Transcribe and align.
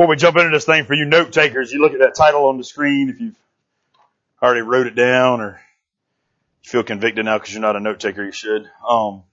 Before 0.00 0.08
we 0.08 0.16
jump 0.16 0.38
into 0.38 0.48
this 0.48 0.64
thing 0.64 0.86
for 0.86 0.94
you 0.94 1.04
note 1.04 1.30
takers, 1.30 1.70
you 1.70 1.82
look 1.82 1.92
at 1.92 1.98
that 1.98 2.14
title 2.14 2.46
on 2.46 2.56
the 2.56 2.64
screen 2.64 3.10
if 3.10 3.20
you've 3.20 3.36
already 4.42 4.62
wrote 4.62 4.86
it 4.86 4.94
down 4.94 5.42
or 5.42 5.60
you 6.62 6.70
feel 6.70 6.82
convicted 6.82 7.26
now 7.26 7.36
because 7.36 7.52
you're 7.52 7.60
not 7.60 7.76
a 7.76 7.80
note 7.80 8.00
taker, 8.00 8.24
you 8.24 8.32
should. 8.32 8.62
Um, 8.88 9.24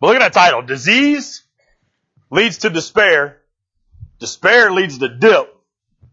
but 0.00 0.08
look 0.08 0.16
at 0.16 0.22
that 0.22 0.32
title. 0.32 0.60
Disease 0.62 1.44
leads 2.32 2.58
to 2.58 2.68
despair. 2.68 3.40
Despair 4.18 4.72
leads 4.72 4.98
to 4.98 5.08
dip. 5.08 5.56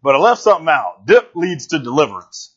But 0.03 0.13
I 0.13 0.19
left 0.19 0.43
something 0.43 0.69
out. 0.69 1.07
Dip 1.07 1.31
leads 1.33 1.65
to 1.69 1.79
deliverance. 1.79 2.53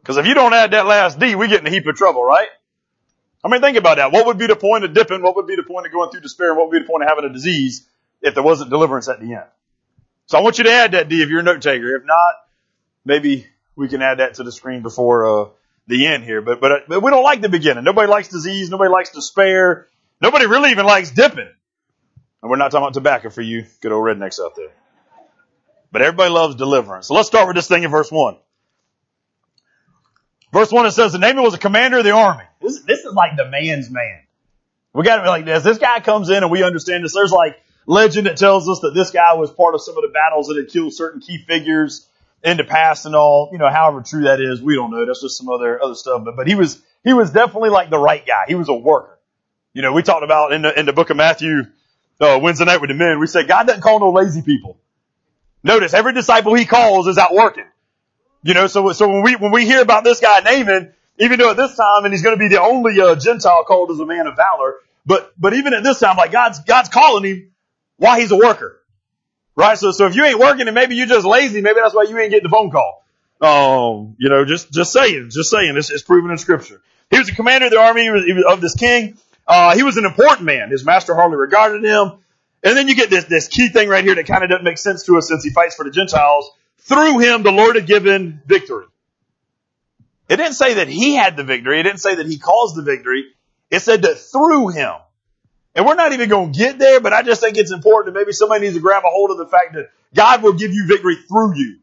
Because 0.00 0.18
if 0.18 0.26
you 0.26 0.34
don't 0.34 0.52
add 0.52 0.72
that 0.72 0.84
last 0.84 1.18
D, 1.18 1.36
we 1.36 1.48
get 1.48 1.60
in 1.60 1.66
a 1.66 1.70
heap 1.70 1.86
of 1.86 1.96
trouble, 1.96 2.22
right? 2.22 2.48
I 3.42 3.48
mean, 3.48 3.62
think 3.62 3.78
about 3.78 3.96
that. 3.96 4.12
What 4.12 4.26
would 4.26 4.36
be 4.36 4.46
the 4.46 4.56
point 4.56 4.84
of 4.84 4.92
dipping? 4.92 5.22
What 5.22 5.36
would 5.36 5.46
be 5.46 5.56
the 5.56 5.62
point 5.62 5.86
of 5.86 5.92
going 5.92 6.10
through 6.10 6.20
despair? 6.20 6.50
And 6.50 6.58
what 6.58 6.68
would 6.68 6.78
be 6.78 6.80
the 6.80 6.86
point 6.86 7.04
of 7.04 7.08
having 7.08 7.24
a 7.24 7.32
disease 7.32 7.86
if 8.22 8.34
there 8.34 8.42
wasn't 8.42 8.70
deliverance 8.70 9.08
at 9.08 9.20
the 9.20 9.34
end? 9.34 9.46
So 10.26 10.38
I 10.38 10.42
want 10.42 10.58
you 10.58 10.64
to 10.64 10.70
add 10.70 10.92
that 10.92 11.08
D 11.08 11.22
if 11.22 11.28
you're 11.28 11.40
a 11.40 11.42
note 11.42 11.62
taker. 11.62 11.96
If 11.96 12.04
not, 12.04 12.34
maybe 13.04 13.46
we 13.76 13.88
can 13.88 14.02
add 14.02 14.18
that 14.18 14.34
to 14.34 14.42
the 14.42 14.52
screen 14.52 14.82
before 14.82 15.26
uh, 15.26 15.48
the 15.86 16.06
end 16.06 16.24
here. 16.24 16.42
But, 16.42 16.60
but 16.60 16.88
but 16.88 17.02
we 17.02 17.10
don't 17.10 17.24
like 17.24 17.40
the 17.40 17.48
beginning. 17.48 17.84
Nobody 17.84 18.08
likes 18.08 18.28
disease. 18.28 18.70
Nobody 18.70 18.90
likes 18.90 19.10
despair. 19.10 19.88
Nobody 20.20 20.46
really 20.46 20.70
even 20.70 20.84
likes 20.84 21.10
dipping. 21.10 21.48
And 22.42 22.50
we're 22.50 22.56
not 22.56 22.70
talking 22.70 22.84
about 22.84 22.94
tobacco 22.94 23.30
for 23.30 23.42
you 23.42 23.64
good 23.80 23.92
old 23.92 24.04
rednecks 24.04 24.38
out 24.40 24.54
there. 24.56 24.70
But 25.90 26.02
everybody 26.02 26.30
loves 26.30 26.56
deliverance. 26.56 27.06
So 27.06 27.14
let's 27.14 27.28
start 27.28 27.46
with 27.46 27.56
this 27.56 27.66
thing 27.66 27.82
in 27.82 27.90
verse 27.90 28.12
one. 28.12 28.36
Verse 30.52 30.70
one 30.70 30.86
it 30.86 30.92
says 30.92 31.12
the 31.12 31.18
Naaman 31.18 31.42
was 31.42 31.54
a 31.54 31.58
commander 31.58 31.98
of 31.98 32.04
the 32.04 32.10
army. 32.10 32.44
This, 32.60 32.80
this 32.82 33.00
is 33.00 33.14
like 33.14 33.36
the 33.36 33.48
man's 33.48 33.90
man. 33.90 34.20
We 34.92 35.04
got 35.04 35.16
to 35.16 35.22
be 35.22 35.28
like 35.28 35.44
this. 35.44 35.62
This 35.62 35.78
guy 35.78 36.00
comes 36.00 36.28
in 36.30 36.42
and 36.42 36.50
we 36.50 36.62
understand 36.62 37.04
this. 37.04 37.14
There's 37.14 37.32
like 37.32 37.60
legend 37.88 38.26
that 38.26 38.36
tells 38.36 38.68
us 38.68 38.80
that 38.80 38.94
this 38.94 39.10
guy 39.10 39.34
was 39.34 39.50
part 39.50 39.74
of 39.74 39.80
some 39.80 39.96
of 39.96 40.02
the 40.02 40.08
battles 40.08 40.48
that 40.48 40.56
had 40.56 40.68
killed 40.68 40.92
certain 40.92 41.20
key 41.20 41.38
figures 41.38 42.06
in 42.44 42.58
the 42.58 42.64
past 42.64 43.06
and 43.06 43.16
all, 43.16 43.48
you 43.50 43.58
know, 43.58 43.68
however 43.68 44.02
true 44.02 44.24
that 44.24 44.40
is, 44.40 44.60
we 44.60 44.74
don't 44.74 44.90
know. 44.90 45.06
That's 45.06 45.22
just 45.22 45.38
some 45.38 45.48
other, 45.48 45.82
other 45.82 45.94
stuff. 45.94 46.22
But, 46.24 46.36
but 46.36 46.46
he 46.46 46.54
was, 46.54 46.80
he 47.02 47.14
was 47.14 47.30
definitely 47.30 47.70
like 47.70 47.90
the 47.90 47.98
right 47.98 48.24
guy. 48.24 48.44
He 48.46 48.54
was 48.54 48.68
a 48.68 48.74
worker. 48.74 49.18
You 49.72 49.82
know, 49.82 49.92
we 49.92 50.02
talked 50.02 50.22
about 50.22 50.52
in 50.52 50.62
the, 50.62 50.78
in 50.78 50.86
the 50.86 50.92
book 50.92 51.10
of 51.10 51.16
Matthew, 51.16 51.62
uh, 52.20 52.38
Wednesday 52.42 52.66
night 52.66 52.80
with 52.80 52.90
the 52.90 52.94
men, 52.94 53.18
we 53.18 53.26
said 53.26 53.48
God 53.48 53.66
doesn't 53.66 53.80
call 53.80 54.00
no 54.00 54.10
lazy 54.10 54.42
people. 54.42 54.78
Notice 55.62 55.94
every 55.94 56.12
disciple 56.12 56.54
he 56.54 56.66
calls 56.66 57.06
is 57.06 57.16
out 57.16 57.34
working. 57.34 57.66
You 58.42 58.54
know, 58.54 58.66
so, 58.66 58.92
so 58.92 59.08
when 59.08 59.22
we, 59.22 59.34
when 59.34 59.50
we 59.50 59.64
hear 59.64 59.80
about 59.80 60.04
this 60.04 60.20
guy 60.20 60.40
Naaman, 60.40 60.92
even 61.18 61.38
though 61.38 61.50
at 61.50 61.56
this 61.56 61.74
time, 61.74 62.04
and 62.04 62.12
he's 62.12 62.22
going 62.22 62.36
to 62.36 62.38
be 62.38 62.48
the 62.48 62.60
only, 62.60 63.00
uh, 63.00 63.16
Gentile 63.16 63.64
called 63.64 63.90
as 63.90 63.98
a 63.98 64.06
man 64.06 64.26
of 64.26 64.36
valor, 64.36 64.74
but, 65.06 65.32
but 65.38 65.54
even 65.54 65.74
at 65.74 65.82
this 65.82 65.98
time, 65.98 66.16
like 66.16 66.32
God's, 66.32 66.60
God's 66.60 66.90
calling 66.90 67.24
him 67.24 67.50
while 67.98 68.18
he's 68.18 68.30
a 68.30 68.36
worker. 68.36 68.80
Right? 69.54 69.76
So, 69.76 69.90
so 69.90 70.06
if 70.06 70.14
you 70.14 70.24
ain't 70.24 70.38
working 70.38 70.66
and 70.68 70.74
maybe 70.74 70.94
you're 70.94 71.06
just 71.06 71.26
lazy, 71.26 71.60
maybe 71.60 71.80
that's 71.82 71.94
why 71.94 72.04
you 72.04 72.18
ain't 72.18 72.30
getting 72.30 72.48
the 72.48 72.48
phone 72.48 72.70
call. 72.70 73.04
Um, 73.40 74.16
you 74.18 74.30
know, 74.30 74.44
just, 74.44 74.72
just 74.72 74.92
saying, 74.92 75.30
just 75.30 75.50
saying, 75.50 75.76
it's, 75.76 75.90
it's 75.90 76.02
proven 76.02 76.30
in 76.30 76.38
scripture. 76.38 76.80
He 77.10 77.18
was 77.18 77.28
the 77.28 77.34
commander 77.34 77.66
of 77.66 77.72
the 77.72 77.78
army 77.78 78.08
of 78.48 78.60
this 78.60 78.74
king. 78.74 79.18
Uh, 79.46 79.74
he 79.74 79.82
was 79.82 79.96
an 79.96 80.04
important 80.04 80.42
man. 80.42 80.70
His 80.70 80.84
master 80.84 81.14
hardly 81.14 81.36
regarded 81.36 81.84
him. 81.84 82.18
And 82.62 82.76
then 82.76 82.88
you 82.88 82.94
get 82.94 83.10
this, 83.10 83.24
this 83.24 83.48
key 83.48 83.68
thing 83.68 83.88
right 83.88 84.04
here 84.04 84.14
that 84.14 84.26
kind 84.26 84.42
of 84.42 84.50
doesn't 84.50 84.64
make 84.64 84.78
sense 84.78 85.04
to 85.06 85.16
us 85.16 85.28
since 85.28 85.44
he 85.44 85.50
fights 85.50 85.76
for 85.76 85.84
the 85.84 85.90
Gentiles. 85.90 86.50
Through 86.78 87.18
him, 87.18 87.42
the 87.42 87.52
Lord 87.52 87.76
had 87.76 87.86
given 87.86 88.42
victory. 88.46 88.86
It 90.28 90.36
didn't 90.36 90.54
say 90.54 90.74
that 90.74 90.88
he 90.88 91.14
had 91.14 91.36
the 91.36 91.44
victory. 91.44 91.80
It 91.80 91.84
didn't 91.84 92.00
say 92.00 92.16
that 92.16 92.26
he 92.26 92.38
caused 92.38 92.76
the 92.76 92.82
victory. 92.82 93.24
It 93.70 93.80
said 93.80 94.02
that 94.02 94.18
through 94.18 94.68
him, 94.68 94.94
and 95.78 95.86
we're 95.86 95.94
not 95.94 96.12
even 96.12 96.28
going 96.28 96.52
to 96.52 96.58
get 96.58 96.80
there, 96.80 96.98
but 96.98 97.12
I 97.12 97.22
just 97.22 97.40
think 97.40 97.56
it's 97.56 97.70
important 97.70 98.12
that 98.12 98.18
maybe 98.18 98.32
somebody 98.32 98.62
needs 98.62 98.74
to 98.74 98.80
grab 98.80 99.04
a 99.04 99.10
hold 99.10 99.30
of 99.30 99.38
the 99.38 99.46
fact 99.46 99.74
that 99.74 99.90
God 100.12 100.42
will 100.42 100.54
give 100.54 100.72
you 100.72 100.88
victory 100.88 101.14
through 101.28 101.56
you. 101.56 101.78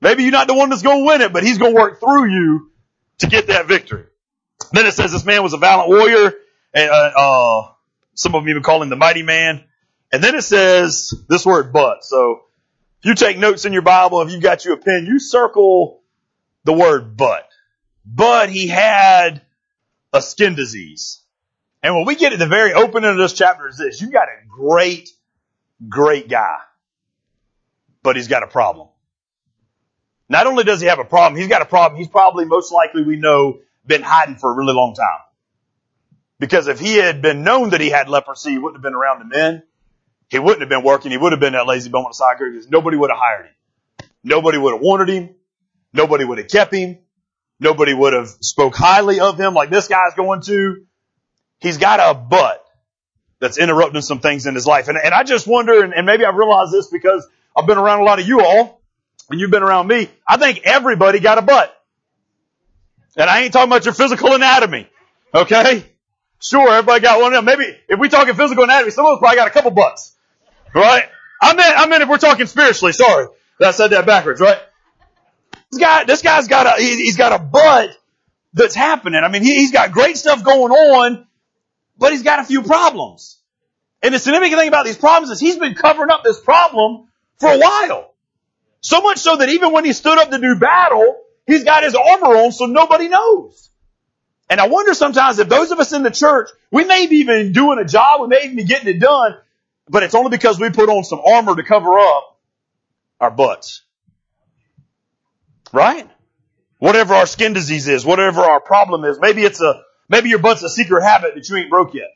Maybe 0.00 0.22
you're 0.22 0.30
not 0.30 0.46
the 0.46 0.54
one 0.54 0.70
that's 0.70 0.82
going 0.82 1.00
to 1.00 1.04
win 1.04 1.20
it, 1.20 1.32
but 1.32 1.42
he's 1.42 1.58
going 1.58 1.74
to 1.74 1.80
work 1.80 1.98
through 1.98 2.30
you 2.30 2.70
to 3.18 3.26
get 3.26 3.48
that 3.48 3.66
victory. 3.66 4.04
Then 4.70 4.86
it 4.86 4.92
says 4.92 5.10
this 5.10 5.24
man 5.24 5.42
was 5.42 5.52
a 5.52 5.56
valiant 5.56 5.88
warrior, 5.88 6.32
and 6.74 6.88
uh, 6.88 7.12
uh, 7.16 7.72
some 8.14 8.36
of 8.36 8.44
them 8.44 8.50
even 8.50 8.62
call 8.62 8.80
him 8.80 8.88
the 8.88 8.94
mighty 8.94 9.24
man. 9.24 9.64
And 10.12 10.22
then 10.22 10.36
it 10.36 10.42
says 10.42 11.12
this 11.28 11.44
word 11.44 11.72
but. 11.72 12.04
So 12.04 12.42
if 13.00 13.06
you 13.06 13.16
take 13.16 13.36
notes 13.36 13.64
in 13.64 13.72
your 13.72 13.82
Bible, 13.82 14.22
if 14.22 14.30
you've 14.30 14.40
got 14.40 14.64
you 14.64 14.74
a 14.74 14.76
pen, 14.76 15.06
you 15.08 15.18
circle 15.18 16.02
the 16.62 16.72
word 16.72 17.16
but. 17.16 17.48
But 18.04 18.48
he 18.48 18.68
had 18.68 19.42
a 20.12 20.22
skin 20.22 20.54
disease. 20.54 21.24
And 21.82 21.94
when 21.94 22.04
we 22.04 22.16
get 22.16 22.32
at 22.32 22.38
the 22.38 22.46
very 22.46 22.72
opening 22.72 23.10
of 23.10 23.16
this 23.16 23.32
chapter 23.32 23.68
is 23.68 23.78
this, 23.78 24.00
you 24.00 24.10
got 24.10 24.28
a 24.28 24.46
great, 24.48 25.08
great 25.88 26.28
guy, 26.28 26.58
but 28.02 28.16
he's 28.16 28.28
got 28.28 28.42
a 28.42 28.46
problem. 28.46 28.88
Not 30.28 30.46
only 30.46 30.64
does 30.64 30.80
he 30.80 30.88
have 30.88 30.98
a 30.98 31.04
problem, 31.04 31.38
he's 31.38 31.48
got 31.48 31.62
a 31.62 31.66
problem. 31.66 31.98
He's 31.98 32.08
probably 32.08 32.44
most 32.44 32.72
likely 32.72 33.04
we 33.04 33.16
know 33.16 33.60
been 33.86 34.02
hiding 34.02 34.36
for 34.36 34.52
a 34.52 34.56
really 34.56 34.72
long 34.72 34.94
time. 34.94 35.20
Because 36.38 36.66
if 36.68 36.80
he 36.80 36.96
had 36.96 37.22
been 37.22 37.44
known 37.44 37.70
that 37.70 37.80
he 37.80 37.88
had 37.88 38.08
leprosy, 38.08 38.50
he 38.50 38.58
wouldn't 38.58 38.76
have 38.78 38.82
been 38.82 38.94
around 38.94 39.20
the 39.20 39.36
men. 39.36 39.62
He 40.28 40.38
wouldn't 40.38 40.60
have 40.60 40.68
been 40.68 40.82
working. 40.82 41.12
He 41.12 41.16
would 41.16 41.32
have 41.32 41.40
been 41.40 41.52
that 41.52 41.66
lazy 41.66 41.88
bum 41.88 42.04
on 42.04 42.10
the 42.10 42.14
side 42.14 42.36
because 42.38 42.68
nobody 42.68 42.96
would 42.96 43.10
have 43.10 43.18
hired 43.20 43.46
him. 43.46 44.08
Nobody 44.24 44.58
would 44.58 44.72
have 44.72 44.82
wanted 44.82 45.08
him. 45.08 45.34
Nobody 45.92 46.24
would 46.24 46.38
have 46.38 46.48
kept 46.48 46.74
him. 46.74 46.98
Nobody 47.60 47.94
would 47.94 48.12
have 48.12 48.28
spoke 48.28 48.74
highly 48.74 49.20
of 49.20 49.38
him 49.38 49.54
like 49.54 49.70
this 49.70 49.88
guy's 49.88 50.14
going 50.14 50.42
to 50.42 50.84
he's 51.60 51.78
got 51.78 52.00
a 52.00 52.18
but 52.18 52.64
that's 53.40 53.58
interrupting 53.58 54.02
some 54.02 54.20
things 54.20 54.46
in 54.46 54.54
his 54.54 54.66
life. 54.66 54.88
And, 54.88 54.98
and 55.02 55.12
I 55.14 55.22
just 55.22 55.46
wonder, 55.46 55.82
and, 55.82 55.92
and 55.92 56.06
maybe 56.06 56.24
I've 56.24 56.34
realized 56.34 56.72
this 56.72 56.88
because 56.88 57.26
I've 57.56 57.66
been 57.66 57.78
around 57.78 58.00
a 58.00 58.04
lot 58.04 58.18
of 58.18 58.26
you 58.26 58.40
all, 58.40 58.80
and 59.30 59.40
you've 59.40 59.50
been 59.50 59.62
around 59.62 59.88
me. 59.88 60.08
I 60.26 60.36
think 60.36 60.60
everybody 60.64 61.20
got 61.20 61.38
a 61.38 61.42
butt. 61.42 61.72
And 63.16 63.28
I 63.28 63.42
ain't 63.42 63.52
talking 63.52 63.70
about 63.70 63.84
your 63.84 63.94
physical 63.94 64.34
anatomy. 64.34 64.88
Okay? 65.34 65.84
Sure, 66.40 66.68
everybody 66.70 67.00
got 67.00 67.20
one 67.20 67.32
of 67.32 67.38
them. 67.38 67.44
Maybe 67.44 67.76
if 67.88 67.98
we 67.98 68.08
talking 68.08 68.34
physical 68.34 68.64
anatomy, 68.64 68.90
some 68.90 69.06
of 69.06 69.14
us 69.14 69.18
probably 69.18 69.36
got 69.36 69.48
a 69.48 69.50
couple 69.50 69.70
butts. 69.70 70.14
Right? 70.74 71.04
I 71.40 71.54
meant, 71.54 71.78
I 71.78 71.86
meant 71.86 72.02
if 72.02 72.08
we're 72.08 72.18
talking 72.18 72.46
spiritually, 72.46 72.92
sorry. 72.92 73.28
I 73.60 73.70
said 73.70 73.88
that 73.88 74.04
backwards, 74.04 74.40
right? 74.40 74.58
This 75.70 75.80
guy, 75.80 76.04
this 76.04 76.22
guy's 76.22 76.46
got 76.46 76.66
a, 76.66 76.82
he, 76.82 77.06
has 77.06 77.16
got 77.16 77.32
a 77.32 77.38
butt 77.38 77.96
that's 78.52 78.74
happening. 78.74 79.22
I 79.24 79.28
mean, 79.28 79.42
he, 79.42 79.56
he's 79.56 79.72
got 79.72 79.92
great 79.92 80.16
stuff 80.16 80.44
going 80.44 80.72
on, 80.72 81.25
but 81.98 82.12
he's 82.12 82.22
got 82.22 82.40
a 82.40 82.44
few 82.44 82.62
problems. 82.62 83.40
And 84.02 84.14
the 84.14 84.18
significant 84.18 84.58
thing 84.60 84.68
about 84.68 84.84
these 84.84 84.96
problems 84.96 85.30
is 85.30 85.40
he's 85.40 85.58
been 85.58 85.74
covering 85.74 86.10
up 86.10 86.22
this 86.22 86.40
problem 86.40 87.08
for 87.38 87.50
a 87.50 87.58
while. 87.58 88.14
So 88.80 89.00
much 89.00 89.18
so 89.18 89.36
that 89.36 89.48
even 89.48 89.72
when 89.72 89.84
he 89.84 89.92
stood 89.92 90.18
up 90.18 90.30
to 90.30 90.38
do 90.38 90.56
battle, 90.56 91.20
he's 91.46 91.64
got 91.64 91.82
his 91.82 91.94
armor 91.94 92.36
on 92.36 92.52
so 92.52 92.66
nobody 92.66 93.08
knows. 93.08 93.70
And 94.48 94.60
I 94.60 94.68
wonder 94.68 94.94
sometimes 94.94 95.38
if 95.38 95.48
those 95.48 95.72
of 95.72 95.80
us 95.80 95.92
in 95.92 96.02
the 96.02 96.10
church, 96.10 96.50
we 96.70 96.84
may 96.84 97.06
be 97.06 97.16
even 97.16 97.52
doing 97.52 97.78
a 97.78 97.84
job, 97.84 98.20
we 98.20 98.28
may 98.28 98.44
even 98.44 98.56
be 98.56 98.64
getting 98.64 98.88
it 98.88 99.00
done, 99.00 99.36
but 99.88 100.02
it's 100.02 100.14
only 100.14 100.30
because 100.30 100.60
we 100.60 100.70
put 100.70 100.88
on 100.88 101.02
some 101.02 101.20
armor 101.20 101.56
to 101.56 101.64
cover 101.64 101.98
up 101.98 102.38
our 103.20 103.30
butts. 103.30 103.82
Right? 105.72 106.08
Whatever 106.78 107.14
our 107.14 107.26
skin 107.26 107.54
disease 107.54 107.88
is, 107.88 108.04
whatever 108.04 108.42
our 108.42 108.60
problem 108.60 109.04
is, 109.04 109.18
maybe 109.18 109.42
it's 109.42 109.60
a 109.60 109.82
Maybe 110.08 110.28
your 110.28 110.38
butt's 110.38 110.62
a 110.62 110.68
secret 110.68 111.02
habit 111.02 111.34
that 111.34 111.48
you 111.48 111.56
ain't 111.56 111.70
broke 111.70 111.94
yet. 111.94 112.10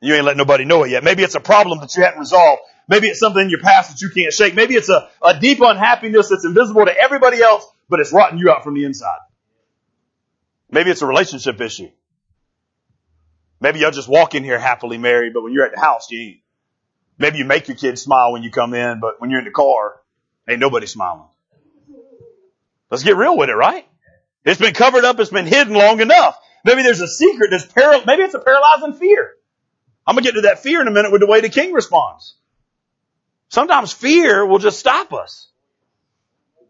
You 0.00 0.14
ain't 0.14 0.24
let 0.24 0.36
nobody 0.36 0.64
know 0.64 0.82
it 0.84 0.90
yet. 0.90 1.04
Maybe 1.04 1.22
it's 1.22 1.34
a 1.34 1.40
problem 1.40 1.80
that 1.80 1.96
you 1.96 2.02
haven't 2.02 2.20
resolved. 2.20 2.62
Maybe 2.88 3.06
it's 3.06 3.20
something 3.20 3.42
in 3.42 3.50
your 3.50 3.60
past 3.60 3.90
that 3.90 4.02
you 4.02 4.10
can't 4.10 4.32
shake. 4.32 4.54
Maybe 4.54 4.74
it's 4.74 4.88
a, 4.88 5.08
a 5.22 5.38
deep 5.38 5.60
unhappiness 5.60 6.28
that's 6.28 6.44
invisible 6.44 6.84
to 6.84 6.96
everybody 6.96 7.40
else, 7.40 7.64
but 7.88 8.00
it's 8.00 8.12
rotting 8.12 8.38
you 8.38 8.50
out 8.50 8.64
from 8.64 8.74
the 8.74 8.84
inside. 8.84 9.18
Maybe 10.70 10.90
it's 10.90 11.02
a 11.02 11.06
relationship 11.06 11.60
issue. 11.60 11.90
Maybe 13.60 13.78
you'll 13.78 13.92
just 13.92 14.08
walk 14.08 14.34
in 14.34 14.42
here 14.42 14.58
happily 14.58 14.98
married, 14.98 15.34
but 15.34 15.42
when 15.42 15.52
you're 15.52 15.64
at 15.64 15.72
the 15.72 15.80
house, 15.80 16.10
you 16.10 16.20
ain't. 16.20 16.38
Maybe 17.18 17.38
you 17.38 17.44
make 17.44 17.68
your 17.68 17.76
kids 17.76 18.02
smile 18.02 18.32
when 18.32 18.42
you 18.42 18.50
come 18.50 18.74
in, 18.74 18.98
but 18.98 19.20
when 19.20 19.30
you're 19.30 19.38
in 19.38 19.44
the 19.44 19.52
car, 19.52 20.00
ain't 20.48 20.58
nobody 20.58 20.86
smiling. 20.86 21.28
Let's 22.90 23.04
get 23.04 23.16
real 23.16 23.36
with 23.36 23.48
it, 23.48 23.54
right? 23.54 23.86
It's 24.44 24.60
been 24.60 24.74
covered 24.74 25.04
up, 25.04 25.20
it's 25.20 25.30
been 25.30 25.46
hidden 25.46 25.74
long 25.74 26.00
enough. 26.00 26.36
Maybe 26.64 26.82
there's 26.82 27.00
a 27.00 27.08
secret 27.08 27.50
that's 27.50 27.66
paral- 27.66 28.06
maybe 28.06 28.22
it's 28.22 28.34
a 28.34 28.38
paralyzing 28.38 28.94
fear. 28.94 29.32
I'm 30.06 30.14
gonna 30.14 30.24
get 30.24 30.34
to 30.34 30.42
that 30.42 30.62
fear 30.62 30.80
in 30.80 30.88
a 30.88 30.90
minute 30.90 31.12
with 31.12 31.20
the 31.20 31.26
way 31.26 31.40
the 31.40 31.48
king 31.48 31.72
responds. 31.72 32.36
Sometimes 33.48 33.92
fear 33.92 34.46
will 34.46 34.58
just 34.58 34.78
stop 34.78 35.12
us. 35.12 35.48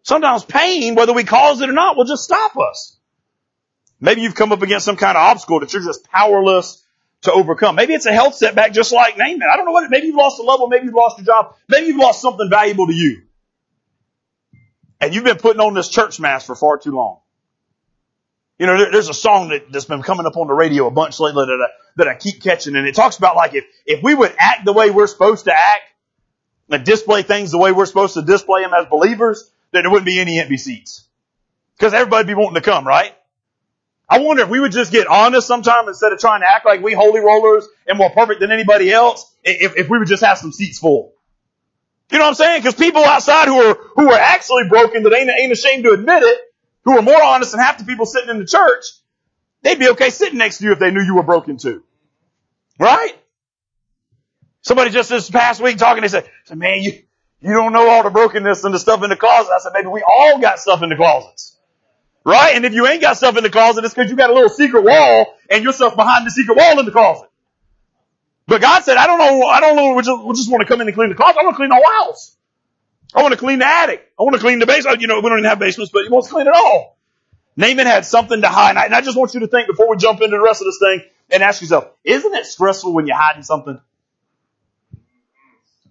Sometimes 0.02 0.44
pain, 0.44 0.94
whether 0.94 1.12
we 1.12 1.24
cause 1.24 1.60
it 1.60 1.68
or 1.68 1.72
not, 1.72 1.96
will 1.96 2.04
just 2.04 2.24
stop 2.24 2.56
us. 2.58 2.98
Maybe 4.00 4.22
you've 4.22 4.34
come 4.34 4.50
up 4.52 4.62
against 4.62 4.84
some 4.84 4.96
kind 4.96 5.16
of 5.16 5.22
obstacle 5.22 5.60
that 5.60 5.72
you're 5.72 5.84
just 5.84 6.04
powerless 6.10 6.84
to 7.22 7.32
overcome. 7.32 7.76
Maybe 7.76 7.94
it's 7.94 8.06
a 8.06 8.12
health 8.12 8.34
setback 8.34 8.72
just 8.72 8.92
like 8.92 9.16
Naaman. 9.16 9.42
I 9.50 9.56
don't 9.56 9.64
know 9.64 9.70
what, 9.70 9.84
it 9.84 9.90
maybe 9.90 10.08
you've 10.08 10.16
lost 10.16 10.40
a 10.40 10.44
one, 10.44 10.68
maybe 10.70 10.86
you've 10.86 10.94
lost 10.94 11.18
your 11.18 11.26
job, 11.26 11.54
maybe 11.68 11.86
you've 11.86 11.96
lost 11.96 12.20
something 12.20 12.50
valuable 12.50 12.88
to 12.88 12.94
you. 12.94 13.22
And 15.00 15.14
you've 15.14 15.24
been 15.24 15.38
putting 15.38 15.60
on 15.60 15.74
this 15.74 15.88
church 15.88 16.18
mask 16.18 16.46
for 16.46 16.56
far 16.56 16.78
too 16.78 16.92
long. 16.92 17.21
You 18.62 18.68
know, 18.68 18.78
there, 18.78 18.92
there's 18.92 19.08
a 19.08 19.14
song 19.14 19.48
that, 19.48 19.72
that's 19.72 19.86
been 19.86 20.02
coming 20.02 20.24
up 20.24 20.36
on 20.36 20.46
the 20.46 20.54
radio 20.54 20.86
a 20.86 20.90
bunch 20.92 21.18
lately 21.18 21.46
that 21.46 21.68
I, 21.68 21.68
that 21.96 22.06
I 22.06 22.14
keep 22.14 22.40
catching, 22.40 22.76
and 22.76 22.86
it 22.86 22.94
talks 22.94 23.16
about 23.16 23.34
like 23.34 23.56
if 23.56 23.64
if 23.84 24.04
we 24.04 24.14
would 24.14 24.32
act 24.38 24.64
the 24.64 24.72
way 24.72 24.88
we're 24.88 25.08
supposed 25.08 25.46
to 25.46 25.52
act, 25.52 25.82
and 26.70 26.84
display 26.84 27.22
things 27.22 27.50
the 27.50 27.58
way 27.58 27.72
we're 27.72 27.86
supposed 27.86 28.14
to 28.14 28.22
display 28.22 28.62
them 28.62 28.72
as 28.72 28.86
believers, 28.86 29.50
then 29.72 29.82
there 29.82 29.90
wouldn't 29.90 30.06
be 30.06 30.20
any 30.20 30.38
empty 30.38 30.58
seats. 30.58 31.08
Because 31.76 31.92
everybody'd 31.92 32.28
be 32.28 32.34
wanting 32.34 32.54
to 32.54 32.60
come, 32.60 32.86
right? 32.86 33.12
I 34.08 34.20
wonder 34.20 34.44
if 34.44 34.48
we 34.48 34.60
would 34.60 34.70
just 34.70 34.92
get 34.92 35.08
honest 35.08 35.48
sometime 35.48 35.88
instead 35.88 36.12
of 36.12 36.20
trying 36.20 36.42
to 36.42 36.46
act 36.48 36.64
like 36.64 36.84
we 36.84 36.92
holy 36.92 37.18
rollers 37.18 37.66
and 37.88 37.98
more 37.98 38.10
perfect 38.10 38.38
than 38.38 38.52
anybody 38.52 38.92
else, 38.92 39.28
if, 39.42 39.76
if 39.76 39.88
we 39.88 39.98
would 39.98 40.06
just 40.06 40.22
have 40.22 40.38
some 40.38 40.52
seats 40.52 40.78
full. 40.78 41.14
You 42.12 42.18
know 42.18 42.26
what 42.26 42.28
I'm 42.28 42.34
saying? 42.36 42.60
Because 42.60 42.76
people 42.76 43.04
outside 43.04 43.48
who 43.48 43.60
are, 43.60 43.76
who 43.96 44.08
are 44.12 44.18
actually 44.20 44.68
broken 44.68 45.02
that 45.02 45.12
ain't, 45.12 45.30
ain't 45.36 45.50
ashamed 45.50 45.82
to 45.82 45.90
admit 45.90 46.22
it, 46.22 46.38
who 46.84 46.96
are 46.96 47.02
more 47.02 47.22
honest 47.22 47.52
than 47.52 47.60
half 47.60 47.78
the 47.78 47.84
people 47.84 48.06
sitting 48.06 48.30
in 48.30 48.38
the 48.38 48.46
church, 48.46 48.84
they'd 49.62 49.78
be 49.78 49.90
okay 49.90 50.10
sitting 50.10 50.38
next 50.38 50.58
to 50.58 50.64
you 50.64 50.72
if 50.72 50.78
they 50.78 50.90
knew 50.90 51.02
you 51.02 51.14
were 51.14 51.22
broken 51.22 51.56
too. 51.56 51.82
Right? 52.78 53.16
Somebody 54.62 54.90
just 54.90 55.10
this 55.10 55.30
past 55.30 55.60
week 55.60 55.76
talking, 55.76 56.02
they 56.02 56.08
said, 56.08 56.28
man, 56.54 56.82
you, 56.82 56.92
you 57.40 57.52
don't 57.52 57.72
know 57.72 57.88
all 57.88 58.04
the 58.04 58.10
brokenness 58.10 58.64
and 58.64 58.72
the 58.72 58.78
stuff 58.78 59.02
in 59.02 59.10
the 59.10 59.16
closet. 59.16 59.50
I 59.52 59.58
said, 59.58 59.72
maybe 59.74 59.88
we 59.88 60.02
all 60.02 60.40
got 60.40 60.58
stuff 60.58 60.82
in 60.82 60.88
the 60.88 60.96
closets. 60.96 61.56
Right? 62.24 62.54
And 62.54 62.64
if 62.64 62.72
you 62.72 62.86
ain't 62.86 63.00
got 63.00 63.16
stuff 63.16 63.36
in 63.36 63.42
the 63.42 63.50
closet, 63.50 63.84
it's 63.84 63.94
because 63.94 64.10
you 64.10 64.16
got 64.16 64.30
a 64.30 64.32
little 64.32 64.48
secret 64.48 64.84
wall 64.84 65.36
and 65.50 65.64
your 65.64 65.72
stuff 65.72 65.96
behind 65.96 66.26
the 66.26 66.30
secret 66.30 66.56
wall 66.56 66.78
in 66.78 66.86
the 66.86 66.92
closet. 66.92 67.28
But 68.46 68.60
God 68.60 68.84
said, 68.84 68.96
I 68.96 69.06
don't 69.06 69.18
know, 69.18 69.46
I 69.46 69.60
don't 69.60 69.76
know, 69.76 69.94
we 69.94 70.02
just, 70.02 70.24
we 70.24 70.34
just 70.34 70.50
want 70.50 70.62
to 70.62 70.68
come 70.68 70.80
in 70.80 70.86
and 70.86 70.94
clean 70.94 71.08
the 71.08 71.14
closet. 71.14 71.38
I 71.40 71.44
want 71.44 71.54
to 71.54 71.56
clean 71.56 71.70
the 71.70 71.82
house. 72.04 72.36
I 73.14 73.22
want 73.22 73.32
to 73.32 73.38
clean 73.38 73.58
the 73.58 73.66
attic. 73.66 74.10
I 74.18 74.22
want 74.22 74.34
to 74.34 74.40
clean 74.40 74.58
the 74.58 74.66
basement. 74.66 74.96
Oh, 74.96 75.00
you 75.00 75.06
know, 75.06 75.20
we 75.20 75.28
don't 75.28 75.38
even 75.38 75.48
have 75.48 75.58
basements, 75.58 75.92
but 75.92 76.04
he 76.04 76.08
wants 76.08 76.28
to 76.28 76.34
clean 76.34 76.46
it 76.46 76.54
all. 76.54 76.96
Naaman 77.56 77.86
had 77.86 78.06
something 78.06 78.40
to 78.40 78.48
hide. 78.48 78.76
And 78.76 78.94
I 78.94 79.00
just 79.02 79.16
want 79.16 79.34
you 79.34 79.40
to 79.40 79.46
think 79.46 79.66
before 79.66 79.90
we 79.90 79.96
jump 79.96 80.22
into 80.22 80.36
the 80.36 80.42
rest 80.42 80.62
of 80.62 80.66
this 80.66 80.78
thing 80.80 81.02
and 81.30 81.42
ask 81.42 81.60
yourself, 81.60 81.88
isn't 82.04 82.34
it 82.34 82.46
stressful 82.46 82.94
when 82.94 83.06
you're 83.06 83.16
hiding 83.16 83.42
something? 83.42 83.78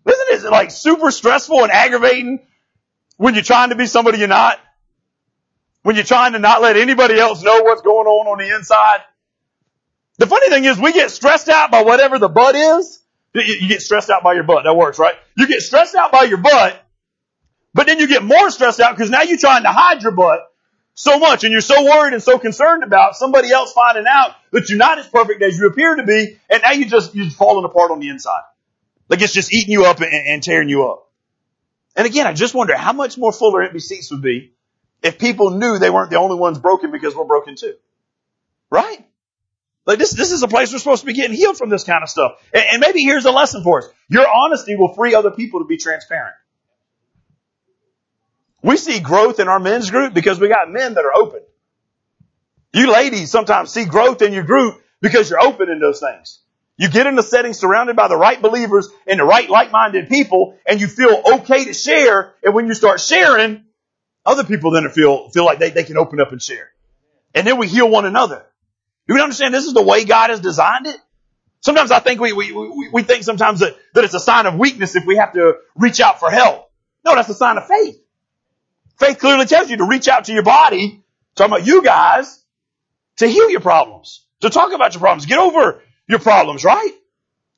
Isn't 0.05 0.45
it 0.45 0.49
like 0.49 0.71
super 0.71 1.11
stressful 1.11 1.61
and 1.61 1.71
aggravating 1.71 2.39
when 3.17 3.35
you're 3.35 3.43
trying 3.43 3.69
to 3.69 3.75
be 3.75 3.85
somebody 3.85 4.17
you're 4.17 4.27
not? 4.27 4.59
When 5.83 5.95
you're 5.95 6.05
trying 6.05 6.33
to 6.33 6.39
not 6.39 6.61
let 6.61 6.77
anybody 6.77 7.19
else 7.19 7.43
know 7.43 7.61
what's 7.61 7.81
going 7.81 8.07
on 8.07 8.27
on 8.27 8.37
the 8.37 8.55
inside? 8.55 9.01
The 10.17 10.27
funny 10.27 10.49
thing 10.49 10.65
is 10.65 10.79
we 10.79 10.93
get 10.93 11.11
stressed 11.11 11.49
out 11.49 11.71
by 11.71 11.83
whatever 11.83 12.19
the 12.19 12.29
butt 12.29 12.55
is. 12.55 12.99
You 13.33 13.67
get 13.67 13.81
stressed 13.81 14.09
out 14.09 14.23
by 14.23 14.33
your 14.33 14.43
butt. 14.43 14.63
That 14.65 14.75
works, 14.75 14.99
right? 14.99 15.15
You 15.37 15.47
get 15.47 15.61
stressed 15.61 15.95
out 15.95 16.11
by 16.11 16.23
your 16.23 16.37
butt, 16.37 16.83
but 17.73 17.87
then 17.87 17.99
you 17.99 18.07
get 18.07 18.23
more 18.23 18.49
stressed 18.49 18.79
out 18.79 18.95
because 18.95 19.09
now 19.09 19.21
you're 19.21 19.37
trying 19.37 19.63
to 19.63 19.71
hide 19.71 20.01
your 20.01 20.11
butt 20.11 20.39
so 20.93 21.19
much 21.19 21.43
and 21.43 21.51
you're 21.51 21.61
so 21.61 21.83
worried 21.83 22.13
and 22.13 22.21
so 22.21 22.37
concerned 22.37 22.83
about 22.83 23.15
somebody 23.15 23.51
else 23.51 23.71
finding 23.73 24.05
out 24.07 24.31
that 24.51 24.69
you're 24.69 24.77
not 24.77 24.99
as 24.99 25.07
perfect 25.07 25.41
as 25.41 25.57
you 25.57 25.67
appear 25.67 25.95
to 25.95 26.03
be 26.03 26.37
and 26.49 26.61
now 26.61 26.71
you 26.71 26.85
just, 26.85 27.15
you're 27.15 27.25
just 27.25 27.37
falling 27.37 27.65
apart 27.65 27.91
on 27.91 27.99
the 27.99 28.09
inside. 28.09 28.41
Like 29.09 29.21
it's 29.21 29.33
just 29.33 29.53
eating 29.53 29.71
you 29.71 29.85
up 29.85 30.01
and, 30.01 30.11
and 30.13 30.43
tearing 30.43 30.69
you 30.69 30.87
up. 30.87 31.09
And 31.95 32.05
again, 32.05 32.27
I 32.27 32.33
just 32.33 32.53
wonder 32.53 32.75
how 32.75 32.93
much 32.93 33.17
more 33.17 33.31
fuller 33.31 33.63
empty 33.63 33.79
seats 33.79 34.11
would 34.11 34.21
be 34.21 34.53
if 35.01 35.17
people 35.17 35.51
knew 35.51 35.79
they 35.79 35.89
weren't 35.89 36.09
the 36.09 36.17
only 36.17 36.37
ones 36.37 36.59
broken 36.59 36.91
because 36.91 37.15
we're 37.15 37.25
broken 37.25 37.55
too. 37.55 37.75
Right? 38.69 39.05
Like 39.85 39.99
this, 39.99 40.11
this 40.11 40.31
is 40.31 40.43
a 40.43 40.47
place 40.47 40.71
we're 40.71 40.79
supposed 40.79 41.01
to 41.01 41.07
be 41.07 41.13
getting 41.13 41.35
healed 41.35 41.57
from 41.57 41.69
this 41.69 41.83
kind 41.83 42.03
of 42.03 42.09
stuff. 42.09 42.33
And, 42.53 42.63
and 42.73 42.79
maybe 42.79 43.01
here's 43.01 43.25
a 43.25 43.31
lesson 43.31 43.63
for 43.63 43.79
us. 43.83 43.89
Your 44.07 44.25
honesty 44.27 44.75
will 44.75 44.93
free 44.93 45.15
other 45.15 45.31
people 45.31 45.61
to 45.61 45.65
be 45.65 45.77
transparent. 45.77 46.35
We 48.61 48.77
see 48.77 48.99
growth 48.99 49.39
in 49.39 49.47
our 49.47 49.59
men's 49.59 49.89
group 49.89 50.13
because 50.13 50.39
we 50.39 50.47
got 50.47 50.69
men 50.69 50.93
that 50.93 51.05
are 51.05 51.15
open. 51.15 51.41
You 52.73 52.91
ladies 52.91 53.31
sometimes 53.31 53.71
see 53.71 53.85
growth 53.85 54.21
in 54.21 54.33
your 54.33 54.43
group 54.43 54.81
because 55.01 55.29
you're 55.29 55.41
open 55.41 55.69
in 55.69 55.79
those 55.79 55.99
things. 55.99 56.39
You 56.77 56.89
get 56.89 57.05
in 57.05 57.17
a 57.19 57.23
setting 57.23 57.53
surrounded 57.53 57.95
by 57.95 58.07
the 58.07 58.17
right 58.17 58.41
believers 58.41 58.89
and 59.05 59.19
the 59.19 59.23
right 59.23 59.49
like-minded 59.49 60.09
people 60.09 60.57
and 60.65 60.79
you 60.79 60.87
feel 60.87 61.21
okay 61.35 61.65
to 61.65 61.73
share. 61.73 62.33
And 62.43 62.53
when 62.53 62.67
you 62.67 62.73
start 62.73 62.99
sharing, 62.99 63.65
other 64.25 64.43
people 64.43 64.71
then 64.71 64.87
feel, 64.89 65.29
feel 65.29 65.45
like 65.45 65.59
they, 65.59 65.71
they 65.71 65.83
can 65.83 65.97
open 65.97 66.19
up 66.19 66.31
and 66.31 66.41
share. 66.41 66.71
And 67.33 67.45
then 67.45 67.57
we 67.57 67.67
heal 67.67 67.89
one 67.89 68.05
another. 68.05 68.45
Do 69.07 69.15
we 69.15 69.21
understand 69.21 69.53
this 69.53 69.65
is 69.65 69.73
the 69.73 69.81
way 69.81 70.05
God 70.05 70.29
has 70.29 70.39
designed 70.39 70.87
it? 70.87 70.97
Sometimes 71.59 71.91
I 71.91 71.99
think 71.99 72.19
we, 72.19 72.33
we, 72.33 72.51
we, 72.51 72.89
we 72.91 73.03
think 73.03 73.23
sometimes 73.23 73.59
that, 73.59 73.75
that 73.93 74.03
it's 74.03 74.13
a 74.13 74.19
sign 74.19 74.45
of 74.45 74.55
weakness 74.55 74.95
if 74.95 75.05
we 75.05 75.17
have 75.17 75.33
to 75.33 75.57
reach 75.75 75.99
out 75.99 76.19
for 76.19 76.31
help. 76.31 76.71
No, 77.05 77.15
that's 77.15 77.29
a 77.29 77.35
sign 77.35 77.57
of 77.57 77.67
faith. 77.67 78.00
Faith 78.99 79.19
clearly 79.19 79.45
tells 79.45 79.69
you 79.69 79.77
to 79.77 79.85
reach 79.85 80.07
out 80.07 80.25
to 80.25 80.33
your 80.33 80.43
body, 80.43 81.03
talking 81.35 81.53
about 81.53 81.65
you 81.65 81.83
guys, 81.83 82.43
to 83.17 83.27
heal 83.27 83.49
your 83.49 83.61
problems, 83.61 84.25
to 84.41 84.49
talk 84.49 84.73
about 84.73 84.93
your 84.93 84.99
problems, 84.99 85.25
get 85.25 85.39
over 85.39 85.81
your 86.07 86.19
problems, 86.19 86.63
right? 86.63 86.91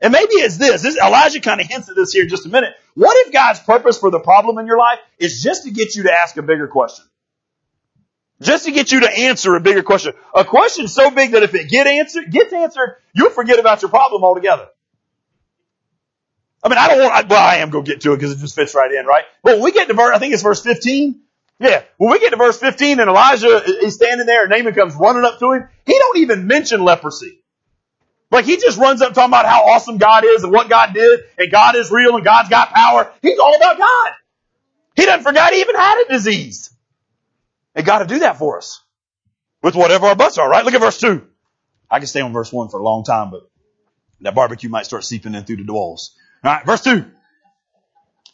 And 0.01 0.11
maybe 0.11 0.33
it's 0.33 0.57
this. 0.57 0.81
this 0.81 0.97
Elijah 0.97 1.39
kind 1.39 1.61
of 1.61 1.67
hints 1.67 1.89
at 1.89 1.95
this 1.95 2.11
here 2.11 2.23
in 2.23 2.29
just 2.29 2.45
a 2.45 2.49
minute. 2.49 2.73
What 2.93 3.15
if 3.25 3.33
God's 3.33 3.59
purpose 3.61 3.97
for 3.97 4.11
the 4.11 4.19
problem 4.19 4.57
in 4.57 4.67
your 4.67 4.77
life 4.77 4.99
is 5.17 5.41
just 5.41 5.63
to 5.63 5.71
get 5.71 5.95
you 5.95 6.03
to 6.03 6.11
ask 6.11 6.35
a 6.37 6.41
bigger 6.41 6.67
question? 6.67 7.05
Just 8.41 8.65
to 8.65 8.71
get 8.71 8.91
you 8.91 9.01
to 9.01 9.09
answer 9.09 9.55
a 9.55 9.61
bigger 9.61 9.83
question. 9.83 10.13
A 10.35 10.43
question 10.43 10.89
so 10.89 11.09
big 11.09 11.31
that 11.31 11.43
if 11.43 11.55
it 11.55 11.69
get 11.69 11.87
answered, 11.87 12.29
gets 12.29 12.51
answered, 12.51 12.97
you'll 13.13 13.29
forget 13.29 13.59
about 13.59 13.81
your 13.81 13.89
problem 13.89 14.23
altogether. 14.23 14.67
I 16.63 16.69
mean, 16.69 16.77
I 16.77 16.87
don't 16.87 16.99
want, 17.03 17.29
well, 17.29 17.41
I 17.41 17.57
am 17.57 17.69
going 17.69 17.83
to 17.83 17.91
get 17.91 18.01
to 18.01 18.13
it 18.13 18.17
because 18.17 18.31
it 18.31 18.39
just 18.39 18.55
fits 18.55 18.73
right 18.73 18.91
in, 18.91 19.05
right? 19.05 19.25
But 19.43 19.55
when 19.55 19.63
we 19.63 19.71
get 19.73 19.89
to 19.89 19.93
verse, 19.93 20.15
I 20.15 20.19
think 20.19 20.33
it's 20.33 20.43
verse 20.43 20.61
15. 20.61 21.19
Yeah. 21.59 21.83
When 21.97 22.11
we 22.11 22.19
get 22.19 22.29
to 22.29 22.37
verse 22.37 22.57
15 22.57 22.99
and 22.99 23.09
Elijah 23.09 23.63
is 23.83 23.95
standing 23.95 24.25
there 24.25 24.43
and 24.43 24.51
Naaman 24.51 24.73
comes 24.73 24.95
running 24.95 25.25
up 25.25 25.39
to 25.39 25.51
him, 25.51 25.67
he 25.85 25.97
don't 25.97 26.17
even 26.19 26.47
mention 26.47 26.83
leprosy. 26.83 27.39
Like 28.31 28.45
he 28.45 28.57
just 28.57 28.77
runs 28.77 29.01
up 29.01 29.13
talking 29.13 29.29
about 29.29 29.45
how 29.45 29.63
awesome 29.65 29.97
God 29.97 30.23
is 30.25 30.43
and 30.43 30.51
what 30.51 30.69
God 30.69 30.93
did 30.93 31.19
and 31.37 31.51
God 31.51 31.75
is 31.75 31.91
real 31.91 32.15
and 32.15 32.25
God's 32.25 32.49
got 32.49 32.73
power. 32.73 33.11
He's 33.21 33.37
all 33.37 33.55
about 33.55 33.77
God. 33.77 34.11
He 34.95 35.05
doesn't 35.05 35.23
forget 35.23 35.53
he 35.53 35.61
even 35.61 35.75
had 35.75 36.05
a 36.05 36.11
disease. 36.11 36.71
And 37.75 37.85
God 37.85 37.99
to 37.99 38.05
do 38.05 38.19
that 38.19 38.37
for 38.37 38.57
us 38.57 38.81
with 39.61 39.75
whatever 39.75 40.07
our 40.07 40.15
butts 40.15 40.37
are, 40.37 40.49
right? 40.49 40.65
Look 40.65 40.73
at 40.73 40.81
verse 40.81 40.99
two. 40.99 41.27
I 41.89 41.99
can 41.99 42.07
stay 42.07 42.21
on 42.21 42.33
verse 42.33 42.51
one 42.51 42.69
for 42.69 42.79
a 42.79 42.83
long 42.83 43.03
time, 43.03 43.29
but 43.31 43.41
that 44.21 44.33
barbecue 44.33 44.69
might 44.69 44.85
start 44.85 45.03
seeping 45.03 45.35
in 45.35 45.43
through 45.43 45.63
the 45.63 45.73
walls. 45.73 46.15
All 46.43 46.51
right, 46.51 46.65
verse 46.65 46.81
two. 46.81 47.05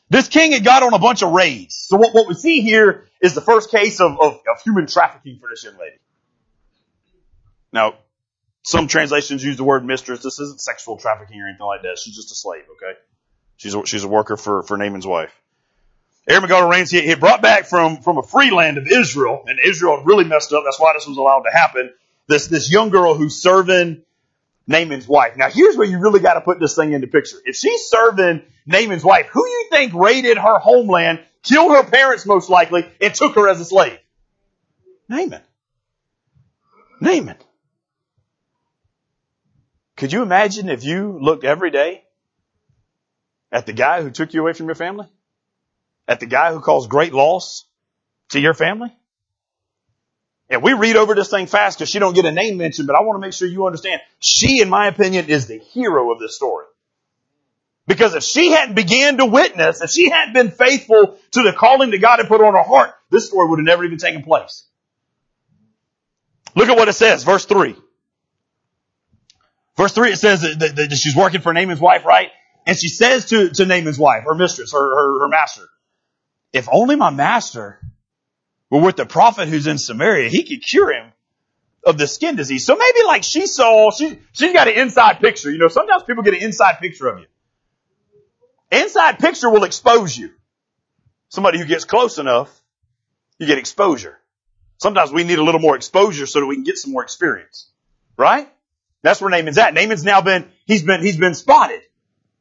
This 0.10 0.28
king 0.28 0.54
had 0.54 0.64
got 0.64 0.82
on 0.82 0.94
a 0.94 1.00
bunch 1.00 1.22
of 1.22 1.32
raids. 1.32 1.76
So 1.76 1.98
what, 1.98 2.16
what 2.16 2.28
we 2.28 2.34
see 2.34 2.62
here 2.62 3.08
is 3.22 3.36
the 3.36 3.42
first 3.42 3.70
case 3.70 4.00
of, 4.00 4.20
of, 4.20 4.34
of 4.34 4.62
human 4.64 4.88
trafficking 4.88 5.38
for 5.40 5.50
this 5.50 5.64
young 5.64 5.78
lady. 5.78 5.98
Now, 7.72 7.94
some 8.64 8.88
translations 8.88 9.44
use 9.44 9.58
the 9.58 9.64
word 9.64 9.86
mistress. 9.86 10.24
This 10.24 10.40
isn't 10.40 10.60
sexual 10.62 10.98
trafficking 10.98 11.40
or 11.40 11.48
anything 11.48 11.66
like 11.66 11.84
that. 11.84 12.00
She's 12.00 12.16
just 12.16 12.32
a 12.32 12.36
slave, 12.36 12.64
okay? 12.72 12.98
She's 13.58 13.76
a, 13.76 13.86
she's 13.86 14.04
a 14.04 14.08
worker 14.08 14.36
for, 14.36 14.64
for 14.64 14.78
Naaman's 14.78 15.06
wife. 15.06 15.34
Ermengarda 16.28 16.70
reigns, 16.70 16.90
he, 16.90 17.02
he 17.02 17.14
brought 17.16 17.42
back 17.42 17.66
from, 17.66 17.98
from 17.98 18.18
a 18.18 18.24
free 18.24 18.50
land 18.50 18.80
of 18.80 18.88
Israel, 18.88 19.44
and 19.46 19.60
Israel 19.64 20.02
really 20.04 20.24
messed 20.24 20.54
up. 20.54 20.64
That's 20.66 20.80
why 20.80 20.94
this 20.94 21.08
was 21.08 21.18
allowed 21.18 21.44
to 21.44 21.52
happen. 21.52 21.92
This, 22.28 22.48
this 22.48 22.72
young 22.72 22.90
girl 22.90 23.14
who's 23.14 23.42
serving 23.42 24.04
Naaman's 24.70 25.08
wife. 25.08 25.36
Now 25.36 25.50
here's 25.50 25.76
where 25.76 25.88
you 25.88 26.00
really 26.00 26.20
got 26.20 26.36
to 26.36 26.42
put 26.42 26.60
this 26.60 26.76
thing 26.76 26.94
into 26.94 27.08
picture. 27.08 27.38
If 27.44 27.56
she's 27.56 27.88
serving 27.88 28.44
Naaman's 28.68 29.04
wife, 29.04 29.26
who 29.26 29.46
you 29.46 29.68
think 29.72 29.94
raided 29.96 30.38
her 30.38 30.60
homeland, 30.60 31.22
killed 31.42 31.72
her 31.72 31.84
parents 31.84 32.26
most 32.28 32.52
likely, 32.52 32.88
and 33.02 33.14
took 33.14 33.34
her 33.34 33.50
as 33.50 33.60
a 33.60 33.66
slave? 33.66 33.98
Naaman. 35.10 35.42
Naaman. 37.02 37.38
Could 39.98 40.14
you 40.14 40.22
imagine 40.22 40.70
if 40.70 40.84
you 40.84 41.18
looked 41.20 41.44
every 41.44 41.72
day 41.72 42.04
at 43.52 43.66
the 43.66 43.74
guy 43.74 44.04
who 44.04 44.12
took 44.12 44.36
you 44.36 44.42
away 44.42 44.54
from 44.54 44.68
your 44.68 44.76
family? 44.76 45.08
At 46.08 46.20
the 46.20 46.28
guy 46.28 46.54
who 46.54 46.60
caused 46.60 46.92
great 46.92 47.12
loss 47.12 47.66
to 48.30 48.40
your 48.40 48.54
family? 48.54 48.96
And 50.50 50.64
we 50.64 50.74
read 50.74 50.96
over 50.96 51.14
this 51.14 51.30
thing 51.30 51.46
fast 51.46 51.78
because 51.78 51.90
she 51.90 52.00
don't 52.00 52.16
get 52.16 52.26
a 52.26 52.32
name 52.32 52.58
mentioned, 52.58 52.88
but 52.88 52.96
I 52.96 53.02
want 53.02 53.18
to 53.18 53.22
make 53.22 53.34
sure 53.34 53.48
you 53.48 53.66
understand. 53.66 54.02
She, 54.20 54.62
in 54.62 54.70
my 54.70 54.88
opinion, 54.88 55.30
is 55.30 55.46
the 55.46 55.60
hero 55.60 56.12
of 56.12 56.20
this 56.20 56.36
story. 56.36 56.66
Because 57.86 58.16
if 58.16 58.24
she 58.24 58.52
hadn't 58.52 58.76
began 58.76 59.18
to 59.18 59.26
witness, 59.26 59.82
if 59.82 59.90
she 59.92 60.10
hadn't 60.10 60.34
been 60.34 60.52
faithful 60.52 61.18
to 61.32 61.44
the 61.44 61.54
calling 61.54 61.92
that 61.92 62.00
God 62.00 62.20
had 62.20 62.28
put 62.28 62.42
on 62.42 62.54
her 62.54 62.64
heart, 62.64 62.94
this 63.10 63.28
story 63.28 63.48
would 63.48 63.60
have 63.60 63.66
never 63.66 63.84
even 63.84 63.98
taken 63.98 64.24
place. 64.24 64.64
Look 66.56 66.70
at 66.70 66.78
what 66.78 66.88
it 66.88 66.94
says, 66.94 67.24
verse 67.24 67.46
3. 67.46 67.76
Verse 69.78 69.94
3, 69.94 70.12
it 70.12 70.18
says 70.18 70.42
that, 70.42 70.60
that, 70.60 70.76
that 70.76 70.96
she's 70.98 71.16
working 71.16 71.42
for 71.42 71.54
Naaman's 71.54 71.80
wife, 71.80 72.06
right? 72.06 72.30
And 72.66 72.78
she 72.78 72.90
says 72.90 73.26
to, 73.26 73.50
to 73.50 73.66
Naaman's 73.66 73.98
wife, 73.98 74.24
her 74.26 74.36
mistress, 74.36 74.74
her, 74.74 74.78
her, 74.78 75.20
her 75.22 75.28
master, 75.28 75.68
if 76.54 76.68
only 76.72 76.96
my 76.96 77.12
master 77.12 77.80
were 78.70 78.82
with 78.82 78.98
the 78.98 79.06
prophet 79.06 79.48
who's 79.48 79.68
in 79.68 79.78
Samaria, 79.78 80.30
he 80.30 80.44
could 80.44 80.66
cure 80.66 80.94
him 80.94 81.12
of 81.86 81.98
the 81.98 82.08
skin 82.08 82.36
disease. 82.36 82.66
So 82.66 82.76
maybe 82.76 83.06
like 83.06 83.24
she 83.24 83.48
saw, 83.48 83.92
she, 83.92 84.20
she's 84.34 84.54
got 84.54 84.68
an 84.68 84.76
inside 84.76 85.20
picture. 85.20 85.52
You 85.52 85.58
know, 85.58 85.68
sometimes 85.68 86.04
people 86.04 86.24
get 86.24 86.34
an 86.34 86.42
inside 86.42 86.76
picture 86.80 87.08
of 87.08 87.20
you. 87.20 87.26
Inside 88.72 89.20
picture 89.20 89.50
will 89.50 89.64
expose 89.64 90.18
you. 90.18 90.32
Somebody 91.30 91.60
who 91.60 91.66
gets 91.66 91.86
close 91.86 92.18
enough, 92.18 92.50
you 93.38 93.48
get 93.48 93.58
exposure. 93.58 94.20
Sometimes 94.78 95.12
we 95.12 95.24
need 95.24 95.40
a 95.40 95.44
little 95.44 95.62
more 95.62 95.76
exposure 95.76 96.26
so 96.26 96.40
that 96.40 96.46
we 96.46 96.56
can 96.56 96.64
get 96.64 96.78
some 96.78 96.92
more 96.92 97.04
experience. 97.04 97.70
Right? 98.18 98.50
That's 99.02 99.22
where 99.22 99.30
Naaman's 99.30 99.58
at. 99.58 99.74
Naaman's 99.74 100.04
now 100.04 100.22
been, 100.22 100.50
he's 100.66 100.84
been, 100.84 101.02
he's 101.02 101.18
been 101.18 101.36
spotted. 101.36 101.82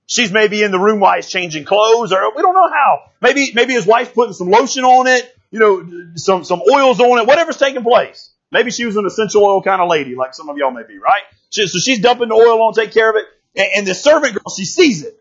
She's 0.06 0.32
maybe 0.32 0.62
in 0.62 0.70
the 0.70 0.78
room 0.78 1.00
while 1.00 1.16
he's 1.16 1.28
changing 1.28 1.64
clothes 1.64 2.12
or 2.12 2.34
we 2.34 2.42
don't 2.42 2.54
know 2.54 2.68
how. 2.68 3.10
Maybe, 3.20 3.52
maybe 3.54 3.74
his 3.74 3.86
wife's 3.86 4.10
putting 4.10 4.32
some 4.32 4.50
lotion 4.50 4.84
on 4.84 5.06
it, 5.06 5.37
you 5.50 5.58
know, 5.58 6.12
some, 6.16 6.44
some 6.44 6.60
oils 6.72 7.00
on 7.00 7.18
it, 7.18 7.26
whatever's 7.26 7.56
taking 7.56 7.82
place. 7.82 8.32
Maybe 8.50 8.70
she 8.70 8.86
was 8.86 8.96
an 8.96 9.06
essential 9.06 9.44
oil 9.44 9.62
kind 9.62 9.82
of 9.82 9.88
lady 9.88 10.14
like 10.14 10.34
some 10.34 10.48
of 10.48 10.56
y'all 10.56 10.70
may 10.70 10.82
be, 10.82 10.98
right? 10.98 11.22
She, 11.50 11.66
so 11.66 11.78
she's 11.78 12.00
dumping 12.00 12.28
the 12.28 12.34
oil 12.34 12.62
on, 12.62 12.72
take 12.72 12.92
care 12.92 13.10
of 13.10 13.16
it. 13.16 13.24
And, 13.56 13.68
and 13.76 13.86
the 13.86 13.94
servant 13.94 14.34
girl, 14.34 14.54
she 14.54 14.64
sees 14.64 15.04
it. 15.04 15.14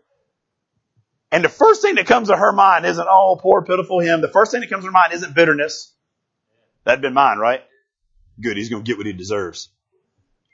And 1.30 1.44
the 1.44 1.50
first 1.50 1.82
thing 1.82 1.96
that 1.96 2.06
comes 2.06 2.28
to 2.28 2.36
her 2.36 2.52
mind 2.52 2.86
isn't, 2.86 3.06
oh, 3.08 3.38
poor 3.40 3.62
pitiful 3.62 4.00
him. 4.00 4.22
The 4.22 4.28
first 4.28 4.50
thing 4.50 4.62
that 4.62 4.70
comes 4.70 4.84
to 4.84 4.86
her 4.86 4.92
mind 4.92 5.12
isn't 5.12 5.34
bitterness. 5.34 5.92
That'd 6.84 7.02
been 7.02 7.12
mine, 7.12 7.38
right? 7.38 7.62
Good. 8.40 8.56
He's 8.56 8.70
going 8.70 8.82
to 8.82 8.86
get 8.86 8.96
what 8.96 9.06
he 9.06 9.12
deserves. 9.12 9.68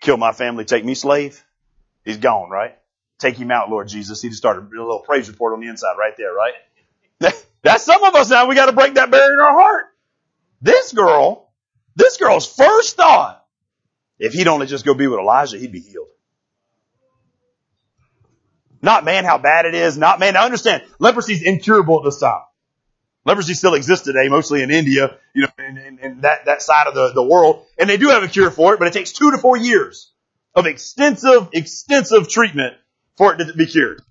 Kill 0.00 0.16
my 0.16 0.32
family, 0.32 0.64
take 0.64 0.84
me 0.84 0.94
slave. 0.94 1.42
He's 2.04 2.16
gone, 2.16 2.50
right? 2.50 2.76
Take 3.18 3.36
him 3.36 3.50
out, 3.50 3.70
Lord 3.70 3.88
Jesus. 3.88 4.20
He 4.20 4.28
just 4.28 4.38
started 4.38 4.64
a 4.64 4.68
little 4.68 4.98
praise 4.98 5.28
report 5.28 5.54
on 5.54 5.60
the 5.60 5.68
inside 5.68 5.94
right 5.96 6.14
there, 6.18 6.34
right? 6.34 6.54
That's 7.20 7.82
some 7.84 8.04
of 8.04 8.14
us 8.14 8.30
now. 8.30 8.46
We 8.46 8.54
got 8.54 8.66
to 8.66 8.72
break 8.72 8.94
that 8.94 9.10
barrier 9.10 9.32
in 9.32 9.40
our 9.40 9.52
heart. 9.52 9.86
This 10.60 10.92
girl, 10.92 11.50
this 11.96 12.18
girl's 12.18 12.46
first 12.46 12.96
thought, 12.96 13.44
if 14.18 14.34
he'd 14.34 14.48
only 14.48 14.66
just 14.66 14.84
go 14.84 14.94
be 14.94 15.06
with 15.06 15.18
Elijah, 15.18 15.58
he'd 15.58 15.72
be 15.72 15.80
healed. 15.80 16.08
Not 18.82 19.04
man, 19.04 19.24
how 19.24 19.38
bad 19.38 19.64
it 19.64 19.74
is. 19.74 19.96
Not 19.96 20.20
man. 20.20 20.36
I 20.36 20.44
understand 20.44 20.82
leprosy's 20.98 21.42
incurable 21.42 22.00
at 22.00 22.04
this 22.04 22.20
time. 22.20 22.42
Leprosy 23.24 23.54
still 23.54 23.72
exists 23.74 24.04
today, 24.04 24.28
mostly 24.28 24.62
in 24.62 24.70
India, 24.70 25.18
you 25.34 25.42
know, 25.42 25.64
in, 25.66 25.98
in 26.02 26.20
that, 26.20 26.44
that 26.44 26.60
side 26.60 26.86
of 26.86 26.94
the, 26.94 27.12
the 27.14 27.22
world. 27.22 27.64
And 27.78 27.88
they 27.88 27.96
do 27.96 28.08
have 28.08 28.22
a 28.22 28.28
cure 28.28 28.50
for 28.50 28.74
it, 28.74 28.78
but 28.78 28.86
it 28.86 28.92
takes 28.92 29.12
two 29.12 29.30
to 29.30 29.38
four 29.38 29.56
years 29.56 30.12
of 30.54 30.66
extensive, 30.66 31.48
extensive 31.52 32.28
treatment 32.28 32.74
for 33.16 33.32
it 33.32 33.38
to 33.38 33.54
be 33.54 33.64
cured. 33.64 34.02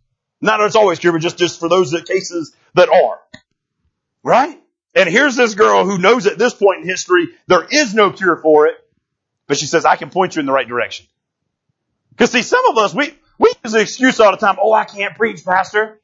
Not 0.44 0.58
that 0.58 0.66
it's 0.66 0.76
always 0.76 1.00
cured, 1.00 1.14
but 1.14 1.22
just, 1.22 1.38
just 1.38 1.58
for 1.58 1.70
those 1.70 1.96
cases 2.06 2.54
that 2.74 2.90
are. 2.90 3.18
Right? 4.24 4.62
And 4.94 5.08
here's 5.08 5.38
this 5.38 5.56
girl 5.56 5.86
who 5.86 5.98
knows 5.98 6.28
at 6.28 6.38
this 6.38 6.54
point 6.54 6.82
in 6.82 6.88
history 6.88 7.30
there 7.48 7.66
is 7.72 7.94
no 7.94 8.12
cure 8.12 8.36
for 8.36 8.68
it, 8.68 8.76
but 9.48 9.58
she 9.58 9.68
says, 9.68 9.86
I 9.86 9.96
can 9.96 10.10
point 10.10 10.36
you 10.36 10.42
in 10.42 10.46
the 10.46 10.52
right 10.52 10.68
direction. 10.68 11.06
Cause 12.18 12.32
see, 12.32 12.42
some 12.42 12.66
of 12.66 12.78
us, 12.78 12.94
we, 12.94 13.14
we 13.40 13.54
use 13.64 13.72
the 13.72 13.80
excuse 13.80 14.20
all 14.20 14.32
the 14.32 14.38
time, 14.38 14.58
oh, 14.62 14.74
I 14.74 14.84
can't 14.84 15.16
preach, 15.16 15.46
pastor. 15.46 16.02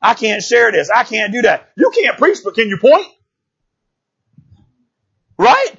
I 0.00 0.14
can't 0.14 0.40
share 0.40 0.70
this. 0.70 0.88
I 0.88 1.02
can't 1.02 1.32
do 1.32 1.42
that. 1.42 1.70
You 1.76 1.90
can't 1.90 2.16
preach, 2.16 2.38
but 2.44 2.54
can 2.54 2.68
you 2.68 2.78
point? 2.78 3.06
Right? 5.36 5.72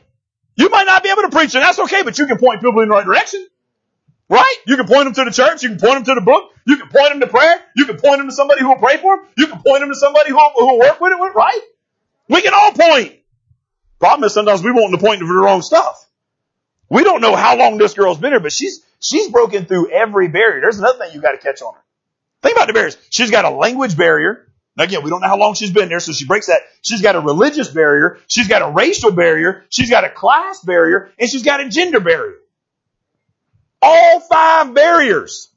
You 0.57 0.67
might 0.69 0.85
not 0.85 1.01
be 1.01 1.09
able 1.09 1.23
to 1.23 1.29
preach, 1.29 1.55
and 1.55 1.63
that's 1.63 1.79
okay, 1.79 2.03
but 2.03 2.19
you 2.19 2.27
can 2.27 2.37
point 2.37 2.61
people 2.61 2.81
in 2.81 2.89
the 2.89 2.95
right 2.95 3.05
direction. 3.05 3.47
Right? 4.31 4.55
You 4.65 4.77
can 4.77 4.87
point 4.87 5.03
them 5.03 5.13
to 5.15 5.25
the 5.25 5.31
church. 5.31 5.61
You 5.61 5.69
can 5.69 5.77
point 5.77 5.95
them 5.95 6.03
to 6.05 6.15
the 6.15 6.21
book. 6.21 6.51
You 6.65 6.77
can 6.77 6.87
point 6.87 7.09
them 7.09 7.19
to 7.19 7.27
prayer. 7.27 7.61
You 7.75 7.85
can 7.85 7.97
point 7.97 8.19
them 8.19 8.29
to 8.29 8.33
somebody 8.33 8.61
who 8.61 8.69
will 8.69 8.77
pray 8.77 8.95
for 8.95 9.17
them. 9.17 9.25
You 9.37 9.47
can 9.47 9.61
point 9.61 9.81
them 9.81 9.89
to 9.89 9.95
somebody 9.95 10.29
who 10.29 10.37
will, 10.37 10.51
who 10.55 10.67
will 10.67 10.79
work 10.79 11.01
with 11.01 11.11
it, 11.11 11.35
right? 11.35 11.59
We 12.29 12.41
can 12.41 12.53
all 12.53 12.71
point. 12.71 13.17
Problem 13.99 14.25
is 14.25 14.33
sometimes 14.33 14.63
we 14.63 14.71
want 14.71 14.97
to 14.97 15.05
point 15.05 15.19
to 15.19 15.27
the 15.27 15.33
wrong 15.33 15.61
stuff. 15.61 16.07
We 16.89 17.03
don't 17.03 17.19
know 17.19 17.35
how 17.35 17.57
long 17.57 17.77
this 17.77 17.93
girl's 17.93 18.19
been 18.19 18.31
here, 18.31 18.39
but 18.39 18.53
she's, 18.53 18.81
she's 19.01 19.29
broken 19.29 19.65
through 19.65 19.91
every 19.91 20.29
barrier. 20.29 20.61
There's 20.61 20.79
another 20.79 20.99
thing 20.99 21.13
you 21.13 21.21
gotta 21.21 21.37
catch 21.37 21.61
on 21.61 21.73
her. 21.73 21.81
Think 22.41 22.55
about 22.55 22.67
the 22.67 22.73
barriers. 22.73 22.97
She's 23.09 23.31
got 23.31 23.43
a 23.43 23.49
language 23.49 23.97
barrier. 23.97 24.47
Now 24.77 24.85
again, 24.85 25.03
we 25.03 25.09
don't 25.09 25.19
know 25.19 25.27
how 25.27 25.37
long 25.37 25.55
she's 25.55 25.71
been 25.71 25.89
there, 25.89 25.99
so 25.99 26.13
she 26.13 26.25
breaks 26.25 26.47
that. 26.47 26.61
She's 26.81 27.01
got 27.01 27.17
a 27.17 27.19
religious 27.19 27.67
barrier. 27.67 28.17
She's 28.27 28.47
got 28.47 28.61
a 28.61 28.71
racial 28.71 29.11
barrier. 29.11 29.65
She's 29.69 29.89
got 29.89 30.05
a 30.05 30.09
class 30.09 30.61
barrier, 30.61 31.11
and 31.19 31.29
she's 31.29 31.43
got 31.43 31.59
a 31.59 31.67
gender 31.67 31.99
barrier. 31.99 32.37
All 33.81 34.19
five 34.19 34.73
barriers. 34.73 35.49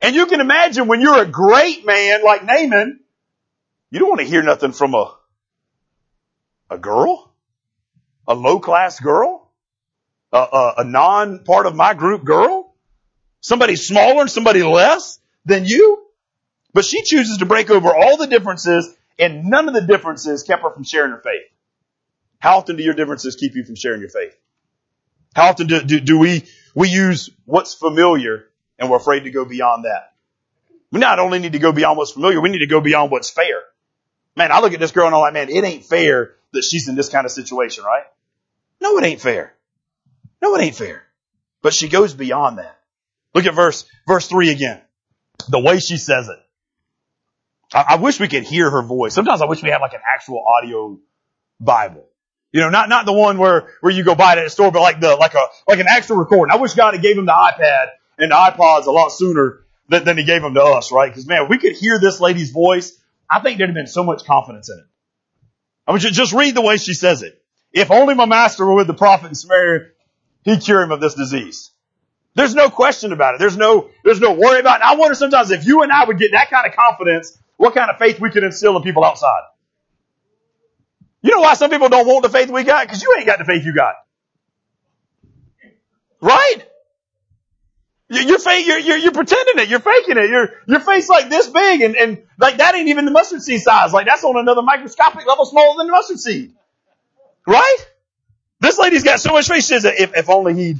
And 0.00 0.14
you 0.14 0.26
can 0.26 0.40
imagine 0.40 0.86
when 0.88 1.00
you're 1.00 1.20
a 1.20 1.26
great 1.26 1.84
man 1.84 2.24
like 2.24 2.44
Naaman, 2.44 3.00
you 3.90 3.98
don't 3.98 4.08
want 4.08 4.20
to 4.20 4.26
hear 4.26 4.42
nothing 4.42 4.72
from 4.72 4.94
a, 4.94 5.14
a 6.70 6.78
girl, 6.78 7.32
a 8.26 8.34
low 8.34 8.60
class 8.60 9.00
girl, 9.00 9.50
a, 10.32 10.38
a, 10.38 10.74
a 10.78 10.84
non 10.84 11.44
part 11.44 11.66
of 11.66 11.74
my 11.74 11.94
group 11.94 12.24
girl, 12.24 12.74
somebody 13.40 13.76
smaller 13.76 14.22
and 14.22 14.30
somebody 14.30 14.62
less 14.62 15.18
than 15.44 15.64
you. 15.64 16.02
But 16.74 16.84
she 16.84 17.02
chooses 17.02 17.38
to 17.38 17.46
break 17.46 17.70
over 17.70 17.94
all 17.94 18.16
the 18.16 18.26
differences 18.26 18.94
and 19.18 19.44
none 19.44 19.68
of 19.68 19.74
the 19.74 19.80
differences 19.80 20.42
kept 20.42 20.62
her 20.62 20.70
from 20.70 20.84
sharing 20.84 21.12
her 21.12 21.20
faith. 21.20 21.46
How 22.38 22.58
often 22.58 22.76
do 22.76 22.82
your 22.82 22.94
differences 22.94 23.36
keep 23.36 23.54
you 23.54 23.64
from 23.64 23.76
sharing 23.76 24.00
your 24.00 24.10
faith? 24.10 24.36
How 25.34 25.50
often 25.50 25.66
do, 25.66 25.82
do, 25.82 26.00
do 26.00 26.18
we 26.18 26.44
we 26.76 26.90
use 26.90 27.30
what's 27.46 27.74
familiar 27.74 28.44
and 28.78 28.90
we're 28.90 28.98
afraid 28.98 29.24
to 29.24 29.30
go 29.30 29.44
beyond 29.46 29.86
that. 29.86 30.12
We 30.92 31.00
not 31.00 31.18
only 31.18 31.38
need 31.40 31.54
to 31.54 31.58
go 31.58 31.72
beyond 31.72 31.96
what's 31.96 32.12
familiar, 32.12 32.40
we 32.40 32.50
need 32.50 32.58
to 32.58 32.66
go 32.66 32.80
beyond 32.80 33.10
what's 33.10 33.30
fair. 33.30 33.62
Man, 34.36 34.52
I 34.52 34.60
look 34.60 34.74
at 34.74 34.78
this 34.78 34.92
girl 34.92 35.06
and 35.06 35.14
I'm 35.14 35.22
like, 35.22 35.32
man, 35.32 35.48
it 35.48 35.64
ain't 35.64 35.84
fair 35.84 36.34
that 36.52 36.62
she's 36.62 36.86
in 36.86 36.94
this 36.94 37.08
kind 37.08 37.24
of 37.24 37.32
situation, 37.32 37.82
right? 37.82 38.04
No, 38.80 38.98
it 38.98 39.04
ain't 39.04 39.22
fair. 39.22 39.54
No, 40.42 40.54
it 40.54 40.62
ain't 40.62 40.76
fair. 40.76 41.02
But 41.62 41.72
she 41.72 41.88
goes 41.88 42.12
beyond 42.12 42.58
that. 42.58 42.78
Look 43.34 43.46
at 43.46 43.54
verse, 43.54 43.86
verse 44.06 44.28
three 44.28 44.50
again. 44.50 44.80
The 45.48 45.58
way 45.58 45.78
she 45.80 45.96
says 45.96 46.28
it. 46.28 46.38
I, 47.72 47.84
I 47.94 47.96
wish 47.96 48.20
we 48.20 48.28
could 48.28 48.44
hear 48.44 48.70
her 48.70 48.82
voice. 48.82 49.14
Sometimes 49.14 49.40
I 49.40 49.46
wish 49.46 49.62
we 49.62 49.70
had 49.70 49.80
like 49.80 49.94
an 49.94 50.00
actual 50.06 50.44
audio 50.46 50.98
Bible. 51.58 52.06
You 52.56 52.62
know, 52.62 52.70
not, 52.70 52.88
not 52.88 53.04
the 53.04 53.12
one 53.12 53.36
where, 53.36 53.68
where 53.82 53.92
you 53.92 54.02
go 54.02 54.14
buy 54.14 54.32
it 54.32 54.38
at 54.38 54.46
a 54.46 54.48
store, 54.48 54.72
but 54.72 54.80
like 54.80 54.98
the, 54.98 55.14
like 55.14 55.34
a, 55.34 55.44
like 55.68 55.78
an 55.78 55.88
actual 55.90 56.16
recording. 56.16 56.54
I 56.54 56.56
wish 56.56 56.72
God 56.72 56.94
had 56.94 57.02
gave 57.02 57.18
him 57.18 57.26
the 57.26 57.32
iPad 57.32 57.88
and 58.16 58.30
the 58.30 58.34
iPods 58.34 58.86
a 58.86 58.90
lot 58.90 59.10
sooner 59.10 59.66
than, 59.90 60.04
than 60.04 60.16
he 60.16 60.24
gave 60.24 60.40
them 60.40 60.54
to 60.54 60.62
us, 60.62 60.90
right? 60.90 61.12
Cause 61.12 61.26
man, 61.26 61.48
we 61.50 61.58
could 61.58 61.76
hear 61.76 62.00
this 62.00 62.18
lady's 62.18 62.52
voice. 62.52 62.98
I 63.28 63.40
think 63.40 63.58
there'd 63.58 63.68
have 63.68 63.74
been 63.74 63.86
so 63.86 64.04
much 64.04 64.24
confidence 64.24 64.70
in 64.70 64.78
it. 64.78 64.86
I 65.86 65.92
mean, 65.92 66.00
just 66.00 66.32
read 66.32 66.54
the 66.54 66.62
way 66.62 66.78
she 66.78 66.94
says 66.94 67.20
it. 67.20 67.38
If 67.74 67.90
only 67.90 68.14
my 68.14 68.24
master 68.24 68.64
were 68.64 68.74
with 68.74 68.86
the 68.86 68.94
prophet 68.94 69.26
in 69.26 69.34
Samaria, 69.34 69.88
he'd 70.44 70.62
cure 70.62 70.80
him 70.80 70.92
of 70.92 71.00
this 71.02 71.12
disease. 71.12 71.72
There's 72.36 72.54
no 72.54 72.70
question 72.70 73.12
about 73.12 73.34
it. 73.34 73.38
There's 73.38 73.58
no, 73.58 73.90
there's 74.02 74.20
no 74.20 74.32
worry 74.32 74.60
about 74.60 74.80
it. 74.80 74.84
And 74.84 74.92
I 74.92 74.94
wonder 74.94 75.14
sometimes 75.14 75.50
if 75.50 75.66
you 75.66 75.82
and 75.82 75.92
I 75.92 76.06
would 76.06 76.18
get 76.18 76.30
that 76.32 76.48
kind 76.48 76.66
of 76.66 76.74
confidence, 76.74 77.36
what 77.58 77.74
kind 77.74 77.90
of 77.90 77.98
faith 77.98 78.18
we 78.18 78.30
could 78.30 78.44
instill 78.44 78.78
in 78.78 78.82
people 78.82 79.04
outside. 79.04 79.42
You 81.26 81.32
know 81.32 81.40
why 81.40 81.54
some 81.54 81.70
people 81.70 81.88
don't 81.88 82.06
want 82.06 82.22
the 82.22 82.28
faith 82.28 82.48
we 82.50 82.62
got? 82.62 82.86
Because 82.86 83.02
you 83.02 83.12
ain't 83.18 83.26
got 83.26 83.40
the 83.40 83.44
faith 83.44 83.64
you 83.64 83.74
got. 83.74 83.94
Right? 86.20 86.58
You're, 88.08 88.38
fake, 88.38 88.64
you're, 88.64 88.78
you're, 88.78 88.96
you're 88.96 89.10
pretending 89.10 89.58
it. 89.58 89.68
You're 89.68 89.80
faking 89.80 90.18
it. 90.18 90.30
Your, 90.30 90.50
your 90.68 90.78
face 90.78 91.08
like 91.08 91.28
this 91.28 91.48
big 91.48 91.80
and, 91.80 91.96
and 91.96 92.22
like 92.38 92.58
that 92.58 92.76
ain't 92.76 92.86
even 92.86 93.06
the 93.06 93.10
mustard 93.10 93.42
seed 93.42 93.60
size. 93.60 93.92
Like 93.92 94.06
that's 94.06 94.22
on 94.22 94.36
another 94.36 94.62
microscopic 94.62 95.26
level 95.26 95.44
smaller 95.46 95.76
than 95.78 95.88
the 95.88 95.92
mustard 95.94 96.20
seed. 96.20 96.54
Right? 97.44 97.76
This 98.60 98.78
lady's 98.78 99.02
got 99.02 99.18
so 99.18 99.32
much 99.32 99.48
faith. 99.48 99.64
She 99.64 99.80
says 99.80 99.84
if, 99.84 100.16
if 100.16 100.30
only 100.30 100.54
he'd, 100.54 100.78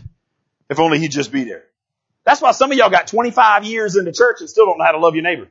if 0.70 0.78
only 0.78 1.00
he'd 1.00 1.10
just 1.10 1.32
be 1.32 1.42
there. 1.42 1.64
That's 2.22 2.40
why 2.40 2.52
some 2.52 2.70
of 2.70 2.78
y'all 2.78 2.90
got 2.90 3.08
25 3.08 3.64
years 3.64 3.96
in 3.96 4.04
the 4.04 4.12
church 4.12 4.36
and 4.38 4.48
still 4.48 4.66
don't 4.66 4.78
know 4.78 4.84
how 4.84 4.92
to 4.92 4.98
love 4.98 5.16
your 5.16 5.24
neighbor. 5.24 5.48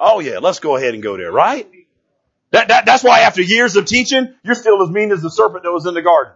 Oh 0.00 0.18
yeah, 0.18 0.40
let's 0.40 0.58
go 0.58 0.74
ahead 0.74 0.94
and 0.94 1.04
go 1.04 1.16
there, 1.16 1.30
right? 1.30 1.70
That, 2.54 2.68
that, 2.68 2.86
that's 2.86 3.02
why 3.02 3.22
after 3.22 3.42
years 3.42 3.74
of 3.74 3.84
teaching, 3.84 4.32
you're 4.44 4.54
still 4.54 4.80
as 4.80 4.88
mean 4.88 5.10
as 5.10 5.20
the 5.20 5.28
serpent 5.28 5.64
that 5.64 5.72
was 5.72 5.86
in 5.86 5.94
the 5.94 6.02
garden. 6.02 6.34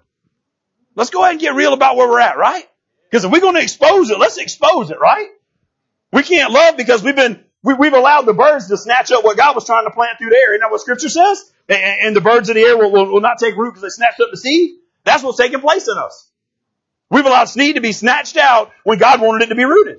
Let's 0.97 1.11
go 1.11 1.23
ahead 1.23 1.35
and 1.35 1.41
get 1.41 1.55
real 1.55 1.73
about 1.73 1.95
where 1.95 2.09
we're 2.09 2.19
at, 2.19 2.37
right? 2.37 2.65
Because 3.09 3.25
if 3.25 3.31
we're 3.31 3.41
going 3.41 3.55
to 3.55 3.63
expose 3.63 4.11
it, 4.11 4.19
let's 4.19 4.37
expose 4.37 4.91
it, 4.91 4.99
right? 4.99 5.29
We 6.13 6.25
can't 6.25 6.51
love 6.51 6.77
because 6.77 7.05
we've 7.05 7.15
been, 7.15 7.45
we, 7.63 7.75
have 7.75 7.95
allowed 7.95 8.23
the 8.23 8.35
birds 8.35 8.67
to 8.67 8.77
snatch 8.77 9.13
up 9.13 9.23
what 9.23 9.37
God 9.37 9.55
was 9.55 9.65
trying 9.65 9.85
to 9.85 9.93
plant 9.93 10.19
through 10.19 10.31
the 10.31 10.37
air. 10.37 10.55
Isn't 10.55 10.63
that 10.63 10.73
what 10.73 10.81
scripture 10.81 11.09
says? 11.09 11.53
And, 11.69 12.09
and 12.09 12.17
the 12.17 12.21
birds 12.21 12.49
of 12.49 12.57
the 12.57 12.63
air 12.63 12.77
will, 12.77 12.91
will, 12.91 13.13
will 13.13 13.21
not 13.21 13.39
take 13.39 13.57
root 13.57 13.75
because 13.75 13.83
they 13.83 13.89
snatched 13.89 14.21
up 14.21 14.33
the 14.33 14.39
seed. 14.39 14.73
That's 15.05 15.23
what's 15.23 15.39
taking 15.39 15.61
place 15.61 15.87
in 15.87 15.99
us. 15.99 16.33
We've 17.11 17.27
allowed 17.27 17.45
seed 17.45 17.77
to 17.77 17.81
be 17.81 17.93
snatched 17.93 18.37
out 18.37 18.73
when 18.83 18.99
God 18.99 19.21
wanted 19.21 19.45
it 19.45 19.49
to 19.51 19.55
be 19.55 19.65
rooted. 19.65 19.99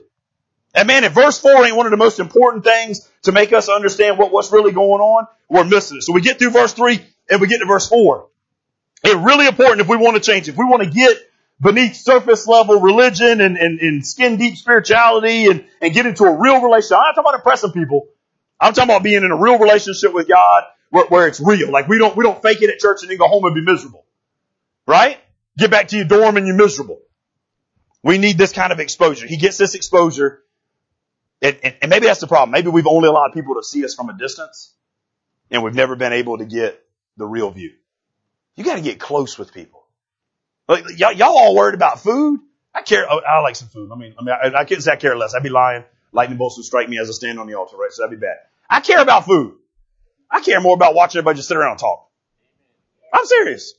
And 0.76 0.88
man, 0.88 1.04
if 1.04 1.14
verse 1.14 1.40
4 1.40 1.66
ain't 1.66 1.76
one 1.76 1.88
of 1.88 1.92
the 1.92 1.98
most 1.98 2.20
important 2.20 2.64
things 2.64 3.10
to 3.24 3.32
make 3.32 3.54
us 3.54 3.70
understand 3.70 4.18
what, 4.18 4.32
what's 4.32 4.52
really 4.52 4.72
going 4.72 5.02
on, 5.02 5.28
we're 5.50 5.64
missing 5.64 5.98
it. 5.98 6.04
So 6.04 6.14
we 6.14 6.22
get 6.22 6.38
through 6.40 6.52
verse 6.52 6.74
3 6.74 7.00
and 7.30 7.42
we 7.42 7.48
get 7.48 7.60
to 7.60 7.66
verse 7.66 7.88
4. 7.90 8.28
It's 9.04 9.16
really 9.16 9.48
important 9.48 9.82
if 9.82 9.88
we 9.88 9.98
want 9.98 10.16
to 10.16 10.22
change, 10.22 10.48
if 10.48 10.58
we 10.58 10.66
want 10.66 10.84
to 10.84 10.90
get 10.90 11.18
beneath 11.62 11.96
surface 11.96 12.48
level 12.48 12.80
religion 12.80 13.42
and, 13.42 13.58
and, 13.58 13.80
and 13.80 14.06
skin 14.06 14.38
deep 14.38 14.56
spirituality 14.58 15.48
and, 15.48 15.66
and 15.82 15.94
get 15.94 16.06
into 16.06 16.24
a 16.24 16.40
real 16.40 16.62
relationship. 16.62 16.98
I'm 16.98 17.04
not 17.04 17.16
talking 17.16 17.30
about 17.30 17.36
impressing 17.36 17.72
people. 17.72 18.08
I'm 18.60 18.74
talking 18.74 18.90
about 18.90 19.04
being 19.04 19.24
in 19.24 19.32
a 19.32 19.38
real 19.38 19.58
relationship 19.58 20.14
with 20.14 20.28
God 20.28 20.64
where, 20.90 21.06
where 21.08 21.28
it's 21.28 21.40
real. 21.40 21.72
Like 21.72 21.88
we 21.88 21.98
don't, 21.98 22.16
we 22.16 22.24
don't 22.24 22.42
fake 22.42 22.62
it 22.62 22.70
at 22.70 22.80
church 22.80 23.02
and 23.02 23.10
then 23.10 23.18
go 23.18 23.28
home 23.28 23.46
and 23.46 23.56
be 23.56 23.62
miserable. 23.62 24.06
Right? 24.86 25.18
Get 25.58 25.72
back 25.72 25.90
to 25.90 25.98
your 25.98 26.06
dorm 26.06 26.38
and 26.38 26.46
you're 26.46 26.56
miserable. 26.56 27.00
We 28.04 28.18
need 28.18 28.38
this 28.38 28.54
kind 28.54 28.72
of 28.72 28.80
exposure. 28.80 29.28
He 29.28 29.38
gets 29.38 29.58
this 29.58 29.76
exposure 29.76 30.42
and, 31.42 31.58
and, 31.64 31.76
and 31.82 31.90
maybe 31.90 32.08
that's 32.08 32.20
the 32.20 32.28
problem. 32.28 32.52
Maybe 32.52 32.70
we've 32.70 32.88
only 32.88 33.08
allowed 33.08 33.34
people 33.34 33.56
to 33.56 33.64
see 33.64 33.86
us 33.86 33.96
from 33.96 34.10
a 34.10 34.18
distance 34.18 34.74
and 35.52 35.64
we've 35.64 35.76
never 35.76 35.96
been 35.96 36.14
able 36.14 36.38
to 36.38 36.46
get 36.46 36.82
the 37.18 37.26
real 37.26 37.50
view. 37.52 37.72
You 38.56 38.64
gotta 38.64 38.82
get 38.82 39.00
close 39.00 39.38
with 39.38 39.54
people. 39.54 39.84
Like, 40.68 40.84
y'all, 40.98 41.12
y'all 41.14 41.38
all 41.38 41.56
worried 41.56 41.76
about 41.76 42.00
food? 42.00 42.42
I 42.74 42.82
care, 42.82 43.06
oh, 43.10 43.20
I 43.20 43.40
like 43.40 43.56
some 43.56 43.70
food. 43.70 43.90
I 43.92 43.96
mean, 43.96 44.14
I 44.20 44.24
mean, 44.24 44.36
I, 44.36 44.60
I 44.60 44.66
couldn't 44.66 44.84
say 44.84 44.92
I 44.92 44.96
care 44.98 45.18
less. 45.18 45.34
I'd 45.34 45.44
be 45.44 45.50
lying. 45.50 45.84
lightning 46.12 46.38
bolts 46.38 46.58
would 46.58 46.66
strike 46.66 46.88
me 46.88 47.00
as 47.00 47.10
I 47.10 47.14
stand 47.14 47.40
on 47.40 47.48
the 47.48 47.56
altar, 47.56 47.78
right? 47.78 47.92
So 47.92 48.04
that'd 48.04 48.20
be 48.20 48.24
bad. 48.24 48.38
I 48.70 48.82
care 48.82 49.02
about 49.02 49.26
food. 49.26 49.56
I 50.30 50.42
care 50.42 50.62
more 50.62 50.76
about 50.76 50.94
watching 50.94 51.20
everybody 51.20 51.38
just 51.38 51.48
sit 51.48 51.58
around 51.58 51.72
and 51.72 51.80
talk. 51.80 52.08
I'm 53.12 53.26
serious. 53.26 53.74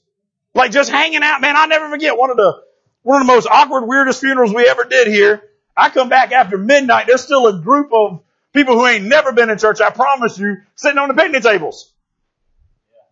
Like 0.54 0.72
just 0.72 0.90
hanging 0.90 1.22
out, 1.22 1.40
man. 1.40 1.56
I'll 1.56 1.68
never 1.68 1.88
forget 1.88 2.18
one 2.18 2.30
of 2.30 2.36
the, 2.36 2.60
one 3.02 3.20
of 3.20 3.26
the 3.26 3.32
most 3.32 3.46
awkward, 3.48 3.86
weirdest 3.86 4.20
funerals 4.20 4.52
we 4.52 4.66
ever 4.66 4.84
did 4.84 5.06
here. 5.06 5.42
I 5.76 5.90
come 5.90 6.08
back 6.08 6.32
after 6.32 6.58
midnight. 6.58 7.06
There's 7.06 7.22
still 7.22 7.46
a 7.46 7.60
group 7.60 7.92
of 7.92 8.22
people 8.52 8.74
who 8.74 8.86
ain't 8.86 9.04
never 9.04 9.32
been 9.32 9.50
in 9.50 9.58
church. 9.58 9.80
I 9.80 9.90
promise 9.90 10.38
you, 10.38 10.58
sitting 10.74 10.98
on 10.98 11.08
the 11.08 11.14
picnic 11.14 11.42
tables. 11.42 11.92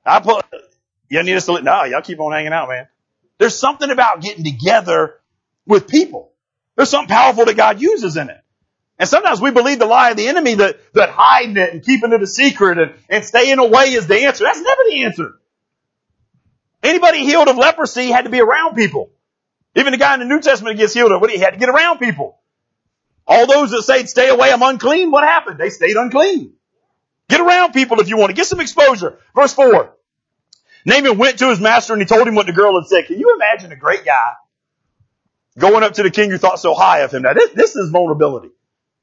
I 0.04 0.20
put, 0.20 0.44
y'all 1.08 1.22
need 1.22 1.36
us 1.36 1.46
to, 1.46 1.60
no, 1.62 1.84
y'all 1.84 2.02
keep 2.02 2.20
on 2.20 2.32
hanging 2.32 2.52
out, 2.52 2.68
man. 2.68 2.88
There's 3.38 3.54
something 3.54 3.90
about 3.90 4.22
getting 4.22 4.44
together 4.44 5.14
with 5.66 5.86
people. 5.86 6.32
There's 6.76 6.90
something 6.90 7.08
powerful 7.08 7.44
that 7.44 7.56
God 7.56 7.80
uses 7.80 8.16
in 8.16 8.30
it. 8.30 8.40
And 8.98 9.08
sometimes 9.08 9.40
we 9.40 9.52
believe 9.52 9.78
the 9.78 9.86
lie 9.86 10.10
of 10.10 10.16
the 10.16 10.26
enemy 10.26 10.54
that, 10.54 10.78
that 10.94 11.10
hiding 11.10 11.56
it 11.56 11.72
and 11.72 11.84
keeping 11.84 12.12
it 12.12 12.20
a 12.20 12.26
secret 12.26 12.78
and, 12.78 12.94
and 13.08 13.24
staying 13.24 13.58
away 13.58 13.92
is 13.92 14.08
the 14.08 14.24
answer. 14.24 14.44
That's 14.44 14.60
never 14.60 14.82
the 14.88 15.04
answer. 15.04 15.34
Anybody 16.82 17.24
healed 17.24 17.48
of 17.48 17.56
leprosy 17.56 18.08
had 18.08 18.24
to 18.24 18.30
be 18.30 18.40
around 18.40 18.74
people. 18.74 19.10
Even 19.76 19.92
the 19.92 19.98
guy 19.98 20.14
in 20.14 20.20
the 20.20 20.26
New 20.26 20.40
Testament 20.40 20.78
gets 20.78 20.94
healed 20.94 21.12
of 21.12 21.20
what 21.20 21.30
he 21.30 21.38
had 21.38 21.50
to 21.50 21.58
get 21.58 21.68
around 21.68 21.98
people. 21.98 22.38
All 23.28 23.46
those 23.46 23.70
that 23.72 23.82
say 23.82 24.04
stay 24.06 24.30
away, 24.30 24.50
I'm 24.50 24.62
unclean, 24.62 25.10
what 25.10 25.22
happened? 25.22 25.58
They 25.58 25.68
stayed 25.68 25.96
unclean. 25.96 26.54
Get 27.28 27.42
around 27.42 27.74
people 27.74 28.00
if 28.00 28.08
you 28.08 28.16
want 28.16 28.30
to. 28.30 28.34
Get 28.34 28.46
some 28.46 28.58
exposure. 28.58 29.18
Verse 29.34 29.52
4. 29.52 29.94
Naaman 30.86 31.18
went 31.18 31.38
to 31.40 31.50
his 31.50 31.60
master 31.60 31.92
and 31.92 32.00
he 32.00 32.06
told 32.06 32.26
him 32.26 32.34
what 32.34 32.46
the 32.46 32.54
girl 32.54 32.80
had 32.80 32.88
said. 32.88 33.06
Can 33.06 33.18
you 33.18 33.34
imagine 33.34 33.70
a 33.70 33.76
great 33.76 34.06
guy 34.06 34.32
going 35.58 35.82
up 35.82 35.92
to 35.94 36.02
the 36.02 36.10
king 36.10 36.30
who 36.30 36.38
thought 36.38 36.58
so 36.58 36.72
high 36.72 37.00
of 37.00 37.12
him? 37.12 37.22
Now 37.22 37.34
this, 37.34 37.50
this 37.52 37.76
is 37.76 37.90
vulnerability. 37.90 38.48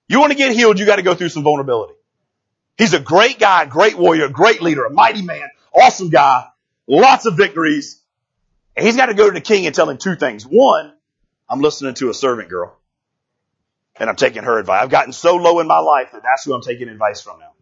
You 0.07 0.19
want 0.19 0.31
to 0.31 0.37
get 0.37 0.53
healed, 0.53 0.79
you 0.79 0.87
got 0.87 0.95
to 0.95 1.03
go 1.03 1.13
through 1.13 1.29
some 1.29 1.43
vulnerability. 1.43 1.93
He's 2.79 2.93
a 2.95 2.99
great 2.99 3.37
guy, 3.37 3.65
great 3.65 3.95
warrior, 3.95 4.27
great 4.29 4.61
leader, 4.61 4.85
a 4.85 4.89
mighty 4.89 5.21
man, 5.21 5.47
awesome 5.71 6.09
guy, 6.09 6.47
lots 6.87 7.27
of 7.27 7.37
victories. 7.37 8.01
And 8.75 8.85
he's 8.85 8.95
got 8.95 9.05
to 9.05 9.13
go 9.13 9.27
to 9.27 9.33
the 9.33 9.41
king 9.41 9.67
and 9.67 9.75
tell 9.75 9.89
him 9.89 9.97
two 9.97 10.15
things. 10.15 10.45
One, 10.45 10.93
I'm 11.47 11.61
listening 11.61 11.93
to 11.95 12.09
a 12.09 12.13
servant 12.13 12.49
girl 12.49 12.75
and 13.97 14.09
I'm 14.09 14.15
taking 14.15 14.43
her 14.43 14.59
advice. 14.59 14.83
I've 14.83 14.89
gotten 14.89 15.13
so 15.13 15.35
low 15.35 15.59
in 15.59 15.67
my 15.67 15.79
life 15.79 16.11
that 16.11 16.23
that's 16.23 16.43
who 16.43 16.53
I'm 16.53 16.61
taking 16.61 16.89
advice 16.89 17.21
from 17.21 17.39
now. 17.39 17.53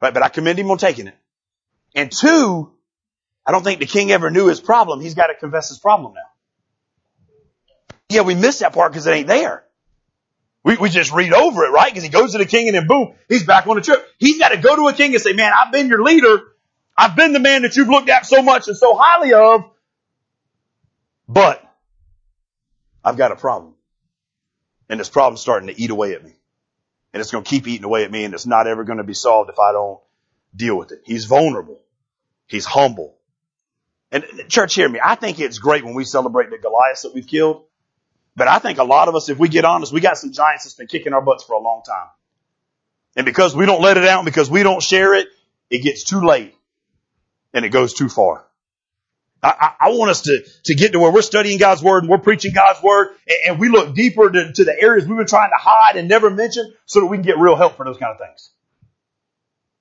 Right? 0.00 0.14
But 0.14 0.22
I 0.22 0.28
commend 0.28 0.58
him 0.58 0.70
on 0.70 0.78
taking 0.78 1.06
it. 1.06 1.16
And 1.94 2.10
two, 2.10 2.70
I 3.46 3.52
don't 3.52 3.62
think 3.62 3.80
the 3.80 3.86
king 3.86 4.10
ever 4.10 4.30
knew 4.30 4.46
his 4.46 4.60
problem. 4.60 5.00
He's 5.00 5.14
got 5.14 5.28
to 5.28 5.34
confess 5.34 5.68
his 5.68 5.78
problem 5.78 6.14
now. 6.14 6.20
Yeah, 8.08 8.22
we 8.22 8.34
missed 8.34 8.60
that 8.60 8.72
part 8.72 8.92
because 8.92 9.06
it 9.06 9.12
ain't 9.12 9.26
there. 9.26 9.64
We, 10.62 10.76
we 10.76 10.90
just 10.90 11.12
read 11.12 11.32
over 11.32 11.64
it, 11.64 11.70
right? 11.70 11.92
Because 11.92 12.02
he 12.02 12.08
goes 12.08 12.32
to 12.32 12.38
the 12.38 12.44
king 12.44 12.66
and 12.66 12.76
then 12.76 12.86
boom, 12.88 13.14
he's 13.28 13.44
back 13.44 13.66
on 13.68 13.76
the 13.76 13.82
trip. 13.82 14.04
He's 14.18 14.38
got 14.38 14.48
to 14.48 14.56
go 14.56 14.74
to 14.74 14.88
a 14.88 14.92
king 14.92 15.14
and 15.14 15.22
say, 15.22 15.32
man, 15.32 15.52
I've 15.56 15.72
been 15.72 15.88
your 15.88 16.02
leader. 16.02 16.42
I've 16.98 17.14
been 17.14 17.32
the 17.32 17.40
man 17.40 17.62
that 17.62 17.76
you've 17.76 17.88
looked 17.88 18.08
at 18.08 18.26
so 18.26 18.42
much 18.42 18.66
and 18.68 18.76
so 18.76 18.96
highly 18.98 19.32
of, 19.32 19.70
but 21.28 21.62
I've 23.04 23.16
got 23.16 23.30
a 23.30 23.36
problem. 23.36 23.75
And 24.88 25.00
this 25.00 25.08
problem's 25.08 25.40
starting 25.40 25.68
to 25.68 25.80
eat 25.80 25.90
away 25.90 26.14
at 26.14 26.24
me. 26.24 26.32
And 27.12 27.20
it's 27.20 27.30
going 27.30 27.44
to 27.44 27.50
keep 27.50 27.66
eating 27.66 27.84
away 27.84 28.04
at 28.04 28.10
me 28.10 28.24
and 28.24 28.34
it's 28.34 28.46
not 28.46 28.66
ever 28.66 28.84
going 28.84 28.98
to 28.98 29.04
be 29.04 29.14
solved 29.14 29.50
if 29.50 29.58
I 29.58 29.72
don't 29.72 30.00
deal 30.54 30.76
with 30.76 30.92
it. 30.92 31.02
He's 31.04 31.24
vulnerable. 31.24 31.80
He's 32.46 32.64
humble. 32.64 33.16
And 34.12 34.24
church, 34.48 34.74
hear 34.74 34.88
me. 34.88 35.00
I 35.04 35.14
think 35.14 35.40
it's 35.40 35.58
great 35.58 35.84
when 35.84 35.94
we 35.94 36.04
celebrate 36.04 36.50
the 36.50 36.58
Goliaths 36.58 37.02
that 37.02 37.14
we've 37.14 37.26
killed. 37.26 37.64
But 38.36 38.48
I 38.48 38.58
think 38.58 38.78
a 38.78 38.84
lot 38.84 39.08
of 39.08 39.16
us, 39.16 39.28
if 39.28 39.38
we 39.38 39.48
get 39.48 39.64
honest, 39.64 39.92
we 39.92 40.00
got 40.00 40.18
some 40.18 40.32
giants 40.32 40.64
that's 40.64 40.74
been 40.74 40.86
kicking 40.86 41.12
our 41.12 41.22
butts 41.22 41.42
for 41.42 41.54
a 41.54 41.58
long 41.58 41.82
time. 41.82 42.08
And 43.16 43.24
because 43.24 43.56
we 43.56 43.64
don't 43.66 43.80
let 43.80 43.96
it 43.96 44.04
out, 44.04 44.24
because 44.24 44.50
we 44.50 44.62
don't 44.62 44.82
share 44.82 45.14
it, 45.14 45.28
it 45.70 45.82
gets 45.82 46.04
too 46.04 46.20
late 46.20 46.54
and 47.52 47.64
it 47.64 47.70
goes 47.70 47.94
too 47.94 48.08
far. 48.08 48.45
I, 49.42 49.72
I, 49.80 49.90
want 49.90 50.10
us 50.10 50.22
to, 50.22 50.44
to 50.64 50.74
get 50.74 50.92
to 50.92 50.98
where 50.98 51.12
we're 51.12 51.22
studying 51.22 51.58
God's 51.58 51.82
Word 51.82 52.02
and 52.02 52.10
we're 52.10 52.18
preaching 52.18 52.52
God's 52.52 52.82
Word 52.82 53.08
and, 53.28 53.38
and 53.46 53.60
we 53.60 53.68
look 53.68 53.94
deeper 53.94 54.30
to, 54.30 54.52
to 54.52 54.64
the 54.64 54.78
areas 54.80 55.06
we've 55.06 55.16
been 55.16 55.26
trying 55.26 55.50
to 55.50 55.58
hide 55.58 55.96
and 55.96 56.08
never 56.08 56.30
mention 56.30 56.72
so 56.86 57.00
that 57.00 57.06
we 57.06 57.16
can 57.16 57.24
get 57.24 57.38
real 57.38 57.54
help 57.54 57.76
for 57.76 57.84
those 57.84 57.98
kind 57.98 58.12
of 58.12 58.18
things. 58.18 58.50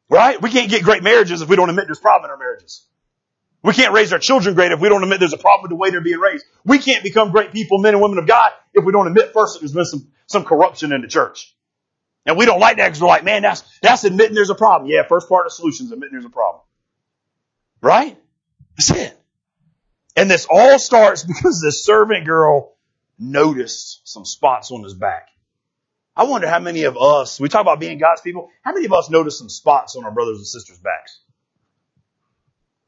Right? 0.09 0.39
We 0.41 0.51
can't 0.51 0.69
get 0.69 0.83
great 0.83 1.03
marriages 1.03 1.41
if 1.41 1.49
we 1.49 1.55
don't 1.55 1.69
admit 1.69 1.85
there's 1.87 1.97
a 1.97 2.01
problem 2.01 2.25
in 2.25 2.31
our 2.31 2.37
marriages. 2.37 2.85
We 3.63 3.73
can't 3.73 3.93
raise 3.93 4.13
our 4.13 4.19
children 4.19 4.53
great 4.53 4.71
if 4.71 4.79
we 4.79 4.89
don't 4.89 5.01
admit 5.01 5.19
there's 5.19 5.33
a 5.33 5.37
problem 5.37 5.63
with 5.63 5.69
the 5.69 5.75
way 5.75 5.89
they're 5.89 6.01
being 6.01 6.19
raised. 6.19 6.45
We 6.63 6.77
can't 6.77 7.01
become 7.01 7.31
great 7.31 7.51
people, 7.51 7.79
men 7.79 7.95
and 7.95 8.03
women 8.03 8.19
of 8.19 8.27
God, 8.27 8.51
if 8.73 8.85
we 8.85 8.91
don't 8.91 9.07
admit 9.07 9.33
first 9.33 9.53
that 9.53 9.61
there's 9.61 9.73
been 9.73 9.85
some, 9.85 10.07
some 10.27 10.43
corruption 10.43 10.93
in 10.93 11.01
the 11.01 11.07
church. 11.07 11.55
And 12.27 12.37
we 12.37 12.45
don't 12.45 12.59
like 12.59 12.77
that 12.77 12.89
because 12.89 13.01
we're 13.01 13.07
like, 13.07 13.23
man, 13.23 13.41
that's, 13.41 13.63
that's 13.81 14.03
admitting 14.03 14.35
there's 14.35 14.51
a 14.51 14.55
problem. 14.55 14.89
Yeah, 14.89 15.03
first 15.07 15.27
part 15.27 15.47
of 15.47 15.51
the 15.51 15.55
solution 15.55 15.87
is 15.87 15.91
admitting 15.91 16.13
there's 16.13 16.25
a 16.25 16.29
problem. 16.29 16.61
Right? 17.81 18.17
That's 18.77 18.91
it. 18.91 19.19
And 20.15 20.29
this 20.29 20.47
all 20.49 20.79
starts 20.79 21.23
because 21.27 21.61
this 21.61 21.83
servant 21.83 22.25
girl 22.25 22.75
noticed 23.19 24.01
some 24.07 24.25
spots 24.25 24.71
on 24.71 24.83
his 24.83 24.93
back. 24.93 25.29
I 26.17 26.23
wonder 26.23 26.47
how 26.47 26.59
many 26.59 26.83
of 26.83 26.97
us, 26.97 27.39
we 27.39 27.49
talk 27.49 27.61
about 27.61 27.79
being 27.79 27.97
God's 27.97 28.21
people, 28.21 28.49
how 28.61 28.73
many 28.73 28.85
of 28.85 28.93
us 28.93 29.09
notice 29.09 29.37
some 29.37 29.49
spots 29.49 29.95
on 29.97 30.05
our 30.05 30.11
brothers 30.11 30.37
and 30.37 30.47
sisters' 30.47 30.77
backs? 30.77 31.19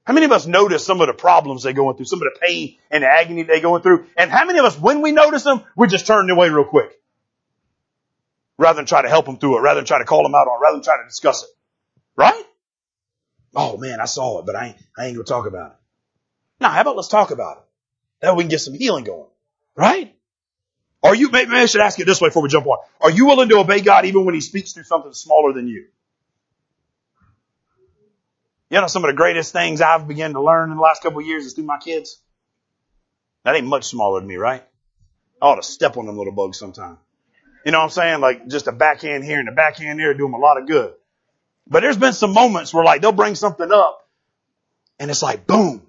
How 0.06 0.14
many 0.14 0.26
of 0.26 0.32
us 0.32 0.48
notice 0.48 0.86
some 0.86 1.02
of 1.02 1.08
the 1.08 1.14
problems 1.14 1.64
they're 1.64 1.74
going 1.74 1.98
through, 1.98 2.06
some 2.06 2.22
of 2.22 2.30
the 2.34 2.40
pain 2.40 2.78
and 2.90 3.04
the 3.04 3.08
agony 3.08 3.44
they're 3.44 3.60
going 3.60 3.82
through? 3.82 4.06
And 4.16 4.32
how 4.32 4.46
many 4.46 4.58
of 4.60 4.64
us, 4.64 4.80
when 4.80 5.02
we 5.02 5.12
notice 5.12 5.44
them, 5.44 5.64
we 5.76 5.90
just 5.90 6.08
turn 6.08 6.30
away 6.30 6.50
real 6.50 6.64
quick? 6.64 6.92
Rather 8.58 8.78
than 8.78 8.86
try 8.86 9.02
to 9.02 9.10
help 9.10 9.26
them 9.26 9.38
through 9.38 9.58
it, 9.58 9.62
rather 9.62 9.82
than 9.82 9.86
try 9.86 10.00
to 10.00 10.06
call 10.06 10.24
them 10.24 10.34
out 10.34 10.48
on 10.48 10.60
it, 10.60 10.64
rather 10.64 10.78
than 10.78 10.84
try 10.84 10.98
to 10.98 11.04
discuss 11.04 11.44
it. 11.44 11.50
Right? 12.16 12.42
Oh 13.54 13.76
man, 13.76 14.00
I 14.00 14.06
saw 14.06 14.40
it, 14.40 14.46
but 14.46 14.56
I 14.56 14.68
ain't, 14.68 14.78
I 14.98 15.08
ain't 15.08 15.16
gonna 15.16 15.26
talk 15.26 15.46
about 15.46 15.72
it. 15.72 15.77
Now, 16.60 16.70
how 16.70 16.82
about 16.82 16.96
let's 16.96 17.08
talk 17.08 17.32
about 17.32 17.58
it? 17.58 17.64
That 18.22 18.32
way 18.32 18.38
we 18.38 18.44
can 18.44 18.50
get 18.50 18.62
some 18.62 18.74
healing 18.74 19.04
going. 19.04 19.30
Right? 19.76 20.16
Are 21.04 21.16
you, 21.16 21.30
maybe 21.30 21.52
I 21.52 21.66
should 21.68 21.82
ask 21.82 22.00
it 22.00 22.06
this 22.06 22.20
way 22.20 22.30
before 22.30 22.42
we 22.44 22.50
jump 22.50 22.66
on. 22.66 22.80
Are 23.00 23.12
you 23.12 23.28
willing 23.28 23.50
to 23.50 23.58
obey 23.58 23.82
God 23.82 24.06
even 24.06 24.26
when 24.26 24.34
He 24.34 24.42
speaks 24.42 24.74
through 24.74 24.84
something 24.84 25.14
smaller 25.14 25.54
than 25.54 25.68
you? 25.68 25.86
You 28.70 28.82
know, 28.82 28.88
some 28.88 29.06
of 29.06 29.10
the 29.10 29.16
greatest 29.16 29.54
things 29.54 29.80
I've 29.80 30.08
begun 30.08 30.34
to 30.34 30.42
learn 30.42 30.72
in 30.72 30.76
the 30.76 30.82
last 30.82 31.02
couple 31.02 31.20
of 31.20 31.26
years 31.26 31.46
is 31.46 31.54
through 31.54 31.66
my 31.66 31.78
kids. 31.78 32.20
That 33.46 33.56
ain't 33.56 33.68
much 33.68 33.86
smaller 33.86 34.20
than 34.20 34.28
me, 34.28 34.36
right? 34.36 34.64
I 35.42 35.46
ought 35.46 35.56
to 35.56 35.64
step 35.64 35.96
on 35.96 36.06
them 36.06 36.18
little 36.18 36.34
bugs 36.34 36.60
sometime. 36.60 36.98
You 37.66 37.72
know 37.72 37.80
what 37.80 37.86
I'm 37.86 37.90
saying? 37.92 38.20
Like 38.20 38.48
just 38.48 38.68
a 38.68 38.72
backhand 38.72 39.24
here 39.24 39.40
and 39.40 39.48
a 39.48 39.54
backhand 39.54 40.00
there 40.00 40.14
do 40.14 40.24
them 40.24 40.34
a 40.34 40.38
lot 40.38 40.60
of 40.60 40.68
good. 40.68 40.94
But 41.66 41.82
there's 41.82 41.98
been 41.98 42.14
some 42.14 42.34
moments 42.34 42.74
where 42.74 42.84
like 42.84 43.02
they'll 43.02 43.12
bring 43.12 43.36
something 43.36 43.72
up 43.72 44.08
and 45.00 45.10
it's 45.12 45.22
like 45.22 45.48
boom. 45.48 45.87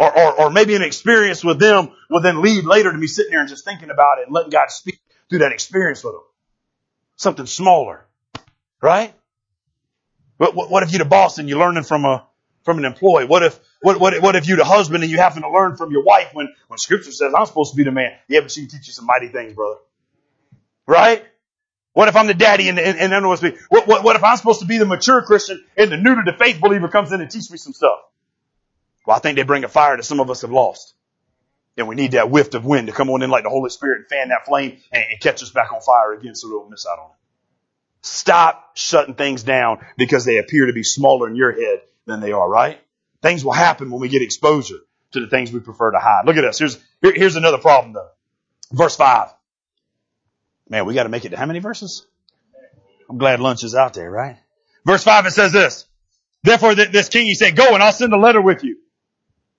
Or, 0.00 0.18
or, 0.18 0.40
or 0.40 0.50
maybe 0.50 0.74
an 0.74 0.82
experience 0.82 1.44
with 1.44 1.58
them 1.58 1.90
will 2.08 2.22
then 2.22 2.40
lead 2.40 2.64
later 2.64 2.90
to 2.90 2.96
me 2.96 3.06
sitting 3.06 3.32
there 3.32 3.40
and 3.40 3.50
just 3.50 3.66
thinking 3.66 3.90
about 3.90 4.18
it 4.18 4.24
and 4.24 4.34
letting 4.34 4.48
God 4.48 4.70
speak 4.70 4.98
through 5.28 5.40
that 5.40 5.52
experience 5.52 6.02
with 6.02 6.14
them. 6.14 6.22
Something 7.16 7.44
smaller. 7.44 8.06
Right? 8.80 9.12
What, 10.38 10.54
what, 10.54 10.70
what 10.70 10.82
if 10.84 10.90
you're 10.90 11.00
the 11.00 11.04
boss 11.04 11.36
and 11.36 11.50
you're 11.50 11.58
learning 11.58 11.82
from 11.82 12.06
a, 12.06 12.26
from 12.64 12.78
an 12.78 12.86
employee? 12.86 13.26
What 13.26 13.42
if, 13.42 13.60
what, 13.82 14.00
what, 14.00 14.22
what 14.22 14.36
if 14.36 14.48
you're 14.48 14.56
the 14.56 14.64
husband 14.64 15.02
and 15.02 15.12
you 15.12 15.18
happen 15.18 15.42
to 15.42 15.50
learn 15.50 15.76
from 15.76 15.90
your 15.90 16.02
wife 16.02 16.30
when, 16.32 16.48
when 16.68 16.78
scripture 16.78 17.12
says 17.12 17.34
I'm 17.36 17.44
supposed 17.44 17.72
to 17.72 17.76
be 17.76 17.84
the 17.84 17.90
man? 17.90 18.12
Yeah, 18.26 18.40
but 18.40 18.50
she 18.50 18.62
can 18.62 18.70
teach 18.70 18.86
you 18.86 18.94
some 18.94 19.04
mighty 19.04 19.28
things, 19.28 19.52
brother. 19.52 19.80
Right? 20.86 21.26
What 21.92 22.08
if 22.08 22.16
I'm 22.16 22.26
the 22.26 22.32
daddy 22.32 22.70
and, 22.70 22.78
and, 22.78 22.98
and 22.98 23.14
I 23.14 23.20
know 23.20 23.28
what's 23.28 23.42
what, 23.42 23.86
what, 23.86 24.02
what 24.02 24.16
if 24.16 24.24
I'm 24.24 24.38
supposed 24.38 24.60
to 24.60 24.66
be 24.66 24.78
the 24.78 24.86
mature 24.86 25.20
Christian 25.20 25.62
and 25.76 25.92
the 25.92 25.98
new 25.98 26.14
to 26.14 26.22
the 26.24 26.32
faith 26.32 26.58
believer 26.58 26.88
comes 26.88 27.12
in 27.12 27.20
and 27.20 27.30
teach 27.30 27.50
me 27.50 27.58
some 27.58 27.74
stuff? 27.74 27.98
Well, 29.06 29.16
I 29.16 29.20
think 29.20 29.36
they 29.36 29.42
bring 29.42 29.64
a 29.64 29.68
fire 29.68 29.96
that 29.96 30.04
some 30.04 30.20
of 30.20 30.30
us 30.30 30.42
have 30.42 30.50
lost. 30.50 30.94
And 31.76 31.88
we 31.88 31.94
need 31.94 32.12
that 32.12 32.30
whiff 32.30 32.52
of 32.54 32.64
wind 32.64 32.88
to 32.88 32.92
come 32.92 33.08
on 33.10 33.22
in 33.22 33.30
like 33.30 33.44
the 33.44 33.50
Holy 33.50 33.70
Spirit 33.70 34.00
and 34.00 34.08
fan 34.08 34.28
that 34.28 34.44
flame 34.46 34.78
and, 34.92 35.04
and 35.10 35.20
catch 35.20 35.42
us 35.42 35.50
back 35.50 35.72
on 35.72 35.80
fire 35.80 36.12
again 36.12 36.34
so 36.34 36.48
we 36.48 36.54
don't 36.54 36.70
miss 36.70 36.86
out 36.86 36.98
on 36.98 37.10
it. 37.10 37.16
Stop 38.02 38.76
shutting 38.76 39.14
things 39.14 39.42
down 39.42 39.78
because 39.96 40.24
they 40.24 40.38
appear 40.38 40.66
to 40.66 40.72
be 40.72 40.82
smaller 40.82 41.28
in 41.28 41.36
your 41.36 41.52
head 41.52 41.80
than 42.06 42.20
they 42.20 42.32
are, 42.32 42.48
right? 42.48 42.80
Things 43.22 43.44
will 43.44 43.52
happen 43.52 43.90
when 43.90 44.00
we 44.00 44.08
get 44.08 44.22
exposure 44.22 44.78
to 45.12 45.20
the 45.20 45.28
things 45.28 45.52
we 45.52 45.60
prefer 45.60 45.90
to 45.90 45.98
hide. 45.98 46.22
Look 46.26 46.36
at 46.36 46.42
this. 46.42 46.58
Here's, 46.58 46.78
here, 47.02 47.12
here's 47.14 47.36
another 47.36 47.58
problem 47.58 47.94
though. 47.94 48.08
Verse 48.72 48.96
five. 48.96 49.28
Man, 50.68 50.86
we 50.86 50.94
got 50.94 51.04
to 51.04 51.08
make 51.08 51.24
it 51.24 51.30
to 51.30 51.36
how 51.36 51.46
many 51.46 51.58
verses? 51.58 52.06
I'm 53.08 53.18
glad 53.18 53.40
lunch 53.40 53.64
is 53.64 53.74
out 53.74 53.94
there, 53.94 54.10
right? 54.10 54.36
Verse 54.84 55.02
five, 55.02 55.26
it 55.26 55.32
says 55.32 55.52
this. 55.52 55.86
Therefore, 56.42 56.74
this 56.74 57.08
king, 57.08 57.26
he 57.26 57.34
said, 57.34 57.56
go 57.56 57.74
and 57.74 57.82
I'll 57.82 57.92
send 57.92 58.12
a 58.12 58.18
letter 58.18 58.40
with 58.40 58.64
you. 58.64 58.78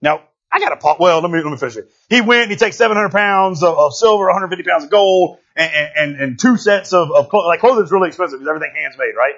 Now, 0.02 0.22
I 0.52 0.60
got 0.60 0.72
a 0.72 0.78
pot. 0.78 1.00
Well, 1.00 1.22
let 1.22 1.32
me, 1.32 1.42
let 1.42 1.50
me 1.50 1.58
finish 1.58 1.78
it. 1.78 1.92
He 2.10 2.22
went 2.22 2.44
and 2.44 2.52
he 2.52 2.58
takes 2.58 2.78
700 2.78 3.10
pounds 3.10 3.64
of, 3.64 3.78
of 3.78 3.94
silver, 3.94 4.26
150 4.26 4.70
pounds 4.70 4.84
of 4.86 4.90
gold, 4.90 5.38
and, 5.56 5.72
and, 5.96 6.22
and 6.22 6.40
two 6.40 6.58
sets 6.58 6.94
of, 6.94 7.12
of 7.12 7.30
clothing. 7.30 7.48
Like 7.48 7.60
clothing's 7.60 7.92
really 7.92 8.10
expensive 8.10 8.40
because 8.40 8.50
everything 8.50 8.74
hands 8.76 8.96
made, 8.98 9.14
right? 9.18 9.36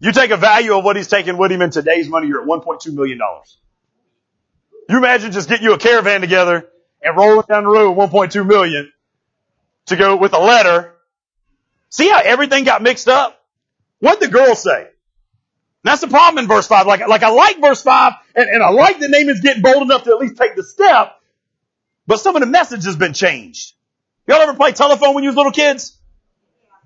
You 0.00 0.12
take 0.12 0.30
a 0.30 0.36
value 0.36 0.76
of 0.76 0.84
what 0.84 0.96
he's 0.96 1.08
taking 1.08 1.38
with 1.38 1.50
him 1.50 1.62
in 1.62 1.70
today's 1.70 2.08
money, 2.08 2.28
you're 2.28 2.42
at 2.42 2.48
1.2 2.48 2.92
million 2.92 3.18
dollars. 3.18 3.58
You 4.88 4.98
imagine 4.98 5.32
just 5.32 5.48
getting 5.48 5.64
you 5.64 5.72
a 5.72 5.78
caravan 5.78 6.20
together 6.20 6.68
and 7.00 7.16
rolling 7.16 7.46
down 7.48 7.64
the 7.64 7.70
road 7.70 7.96
1.2 7.96 8.46
million 8.46 8.92
to 9.86 9.96
go 9.96 10.16
with 10.16 10.34
a 10.34 10.38
letter 10.38 10.94
See 11.94 12.08
how 12.08 12.20
everything 12.20 12.64
got 12.64 12.82
mixed 12.82 13.06
up? 13.06 13.40
What'd 14.00 14.20
the 14.20 14.26
girl 14.26 14.56
say? 14.56 14.88
That's 15.84 16.00
the 16.00 16.08
problem 16.08 16.42
in 16.42 16.48
verse 16.48 16.66
5. 16.66 16.86
Like, 16.86 17.06
like 17.06 17.22
I 17.22 17.28
like 17.28 17.60
verse 17.60 17.82
5, 17.82 18.14
and, 18.34 18.48
and 18.48 18.62
I 18.62 18.70
like 18.70 18.98
that 18.98 19.10
Naaman's 19.10 19.40
getting 19.40 19.62
bold 19.62 19.82
enough 19.82 20.04
to 20.04 20.10
at 20.10 20.18
least 20.18 20.36
take 20.36 20.56
the 20.56 20.64
step, 20.64 21.20
but 22.06 22.18
some 22.20 22.34
of 22.34 22.40
the 22.40 22.46
message 22.46 22.84
has 22.86 22.96
been 22.96 23.12
changed. 23.12 23.74
Y'all 24.26 24.40
ever 24.40 24.54
play 24.54 24.72
telephone 24.72 25.14
when 25.14 25.22
you 25.22 25.28
was 25.28 25.36
little 25.36 25.52
kids? 25.52 25.96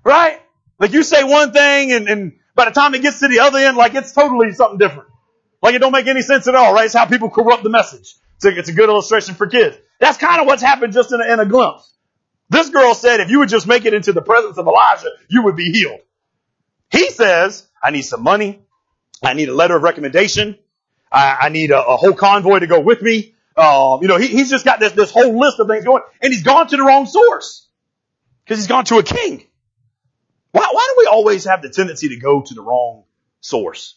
Right? 0.03 0.41
Like 0.77 0.91
you 0.91 1.03
say 1.03 1.23
one 1.23 1.53
thing 1.53 1.93
and, 1.93 2.09
and 2.09 2.33
by 2.55 2.65
the 2.65 2.71
time 2.71 2.93
it 2.93 3.01
gets 3.01 3.19
to 3.19 3.29
the 3.29 3.39
other 3.39 3.59
end, 3.59 3.77
like 3.77 3.95
it's 3.95 4.11
totally 4.11 4.51
something 4.51 4.77
different. 4.77 5.09
Like 5.61 5.75
it 5.75 5.79
don't 5.79 5.91
make 5.93 6.07
any 6.07 6.21
sense 6.21 6.47
at 6.47 6.55
all, 6.55 6.73
right? 6.73 6.85
It's 6.85 6.93
how 6.93 7.05
people 7.05 7.29
corrupt 7.29 7.63
the 7.63 7.69
message. 7.69 8.15
It's 8.35 8.45
a, 8.45 8.57
it's 8.57 8.69
a 8.69 8.73
good 8.73 8.89
illustration 8.89 9.35
for 9.35 9.47
kids. 9.47 9.77
That's 9.99 10.17
kind 10.17 10.41
of 10.41 10.47
what's 10.47 10.61
happened 10.61 10.93
just 10.93 11.13
in 11.13 11.21
a, 11.21 11.33
in 11.33 11.39
a 11.39 11.45
glimpse. 11.45 11.93
This 12.49 12.69
girl 12.69 12.93
said 12.95 13.21
if 13.21 13.29
you 13.29 13.39
would 13.39 13.49
just 13.49 13.67
make 13.67 13.85
it 13.85 13.93
into 13.93 14.11
the 14.11 14.21
presence 14.21 14.57
of 14.57 14.67
Elijah, 14.67 15.09
you 15.29 15.43
would 15.43 15.55
be 15.55 15.71
healed. 15.71 15.99
He 16.91 17.09
says, 17.11 17.67
I 17.81 17.91
need 17.91 18.01
some 18.01 18.23
money. 18.23 18.61
I 19.23 19.33
need 19.33 19.49
a 19.49 19.53
letter 19.53 19.75
of 19.75 19.83
recommendation. 19.83 20.57
I, 21.11 21.37
I 21.41 21.49
need 21.49 21.71
a, 21.71 21.83
a, 21.83 21.97
whole 21.97 22.13
convoy 22.13 22.59
to 22.59 22.67
go 22.67 22.79
with 22.79 23.01
me. 23.01 23.35
Um, 23.57 24.01
you 24.01 24.07
know, 24.07 24.17
he, 24.17 24.27
he's 24.27 24.49
just 24.49 24.63
got 24.63 24.79
this, 24.79 24.93
this 24.93 25.11
whole 25.11 25.37
list 25.37 25.59
of 25.59 25.67
things 25.67 25.83
going, 25.83 26.03
and 26.21 26.31
he's 26.31 26.43
gone 26.43 26.67
to 26.67 26.77
the 26.77 26.83
wrong 26.83 27.05
source. 27.05 27.67
Because 28.45 28.59
he's 28.59 28.67
gone 28.67 28.85
to 28.85 28.97
a 28.97 29.03
king. 29.03 29.45
Why, 30.51 30.67
why 30.71 30.93
do 30.93 30.95
we 30.99 31.07
always 31.07 31.45
have 31.45 31.61
the 31.61 31.69
tendency 31.69 32.09
to 32.09 32.17
go 32.17 32.41
to 32.41 32.53
the 32.53 32.61
wrong 32.61 33.03
source? 33.41 33.95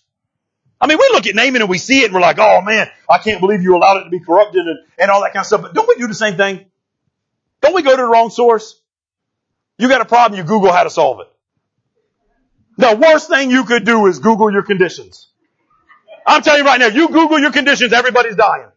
I 0.80 0.88
mean, 0.88 0.98
we 0.98 1.08
look 1.12 1.26
at 1.26 1.34
Naaman 1.34 1.62
and 1.62 1.70
we 1.70 1.78
see 1.78 2.00
it 2.00 2.06
and 2.06 2.14
we're 2.14 2.20
like, 2.20 2.38
oh 2.40 2.60
man, 2.60 2.90
I 3.08 3.18
can't 3.18 3.40
believe 3.40 3.62
you 3.62 3.76
allowed 3.76 3.98
it 3.98 4.04
to 4.04 4.10
be 4.10 4.18
corrupted 4.18 4.66
and, 4.66 4.78
and 4.98 5.10
all 5.10 5.22
that 5.22 5.32
kind 5.32 5.42
of 5.42 5.46
stuff. 5.46 5.62
But 5.62 5.74
don't 5.74 5.88
we 5.88 5.94
do 5.94 6.08
the 6.08 6.14
same 6.14 6.36
thing? 6.36 6.66
Don't 7.60 7.74
we 7.74 7.82
go 7.82 7.92
to 7.92 7.96
the 7.96 8.04
wrong 8.04 8.30
source? 8.30 8.80
You 9.78 9.88
got 9.88 10.00
a 10.00 10.04
problem, 10.04 10.38
you 10.38 10.44
Google 10.44 10.72
how 10.72 10.82
to 10.82 10.90
solve 10.90 11.20
it. 11.20 11.31
The 12.78 12.96
worst 12.96 13.28
thing 13.28 13.50
you 13.50 13.64
could 13.64 13.84
do 13.84 14.06
is 14.06 14.18
Google 14.18 14.50
your 14.50 14.62
conditions. 14.62 15.28
I'm 16.26 16.42
telling 16.42 16.60
you 16.60 16.66
right 16.66 16.80
now, 16.80 16.86
you 16.86 17.08
Google 17.08 17.38
your 17.38 17.52
conditions, 17.52 17.92
everybody's 17.92 18.36
dying. 18.36 18.68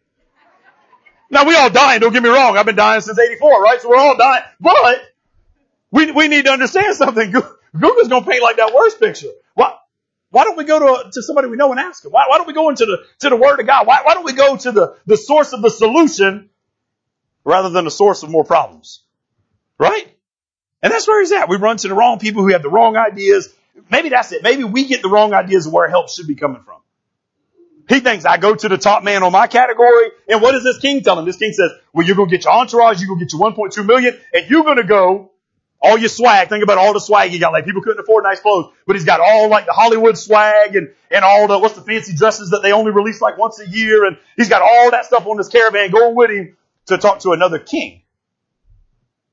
Now 1.30 1.44
we 1.44 1.56
all 1.56 1.70
dying, 1.70 2.00
don't 2.00 2.12
get 2.12 2.22
me 2.22 2.28
wrong. 2.28 2.56
I've 2.56 2.66
been 2.66 2.76
dying 2.76 3.00
since 3.00 3.18
84, 3.18 3.62
right? 3.62 3.80
So 3.80 3.88
we're 3.88 3.96
all 3.96 4.16
dying. 4.16 4.44
But 4.60 5.00
we, 5.90 6.12
we 6.12 6.28
need 6.28 6.44
to 6.44 6.52
understand 6.52 6.96
something. 6.96 7.30
Google's 7.30 8.08
gonna 8.08 8.24
paint 8.24 8.42
like 8.42 8.56
that 8.56 8.72
worst 8.74 9.00
picture. 9.00 9.30
Why, 9.54 9.74
why 10.30 10.44
don't 10.44 10.56
we 10.56 10.64
go 10.64 10.78
to, 10.78 11.10
to 11.10 11.22
somebody 11.22 11.48
we 11.48 11.56
know 11.56 11.70
and 11.70 11.80
ask 11.80 12.02
them? 12.02 12.12
Why, 12.12 12.26
why 12.28 12.38
don't 12.38 12.46
we 12.46 12.52
go 12.52 12.68
into 12.68 12.84
the, 12.84 13.04
to 13.20 13.30
the 13.30 13.36
Word 13.36 13.60
of 13.60 13.66
God? 13.66 13.86
Why, 13.86 14.02
why 14.02 14.14
don't 14.14 14.24
we 14.24 14.34
go 14.34 14.56
to 14.56 14.72
the, 14.72 14.96
the 15.06 15.16
source 15.16 15.52
of 15.52 15.62
the 15.62 15.70
solution 15.70 16.50
rather 17.44 17.70
than 17.70 17.84
the 17.84 17.90
source 17.90 18.22
of 18.22 18.30
more 18.30 18.44
problems? 18.44 19.02
Right? 19.78 20.06
And 20.82 20.92
that's 20.92 21.08
where 21.08 21.20
he's 21.20 21.32
at. 21.32 21.48
We 21.48 21.56
run 21.56 21.78
to 21.78 21.88
the 21.88 21.94
wrong 21.94 22.18
people 22.18 22.42
who 22.42 22.52
have 22.52 22.62
the 22.62 22.70
wrong 22.70 22.96
ideas. 22.96 23.52
Maybe 23.90 24.08
that's 24.08 24.32
it. 24.32 24.42
Maybe 24.42 24.64
we 24.64 24.86
get 24.86 25.02
the 25.02 25.08
wrong 25.08 25.32
ideas 25.32 25.66
of 25.66 25.72
where 25.72 25.88
help 25.88 26.10
should 26.10 26.26
be 26.26 26.34
coming 26.34 26.62
from. 26.62 26.80
He 27.88 28.00
thinks 28.00 28.24
I 28.24 28.36
go 28.36 28.54
to 28.54 28.68
the 28.68 28.78
top 28.78 29.04
man 29.04 29.22
on 29.22 29.32
my 29.32 29.46
category. 29.46 30.10
And 30.28 30.42
what 30.42 30.52
does 30.52 30.64
this 30.64 30.78
king 30.78 31.02
tell 31.02 31.18
him? 31.18 31.24
This 31.24 31.36
king 31.36 31.52
says, 31.52 31.70
well, 31.92 32.04
you're 32.04 32.16
going 32.16 32.28
to 32.28 32.36
get 32.36 32.44
your 32.44 32.52
entourage. 32.52 33.00
You're 33.00 33.08
going 33.08 33.20
to 33.20 33.24
get 33.26 33.32
your 33.32 33.52
1.2 33.52 33.86
million 33.86 34.18
and 34.32 34.50
you're 34.50 34.64
going 34.64 34.78
to 34.78 34.84
go 34.84 35.30
all 35.80 35.96
your 35.96 36.08
swag. 36.08 36.48
Think 36.48 36.64
about 36.64 36.78
all 36.78 36.92
the 36.92 37.00
swag 37.00 37.30
he 37.30 37.38
got. 37.38 37.52
Like 37.52 37.64
people 37.64 37.82
couldn't 37.82 38.00
afford 38.00 38.24
nice 38.24 38.40
clothes, 38.40 38.72
but 38.86 38.96
he's 38.96 39.04
got 39.04 39.20
all 39.20 39.48
like 39.48 39.66
the 39.66 39.72
Hollywood 39.72 40.18
swag 40.18 40.74
and, 40.74 40.92
and 41.12 41.24
all 41.24 41.46
the, 41.46 41.58
what's 41.58 41.74
the 41.74 41.82
fancy 41.82 42.14
dresses 42.14 42.50
that 42.50 42.62
they 42.62 42.72
only 42.72 42.90
release 42.90 43.20
like 43.20 43.38
once 43.38 43.60
a 43.60 43.68
year. 43.68 44.04
And 44.04 44.16
he's 44.36 44.48
got 44.48 44.62
all 44.62 44.90
that 44.90 45.04
stuff 45.04 45.24
on 45.26 45.36
this 45.36 45.48
caravan 45.48 45.90
going 45.92 46.16
with 46.16 46.30
him 46.30 46.56
to 46.86 46.98
talk 46.98 47.20
to 47.20 47.32
another 47.32 47.60
king 47.60 48.02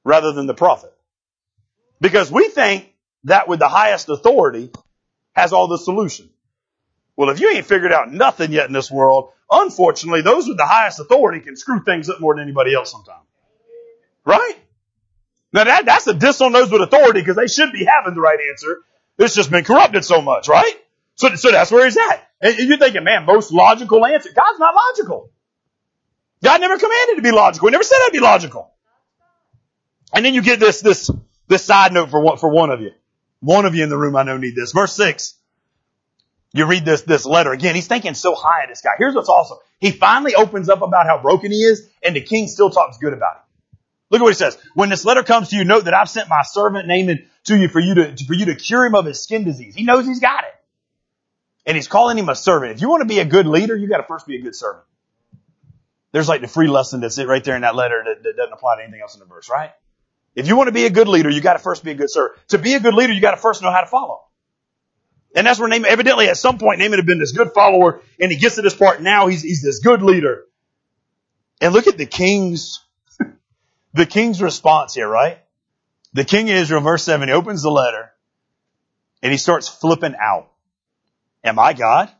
rather 0.03 0.31
than 0.31 0.45
the 0.45 0.53
prophet. 0.53 0.93
Because 2.01 2.31
we 2.31 2.49
think 2.49 2.92
that 3.25 3.47
with 3.47 3.59
the 3.59 3.67
highest 3.67 4.09
authority 4.09 4.71
has 5.33 5.53
all 5.53 5.67
the 5.67 5.77
solution. 5.77 6.29
Well, 7.15 7.29
if 7.29 7.39
you 7.39 7.49
ain't 7.49 7.65
figured 7.65 7.91
out 7.91 8.11
nothing 8.11 8.51
yet 8.51 8.67
in 8.67 8.73
this 8.73 8.91
world, 8.91 9.31
unfortunately, 9.49 10.21
those 10.21 10.47
with 10.47 10.57
the 10.57 10.65
highest 10.65 10.99
authority 10.99 11.39
can 11.39 11.55
screw 11.55 11.83
things 11.83 12.09
up 12.09 12.19
more 12.19 12.35
than 12.35 12.43
anybody 12.43 12.73
else 12.73 12.91
sometimes. 12.91 13.25
Right? 14.25 14.55
Now 15.51 15.65
that, 15.65 15.85
that's 15.85 16.07
a 16.07 16.13
diss 16.13 16.41
on 16.41 16.51
those 16.51 16.71
with 16.71 16.81
authority 16.81 17.21
because 17.21 17.35
they 17.35 17.47
should 17.47 17.71
be 17.71 17.85
having 17.85 18.15
the 18.15 18.21
right 18.21 18.39
answer. 18.51 18.79
It's 19.19 19.35
just 19.35 19.51
been 19.51 19.63
corrupted 19.63 20.03
so 20.03 20.21
much, 20.21 20.47
right? 20.47 20.73
So, 21.15 21.35
so 21.35 21.51
that's 21.51 21.71
where 21.71 21.85
he's 21.85 21.97
at. 21.97 22.27
And 22.41 22.57
you're 22.57 22.77
thinking, 22.77 23.03
man, 23.03 23.25
most 23.25 23.53
logical 23.53 24.03
answer. 24.05 24.29
God's 24.35 24.59
not 24.59 24.73
logical. 24.75 25.29
God 26.43 26.59
never 26.59 26.77
commanded 26.77 27.17
to 27.17 27.21
be 27.21 27.31
logical. 27.31 27.67
He 27.67 27.71
never 27.71 27.83
said 27.83 27.97
I'd 28.01 28.11
be 28.11 28.19
logical. 28.19 28.71
And 30.13 30.25
then 30.25 30.33
you 30.33 30.41
get 30.41 30.59
this, 30.59 30.81
this, 30.81 31.09
this 31.47 31.63
side 31.63 31.93
note 31.93 32.09
for 32.09 32.19
one, 32.19 32.37
for 32.37 32.49
one 32.49 32.71
of 32.71 32.81
you. 32.81 32.91
One 33.43 33.65
of 33.65 33.75
you 33.75 33.83
in 33.83 33.89
the 33.89 33.97
room 33.97 34.15
I 34.15 34.23
know 34.23 34.37
need 34.37 34.55
this. 34.55 34.71
Verse 34.71 34.93
six. 34.93 35.35
You 36.53 36.65
read 36.65 36.85
this, 36.85 37.01
this 37.01 37.25
letter. 37.25 37.51
Again, 37.51 37.75
he's 37.75 37.87
thinking 37.87 38.13
so 38.13 38.35
high 38.35 38.63
of 38.63 38.69
this 38.69 38.81
guy. 38.81 38.91
Here's 38.97 39.15
what's 39.15 39.27
awesome. 39.27 39.57
He 39.79 39.91
finally 39.91 40.35
opens 40.35 40.69
up 40.69 40.81
about 40.81 41.07
how 41.07 41.21
broken 41.21 41.51
he 41.51 41.57
is, 41.57 41.89
and 42.01 42.15
the 42.15 42.21
king 42.21 42.47
still 42.47 42.69
talks 42.69 42.99
good 42.99 43.11
about 43.11 43.37
him. 43.37 43.41
Look 44.11 44.21
at 44.21 44.23
what 44.23 44.29
he 44.29 44.37
says. 44.37 44.57
When 44.75 44.89
this 44.89 45.03
letter 45.03 45.23
comes 45.23 45.49
to 45.49 45.57
you, 45.57 45.65
note 45.65 45.85
that 45.85 45.93
I've 45.93 46.09
sent 46.09 46.29
my 46.29 46.43
servant 46.43 46.87
Naaman 46.87 47.27
to 47.45 47.57
you 47.57 47.67
for 47.67 47.79
you 47.79 47.95
to, 47.95 48.15
for 48.25 48.33
you 48.33 48.45
to 48.45 48.55
cure 48.55 48.85
him 48.85 48.95
of 48.95 49.05
his 49.05 49.21
skin 49.21 49.43
disease. 49.43 49.75
He 49.75 49.83
knows 49.83 50.05
he's 50.05 50.19
got 50.19 50.43
it. 50.43 50.53
And 51.65 51.75
he's 51.75 51.87
calling 51.87 52.17
him 52.17 52.29
a 52.29 52.35
servant. 52.35 52.73
If 52.73 52.81
you 52.81 52.89
want 52.89 53.01
to 53.01 53.07
be 53.07 53.19
a 53.19 53.25
good 53.25 53.47
leader, 53.47 53.75
you 53.75 53.89
got 53.89 53.97
to 53.97 54.03
first 54.03 54.27
be 54.27 54.37
a 54.37 54.41
good 54.41 54.55
servant. 54.55 54.85
There's 56.11 56.29
like 56.29 56.41
the 56.41 56.47
free 56.47 56.67
lesson 56.67 57.01
that's 57.01 57.17
it 57.17 57.27
right 57.27 57.43
there 57.43 57.55
in 57.55 57.63
that 57.63 57.75
letter 57.75 58.03
that, 58.05 58.23
that 58.23 58.37
doesn't 58.37 58.53
apply 58.53 58.77
to 58.77 58.83
anything 58.83 59.01
else 59.01 59.15
in 59.15 59.19
the 59.19 59.25
verse, 59.25 59.49
right? 59.49 59.71
If 60.35 60.47
you 60.47 60.55
want 60.55 60.67
to 60.67 60.71
be 60.71 60.85
a 60.85 60.89
good 60.89 61.07
leader, 61.07 61.29
you 61.29 61.41
got 61.41 61.53
to 61.53 61.59
first 61.59 61.83
be 61.83 61.91
a 61.91 61.95
good 61.95 62.09
servant. 62.09 62.39
To 62.49 62.57
be 62.57 62.73
a 62.73 62.79
good 62.79 62.93
leader, 62.93 63.13
you 63.13 63.21
got 63.21 63.31
to 63.31 63.37
first 63.37 63.61
know 63.61 63.71
how 63.71 63.81
to 63.81 63.87
follow. 63.87 64.21
And 65.35 65.47
that's 65.47 65.59
where 65.59 65.67
Naaman, 65.67 65.89
evidently 65.89 66.27
at 66.27 66.37
some 66.37 66.57
point, 66.57 66.79
Naaman 66.79 66.99
had 66.99 67.05
been 67.05 67.19
this 67.19 67.31
good 67.31 67.51
follower, 67.53 68.01
and 68.19 68.31
he 68.31 68.37
gets 68.37 68.55
to 68.55 68.61
this 68.61 68.75
part 68.75 69.01
now, 69.01 69.27
he's, 69.27 69.41
he's 69.41 69.61
this 69.63 69.79
good 69.79 70.01
leader. 70.01 70.45
And 71.61 71.73
look 71.73 71.87
at 71.87 71.97
the 71.97 72.05
king's 72.05 72.83
the 73.93 74.05
king's 74.05 74.41
response 74.41 74.93
here, 74.93 75.07
right? 75.07 75.39
The 76.13 76.25
king 76.25 76.49
of 76.49 76.55
Israel, 76.55 76.81
verse 76.81 77.03
7, 77.03 77.27
he 77.27 77.33
opens 77.33 77.63
the 77.63 77.71
letter 77.71 78.11
and 79.21 79.31
he 79.31 79.37
starts 79.37 79.67
flipping 79.67 80.15
out. 80.21 80.49
Am 81.43 81.57
I 81.57 81.73
God? 81.73 82.11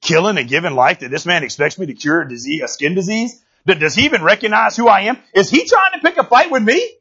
Killing 0.00 0.38
and 0.38 0.48
giving 0.48 0.74
life 0.74 1.00
that 1.00 1.10
this 1.10 1.26
man 1.26 1.42
expects 1.42 1.78
me 1.78 1.86
to 1.86 1.94
cure 1.94 2.22
a 2.22 2.28
disease, 2.28 2.62
a 2.62 2.68
skin 2.68 2.94
disease? 2.94 3.42
Does 3.66 3.94
he 3.94 4.04
even 4.04 4.22
recognize 4.22 4.76
who 4.76 4.86
I 4.86 5.02
am? 5.02 5.18
Is 5.34 5.50
he 5.50 5.66
trying 5.66 5.92
to 5.94 6.00
pick 6.00 6.16
a 6.16 6.24
fight 6.24 6.50
with 6.50 6.62
me? 6.62 6.97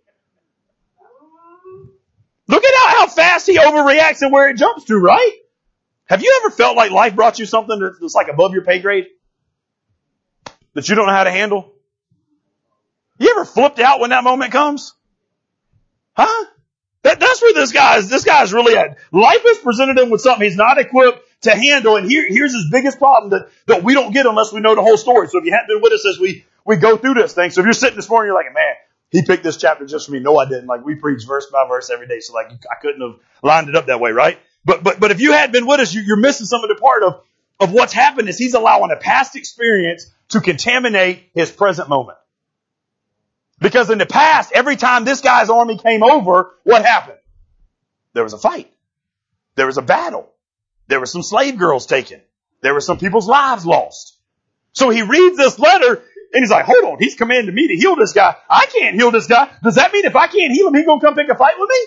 Look 2.48 2.64
at 2.64 2.74
how, 2.76 3.00
how 3.00 3.08
fast 3.08 3.48
he 3.48 3.58
overreacts 3.58 4.22
and 4.22 4.32
where 4.32 4.50
it 4.50 4.58
jumps 4.58 4.86
to, 4.86 4.98
right? 4.98 5.34
Have 6.06 6.22
you 6.22 6.42
ever 6.42 6.50
felt 6.50 6.78
like 6.78 6.92
life 6.92 7.16
brought 7.16 7.40
you 7.40 7.46
something 7.46 7.80
that's 7.80 8.16
like 8.16 8.30
above 8.30 8.54
your 8.54 8.64
pay 8.64 8.80
grade? 8.80 9.08
That 10.74 10.88
you 10.88 10.96
don't 10.96 11.08
know 11.08 11.14
how 11.14 11.26
to 11.26 11.32
handle? 11.32 11.74
You 13.20 13.32
ever 13.32 13.46
flipped 13.46 13.80
out 13.80 14.00
when 14.00 14.12
that 14.12 14.24
moment 14.24 14.52
comes? 14.52 14.94
Huh? 16.16 16.46
That, 17.04 17.20
that's 17.20 17.42
where 17.42 17.54
this 17.54 17.72
guy 17.72 17.98
is, 17.98 18.10
this 18.10 18.24
guy 18.24 18.44
is 18.44 18.54
really 18.54 18.76
at. 18.76 18.98
Life 19.12 19.42
has 19.44 19.58
presented 19.60 19.98
him 19.98 20.10
with 20.10 20.22
something 20.22 20.44
he's 20.44 20.58
not 20.58 20.78
equipped 20.78 21.20
to 21.42 21.56
handle. 21.56 21.96
And 21.96 22.10
here, 22.10 22.26
here's 22.28 22.54
his 22.54 22.68
biggest 22.72 22.98
problem 22.98 23.32
that, 23.32 23.50
that 23.66 23.84
we 23.84 23.94
don't 23.94 24.14
get 24.14 24.26
unless 24.26 24.54
we 24.54 24.62
know 24.62 24.76
the 24.76 24.82
whole 24.82 24.98
story. 24.98 25.28
So 25.28 25.40
if 25.40 25.46
you 25.46 25.52
haven't 25.52 25.68
been 25.68 25.82
with 25.82 25.94
us 25.94 26.06
as 26.06 26.20
we, 26.20 26.46
we 26.66 26.78
go 26.78 26.98
through 26.98 27.16
this 27.16 27.34
thing. 27.34 27.50
So 27.50 27.62
if 27.62 27.66
you're 27.66 27.74
sitting 27.74 27.98
this 27.98 28.10
morning, 28.10 28.28
you're 28.28 28.36
like, 28.36 28.54
man, 28.54 28.76
he 29.10 29.24
picked 29.24 29.44
this 29.44 29.58
chapter 29.58 29.86
just 29.86 30.06
for 30.08 30.12
me. 30.12 30.20
No, 30.20 30.38
I 30.38 30.48
didn't. 30.48 30.68
Like 30.68 30.84
we 30.84 30.96
preach 30.96 31.26
verse 31.26 31.48
by 31.52 31.66
verse 31.68 31.90
every 31.90 32.08
day. 32.08 32.20
So 32.20 32.34
like 32.34 32.52
I 32.70 32.76
couldn't 32.82 33.02
have 33.02 33.20
lined 33.42 33.70
it 33.70 33.76
up 33.76 33.88
that 33.88 34.00
way, 34.00 34.12
right? 34.12 34.38
But, 34.66 34.84
but, 34.84 35.00
but 35.00 35.12
if 35.12 35.22
you 35.22 35.32
had 35.32 35.52
been 35.52 35.66
with 35.66 35.80
us, 35.80 35.94
you, 35.94 36.02
you're 36.02 36.18
missing 36.18 36.46
some 36.46 36.62
of 36.62 36.70
the 36.70 36.76
part 36.76 37.04
of, 37.04 37.22
of 37.60 37.72
what's 37.72 37.94
happened 37.94 38.28
is 38.28 38.38
he's 38.38 38.54
allowing 38.54 38.92
a 38.92 38.98
past 38.98 39.36
experience 39.36 40.12
to 40.30 40.42
contaminate 40.42 41.30
his 41.34 41.50
present 41.50 41.88
moment. 41.88 42.18
Because 43.60 43.90
in 43.90 43.98
the 43.98 44.06
past, 44.06 44.52
every 44.54 44.76
time 44.76 45.06
this 45.06 45.22
guy's 45.22 45.50
army 45.50 45.78
came 45.78 46.04
over, 46.04 46.54
what 46.64 46.84
happened? 46.84 47.18
There 48.14 48.24
was 48.24 48.34
a 48.34 48.38
fight. 48.38 48.72
There 49.56 49.66
was 49.66 49.78
a 49.78 49.82
battle. 49.82 50.30
There 50.88 51.00
were 51.00 51.06
some 51.06 51.24
slave 51.24 51.58
girls 51.58 51.86
taken. 51.86 52.22
There 52.62 52.74
were 52.74 52.82
some 52.82 53.00
people's 53.00 53.28
lives 53.28 53.66
lost. 53.66 54.18
So 54.74 54.90
he 54.90 55.02
reads 55.02 55.38
this 55.38 55.58
letter 55.58 56.04
and 56.38 56.44
he's 56.44 56.52
like, 56.52 56.66
hold 56.66 56.84
on, 56.84 57.00
he's 57.00 57.16
commanded 57.16 57.52
me 57.52 57.68
to 57.68 57.76
heal 57.76 57.96
this 57.96 58.14
guy. 58.14 58.36
I 58.48 58.68
can't 58.68 58.94
heal 58.96 59.10
this 59.10 59.26
guy. 59.26 59.50
Does 59.64 59.74
that 59.74 59.92
mean 59.92 60.06
if 60.06 60.16
I 60.16 60.28
can't 60.28 60.54
heal 60.54 60.68
him, 60.68 60.76
he's 60.76 60.86
gonna 60.86 61.02
come 61.02 61.16
pick 61.16 61.28
a 61.30 61.36
fight 61.36 61.56
with 61.58 61.68
me? 61.68 61.86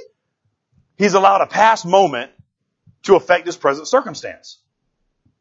He's 0.98 1.14
allowed 1.14 1.40
a 1.40 1.46
past 1.46 1.86
moment 1.86 2.32
to 3.04 3.14
affect 3.14 3.46
his 3.46 3.56
present 3.56 3.86
circumstance. 3.86 4.58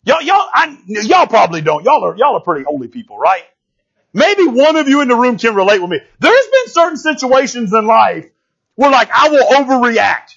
Y'all, 0.03 0.21
y'all, 0.21 0.47
I, 0.53 0.77
y'all 0.85 1.25
probably 1.25 1.61
don't. 1.61 1.83
Y'all 1.83 2.03
are, 2.03 2.15
y'all 2.17 2.35
are 2.35 2.41
pretty 2.41 2.65
holy 2.65 2.87
people, 2.87 3.17
right? 3.17 3.41
Maybe 4.13 4.45
one 4.45 4.75
of 4.75 4.87
you 4.87 5.01
in 5.01 5.07
the 5.07 5.15
room 5.15 5.39
can 5.39 5.55
relate 5.55 5.81
with 5.81 5.89
me. 5.89 6.01
There's 6.19 6.47
been 6.47 6.67
certain 6.67 6.97
situations 6.97 7.73
in 7.73 7.87
life 7.87 8.29
where 8.75 8.91
like 8.91 9.09
I 9.11 9.29
will 9.29 9.43
overreact. 9.43 10.35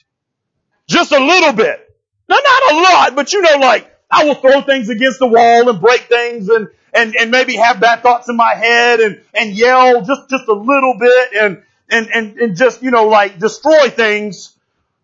Just 0.86 1.12
a 1.12 1.22
little 1.22 1.52
bit. 1.52 1.94
Now 2.26 2.36
not 2.36 2.72
a 2.72 2.74
lot, 2.80 3.16
but 3.16 3.34
you 3.34 3.42
know 3.42 3.58
like 3.58 3.94
I 4.10 4.24
will 4.24 4.36
throw 4.36 4.62
things 4.62 4.88
against 4.88 5.18
the 5.18 5.26
wall 5.26 5.68
and 5.68 5.78
break 5.78 6.04
things 6.04 6.48
and, 6.48 6.68
and, 6.92 7.14
and 7.16 7.30
maybe 7.30 7.56
have 7.56 7.80
bad 7.80 8.02
thoughts 8.02 8.28
in 8.28 8.36
my 8.36 8.54
head 8.54 9.00
and, 9.00 9.22
and 9.34 9.52
yell 9.52 10.02
just, 10.02 10.28
just 10.28 10.48
a 10.48 10.52
little 10.52 10.96
bit 10.98 11.28
and, 11.40 11.62
and, 11.90 12.08
and, 12.12 12.38
and 12.38 12.56
just, 12.56 12.82
you 12.82 12.90
know, 12.90 13.08
like 13.08 13.38
destroy 13.38 13.88
things 13.88 14.56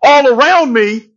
all 0.03 0.27
around 0.27 0.73
me. 0.73 1.11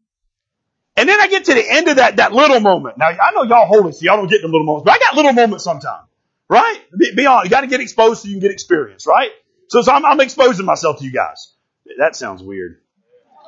And 0.97 1.07
then 1.07 1.19
I 1.21 1.27
get 1.27 1.45
to 1.45 1.53
the 1.53 1.65
end 1.69 1.87
of 1.87 1.95
that, 1.97 2.17
that 2.17 2.33
little 2.33 2.59
moment. 2.59 2.97
Now, 2.97 3.07
I 3.07 3.31
know 3.33 3.43
y'all 3.43 3.65
holy, 3.65 3.91
so 3.91 3.99
y'all 4.01 4.17
don't 4.17 4.29
get 4.29 4.41
the 4.41 4.47
little 4.47 4.65
moments, 4.65 4.85
but 4.85 4.93
I 4.93 4.99
got 4.99 5.15
little 5.15 5.33
moments 5.33 5.63
sometimes. 5.63 6.07
Right? 6.49 6.81
Be, 6.97 7.15
be 7.15 7.25
honest. 7.25 7.45
You 7.45 7.49
gotta 7.49 7.67
get 7.67 7.79
exposed 7.79 8.23
so 8.23 8.27
you 8.27 8.33
can 8.33 8.41
get 8.41 8.51
experience, 8.51 9.07
right? 9.07 9.31
So, 9.69 9.81
so 9.81 9.93
I'm, 9.93 10.05
I'm 10.05 10.19
exposing 10.19 10.65
myself 10.65 10.99
to 10.99 11.05
you 11.05 11.11
guys. 11.11 11.53
That 11.97 12.15
sounds 12.15 12.43
weird. 12.43 12.81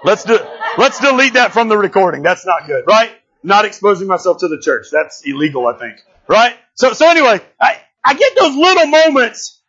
Let's 0.06 0.24
do, 0.24 0.40
let's 0.78 1.00
delete 1.00 1.34
that 1.34 1.52
from 1.52 1.68
the 1.68 1.78
recording. 1.78 2.24
That's 2.24 2.46
not 2.46 2.66
good, 2.66 2.86
right? 2.88 3.12
Not 3.44 3.66
exposing 3.66 4.08
myself 4.08 4.38
to 4.40 4.48
the 4.48 4.60
church. 4.60 4.88
That's 4.92 5.22
illegal, 5.26 5.68
I 5.68 5.78
think. 5.78 5.98
Right? 6.28 6.56
So, 6.76 6.94
so 6.94 7.10
anyway, 7.10 7.42
I, 7.60 7.82
I 8.04 8.14
get 8.14 8.36
those 8.38 8.56
little 8.56 8.88
moments. 8.88 9.62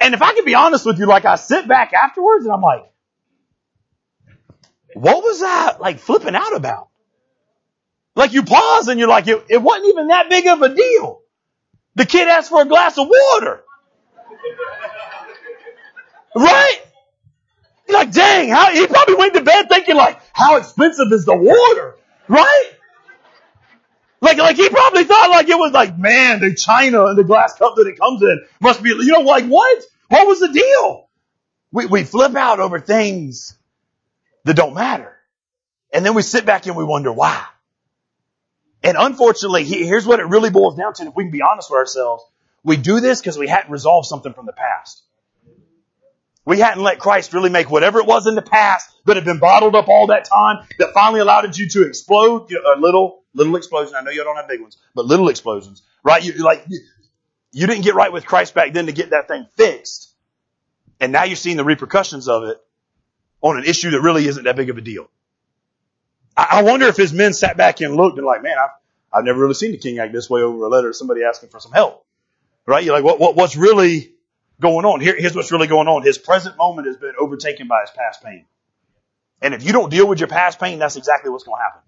And 0.00 0.14
if 0.14 0.22
I 0.22 0.34
can 0.34 0.44
be 0.44 0.54
honest 0.54 0.84
with 0.84 0.98
you, 0.98 1.06
like 1.06 1.24
I 1.24 1.36
sit 1.36 1.66
back 1.66 1.92
afterwards 1.92 2.44
and 2.44 2.52
I'm 2.52 2.60
like, 2.60 2.84
what 4.94 5.22
was 5.22 5.40
that 5.40 5.80
like 5.80 5.98
flipping 5.98 6.34
out 6.34 6.54
about? 6.54 6.88
Like 8.16 8.32
you 8.32 8.42
pause 8.44 8.88
and 8.88 8.98
you're 8.98 9.08
like, 9.08 9.26
it, 9.26 9.44
it 9.48 9.62
wasn't 9.62 9.88
even 9.88 10.08
that 10.08 10.28
big 10.28 10.46
of 10.46 10.62
a 10.62 10.74
deal. 10.74 11.20
The 11.96 12.06
kid 12.06 12.28
asked 12.28 12.50
for 12.50 12.62
a 12.62 12.64
glass 12.64 12.98
of 12.98 13.08
water. 13.08 13.62
Right? 16.36 16.80
You're 17.88 17.98
like, 17.98 18.12
dang, 18.12 18.48
how, 18.48 18.70
he 18.72 18.86
probably 18.86 19.14
went 19.14 19.34
to 19.34 19.42
bed 19.42 19.68
thinking 19.68 19.96
like, 19.96 20.20
how 20.32 20.56
expensive 20.56 21.12
is 21.12 21.24
the 21.24 21.36
water? 21.36 21.96
Right? 22.28 22.73
Like, 24.24 24.38
like 24.38 24.56
he 24.56 24.70
probably 24.70 25.04
thought 25.04 25.28
like 25.28 25.48
it 25.50 25.58
was 25.58 25.72
like, 25.72 25.98
man, 25.98 26.40
the 26.40 26.54
china 26.54 27.04
and 27.04 27.18
the 27.18 27.24
glass 27.24 27.58
cup 27.58 27.74
that 27.76 27.86
it 27.86 27.98
comes 27.98 28.22
in 28.22 28.42
must 28.58 28.82
be, 28.82 28.88
you 28.88 29.12
know, 29.12 29.20
like 29.20 29.44
what? 29.44 29.82
What 30.08 30.26
was 30.26 30.40
the 30.40 30.48
deal? 30.48 31.10
We, 31.70 31.84
we 31.84 32.04
flip 32.04 32.34
out 32.34 32.58
over 32.58 32.80
things 32.80 33.54
that 34.44 34.56
don't 34.56 34.72
matter. 34.72 35.14
And 35.92 36.06
then 36.06 36.14
we 36.14 36.22
sit 36.22 36.46
back 36.46 36.66
and 36.66 36.74
we 36.74 36.84
wonder 36.84 37.12
why. 37.12 37.44
And 38.82 38.96
unfortunately, 38.98 39.64
here's 39.64 40.06
what 40.06 40.20
it 40.20 40.26
really 40.26 40.50
boils 40.50 40.76
down 40.76 40.94
to. 40.94 41.02
If 41.04 41.14
we 41.14 41.24
can 41.24 41.30
be 41.30 41.42
honest 41.42 41.70
with 41.70 41.78
ourselves, 41.78 42.24
we 42.62 42.78
do 42.78 43.00
this 43.00 43.20
because 43.20 43.36
we 43.36 43.46
hadn't 43.46 43.70
resolved 43.70 44.06
something 44.06 44.32
from 44.32 44.46
the 44.46 44.52
past. 44.54 45.02
We 46.46 46.58
hadn't 46.58 46.82
let 46.82 46.98
Christ 46.98 47.32
really 47.32 47.48
make 47.48 47.70
whatever 47.70 48.00
it 48.00 48.06
was 48.06 48.26
in 48.26 48.34
the 48.34 48.42
past 48.42 48.90
that 49.06 49.16
had 49.16 49.24
been 49.24 49.38
bottled 49.38 49.74
up 49.74 49.88
all 49.88 50.08
that 50.08 50.26
time 50.26 50.66
that 50.78 50.92
finally 50.92 51.20
allowed 51.20 51.56
you 51.56 51.68
to 51.70 51.82
explode 51.86 52.50
you 52.50 52.62
know, 52.62 52.74
a 52.74 52.80
little, 52.80 53.22
little 53.32 53.56
explosion. 53.56 53.94
I 53.96 54.02
know 54.02 54.10
you 54.10 54.24
don't 54.24 54.36
have 54.36 54.48
big 54.48 54.60
ones, 54.60 54.76
but 54.94 55.06
little 55.06 55.28
explosions, 55.28 55.82
right? 56.02 56.22
You 56.22 56.34
like, 56.44 56.66
you, 57.52 57.66
didn't 57.66 57.82
get 57.82 57.94
right 57.94 58.12
with 58.12 58.26
Christ 58.26 58.52
back 58.54 58.74
then 58.74 58.86
to 58.86 58.92
get 58.92 59.10
that 59.10 59.26
thing 59.26 59.46
fixed. 59.56 60.12
And 61.00 61.12
now 61.12 61.24
you're 61.24 61.36
seeing 61.36 61.56
the 61.56 61.64
repercussions 61.64 62.28
of 62.28 62.44
it 62.44 62.58
on 63.40 63.56
an 63.56 63.64
issue 63.64 63.90
that 63.90 64.02
really 64.02 64.26
isn't 64.26 64.44
that 64.44 64.56
big 64.56 64.68
of 64.68 64.76
a 64.76 64.82
deal. 64.82 65.08
I, 66.36 66.48
I 66.50 66.62
wonder 66.62 66.86
if 66.86 66.96
his 66.96 67.12
men 67.12 67.32
sat 67.32 67.56
back 67.56 67.80
and 67.80 67.96
looked 67.96 68.18
and 68.18 68.26
like, 68.26 68.42
man, 68.42 68.56
I've, 68.62 68.70
I've 69.12 69.24
never 69.24 69.40
really 69.40 69.54
seen 69.54 69.72
the 69.72 69.78
king 69.78 69.98
act 69.98 70.12
this 70.12 70.28
way 70.28 70.42
over 70.42 70.64
a 70.64 70.68
letter 70.68 70.92
somebody 70.92 71.22
asking 71.24 71.48
for 71.48 71.60
some 71.60 71.72
help. 71.72 72.04
Right? 72.66 72.84
You're 72.84 72.94
like, 72.94 73.04
what, 73.04 73.18
what, 73.18 73.34
what's 73.34 73.56
really 73.56 74.13
going 74.64 74.86
on. 74.86 75.00
Here, 75.00 75.14
here's 75.16 75.36
what's 75.36 75.52
really 75.52 75.66
going 75.66 75.88
on. 75.88 76.02
His 76.02 76.16
present 76.16 76.56
moment 76.56 76.86
has 76.86 76.96
been 76.96 77.12
overtaken 77.18 77.68
by 77.68 77.82
his 77.82 77.90
past 77.90 78.24
pain. 78.24 78.46
And 79.42 79.52
if 79.52 79.62
you 79.62 79.72
don't 79.72 79.90
deal 79.90 80.08
with 80.08 80.20
your 80.20 80.28
past 80.28 80.58
pain, 80.58 80.78
that's 80.78 80.96
exactly 80.96 81.30
what's 81.30 81.44
going 81.44 81.58
to 81.58 81.62
happen. 81.62 81.82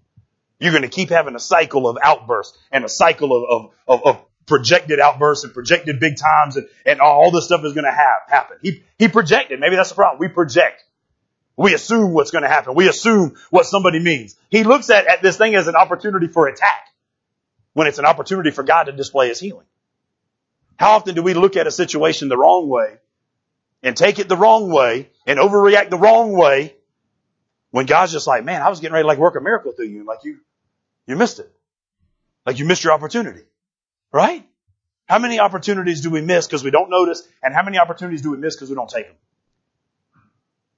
You're 0.59 0.71
going 0.71 0.83
to 0.83 0.89
keep 0.89 1.09
having 1.09 1.33
a 1.33 1.39
cycle 1.39 1.89
of 1.89 1.97
outbursts 2.01 2.55
and 2.71 2.85
a 2.85 2.89
cycle 2.89 3.33
of, 3.33 3.71
of, 3.87 4.05
of, 4.05 4.25
projected 4.45 4.97
outbursts 5.01 5.43
and 5.43 5.53
projected 5.53 5.99
big 5.99 6.13
times 6.15 6.55
and, 6.55 6.67
and 6.85 7.01
all 7.01 7.31
this 7.31 7.43
stuff 7.43 7.65
is 7.65 7.73
going 7.73 7.83
to 7.83 7.91
have 7.91 8.29
happen. 8.29 8.55
He, 8.61 8.81
he 8.97 9.09
projected. 9.09 9.59
Maybe 9.59 9.75
that's 9.75 9.89
the 9.89 9.95
problem. 9.95 10.21
We 10.21 10.29
project. 10.29 10.85
We 11.57 11.73
assume 11.73 12.13
what's 12.13 12.31
going 12.31 12.43
to 12.43 12.47
happen. 12.47 12.73
We 12.73 12.87
assume 12.87 13.35
what 13.49 13.65
somebody 13.65 13.99
means. 13.99 14.37
He 14.49 14.63
looks 14.63 14.89
at, 14.89 15.05
at 15.05 15.21
this 15.21 15.37
thing 15.37 15.53
as 15.55 15.67
an 15.67 15.75
opportunity 15.75 16.27
for 16.27 16.47
attack 16.47 16.87
when 17.73 17.87
it's 17.87 17.99
an 17.99 18.05
opportunity 18.05 18.51
for 18.51 18.63
God 18.63 18.85
to 18.85 18.93
display 18.93 19.27
his 19.27 19.39
healing. 19.41 19.65
How 20.77 20.91
often 20.91 21.15
do 21.15 21.23
we 21.23 21.33
look 21.33 21.55
at 21.55 21.67
a 21.67 21.71
situation 21.71 22.29
the 22.29 22.37
wrong 22.37 22.69
way 22.69 22.97
and 23.83 23.97
take 23.97 24.19
it 24.19 24.29
the 24.29 24.37
wrong 24.37 24.71
way 24.71 25.09
and 25.25 25.39
overreact 25.39 25.89
the 25.89 25.97
wrong 25.97 26.33
way 26.33 26.75
when 27.71 27.85
God's 27.85 28.11
just 28.11 28.27
like, 28.27 28.43
man, 28.43 28.61
I 28.61 28.69
was 28.69 28.79
getting 28.79 28.93
ready 28.93 29.03
to 29.03 29.07
like 29.07 29.17
work 29.17 29.35
a 29.35 29.41
miracle 29.41 29.71
through 29.71 29.87
you. 29.87 30.05
Like 30.05 30.23
you, 30.23 30.39
you 31.05 31.15
missed 31.15 31.39
it. 31.39 31.51
Like 32.45 32.59
you 32.59 32.65
missed 32.65 32.83
your 32.83 32.93
opportunity. 32.93 33.41
Right? 34.11 34.47
How 35.07 35.19
many 35.19 35.39
opportunities 35.39 36.01
do 36.01 36.09
we 36.09 36.21
miss 36.21 36.47
because 36.47 36.63
we 36.63 36.71
don't 36.71 36.89
notice? 36.89 37.27
And 37.41 37.53
how 37.53 37.63
many 37.63 37.77
opportunities 37.77 38.21
do 38.21 38.31
we 38.31 38.37
miss 38.37 38.55
because 38.55 38.69
we 38.69 38.75
don't 38.75 38.89
take 38.89 39.07
them? 39.07 39.15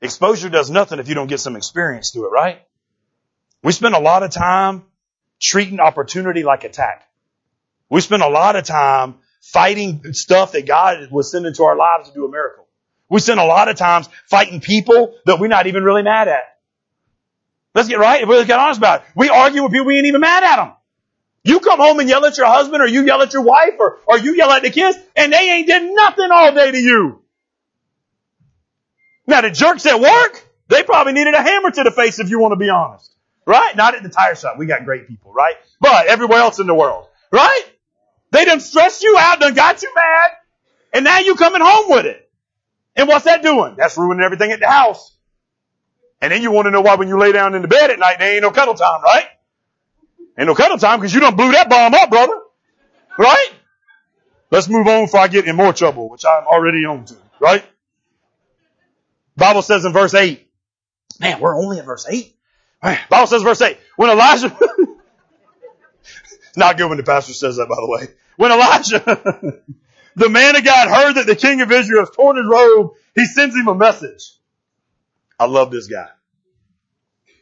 Exposure 0.01 0.49
does 0.49 0.69
nothing 0.69 0.99
if 0.99 1.09
you 1.09 1.15
don't 1.15 1.27
get 1.27 1.39
some 1.39 1.55
experience 1.55 2.11
to 2.11 2.25
it, 2.25 2.29
right? 2.29 2.61
We 3.63 3.73
spend 3.73 3.95
a 3.95 3.99
lot 3.99 4.23
of 4.23 4.31
time 4.31 4.83
treating 5.39 5.79
opportunity 5.79 6.43
like 6.43 6.63
attack. 6.63 7.09
We 7.89 8.01
spend 8.01 8.23
a 8.23 8.29
lot 8.29 8.55
of 8.55 8.63
time 8.63 9.15
fighting 9.41 10.13
stuff 10.13 10.51
that 10.53 10.65
God 10.65 11.11
was 11.11 11.31
sending 11.31 11.53
to 11.53 11.63
our 11.63 11.75
lives 11.75 12.09
to 12.09 12.13
do 12.13 12.25
a 12.25 12.31
miracle. 12.31 12.67
We 13.09 13.19
spend 13.19 13.39
a 13.39 13.45
lot 13.45 13.67
of 13.67 13.77
times 13.77 14.07
fighting 14.27 14.61
people 14.61 15.15
that 15.25 15.39
we're 15.39 15.47
not 15.47 15.67
even 15.67 15.83
really 15.83 16.03
mad 16.03 16.27
at. 16.27 16.43
Let's 17.73 17.87
get 17.87 17.99
right. 17.99 18.27
We 18.27 18.43
get 18.45 18.59
honest 18.59 18.79
about 18.79 19.01
it, 19.01 19.07
we 19.15 19.29
argue 19.29 19.63
with 19.63 19.71
people 19.71 19.87
we 19.87 19.97
ain't 19.97 20.05
even 20.05 20.21
mad 20.21 20.43
at 20.43 20.57
them. 20.57 20.73
You 21.43 21.59
come 21.59 21.79
home 21.79 21.99
and 21.99 22.09
yell 22.09 22.25
at 22.25 22.37
your 22.37 22.47
husband 22.47 22.81
or 22.81 22.87
you 22.87 23.03
yell 23.03 23.21
at 23.21 23.33
your 23.33 23.43
wife 23.43 23.75
or, 23.79 23.99
or 24.05 24.17
you 24.17 24.35
yell 24.35 24.51
at 24.51 24.61
the 24.61 24.69
kids 24.69 24.97
and 25.15 25.31
they 25.31 25.51
ain't 25.51 25.67
did 25.67 25.95
nothing 25.95 26.29
all 26.31 26.53
day 26.53 26.71
to 26.71 26.77
you. 26.77 27.21
Now 29.25 29.41
the 29.41 29.49
jerks 29.49 29.85
at 29.85 29.99
work, 29.99 30.43
they 30.67 30.83
probably 30.83 31.13
needed 31.13 31.33
a 31.33 31.41
hammer 31.41 31.71
to 31.71 31.83
the 31.83 31.91
face 31.91 32.19
if 32.19 32.29
you 32.29 32.39
want 32.39 32.51
to 32.51 32.57
be 32.57 32.69
honest. 32.69 33.11
Right? 33.45 33.75
Not 33.75 33.95
at 33.95 34.03
the 34.03 34.09
tire 34.09 34.35
shop. 34.35 34.57
We 34.57 34.65
got 34.65 34.85
great 34.85 35.07
people, 35.07 35.33
right? 35.33 35.55
But 35.79 36.07
everywhere 36.07 36.39
else 36.39 36.59
in 36.59 36.67
the 36.67 36.75
world. 36.75 37.07
Right? 37.31 37.63
They 38.31 38.45
done 38.45 38.59
stressed 38.59 39.01
you 39.03 39.17
out, 39.17 39.39
done 39.39 39.53
got 39.53 39.81
you 39.81 39.93
mad, 39.95 40.31
and 40.93 41.05
now 41.05 41.19
you 41.19 41.35
coming 41.35 41.61
home 41.63 41.89
with 41.89 42.05
it. 42.05 42.29
And 42.95 43.07
what's 43.07 43.25
that 43.25 43.41
doing? 43.41 43.75
That's 43.77 43.97
ruining 43.97 44.23
everything 44.23 44.51
at 44.51 44.59
the 44.59 44.69
house. 44.69 45.15
And 46.21 46.31
then 46.31 46.41
you 46.41 46.51
want 46.51 46.65
to 46.65 46.71
know 46.71 46.81
why 46.81 46.95
when 46.95 47.07
you 47.07 47.17
lay 47.17 47.31
down 47.31 47.55
in 47.55 47.61
the 47.61 47.67
bed 47.67 47.91
at 47.91 47.99
night, 47.99 48.19
there 48.19 48.33
ain't 48.33 48.41
no 48.41 48.51
cuddle 48.51 48.73
time, 48.73 49.01
right? 49.01 49.25
Ain't 50.37 50.47
no 50.47 50.55
cuddle 50.55 50.77
time 50.77 50.99
because 50.99 51.13
you 51.13 51.19
don't 51.19 51.37
blew 51.37 51.51
that 51.53 51.69
bomb 51.69 51.93
up, 51.93 52.09
brother. 52.09 52.33
Right? 53.17 53.49
Let's 54.51 54.67
move 54.67 54.87
on 54.87 55.05
before 55.05 55.19
I 55.19 55.27
get 55.27 55.45
in 55.45 55.55
more 55.55 55.73
trouble, 55.73 56.09
which 56.09 56.25
I'm 56.25 56.45
already 56.45 56.85
on 56.85 57.05
to, 57.05 57.15
right? 57.39 57.63
Bible 59.37 59.61
says 59.61 59.85
in 59.85 59.93
verse 59.93 60.13
8, 60.13 60.45
man, 61.19 61.39
we're 61.39 61.55
only 61.55 61.79
at 61.79 61.85
verse 61.85 62.05
8. 62.09 62.35
Bible 62.81 63.27
says 63.27 63.43
verse 63.43 63.61
8, 63.61 63.77
when 63.95 64.09
Elijah, 64.09 64.57
not 66.57 66.77
good 66.77 66.89
when 66.89 66.97
the 66.97 67.03
pastor 67.03 67.33
says 67.33 67.57
that, 67.57 67.67
by 67.67 67.75
the 67.75 67.87
way. 67.87 68.13
When 68.37 68.51
Elijah, 68.51 68.99
the 70.15 70.29
man 70.29 70.55
of 70.55 70.63
God 70.63 70.87
heard 70.87 71.13
that 71.13 71.27
the 71.27 71.35
king 71.35 71.61
of 71.61 71.71
Israel 71.71 72.01
has 72.01 72.09
torn 72.11 72.37
his 72.37 72.45
robe, 72.47 72.93
he 73.15 73.25
sends 73.25 73.55
him 73.55 73.67
a 73.67 73.75
message. 73.75 74.33
I 75.39 75.45
love 75.45 75.71
this 75.71 75.87
guy. 75.87 76.07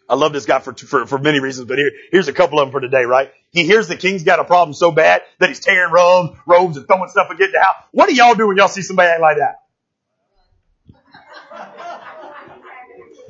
I 0.09 0.15
love 0.15 0.31
this 0.31 0.45
guy 0.45 0.59
for, 0.59 0.73
for, 0.73 1.05
for 1.05 1.17
many 1.17 1.39
reasons, 1.39 1.67
but 1.67 1.77
here, 1.77 1.91
here's 2.11 2.29
a 2.29 2.33
couple 2.33 2.59
of 2.59 2.67
them 2.67 2.71
for 2.71 2.79
today, 2.79 3.03
right? 3.03 3.29
He 3.51 3.65
hears 3.65 3.87
the 3.87 3.97
king's 3.97 4.23
got 4.23 4.39
a 4.39 4.45
problem 4.45 4.73
so 4.73 4.91
bad 4.91 5.21
that 5.39 5.49
he's 5.49 5.59
tearing 5.59 5.91
robes, 5.91 6.37
robes 6.45 6.77
and 6.77 6.87
throwing 6.87 7.09
stuff 7.09 7.29
against 7.29 7.53
the 7.53 7.59
house. 7.59 7.75
What 7.91 8.07
do 8.07 8.15
y'all 8.15 8.35
do 8.35 8.47
when 8.47 8.55
y'all 8.55 8.69
see 8.69 8.81
somebody 8.81 9.09
act 9.09 9.21
like 9.21 9.37
that? 9.37 9.55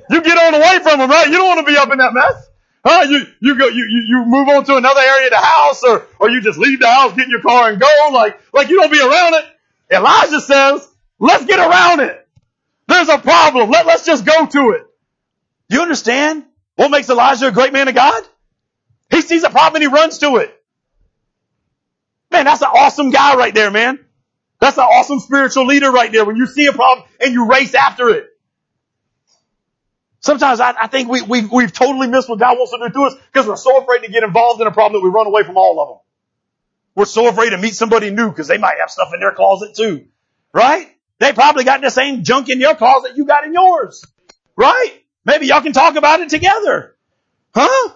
You 0.10 0.22
get 0.22 0.38
on 0.38 0.54
away 0.54 0.80
from 0.84 1.02
him, 1.02 1.10
right? 1.10 1.28
You 1.28 1.38
don't 1.38 1.48
want 1.48 1.66
to 1.66 1.72
be 1.72 1.78
up 1.78 1.92
in 1.92 1.98
that 1.98 2.14
mess. 2.14 2.48
Huh? 2.90 3.06
You, 3.10 3.28
you 3.42 3.58
go, 3.58 3.68
you, 3.68 3.86
you, 4.08 4.24
move 4.26 4.48
on 4.48 4.64
to 4.64 4.78
another 4.78 5.02
area 5.02 5.26
of 5.26 5.32
the 5.32 5.38
house 5.38 5.84
or, 5.84 6.08
or 6.22 6.30
you 6.30 6.40
just 6.40 6.58
leave 6.58 6.80
the 6.80 6.88
house, 6.88 7.14
get 7.16 7.26
in 7.26 7.32
your 7.32 7.42
car 7.42 7.70
and 7.70 7.82
go 7.82 8.10
like, 8.14 8.40
like 8.54 8.70
you 8.70 8.80
don't 8.80 8.90
be 8.90 9.02
around 9.02 9.34
it. 9.34 9.44
Elijah 9.92 10.40
says, 10.40 10.88
let's 11.20 11.44
get 11.44 11.60
around 11.60 12.00
it. 12.00 12.26
There's 12.88 13.10
a 13.10 13.18
problem. 13.18 13.70
Let, 13.70 13.88
let's 13.88 14.06
just 14.06 14.26
go 14.26 14.46
to 14.46 14.70
it. 14.72 14.86
You 15.68 15.82
understand 15.82 16.46
what 16.78 16.90
makes 16.90 17.10
Elijah 17.10 17.48
a 17.48 17.52
great 17.52 17.74
man 17.74 17.90
of 17.90 17.96
God? 17.96 18.24
He 19.12 19.20
sees 19.20 19.44
a 19.44 19.50
problem 19.50 19.82
and 19.82 19.92
he 19.92 19.94
runs 19.94 20.20
to 20.20 20.38
it. 20.38 20.58
Man, 22.32 22.46
that's 22.46 22.62
an 22.62 22.70
awesome 22.74 23.10
guy 23.10 23.36
right 23.36 23.54
there, 23.54 23.70
man. 23.70 24.00
That's 24.62 24.78
an 24.78 24.86
awesome 24.86 25.20
spiritual 25.20 25.66
leader 25.66 25.92
right 25.92 26.10
there. 26.10 26.24
When 26.24 26.38
you 26.38 26.48
see 26.48 26.68
a 26.68 26.72
problem 26.72 27.06
and 27.20 27.34
you 27.34 27.50
race 27.50 27.74
after 27.74 28.08
it. 28.12 28.30
Sometimes 30.20 30.60
I, 30.60 30.74
I 30.82 30.88
think 30.88 31.10
we, 31.10 31.22
we've, 31.22 31.52
we've 31.52 31.72
totally 31.72 32.08
missed 32.08 32.28
what 32.28 32.40
God 32.40 32.58
wants 32.58 32.72
to 32.72 32.78
do 32.80 32.94
to 32.94 33.02
us 33.06 33.16
because 33.32 33.48
we're 33.48 33.56
so 33.56 33.82
afraid 33.82 34.04
to 34.04 34.12
get 34.12 34.24
involved 34.24 34.62
in 34.62 34.68
a 34.68 34.72
problem 34.72 35.02
that 35.02 35.08
we 35.08 35.14
run 35.14 35.28
away 35.28 35.44
from 35.44 35.58
all 35.58 35.80
of 35.80 35.88
them. 35.90 35.98
We're 36.96 37.06
so 37.06 37.28
afraid 37.28 37.52
to 37.52 37.58
meet 37.58 37.76
somebody 37.76 38.10
new 38.10 38.30
because 38.30 38.48
they 38.48 38.58
might 38.58 38.78
have 38.80 38.90
stuff 38.90 39.10
in 39.14 39.20
their 39.20 39.34
closet 39.34 39.76
too. 39.76 40.06
Right? 40.54 40.88
They 41.20 41.34
probably 41.34 41.64
got 41.64 41.82
the 41.82 41.92
same 41.92 42.24
junk 42.24 42.50
in 42.50 42.60
your 42.60 42.76
closet 42.76 43.16
you 43.16 43.26
got 43.26 43.46
in 43.46 43.54
yours. 43.54 44.04
Right? 44.56 45.04
Maybe 45.24 45.48
y'all 45.48 45.62
can 45.62 45.74
talk 45.74 45.96
about 45.96 46.22
it 46.22 46.30
together. 46.30 46.96
Huh? 47.54 47.94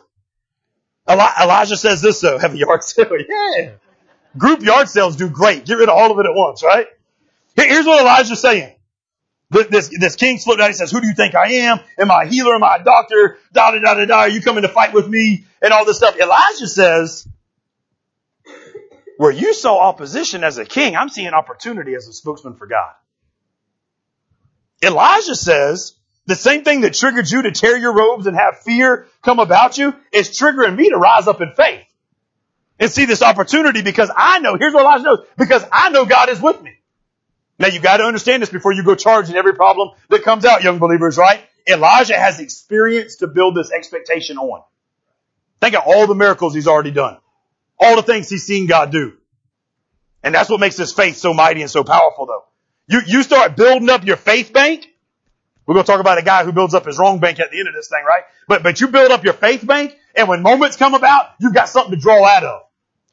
Elijah 1.10 1.77
says 1.77 2.01
this 2.01 2.21
though, 2.21 2.38
have 2.38 2.53
a 2.53 2.57
yard 2.57 2.84
sale. 2.84 3.10
Yeah. 3.27 3.71
Group 4.38 4.62
yard 4.62 4.88
sales 4.88 5.15
do 5.15 5.29
great. 5.29 5.65
Get 5.65 5.75
rid 5.75 5.89
of 5.89 5.95
all 5.95 6.12
of 6.12 6.19
it 6.19 6.25
at 6.25 6.36
once, 6.36 6.63
right? 6.63 6.88
Here's 7.55 7.86
what 7.86 8.01
Elijah's 8.01 8.39
saying. 8.39 8.75
This, 9.51 9.89
this 9.89 10.15
king 10.15 10.37
slipped 10.37 10.61
out. 10.61 10.67
He 10.67 10.73
says, 10.73 10.91
who 10.91 11.01
do 11.01 11.07
you 11.07 11.13
think 11.13 11.35
I 11.35 11.51
am? 11.53 11.79
Am 11.99 12.09
I 12.09 12.23
a 12.23 12.27
healer? 12.27 12.55
Am 12.55 12.63
I 12.63 12.77
a 12.77 12.83
doctor? 12.83 13.37
Da, 13.51 13.71
da, 13.71 13.79
da, 13.79 13.93
da, 13.95 14.05
da. 14.05 14.17
Are 14.19 14.29
you 14.29 14.41
coming 14.41 14.61
to 14.61 14.69
fight 14.69 14.93
with 14.93 15.09
me? 15.09 15.45
And 15.61 15.73
all 15.73 15.83
this 15.83 15.97
stuff. 15.97 16.17
Elijah 16.17 16.67
says, 16.67 17.27
where 19.17 19.31
you 19.31 19.53
saw 19.53 19.79
opposition 19.79 20.43
as 20.43 20.57
a 20.57 20.65
king, 20.65 20.95
I'm 20.95 21.09
seeing 21.09 21.33
opportunity 21.33 21.95
as 21.95 22.07
a 22.07 22.13
spokesman 22.13 22.55
for 22.55 22.65
God. 22.65 22.93
Elijah 24.83 25.35
says, 25.35 25.95
the 26.25 26.35
same 26.35 26.63
thing 26.63 26.81
that 26.81 26.93
triggered 26.93 27.29
you 27.29 27.41
to 27.41 27.51
tear 27.51 27.77
your 27.77 27.93
robes 27.93 28.27
and 28.27 28.37
have 28.37 28.59
fear 28.61 29.07
come 29.21 29.39
about 29.39 29.77
you 29.77 29.93
is 30.13 30.29
triggering 30.29 30.77
me 30.77 30.89
to 30.89 30.97
rise 30.97 31.27
up 31.27 31.41
in 31.41 31.51
faith 31.51 31.83
and 32.79 32.89
see 32.89 33.05
this 33.05 33.21
opportunity 33.21 33.81
because 33.81 34.09
I 34.15 34.39
know, 34.39 34.55
here's 34.57 34.73
what 34.73 34.81
Elijah 34.81 35.03
knows, 35.03 35.25
because 35.37 35.63
I 35.71 35.89
know 35.89 36.05
God 36.05 36.29
is 36.29 36.41
with 36.41 36.61
me. 36.61 36.71
Now 37.62 37.67
you 37.67 37.80
gotta 37.80 38.04
understand 38.04 38.41
this 38.41 38.50
before 38.50 38.74
you 38.74 38.84
go 38.84 38.95
charging 38.95 39.36
every 39.36 39.54
problem 39.54 39.91
that 40.10 40.24
comes 40.24 40.45
out, 40.45 40.63
young 40.63 40.80
believers, 40.80 41.15
right? 41.15 41.41
Elijah 41.69 42.17
has 42.17 42.39
experience 42.39 43.17
to 43.17 43.28
build 43.28 43.56
this 43.56 43.71
expectation 43.71 44.39
on. 44.39 44.63
Think 45.60 45.76
of 45.76 45.84
all 45.86 46.08
the 46.08 46.15
miracles 46.15 46.56
he's 46.56 46.67
already 46.67 46.89
done. 46.89 47.19
All 47.80 47.95
the 47.95 48.02
things 48.02 48.30
he's 48.30 48.47
seen 48.47 48.65
God 48.65 48.91
do. 48.91 49.13
And 50.24 50.34
that's 50.34 50.50
what 50.50 50.60
makes 50.60 50.76
his 50.76 50.91
faith 50.91 51.17
so 51.17 51.36
mighty 51.36 51.62
and 51.62 51.69
so 51.69 51.84
powerful 51.84 52.26
though. 52.26 52.45
You, 52.88 53.02
you 53.06 53.21
start 53.21 53.56
building 53.56 53.91
up 53.91 54.06
your 54.06 54.17
faith 54.17 54.52
bank. 54.52 54.88
We're 55.67 55.76
going 55.76 55.86
to 55.86 55.91
talk 55.91 56.02
about 56.02 56.17
a 56.17 56.24
guy 56.24 56.43
who 56.43 56.52
builds 56.52 56.74
up 56.74 56.88
his 56.88 56.97
wrong 56.97 57.19
bank 57.19 57.39
at 57.39 57.52
the 57.52 57.60
end 57.60 57.67
of 57.67 57.76
this 57.76 57.89
thing, 57.89 58.04
right? 58.04 58.24
But, 58.47 58.63
but 58.63 58.82
you 58.82 58.88
build 58.88 59.12
up 59.12 59.24
your 59.24 59.34
faith 59.34 59.65
bank 59.65 59.95
and 60.15 60.28
when 60.28 60.41
moments 60.41 60.78
come 60.78 60.95
about, 60.95 61.30
you've 61.39 61.54
got 61.54 61.69
something 61.69 61.93
to 61.93 62.02
draw 62.02 62.26
out 62.26 62.43
of. 62.43 62.62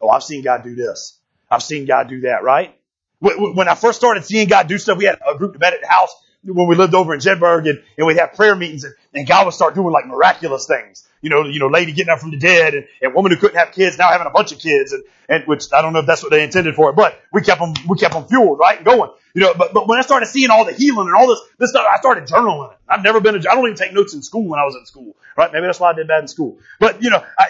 Oh, 0.00 0.08
I've 0.08 0.22
seen 0.22 0.42
God 0.42 0.64
do 0.64 0.74
this. 0.74 1.18
I've 1.50 1.62
seen 1.62 1.84
God 1.84 2.08
do 2.08 2.22
that, 2.22 2.42
right? 2.42 2.77
When 3.20 3.68
I 3.68 3.74
first 3.74 3.98
started 3.98 4.24
seeing 4.24 4.48
God 4.48 4.68
do 4.68 4.78
stuff, 4.78 4.98
we 4.98 5.04
had 5.04 5.18
a 5.26 5.36
group 5.36 5.54
of 5.54 5.60
men 5.60 5.74
at 5.74 5.80
the 5.80 5.88
house 5.88 6.14
when 6.44 6.68
we 6.68 6.76
lived 6.76 6.94
over 6.94 7.12
in 7.14 7.20
Jedburgh 7.20 7.68
and, 7.68 7.82
and 7.96 8.06
we'd 8.06 8.18
have 8.18 8.34
prayer 8.34 8.54
meetings 8.54 8.84
and, 8.84 8.94
and 9.12 9.26
God 9.26 9.44
would 9.46 9.54
start 9.54 9.74
doing 9.74 9.92
like 9.92 10.06
miraculous 10.06 10.66
things. 10.66 11.04
You 11.20 11.30
know, 11.30 11.44
you 11.44 11.58
know, 11.58 11.66
lady 11.66 11.90
getting 11.92 12.12
up 12.12 12.20
from 12.20 12.30
the 12.30 12.38
dead 12.38 12.74
and, 12.74 12.86
and 13.02 13.12
woman 13.12 13.32
who 13.32 13.38
couldn't 13.38 13.56
have 13.56 13.72
kids 13.72 13.98
now 13.98 14.08
having 14.10 14.28
a 14.28 14.30
bunch 14.30 14.52
of 14.52 14.60
kids 14.60 14.92
and, 14.92 15.02
and 15.28 15.44
which 15.46 15.64
I 15.72 15.82
don't 15.82 15.92
know 15.92 15.98
if 15.98 16.06
that's 16.06 16.22
what 16.22 16.30
they 16.30 16.44
intended 16.44 16.76
for 16.76 16.90
it, 16.90 16.96
but 16.96 17.20
we 17.32 17.42
kept 17.42 17.60
them, 17.60 17.74
we 17.88 17.98
kept 17.98 18.14
them 18.14 18.24
fueled, 18.26 18.60
right? 18.60 18.76
And 18.76 18.86
going. 18.86 19.10
You 19.34 19.42
know, 19.42 19.54
but, 19.54 19.74
but 19.74 19.88
when 19.88 19.98
I 19.98 20.02
started 20.02 20.26
seeing 20.26 20.50
all 20.50 20.64
the 20.64 20.72
healing 20.72 21.08
and 21.08 21.16
all 21.16 21.26
this, 21.26 21.40
this 21.58 21.70
stuff, 21.70 21.84
I 21.92 21.98
started 21.98 22.26
journaling 22.28 22.72
it. 22.72 22.78
I've 22.88 23.02
never 23.02 23.20
been 23.20 23.34
a, 23.34 23.38
I 23.38 23.54
don't 23.54 23.66
even 23.66 23.76
take 23.76 23.92
notes 23.92 24.14
in 24.14 24.22
school 24.22 24.48
when 24.48 24.60
I 24.60 24.64
was 24.64 24.76
in 24.76 24.86
school, 24.86 25.16
right? 25.36 25.52
Maybe 25.52 25.66
that's 25.66 25.80
why 25.80 25.90
I 25.90 25.94
did 25.94 26.06
bad 26.06 26.22
in 26.22 26.28
school. 26.28 26.58
But, 26.78 27.02
you 27.02 27.10
know, 27.10 27.22
I, 27.38 27.48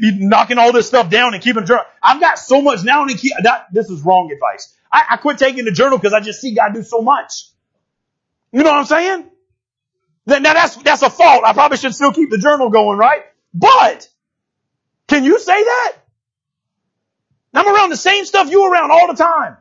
knocking 0.00 0.56
all 0.56 0.72
this 0.72 0.86
stuff 0.86 1.10
down 1.10 1.34
and 1.34 1.42
keeping 1.42 1.66
journal. 1.66 1.84
I've 2.02 2.20
got 2.20 2.38
so 2.38 2.62
much 2.62 2.84
now 2.84 3.02
and 3.02 3.16
keep, 3.16 3.32
that, 3.42 3.66
this 3.70 3.90
is 3.90 4.00
wrong 4.00 4.32
advice. 4.32 4.74
I, 4.92 5.04
I 5.10 5.16
quit 5.16 5.38
taking 5.38 5.64
the 5.64 5.72
journal 5.72 5.98
because 5.98 6.12
I 6.12 6.20
just 6.20 6.40
see 6.40 6.54
God 6.54 6.74
do 6.74 6.82
so 6.82 7.00
much. 7.00 7.48
You 8.52 8.62
know 8.62 8.70
what 8.70 8.78
I'm 8.78 8.86
saying? 8.86 9.30
Now 10.26 10.40
that's, 10.40 10.76
that's 10.76 11.02
a 11.02 11.10
fault. 11.10 11.44
I 11.44 11.52
probably 11.52 11.78
should 11.78 11.94
still 11.94 12.12
keep 12.12 12.30
the 12.30 12.38
journal 12.38 12.70
going, 12.70 12.98
right? 12.98 13.22
But, 13.54 14.08
can 15.08 15.24
you 15.24 15.38
say 15.38 15.62
that? 15.62 15.92
I'm 17.52 17.66
around 17.66 17.90
the 17.90 17.96
same 17.96 18.24
stuff 18.24 18.50
you 18.50 18.70
around 18.70 18.90
all 18.90 19.08
the 19.08 19.14
time. 19.14 19.56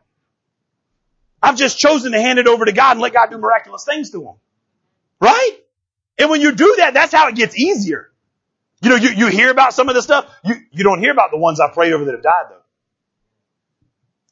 I've 1.41 1.55
just 1.55 1.79
chosen 1.79 2.11
to 2.11 2.21
hand 2.21 2.37
it 2.37 2.47
over 2.47 2.65
to 2.65 2.71
God 2.71 2.91
and 2.91 3.01
let 3.01 3.13
God 3.13 3.29
do 3.31 3.37
miraculous 3.37 3.85
things 3.85 4.11
to 4.11 4.21
him. 4.21 4.35
Right? 5.19 5.57
And 6.17 6.29
when 6.29 6.41
you 6.41 6.53
do 6.53 6.75
that, 6.79 6.93
that's 6.93 7.13
how 7.13 7.27
it 7.29 7.35
gets 7.35 7.57
easier. 7.57 8.11
You 8.81 8.89
know, 8.89 8.95
you, 8.95 9.09
you 9.09 9.27
hear 9.27 9.49
about 9.49 9.73
some 9.73 9.89
of 9.89 9.95
the 9.95 10.01
stuff. 10.01 10.33
You, 10.43 10.55
you 10.71 10.83
don't 10.83 10.99
hear 10.99 11.11
about 11.11 11.31
the 11.31 11.37
ones 11.37 11.59
I 11.59 11.71
prayed 11.73 11.93
over 11.93 12.05
that 12.05 12.13
have 12.13 12.23
died 12.23 12.45
though. 12.49 12.61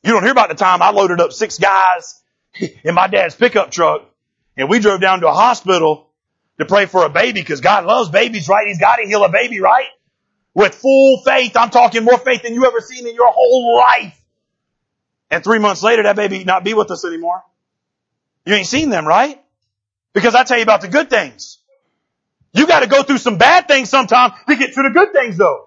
You 0.08 0.14
don't 0.14 0.24
hear 0.24 0.32
about 0.32 0.48
the 0.48 0.56
time 0.56 0.82
I 0.82 0.92
loaded 0.92 1.20
up 1.20 1.34
six 1.34 1.60
guys 1.60 2.24
in 2.62 2.96
my 2.96 3.08
dad's 3.08 3.36
pickup 3.36 3.72
truck 3.72 4.10
and 4.56 4.70
we 4.70 4.80
drove 4.80 5.02
down 5.02 5.20
to 5.20 5.28
a 5.28 5.34
hospital 5.34 6.08
to 6.60 6.66
pray 6.66 6.86
for 6.86 7.04
a 7.04 7.10
baby 7.10 7.42
because 7.42 7.60
God 7.60 7.84
loves 7.84 8.10
babies, 8.10 8.48
right? 8.48 8.68
He's 8.68 8.80
got 8.80 8.96
to 8.96 9.06
heal 9.06 9.22
a 9.26 9.30
baby, 9.30 9.60
right? 9.60 9.88
With 10.54 10.74
full 10.74 11.22
faith. 11.26 11.58
I'm 11.58 11.72
talking 11.72 12.06
more 12.06 12.18
faith 12.18 12.44
than 12.44 12.54
you 12.54 12.66
ever 12.66 12.80
seen 12.80 13.06
in 13.06 13.16
your 13.16 13.30
whole 13.30 13.76
life. 13.76 14.18
And 15.30 15.44
three 15.44 15.60
months 15.60 15.84
later, 15.84 16.04
that 16.04 16.16
baby 16.16 16.46
not 16.46 16.64
be 16.64 16.74
with 16.74 16.90
us 16.90 17.04
anymore. 17.04 17.44
You 18.46 18.54
ain't 18.54 18.66
seen 18.66 18.90
them, 18.90 19.06
right? 19.06 19.44
Because 20.14 20.36
I 20.36 20.46
tell 20.46 20.56
you 20.56 20.64
about 20.64 20.80
the 20.80 20.88
good 20.88 21.10
things. 21.10 21.60
You 22.54 22.66
gotta 22.66 22.88
go 22.88 23.04
through 23.04 23.18
some 23.18 23.38
bad 23.38 23.68
things 23.68 23.90
sometime 23.90 24.32
to 24.48 24.56
get 24.56 24.74
to 24.74 24.84
the 24.84 24.92
good 24.94 25.12
things 25.12 25.36
though. 25.36 25.66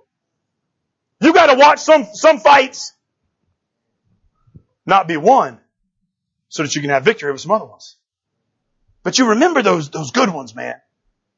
You 1.21 1.35
gotta 1.35 1.59
watch 1.59 1.81
some, 1.81 2.07
some 2.15 2.39
fights 2.39 2.95
not 4.91 5.09
be 5.09 5.17
won 5.17 5.59
so 6.49 6.63
that 6.63 6.75
you 6.75 6.83
can 6.83 6.91
have 6.91 7.05
victory 7.05 7.31
over 7.31 7.39
some 7.39 7.53
other 7.53 7.65
ones. 7.65 7.97
But 9.03 9.19
you 9.19 9.31
remember 9.31 9.63
those, 9.63 9.89
those 9.91 10.11
good 10.11 10.29
ones, 10.29 10.55
man. 10.55 10.75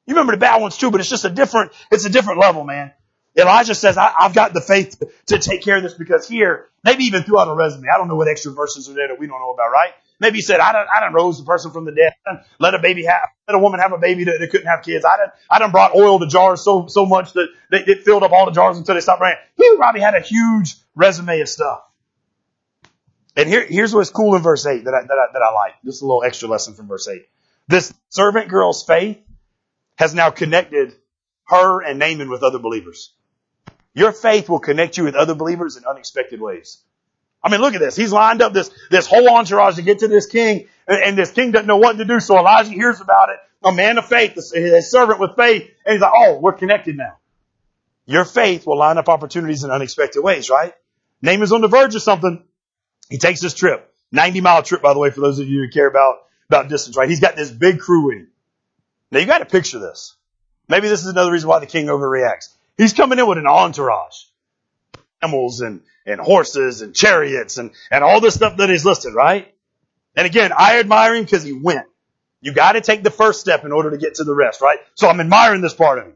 You 0.07 0.15
remember 0.15 0.33
the 0.33 0.39
bad 0.39 0.61
ones 0.61 0.77
too, 0.77 0.91
but 0.91 0.99
it's 0.99 1.09
just 1.09 1.25
a 1.25 1.31
different, 1.31 1.73
it's 1.93 2.05
a 2.05 2.11
different 2.11 2.41
level, 2.41 2.65
man. 2.65 2.93
Elijah 3.37 3.75
says, 3.75 3.97
I, 3.97 4.13
have 4.19 4.35
got 4.35 4.53
the 4.53 4.61
faith 4.61 4.99
to, 4.99 5.09
to 5.27 5.39
take 5.39 5.63
care 5.63 5.77
of 5.77 5.83
this 5.83 5.95
because 5.95 6.29
here, 6.29 6.69
maybe 6.85 7.05
even 7.05 7.23
throughout 7.23 7.49
a 7.49 7.55
resume, 7.55 7.87
I 7.93 7.97
don't 7.97 8.09
know 8.09 8.17
what 8.17 8.29
extra 8.29 8.53
verses 8.53 8.89
are 8.91 8.95
there 8.95 9.09
that 9.09 9.19
we 9.19 9.27
don't 9.27 9.39
know 9.39 9.53
about, 9.53 9.71
right? 9.71 9.93
Maybe 10.21 10.39
he 10.39 10.43
said, 10.43 10.61
I 10.61 10.73
done, 10.73 10.87
I 10.95 11.01
done 11.01 11.15
rose 11.15 11.39
the 11.39 11.45
person 11.45 11.71
from 11.71 11.85
the 11.85 11.93
dead. 11.93 12.13
Let 12.59 12.75
a 12.75 12.79
baby 12.79 13.05
have, 13.05 13.29
let 13.49 13.55
a 13.55 13.59
woman 13.59 13.81
have 13.81 13.93
a 13.93 13.99
baby 13.99 14.25
that, 14.25 14.39
that 14.39 14.51
couldn't 14.51 14.67
have 14.67 14.83
kids. 14.85 15.05
I 15.05 15.17
done, 15.17 15.29
I 15.51 15.59
done 15.59 15.71
brought 15.71 15.95
oil 15.95 16.19
to 16.21 16.27
jars 16.27 16.63
so, 16.63 16.87
so 16.89 17.07
much 17.07 17.33
that 17.33 17.49
they, 17.71 17.79
it 17.79 18.03
filled 18.03 18.23
up 18.23 18.33
all 18.33 18.47
the 18.47 18.53
jars 18.53 18.77
until 18.77 18.95
they 18.95 19.01
stopped 19.01 19.21
running. 19.21 19.39
He 19.57 19.77
probably 19.77 20.01
had 20.01 20.15
a 20.15 20.21
huge 20.21 20.77
resume 20.95 21.41
of 21.41 21.49
stuff. 21.49 21.83
And 23.37 23.49
here, 23.49 23.65
here's 23.67 23.95
what's 23.95 24.11
cool 24.11 24.35
in 24.37 24.43
verse 24.43 24.67
8 24.67 24.85
that 24.85 24.95
I, 24.95 25.03
that 25.03 25.11
I, 25.11 25.33
that 25.33 25.43
I 25.43 25.53
like. 25.53 25.75
Just 25.85 26.03
a 26.03 26.07
little 26.07 26.23
extra 26.23 26.49
lesson 26.49 26.75
from 26.75 26.89
verse 26.89 27.09
8. 27.09 27.27
This 27.69 27.93
servant 28.11 28.49
girl's 28.49 28.85
faith 28.85 29.19
has 29.97 30.15
now 30.15 30.31
connected 30.31 30.95
her 31.47 31.83
and 31.83 31.99
Naaman 31.99 32.29
with 32.29 32.43
other 32.43 32.59
believers. 32.59 33.13
Your 33.95 34.13
faith 34.13 34.49
will 34.49 34.59
connect 34.59 34.97
you 34.97 35.05
with 35.05 35.15
other 35.15 35.35
believers 35.35 35.77
in 35.77 35.85
unexpected 35.85 36.41
ways. 36.41 36.79
I 37.43 37.51
mean, 37.51 37.61
look 37.61 37.75
at 37.75 37.81
this. 37.81 37.97
He's 37.97 38.13
lined 38.13 38.41
up 38.41 38.53
this, 38.53 38.71
this 38.91 39.07
whole 39.07 39.29
entourage 39.29 39.77
to 39.77 39.83
get 39.83 40.01
to 40.01 40.09
this 40.09 40.27
king, 40.27 40.69
and, 40.87 41.03
and 41.03 41.19
this 41.19 41.33
king 41.33 41.51
doesn't 41.51 41.67
know 41.67 41.77
what 41.77 41.99
to 41.99 42.05
do, 42.05 42.21
so 42.21 42.39
Elijah 42.39 42.71
hears 42.71 43.01
about 43.01 43.31
it. 43.31 43.37
A 43.65 43.73
man 43.73 43.99
of 43.99 44.07
faith, 44.07 44.37
a 44.37 44.83
servant 44.83 45.21
with 45.21 45.37
faith, 45.37 45.71
and 45.85 45.93
he's 45.93 46.01
like, 46.01 46.13
oh, 46.15 46.39
we're 46.39 46.53
connected 46.53 46.97
now. 46.97 47.17
Your 48.07 48.25
faith 48.25 48.67
will 48.67 48.79
line 48.79 48.99
up 48.99 49.09
opportunities 49.09 49.63
in 49.63 49.71
unexpected 49.71 50.23
ways, 50.23 50.51
right? 50.51 50.73
Naaman's 51.21 51.53
on 51.53 51.61
the 51.61 51.69
verge 51.69 51.95
of 51.95 52.03
something. 52.03 52.45
He 53.13 53.19
takes 53.19 53.41
this 53.43 53.53
trip. 53.53 53.93
90 54.11 54.41
mile 54.41 54.63
trip, 54.63 54.81
by 54.81 54.95
the 54.95 54.99
way, 54.99 55.11
for 55.11 55.21
those 55.21 55.39
of 55.39 55.47
you 55.47 55.61
who 55.61 55.69
care 55.69 55.87
about, 55.87 56.23
about 56.49 56.71
distance, 56.71 56.97
right? 56.97 57.11
He's 57.11 57.21
got 57.21 57.37
this 57.37 57.51
big 57.51 57.79
crew 57.79 58.07
with 58.07 58.17
him. 58.17 58.29
Now 59.11 59.19
you 59.19 59.27
gotta 59.27 59.45
picture 59.45 59.79
this. 59.79 60.17
Maybe 60.67 60.89
this 60.89 61.01
is 61.01 61.09
another 61.09 61.31
reason 61.31 61.47
why 61.47 61.59
the 61.59 61.67
king 61.67 61.87
overreacts. 61.87 62.49
He's 62.79 62.95
coming 62.95 63.19
in 63.19 63.27
with 63.27 63.37
an 63.37 63.47
entourage. 63.47 64.17
Animals 65.21 65.61
and, 65.61 65.83
and 66.07 66.23
horses 66.23 66.81
and 66.81 66.95
chariots 66.95 67.59
and, 67.59 67.73
and 67.91 68.03
all 68.03 68.23
this 68.23 68.35
stuff 68.35 68.57
that 68.57 68.71
is 68.71 68.87
listed, 68.87 69.13
right? 69.13 69.55
And 70.17 70.27
again, 70.27 70.53
I 70.57 70.81
admire 70.81 71.15
him 71.15 71.25
because 71.25 71.43
he 71.43 71.53
went. 71.53 71.87
You 72.41 72.55
gotta 72.55 72.81
take 72.81 73.03
the 73.03 73.11
first 73.11 73.41
step 73.41 73.67
in 73.67 73.73
order 73.73 73.91
to 73.91 73.99
get 73.99 74.15
to 74.15 74.25
the 74.25 74.35
rest, 74.35 74.63
right? 74.63 74.79
So 74.95 75.07
I'm 75.07 75.21
admiring 75.21 75.61
this 75.61 75.75
part 75.75 75.99
of 75.99 76.07
him. 76.07 76.15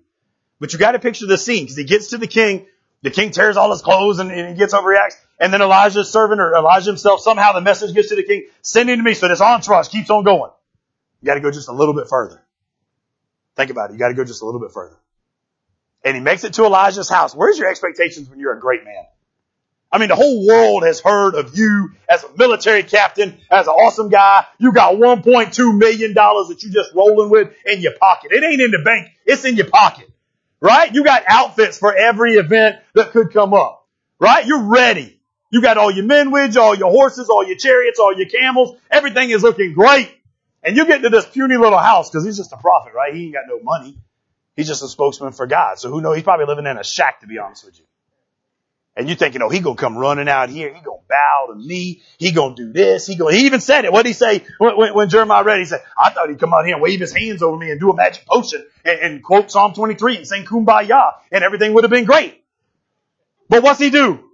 But 0.61 0.72
you 0.72 0.78
gotta 0.78 0.98
picture 0.98 1.26
the 1.26 1.37
scene 1.37 1.64
because 1.64 1.76
he 1.76 1.85
gets 1.85 2.09
to 2.09 2.18
the 2.18 2.26
king, 2.26 2.64
the 3.02 3.11
king 3.11 3.32
tears 3.32 3.59
all 3.59 3.70
his 3.70 3.82
clothes 3.82 4.18
and, 4.18 4.32
and 4.32 4.48
he 4.48 4.54
gets 4.54 4.72
overreacts. 4.72 5.16
And 5.38 5.53
then 5.53 5.61
Elijah's 5.61 6.11
servant 6.11 6.40
or 6.40 6.55
Elijah 6.55 6.90
himself, 6.90 7.20
somehow 7.20 7.53
the 7.53 7.61
message 7.61 7.94
gets 7.94 8.09
to 8.09 8.16
the 8.16 8.22
king, 8.22 8.46
send 8.62 8.88
him 8.88 8.99
to 8.99 9.03
me. 9.03 9.14
So 9.14 9.29
this 9.29 9.40
entourage 9.40 9.88
keeps 9.88 10.11
on 10.11 10.25
going. 10.25 10.51
You 11.20 11.27
gotta 11.27 11.40
go 11.40 11.51
just 11.51 11.68
a 11.68 11.72
little 11.72 11.94
bit 11.94 12.09
further. 12.09 12.42
Think 13.55 13.70
about 13.70 13.90
it. 13.90 13.94
You 13.94 13.99
gotta 13.99 14.14
go 14.14 14.25
just 14.25 14.42
a 14.42 14.46
little 14.46 14.61
bit 14.61 14.72
further 14.72 14.96
and 16.07 16.14
he 16.14 16.22
makes 16.22 16.44
it 16.44 16.55
to 16.55 16.64
Elijah's 16.64 17.09
house. 17.09 17.35
Where's 17.35 17.59
your 17.59 17.68
expectations 17.68 18.31
when 18.31 18.38
you're 18.38 18.57
a 18.57 18.61
great 18.61 18.85
man? 18.85 19.05
I 19.90 19.99
mean, 19.99 20.09
the 20.09 20.14
whole 20.14 20.46
world 20.46 20.85
has 20.85 21.01
heard 21.01 21.35
of 21.35 21.59
you 21.59 21.90
as 22.09 22.22
a 22.22 22.29
military 22.38 22.85
captain, 22.85 23.38
as 23.51 23.66
an 23.66 23.72
awesome 23.72 24.09
guy. 24.09 24.46
You 24.59 24.72
got 24.72 24.94
$1.2 24.94 25.79
million 25.79 26.14
that 26.14 26.59
you're 26.61 26.73
just 26.73 26.94
rolling 26.94 27.29
with 27.29 27.52
in 27.65 27.81
your 27.81 27.94
pocket. 27.98 28.31
It 28.31 28.44
ain't 28.44 28.60
in 28.60 28.71
the 28.71 28.83
bank. 28.85 29.08
It's 29.25 29.44
in 29.44 29.56
your 29.56 29.69
pocket. 29.69 30.08
Right? 30.60 30.94
You 30.94 31.02
got 31.02 31.25
outfits 31.27 31.79
for 31.79 31.92
every 31.92 32.35
event 32.35 32.77
that 32.94 33.10
could 33.10 33.33
come 33.33 33.52
up. 33.52 33.87
Right? 34.21 34.46
You're 34.46 34.63
ready. 34.63 35.15
You 35.51 35.63
got 35.63 35.79
all 35.79 35.90
your 35.90 36.05
men 36.05 36.31
you, 36.31 36.61
all 36.61 36.75
your 36.75 36.90
horses, 36.90 37.29
all 37.29 37.47
your 37.47 37.57
chariots, 37.57 37.99
all 37.99 38.17
your 38.17 38.29
camels. 38.29 38.77
Everything 38.90 39.31
is 39.31 39.42
looking 39.42 39.73
great. 39.75 40.13
And 40.63 40.77
you 40.77 40.87
get 40.87 41.03
to 41.03 41.11
this 41.11 41.27
puny 41.27 41.57
little 41.57 41.79
house 41.79 42.11
because 42.11 42.25
he's 42.25 42.37
just 42.37 42.53
a 42.53 42.57
prophet, 42.57 42.92
right? 42.94 43.15
He 43.15 43.27
ain't 43.27 43.35
got 43.35 43.44
no 43.47 43.61
money. 43.63 43.97
He's 44.57 44.67
just 44.67 44.83
a 44.83 44.88
spokesman 44.88 45.33
for 45.33 45.47
God. 45.47 45.79
So 45.79 45.90
who 45.90 46.01
knows? 46.01 46.17
He's 46.17 46.25
probably 46.25 46.47
living 46.47 46.67
in 46.67 46.77
a 46.77 46.85
shack, 46.85 47.21
to 47.21 47.27
be 47.27 47.38
honest 47.38 47.65
with 47.65 47.79
you. 47.79 47.85
And 48.97 49.11
you 49.11 49.15
thinking, 49.15 49.42
oh, 49.42 49.51
he 49.51 49.61
gonna 49.61 49.77
come 49.77 49.97
running 49.97 50.27
out 50.27 50.49
here. 50.49 50.73
He 50.73 50.81
gonna 50.81 51.03
bow 51.07 51.49
to 51.51 51.55
me. 51.55 52.03
He 52.17 52.33
gonna 52.33 52.55
do 52.55 52.73
this. 52.73 53.07
He 53.07 53.15
gonna, 53.15 53.35
he 53.35 53.44
even 53.44 53.61
said 53.61 53.85
it. 53.85 53.92
What 53.92 54.05
did 54.05 54.09
he 54.09 54.15
say 54.15 54.42
when, 54.57 54.77
when, 54.79 54.94
when, 54.94 55.09
Jeremiah 55.11 55.44
read? 55.44 55.59
It, 55.59 55.61
He 55.61 55.67
said, 55.67 55.83
I 55.97 56.11
thought 56.11 56.31
he'd 56.31 56.40
come 56.40 56.55
out 56.55 56.65
here 56.65 56.75
and 56.75 56.83
wave 56.83 56.99
his 56.99 57.13
hands 57.13 57.42
over 57.42 57.59
me 57.59 57.71
and 57.71 57.79
do 57.79 57.90
a 57.90 57.94
magic 57.94 58.25
potion 58.25 58.65
and, 58.87 58.99
and 59.01 59.23
quote 59.23 59.51
Psalm 59.51 59.75
23 59.75 60.17
and 60.17 60.27
sing 60.27 60.44
kumbaya 60.47 61.13
and 61.31 61.44
everything 61.44 61.75
would 61.75 61.85
have 61.85 61.90
been 61.90 62.07
great. 62.07 62.42
But 63.51 63.63
what's 63.63 63.79
he 63.79 63.90
do? 63.90 64.25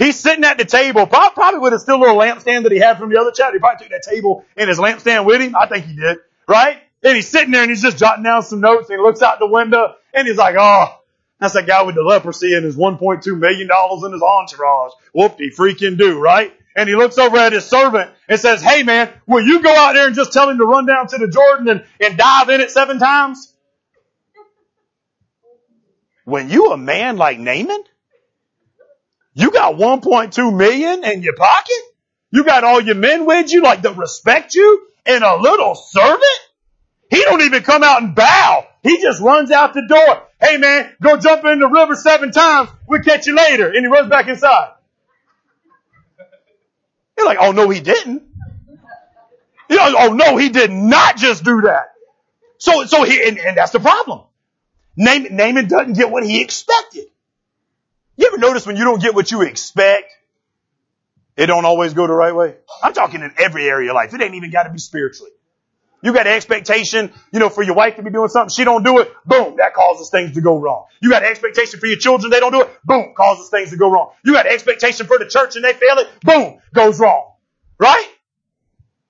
He's 0.00 0.18
sitting 0.18 0.44
at 0.44 0.56
the 0.56 0.64
table, 0.64 1.06
probably 1.06 1.60
with 1.60 1.74
a 1.74 1.78
still 1.78 2.00
little 2.00 2.16
lampstand 2.16 2.62
that 2.62 2.72
he 2.72 2.78
had 2.78 2.96
from 2.96 3.10
the 3.10 3.20
other 3.20 3.32
chat. 3.32 3.52
He 3.52 3.58
probably 3.58 3.84
took 3.84 3.92
that 3.92 4.10
table 4.10 4.46
and 4.56 4.66
his 4.66 4.78
lampstand 4.78 5.26
with 5.26 5.42
him. 5.42 5.54
I 5.54 5.66
think 5.66 5.84
he 5.84 5.94
did, 5.94 6.16
right? 6.48 6.78
And 7.02 7.16
he's 7.16 7.28
sitting 7.28 7.50
there 7.50 7.60
and 7.60 7.70
he's 7.70 7.82
just 7.82 7.98
jotting 7.98 8.24
down 8.24 8.42
some 8.42 8.62
notes 8.62 8.88
and 8.88 8.98
he 8.98 9.02
looks 9.02 9.20
out 9.20 9.40
the 9.40 9.46
window 9.46 9.94
and 10.14 10.26
he's 10.26 10.38
like, 10.38 10.56
oh, 10.58 10.86
that's 11.38 11.52
that 11.52 11.66
guy 11.66 11.82
with 11.82 11.96
the 11.96 12.02
leprosy 12.02 12.54
and 12.54 12.64
his 12.64 12.78
$1.2 12.78 13.38
million 13.38 13.68
in 13.68 14.12
his 14.12 14.22
entourage. 14.22 14.92
Whoop-de 15.12 15.50
freaking 15.50 15.98
do, 15.98 16.18
right? 16.18 16.50
And 16.74 16.88
he 16.88 16.96
looks 16.96 17.18
over 17.18 17.36
at 17.36 17.52
his 17.52 17.66
servant 17.66 18.10
and 18.26 18.40
says, 18.40 18.62
hey 18.62 18.82
man, 18.84 19.12
will 19.26 19.44
you 19.44 19.62
go 19.62 19.70
out 19.70 19.92
there 19.92 20.06
and 20.06 20.16
just 20.16 20.32
tell 20.32 20.48
him 20.48 20.56
to 20.56 20.64
run 20.64 20.86
down 20.86 21.08
to 21.08 21.18
the 21.18 21.28
Jordan 21.28 21.68
and, 21.68 21.84
and 22.00 22.16
dive 22.16 22.48
in 22.48 22.62
it 22.62 22.70
seven 22.70 22.98
times? 22.98 23.52
When 26.24 26.48
you 26.48 26.70
a 26.72 26.76
man 26.76 27.16
like 27.16 27.38
Naaman, 27.38 27.82
you 29.34 29.50
got 29.50 29.74
1.2 29.74 30.56
million 30.56 31.04
in 31.04 31.22
your 31.22 31.34
pocket? 31.34 31.80
You 32.30 32.44
got 32.44 32.64
all 32.64 32.80
your 32.80 32.94
men 32.94 33.26
with 33.26 33.52
you, 33.52 33.62
like 33.62 33.82
to 33.82 33.92
respect 33.92 34.54
you, 34.54 34.86
and 35.06 35.24
a 35.24 35.36
little 35.36 35.74
servant? 35.74 36.22
He 37.10 37.22
don't 37.22 37.42
even 37.42 37.62
come 37.62 37.82
out 37.82 38.02
and 38.02 38.14
bow. 38.14 38.66
He 38.82 39.00
just 39.02 39.20
runs 39.20 39.50
out 39.50 39.74
the 39.74 39.86
door. 39.86 40.22
Hey 40.40 40.56
man, 40.56 40.92
go 41.02 41.16
jump 41.16 41.44
in 41.44 41.58
the 41.58 41.68
river 41.68 41.96
seven 41.96 42.30
times. 42.30 42.70
We'll 42.86 43.02
catch 43.02 43.26
you 43.26 43.36
later. 43.36 43.66
And 43.66 43.78
he 43.78 43.86
runs 43.86 44.08
back 44.08 44.28
inside. 44.28 44.72
You're 47.18 47.26
like, 47.26 47.38
oh 47.40 47.52
no, 47.52 47.68
he 47.68 47.80
didn't. 47.80 48.22
You 49.68 49.76
know, 49.76 49.94
oh 49.98 50.12
no, 50.14 50.36
he 50.36 50.48
did 50.48 50.70
not 50.70 51.16
just 51.16 51.44
do 51.44 51.62
that. 51.62 51.92
So, 52.58 52.84
so 52.86 53.02
he, 53.04 53.22
and, 53.22 53.38
and 53.38 53.56
that's 53.56 53.72
the 53.72 53.80
problem. 53.80 54.22
Naaman, 54.96 55.36
Naaman 55.36 55.68
doesn't 55.68 55.94
get 55.94 56.10
what 56.10 56.24
he 56.24 56.42
expected. 56.42 57.06
You 58.20 58.26
ever 58.26 58.36
notice 58.36 58.66
when 58.66 58.76
you 58.76 58.84
don't 58.84 59.00
get 59.00 59.14
what 59.14 59.30
you 59.30 59.40
expect, 59.40 60.12
it 61.38 61.46
don't 61.46 61.64
always 61.64 61.94
go 61.94 62.06
the 62.06 62.12
right 62.12 62.34
way? 62.34 62.54
I'm 62.82 62.92
talking 62.92 63.22
in 63.22 63.32
every 63.38 63.66
area 63.66 63.88
of 63.92 63.94
life. 63.94 64.12
It 64.12 64.20
ain't 64.20 64.34
even 64.34 64.50
got 64.50 64.64
to 64.64 64.70
be 64.70 64.78
spiritually. 64.78 65.30
You 66.02 66.12
got 66.12 66.26
an 66.26 66.34
expectation, 66.34 67.14
you 67.32 67.40
know, 67.40 67.48
for 67.48 67.62
your 67.62 67.74
wife 67.74 67.96
to 67.96 68.02
be 68.02 68.10
doing 68.10 68.28
something. 68.28 68.54
She 68.54 68.64
don't 68.64 68.82
do 68.82 68.98
it. 68.98 69.10
Boom. 69.24 69.56
That 69.56 69.72
causes 69.72 70.10
things 70.10 70.34
to 70.34 70.42
go 70.42 70.58
wrong. 70.58 70.84
You 71.00 71.08
got 71.08 71.22
an 71.22 71.30
expectation 71.30 71.80
for 71.80 71.86
your 71.86 71.96
children. 71.96 72.30
They 72.30 72.40
don't 72.40 72.52
do 72.52 72.60
it. 72.60 72.68
Boom. 72.84 73.14
Causes 73.16 73.48
things 73.48 73.70
to 73.70 73.78
go 73.78 73.90
wrong. 73.90 74.10
You 74.22 74.34
got 74.34 74.46
an 74.46 74.52
expectation 74.52 75.06
for 75.06 75.18
the 75.18 75.24
church 75.26 75.56
and 75.56 75.64
they 75.64 75.72
fail 75.72 75.96
it. 75.96 76.08
Boom. 76.20 76.60
Goes 76.74 77.00
wrong. 77.00 77.32
Right? 77.78 78.06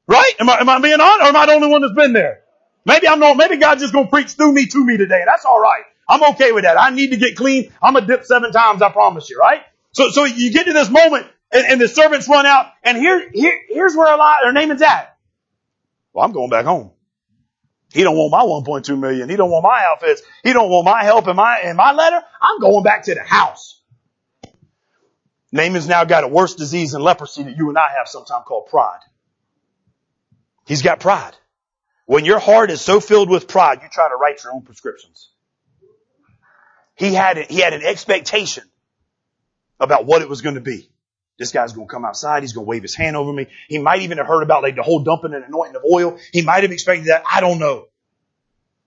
Right? 0.07 0.35
Am 0.39 0.49
I, 0.49 0.61
am 0.61 0.69
I 0.69 0.79
being 0.79 1.01
on 1.01 1.21
or 1.23 1.25
am 1.25 1.37
I 1.37 1.47
the 1.47 1.53
only 1.55 1.67
one 1.67 1.83
that's 1.83 1.95
been 1.95 2.13
there? 2.13 2.43
Maybe 2.87 3.09
I'm 3.09 3.19
not, 3.19 3.37
maybe 3.37 3.57
God's 3.57 3.81
just 3.81 3.93
going 3.93 4.07
to 4.07 4.11
preach 4.11 4.31
through 4.35 4.53
me 4.53 4.67
to 4.67 4.85
me 4.85 4.99
today. 4.99 5.25
That's 5.27 5.45
all 5.45 5.61
right. 5.61 5.83
I'm 6.11 6.33
okay 6.35 6.51
with 6.51 6.65
that. 6.65 6.79
I 6.79 6.91
need 6.91 7.13
to 7.13 7.17
get 7.17 7.37
clean. 7.37 7.73
I'm 7.81 7.95
gonna 7.95 8.07
dip 8.07 8.25
seven 8.25 8.51
times, 8.51 8.83
I 8.83 8.91
promise 8.91 9.31
you, 9.31 9.39
right? 9.39 9.63
So, 9.93 10.11
so 10.11 10.25
you 10.25 10.53
get 10.53 10.67
to 10.67 10.73
this 10.73 10.91
moment 10.91 11.27
and, 11.53 11.65
and 11.67 11.81
the 11.81 11.87
servants 11.87 12.29
run 12.29 12.47
out 12.47 12.67
and 12.83 12.99
here, 12.99 13.31
here, 13.33 13.59
here's 13.69 13.95
where 13.95 14.13
a 14.13 14.17
lot, 14.17 14.39
their 14.43 14.53
name 14.53 14.73
is 14.73 14.83
at. 14.83 15.17
Well, 16.13 16.25
I'm 16.25 16.33
going 16.33 16.51
back 16.51 16.65
home. 16.65 16.91
He 17.93 18.03
don't 18.03 18.17
want 18.17 18.33
my 18.33 18.43
1.2 18.43 18.99
million. 18.99 19.29
He 19.29 19.37
don't 19.37 19.51
want 19.51 19.65
my 19.65 19.83
outfits. 19.87 20.23
He 20.43 20.53
don't 20.53 20.69
want 20.69 20.85
my 20.85 21.03
help 21.05 21.29
in 21.29 21.37
my, 21.37 21.61
in 21.65 21.77
my 21.77 21.93
letter. 21.93 22.21
I'm 22.41 22.61
going 22.61 22.85
back 22.85 23.05
to 23.05 23.15
the 23.15 23.23
house. 23.23 23.81
Naaman's 25.53 25.89
now 25.89 26.05
got 26.05 26.25
a 26.25 26.29
worse 26.29 26.55
disease 26.55 26.93
than 26.93 27.03
leprosy 27.03 27.45
that 27.45 27.57
you 27.57 27.69
and 27.69 27.79
I 27.79 27.89
have 27.99 28.07
sometimes 28.07 28.45
called 28.47 28.67
pride. 28.67 29.01
He's 30.67 30.83
got 30.83 31.01
pride. 31.01 31.35
When 32.07 32.25
your 32.25 32.39
heart 32.39 32.71
is 32.71 32.81
so 32.81 33.01
filled 33.01 33.31
with 33.31 33.49
pride, 33.49 33.81
you 33.83 33.89
try 33.91 34.09
to 34.09 34.17
write 34.17 34.43
your 34.43 34.53
own 34.53 34.63
prescriptions. 34.63 35.31
He 37.01 37.15
had, 37.15 37.39
he 37.39 37.61
had 37.61 37.73
an 37.73 37.83
expectation 37.83 38.65
about 39.81 40.05
what 40.05 40.21
it 40.21 40.29
was 40.29 40.43
going 40.43 40.57
to 40.57 40.61
be. 40.61 40.91
This 41.39 41.51
guy's 41.51 41.73
going 41.73 41.89
to 41.89 41.91
come 41.91 42.05
outside. 42.05 42.43
He's 42.43 42.53
going 42.53 42.67
to 42.67 42.69
wave 42.69 42.83
his 42.83 42.95
hand 42.95 43.17
over 43.17 43.33
me. 43.33 43.47
He 43.71 43.79
might 43.79 44.03
even 44.03 44.19
have 44.19 44.27
heard 44.27 44.43
about 44.43 44.63
like 44.63 44.77
the 44.77 44.83
whole 44.83 45.03
dumping 45.03 45.33
and 45.33 45.43
anointing 45.43 45.77
of 45.77 45.83
oil. 45.91 46.19
He 46.31 46.43
might 46.43 46.63
have 46.63 46.73
expected 46.73 47.07
that. 47.07 47.23
I 47.27 47.41
don't 47.41 47.59
know. 47.59 47.87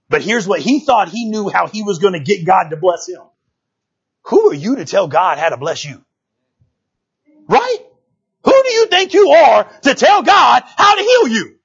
But 0.09 0.22
here's 0.22 0.47
what 0.47 0.59
he 0.59 0.82
thought 0.82 1.09
he 1.09 1.26
knew 1.26 1.49
how 1.49 1.66
he 1.66 1.82
was 1.82 1.97
going 1.97 2.14
to 2.14 2.20
get 2.20 2.45
God 2.45 2.70
to 2.70 2.78
bless 2.78 3.09
him. 3.09 3.22
Who 4.26 4.51
are 4.51 4.53
you 4.53 4.76
to 4.76 4.86
tell 4.86 5.07
God 5.07 5.39
how 5.39 5.49
to 5.49 5.57
bless 5.57 5.84
you? 5.84 5.99
Right? 7.47 7.78
Who 8.43 8.51
do 8.64 8.70
you 8.74 8.86
think 8.86 9.16
you 9.16 9.30
are 9.30 9.64
to 9.64 9.95
tell 9.95 10.22
God 10.22 10.61
how 10.78 10.93
to 10.93 11.01
heal 11.01 11.28
you? 11.30 11.55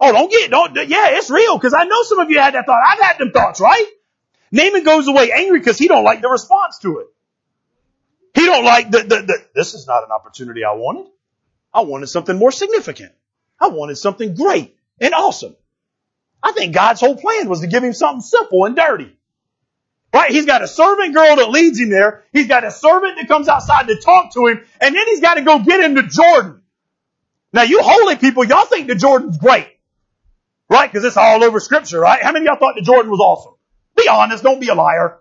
Oh, 0.00 0.10
don't 0.10 0.30
get, 0.30 0.50
don't, 0.50 0.74
yeah, 0.88 1.18
it's 1.18 1.28
real 1.28 1.58
because 1.58 1.74
I 1.74 1.84
know 1.84 2.02
some 2.04 2.20
of 2.20 2.30
you 2.30 2.38
had 2.40 2.54
that 2.54 2.64
thought. 2.64 2.80
I've 2.82 2.98
had 2.98 3.18
them 3.18 3.30
thoughts, 3.30 3.60
right? 3.60 3.84
Naaman 4.50 4.84
goes 4.84 5.08
away 5.08 5.30
angry 5.32 5.58
because 5.58 5.78
he 5.78 5.88
don't 5.88 6.04
like 6.04 6.22
the 6.22 6.28
response 6.28 6.78
to 6.78 6.98
it. 6.98 7.06
He 8.34 8.46
don't 8.46 8.64
like 8.64 8.90
the, 8.90 8.98
the, 8.98 9.22
the, 9.22 9.46
this 9.54 9.74
is 9.74 9.86
not 9.86 10.04
an 10.04 10.10
opportunity 10.12 10.64
I 10.64 10.74
wanted. 10.74 11.06
I 11.72 11.82
wanted 11.82 12.06
something 12.06 12.36
more 12.36 12.52
significant. 12.52 13.12
I 13.60 13.68
wanted 13.68 13.96
something 13.96 14.34
great 14.34 14.76
and 15.00 15.12
awesome. 15.12 15.56
I 16.42 16.52
think 16.52 16.74
God's 16.74 17.00
whole 17.00 17.16
plan 17.16 17.48
was 17.48 17.60
to 17.60 17.66
give 17.66 17.82
him 17.82 17.92
something 17.92 18.20
simple 18.20 18.64
and 18.64 18.76
dirty. 18.76 19.16
Right? 20.14 20.30
He's 20.30 20.46
got 20.46 20.62
a 20.62 20.68
servant 20.68 21.14
girl 21.14 21.36
that 21.36 21.50
leads 21.50 21.78
him 21.78 21.90
there. 21.90 22.24
He's 22.32 22.46
got 22.46 22.64
a 22.64 22.70
servant 22.70 23.16
that 23.18 23.28
comes 23.28 23.48
outside 23.48 23.88
to 23.88 24.00
talk 24.00 24.32
to 24.34 24.46
him. 24.46 24.64
And 24.80 24.94
then 24.94 25.06
he's 25.06 25.20
got 25.20 25.34
to 25.34 25.42
go 25.42 25.58
get 25.58 25.80
him 25.80 25.96
to 25.96 26.02
Jordan. 26.02 26.62
Now 27.52 27.62
you 27.62 27.80
holy 27.82 28.16
people, 28.16 28.44
y'all 28.44 28.64
think 28.66 28.86
the 28.86 28.94
Jordan's 28.94 29.36
great. 29.36 29.68
Right? 30.70 30.92
Cause 30.92 31.04
it's 31.04 31.16
all 31.16 31.42
over 31.42 31.60
scripture, 31.60 32.00
right? 32.00 32.22
How 32.22 32.32
many 32.32 32.46
of 32.46 32.50
y'all 32.50 32.58
thought 32.58 32.76
the 32.76 32.82
Jordan 32.82 33.10
was 33.10 33.20
awesome? 33.20 33.54
Be 33.98 34.08
honest. 34.08 34.42
Don't 34.42 34.60
be 34.60 34.68
a 34.68 34.74
liar. 34.74 35.18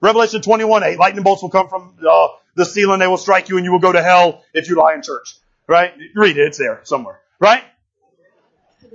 Revelation 0.00 0.40
21, 0.40 0.82
8. 0.82 0.98
Lightning 0.98 1.22
bolts 1.22 1.42
will 1.42 1.50
come 1.50 1.68
from 1.68 1.94
uh, 2.08 2.28
the 2.54 2.64
ceiling. 2.64 3.00
They 3.00 3.06
will 3.06 3.18
strike 3.18 3.48
you 3.48 3.56
and 3.56 3.64
you 3.64 3.72
will 3.72 3.80
go 3.80 3.92
to 3.92 4.02
hell 4.02 4.42
if 4.54 4.68
you 4.68 4.76
lie 4.76 4.94
in 4.94 5.02
church. 5.02 5.36
Right? 5.66 5.92
Read 6.14 6.38
it. 6.38 6.46
It's 6.46 6.58
there 6.58 6.80
somewhere. 6.84 7.20
Right? 7.38 7.62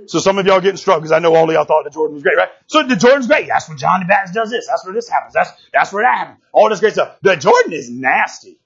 So 0.06 0.18
some 0.18 0.38
of 0.38 0.46
y'all 0.46 0.60
getting 0.60 0.76
struck 0.76 0.98
because 0.98 1.12
I 1.12 1.20
know 1.20 1.34
all 1.34 1.48
of 1.48 1.54
y'all 1.54 1.64
thought 1.64 1.84
the 1.84 1.90
Jordan 1.90 2.14
was 2.14 2.22
great, 2.22 2.36
right? 2.36 2.48
So 2.66 2.82
the 2.82 2.96
Jordan's 2.96 3.26
great. 3.26 3.46
That's 3.46 3.68
when 3.68 3.78
Johnny 3.78 4.04
Baptist 4.04 4.34
does 4.34 4.50
this. 4.50 4.66
That's 4.66 4.84
where 4.84 4.92
this 4.92 5.08
happens. 5.08 5.34
That's, 5.34 5.50
that's 5.72 5.92
where 5.92 6.02
that 6.02 6.18
happens. 6.18 6.40
All 6.52 6.68
this 6.68 6.80
great 6.80 6.94
stuff. 6.94 7.16
The 7.22 7.36
Jordan 7.36 7.72
is 7.72 7.88
nasty. 7.88 8.58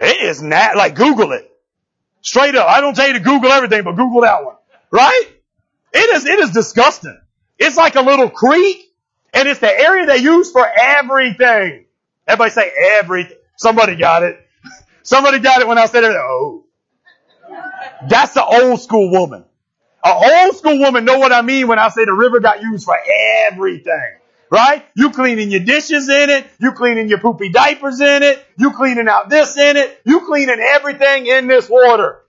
It 0.00 0.22
is 0.22 0.42
nat, 0.42 0.76
like 0.76 0.94
Google 0.94 1.32
it. 1.32 1.46
Straight 2.22 2.54
up. 2.54 2.68
I 2.68 2.80
don't 2.80 2.94
tell 2.94 3.06
you 3.06 3.14
to 3.14 3.20
Google 3.20 3.52
everything, 3.52 3.84
but 3.84 3.92
Google 3.92 4.22
that 4.22 4.44
one. 4.44 4.56
Right? 4.90 5.24
It 5.92 6.16
is, 6.16 6.24
it 6.24 6.38
is 6.38 6.50
disgusting. 6.50 7.19
It's 7.60 7.76
like 7.76 7.94
a 7.94 8.00
little 8.00 8.30
creek 8.30 8.90
and 9.34 9.46
it's 9.46 9.60
the 9.60 9.70
area 9.70 10.06
they 10.06 10.16
use 10.16 10.50
for 10.50 10.66
everything. 10.66 11.84
Everybody 12.26 12.50
say 12.50 12.72
everything. 12.98 13.36
Somebody 13.56 13.96
got 13.96 14.22
it. 14.22 14.38
Somebody 15.02 15.38
got 15.40 15.60
it 15.60 15.68
when 15.68 15.76
I 15.76 15.84
said 15.84 16.04
it. 16.04 16.16
Oh. 16.16 16.64
That's 18.08 18.32
the 18.32 18.44
old 18.44 18.80
school 18.80 19.10
woman. 19.10 19.44
An 20.02 20.46
old 20.46 20.56
school 20.56 20.78
woman 20.78 21.04
know 21.04 21.18
what 21.18 21.32
I 21.32 21.42
mean 21.42 21.68
when 21.68 21.78
I 21.78 21.90
say 21.90 22.06
the 22.06 22.14
river 22.14 22.40
got 22.40 22.62
used 22.62 22.84
for 22.84 22.96
everything. 23.50 24.16
Right? 24.50 24.84
You 24.94 25.10
cleaning 25.10 25.50
your 25.50 25.60
dishes 25.60 26.08
in 26.08 26.30
it. 26.30 26.46
You 26.58 26.72
cleaning 26.72 27.08
your 27.08 27.20
poopy 27.20 27.50
diapers 27.50 28.00
in 28.00 28.22
it. 28.22 28.44
You 28.56 28.72
cleaning 28.72 29.06
out 29.06 29.28
this 29.28 29.56
in 29.56 29.76
it. 29.76 30.00
You 30.04 30.20
cleaning 30.26 30.58
everything 30.58 31.26
in 31.26 31.46
this 31.46 31.68
water. 31.68 32.19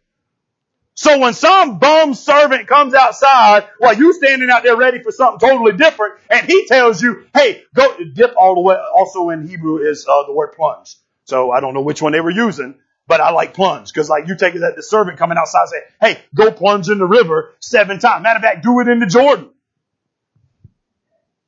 So 0.96 1.20
when 1.20 1.34
some 1.34 1.80
bum 1.80 2.14
servant 2.14 2.68
comes 2.68 2.94
outside 2.94 3.68
while 3.80 3.98
you 3.98 4.14
standing 4.14 4.50
out 4.50 4.64
there 4.64 4.76
ready 4.76 5.02
for 5.02 5.12
something 5.12 5.39
totally 5.39 5.78
different, 5.78 6.16
and 6.30 6.46
he 6.46 6.68
tells 6.68 7.02
you, 7.02 7.26
"Hey, 7.34 7.64
go 7.74 7.98
dip 8.14 8.34
all 8.38 8.56
the 8.56 8.62
way." 8.62 8.76
Also 8.76 9.30
in 9.30 9.48
Hebrew 9.48 9.78
is 9.78 10.06
uh, 10.08 10.24
the 10.28 10.34
word 10.34 10.54
plunge. 10.54 10.98
So 11.26 11.52
I 11.52 11.62
don't 11.62 11.74
know 11.74 11.82
which 11.82 12.02
one 12.02 12.12
they 12.12 12.20
were 12.20 12.30
using, 12.30 12.76
but 13.08 13.22
I 13.22 13.32
like 13.32 13.54
plunge 13.54 13.92
because 13.94 14.10
like 14.10 14.28
you 14.28 14.36
take 14.36 14.54
it 14.54 14.60
that 14.60 14.76
the 14.76 14.84
servant 14.84 15.18
coming 15.18 15.38
outside 15.38 15.68
say, 15.70 15.78
"Hey, 16.02 16.22
go 16.36 16.52
plunge 16.52 16.89
in 16.89 16.98
the 16.98 17.08
river 17.08 17.56
seven 17.60 18.00
times." 18.00 18.22
Matter 18.24 18.38
of 18.38 18.44
fact, 18.44 18.64
do 18.64 18.80
it 18.82 18.88
in 18.89 19.00
the 19.00 19.08
Jordan. 19.08 19.50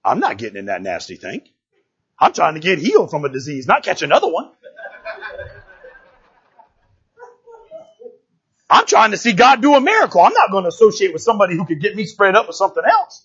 I'm 0.06 0.20
not 0.20 0.38
getting 0.38 0.58
in 0.58 0.66
that 0.66 0.82
nasty 0.82 1.16
thing. 1.16 1.41
I'm 2.18 2.34
trying 2.34 2.54
to 2.54 2.60
get 2.62 2.80
healed 2.80 3.12
from 3.12 3.26
a 3.26 3.30
disease, 3.30 3.68
not 3.68 3.84
catch 3.84 4.02
another 4.02 4.32
one. 4.32 4.52
I'm 8.74 8.88
trying 8.88 9.11
to 9.11 9.17
see 9.17 9.34
God 9.34 9.61
do 9.61 9.76
a 9.76 9.80
miracle. 9.82 10.21
I'm 10.21 10.34
not 10.34 10.49
going 10.49 10.63
to 10.63 10.69
associate 10.69 11.13
with 11.13 11.21
somebody 11.21 11.55
who 11.55 11.63
could 11.63 11.80
get 11.80 11.95
me 11.95 12.05
spread 12.05 12.36
up 12.36 12.47
with 12.47 12.55
something 12.55 12.82
else. 12.84 13.24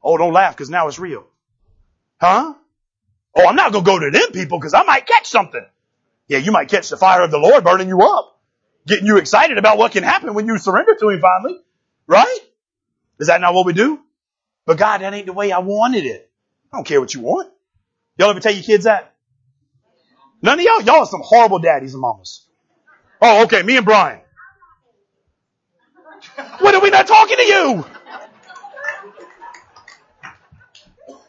Oh, 0.00 0.16
don't 0.16 0.32
laugh 0.32 0.54
because 0.54 0.70
now 0.70 0.86
it's 0.86 1.00
real. 1.00 1.26
Huh? 2.20 2.54
Oh, 3.34 3.46
I'm 3.48 3.56
not 3.56 3.72
going 3.72 3.84
to 3.84 3.90
go 3.90 3.98
to 3.98 4.10
them 4.12 4.30
people 4.30 4.60
because 4.60 4.74
I 4.74 4.84
might 4.84 5.06
catch 5.06 5.26
something. 5.26 5.66
Yeah, 6.28 6.38
you 6.38 6.52
might 6.52 6.68
catch 6.68 6.88
the 6.88 6.96
fire 6.96 7.22
of 7.22 7.32
the 7.32 7.38
Lord 7.38 7.64
burning 7.64 7.88
you 7.88 8.00
up, 8.00 8.38
getting 8.86 9.08
you 9.08 9.16
excited 9.16 9.58
about 9.58 9.76
what 9.76 9.90
can 9.90 10.04
happen 10.04 10.32
when 10.34 10.46
you 10.46 10.56
surrender 10.58 10.94
to 10.94 11.08
Him 11.08 11.20
finally. 11.20 11.58
Right? 12.06 12.38
Is 13.18 13.26
that 13.26 13.40
not 13.40 13.54
what 13.54 13.66
we 13.66 13.72
do? 13.72 13.98
But 14.66 14.78
God, 14.78 15.00
that 15.00 15.14
ain't 15.14 15.26
the 15.26 15.32
way 15.32 15.50
I 15.50 15.58
wanted 15.58 16.04
it. 16.04 16.30
I 16.72 16.76
don't 16.76 16.84
care 16.84 17.00
what 17.00 17.12
you 17.12 17.22
want. 17.22 17.50
Y'all 18.18 18.30
ever 18.30 18.38
tell 18.38 18.54
your 18.54 18.62
kids 18.62 18.84
that? 18.84 19.16
None 20.42 20.60
of 20.60 20.64
y'all, 20.64 20.82
y'all 20.82 21.00
are 21.00 21.06
some 21.06 21.22
horrible 21.24 21.58
daddies 21.58 21.94
and 21.94 22.00
mamas. 22.00 22.46
Oh, 23.20 23.42
okay, 23.44 23.64
me 23.64 23.76
and 23.76 23.84
Brian. 23.84 24.20
When 26.60 26.74
are 26.74 26.80
we 26.80 26.90
not 26.90 27.06
talking 27.06 27.36
to 27.36 27.42
you? 27.42 27.84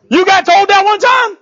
You 0.09 0.25
got 0.25 0.45
told 0.45 0.69
that 0.69 0.83
one 0.85 0.99
time? 0.99 1.37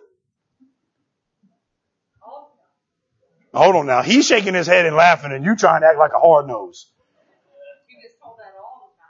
Hold 3.54 3.76
on 3.76 3.86
now. 3.88 4.02
He's 4.04 4.28
shaking 4.28 4.54
his 4.54 4.68
head 4.68 4.86
and 4.86 4.96
laughing 4.96 5.32
and 5.32 5.44
you 5.44 5.56
trying 5.56 5.82
to 5.82 5.88
act 5.88 5.98
like 5.98 6.12
a 6.14 6.20
hard 6.20 6.48
nose. 6.48 6.92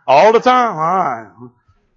All 0.05 0.31
the 0.31 0.39
time? 0.39 0.69
All 0.69 0.77
right. 0.77 1.51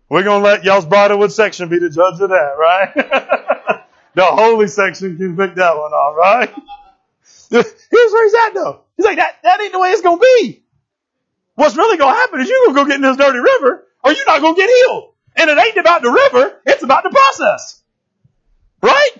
We're 0.08 0.24
going 0.24 0.42
to 0.42 0.44
let 0.44 0.64
y'all's 0.64 0.86
Bridalwood 0.86 1.30
section 1.30 1.68
be 1.68 1.78
the 1.78 1.90
judge 1.90 2.20
of 2.20 2.30
that, 2.30 2.56
right? 2.58 2.92
the 4.14 4.24
holy 4.24 4.66
section 4.66 5.16
can 5.16 5.36
pick 5.36 5.54
that 5.54 5.76
one 5.76 5.92
off, 5.92 6.16
right? 6.16 6.52
Here's 7.50 8.12
where 8.12 8.24
he's 8.24 8.34
at 8.34 8.54
though. 8.54 8.80
He's 8.96 9.06
like, 9.06 9.18
that, 9.18 9.36
that 9.44 9.60
ain't 9.60 9.72
the 9.72 9.78
way 9.78 9.90
it's 9.90 10.02
going 10.02 10.18
to 10.18 10.26
be. 10.38 10.64
What's 11.60 11.76
really 11.76 11.98
going 11.98 12.14
to 12.14 12.18
happen 12.18 12.40
is 12.40 12.48
you're 12.48 12.58
going 12.64 12.74
to 12.74 12.80
go 12.80 12.86
get 12.86 12.96
in 12.96 13.02
this 13.02 13.18
dirty 13.18 13.38
river 13.38 13.86
or 14.02 14.12
you're 14.12 14.26
not 14.26 14.40
going 14.40 14.54
to 14.54 14.60
get 14.62 14.70
healed. 14.70 15.12
And 15.36 15.50
it 15.50 15.58
ain't 15.58 15.76
about 15.76 16.00
the 16.00 16.10
river. 16.10 16.58
It's 16.64 16.82
about 16.82 17.02
the 17.02 17.10
process. 17.10 17.82
Right? 18.82 19.10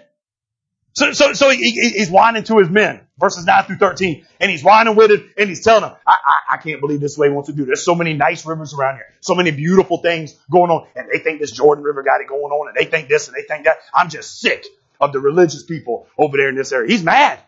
So, 0.95 1.13
so, 1.13 1.35
so 1.35 1.51
he, 1.51 1.71
he's 1.71 2.11
whining 2.11 2.45
to 2.45 2.57
his 2.57 2.71
men, 2.71 3.03
verses 3.19 3.45
9 3.45 3.65
through 3.65 3.77
13, 3.77 4.27
and 4.41 4.51
he's 4.51 4.65
whining 4.65 4.97
with 4.97 5.11
it, 5.11 5.23
and 5.37 5.51
he's 5.51 5.63
telling 5.63 5.83
them, 5.83 5.93
I, 6.07 6.17
I, 6.25 6.55
I 6.55 6.57
can't 6.57 6.81
believe 6.81 7.01
this 7.01 7.19
way 7.19 7.29
wants 7.29 7.51
to 7.51 7.55
do. 7.55 7.67
There's 7.67 7.85
so 7.85 7.95
many 7.95 8.15
nice 8.15 8.47
rivers 8.47 8.73
around 8.73 8.97
here, 8.97 9.07
so 9.21 9.35
many 9.35 9.51
beautiful 9.51 9.99
things 9.99 10.35
going 10.51 10.71
on, 10.71 10.89
and 10.97 11.09
they 11.13 11.19
think 11.19 11.41
this 11.41 11.53
Jordan 11.53 11.85
River 11.85 12.03
got 12.03 12.23
it 12.23 12.27
going 12.27 12.51
on, 12.53 12.69
and 12.69 12.77
they 12.77 12.91
think 12.91 13.09
this, 13.09 13.29
and 13.29 13.37
they 13.37 13.43
think 13.43 13.67
that. 13.67 13.77
I'm 13.95 14.09
just 14.09 14.41
sick 14.41 14.65
of 14.99 15.13
the 15.13 15.21
religious 15.21 15.63
people 15.63 16.09
over 16.17 16.39
there 16.39 16.49
in 16.49 16.57
this 16.57 16.73
area. 16.73 16.91
He's 16.91 17.05
mad. 17.05 17.39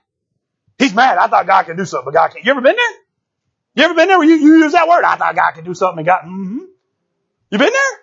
He's 0.79 0.95
mad. 0.95 1.17
I 1.17 1.29
thought 1.29 1.47
God 1.47 1.63
could 1.65 1.79
do 1.79 1.87
something, 1.87 2.05
but 2.05 2.15
God 2.15 2.29
can't. 2.29 2.45
You 2.45 2.53
ever 2.53 2.61
been 2.61 2.77
there? 2.77 3.03
You 3.75 3.85
ever 3.85 3.95
been 3.95 4.09
there 4.09 4.19
where 4.19 4.29
you, 4.29 4.37
you 4.37 4.59
use 4.59 4.73
that 4.73 4.89
word? 4.89 5.05
I 5.05 5.17
thought 5.17 5.35
God 5.35 5.53
could 5.53 5.65
do 5.65 5.75
something, 5.75 5.99
and 6.01 6.07
God, 6.07 6.23
mm-hmm. 6.25 6.59
You 7.51 7.59
been 7.59 7.73
there? 7.73 7.99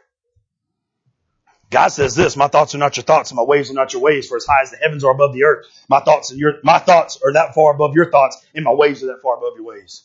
God 1.72 1.88
says 1.89 2.15
this, 2.15 2.36
my 2.36 2.47
thoughts 2.47 2.74
are 2.74 2.80
not 2.80 2.97
your 2.97 3.03
thoughts 3.03 3.30
and 3.30 3.36
my 3.36 3.43
ways 3.43 3.70
are 3.70 3.76
not 3.76 3.93
your 3.93 4.01
ways, 4.01 4.28
for 4.28 4.38
as 4.38 4.45
high 4.45 4.61
as 4.63 4.72
the 4.72 4.78
heavens 4.78 5.03
are 5.03 5.11
above 5.11 5.34
the 5.34 5.43
earth, 5.43 5.67
my 5.88 5.99
thoughts 5.99 6.32
are 6.32 6.36
your, 6.36 6.53
my 6.63 6.80
thoughts 6.80 7.20
are 7.24 7.34
that 7.34 7.53
far 7.53 7.74
above 7.74 7.95
your 7.95 8.09
thoughts 8.09 8.43
and 8.55 8.65
my 8.65 8.74
ways 8.74 9.03
are 9.03 9.07
that 9.07 9.22
far 9.22 9.38
above 9.38 9.53
your 9.55 9.65
ways. 9.65 10.03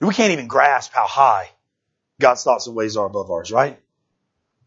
We 0.00 0.12
can't 0.12 0.32
even 0.32 0.48
grasp 0.48 0.92
how 0.92 1.06
high 1.06 1.50
God's 2.20 2.44
thoughts 2.44 2.66
and 2.66 2.76
ways 2.76 2.96
are 2.96 3.06
above 3.06 3.30
ours, 3.30 3.50
right? 3.50 3.78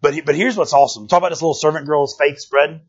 But, 0.02 0.26
but 0.26 0.36
here's 0.36 0.58
what's 0.58 0.74
awesome. 0.74 1.08
Talk 1.08 1.20
about 1.20 1.30
this 1.30 1.42
little 1.42 1.54
servant 1.54 1.86
girl's 1.86 2.16
faith 2.18 2.40
spreading. 2.40 2.82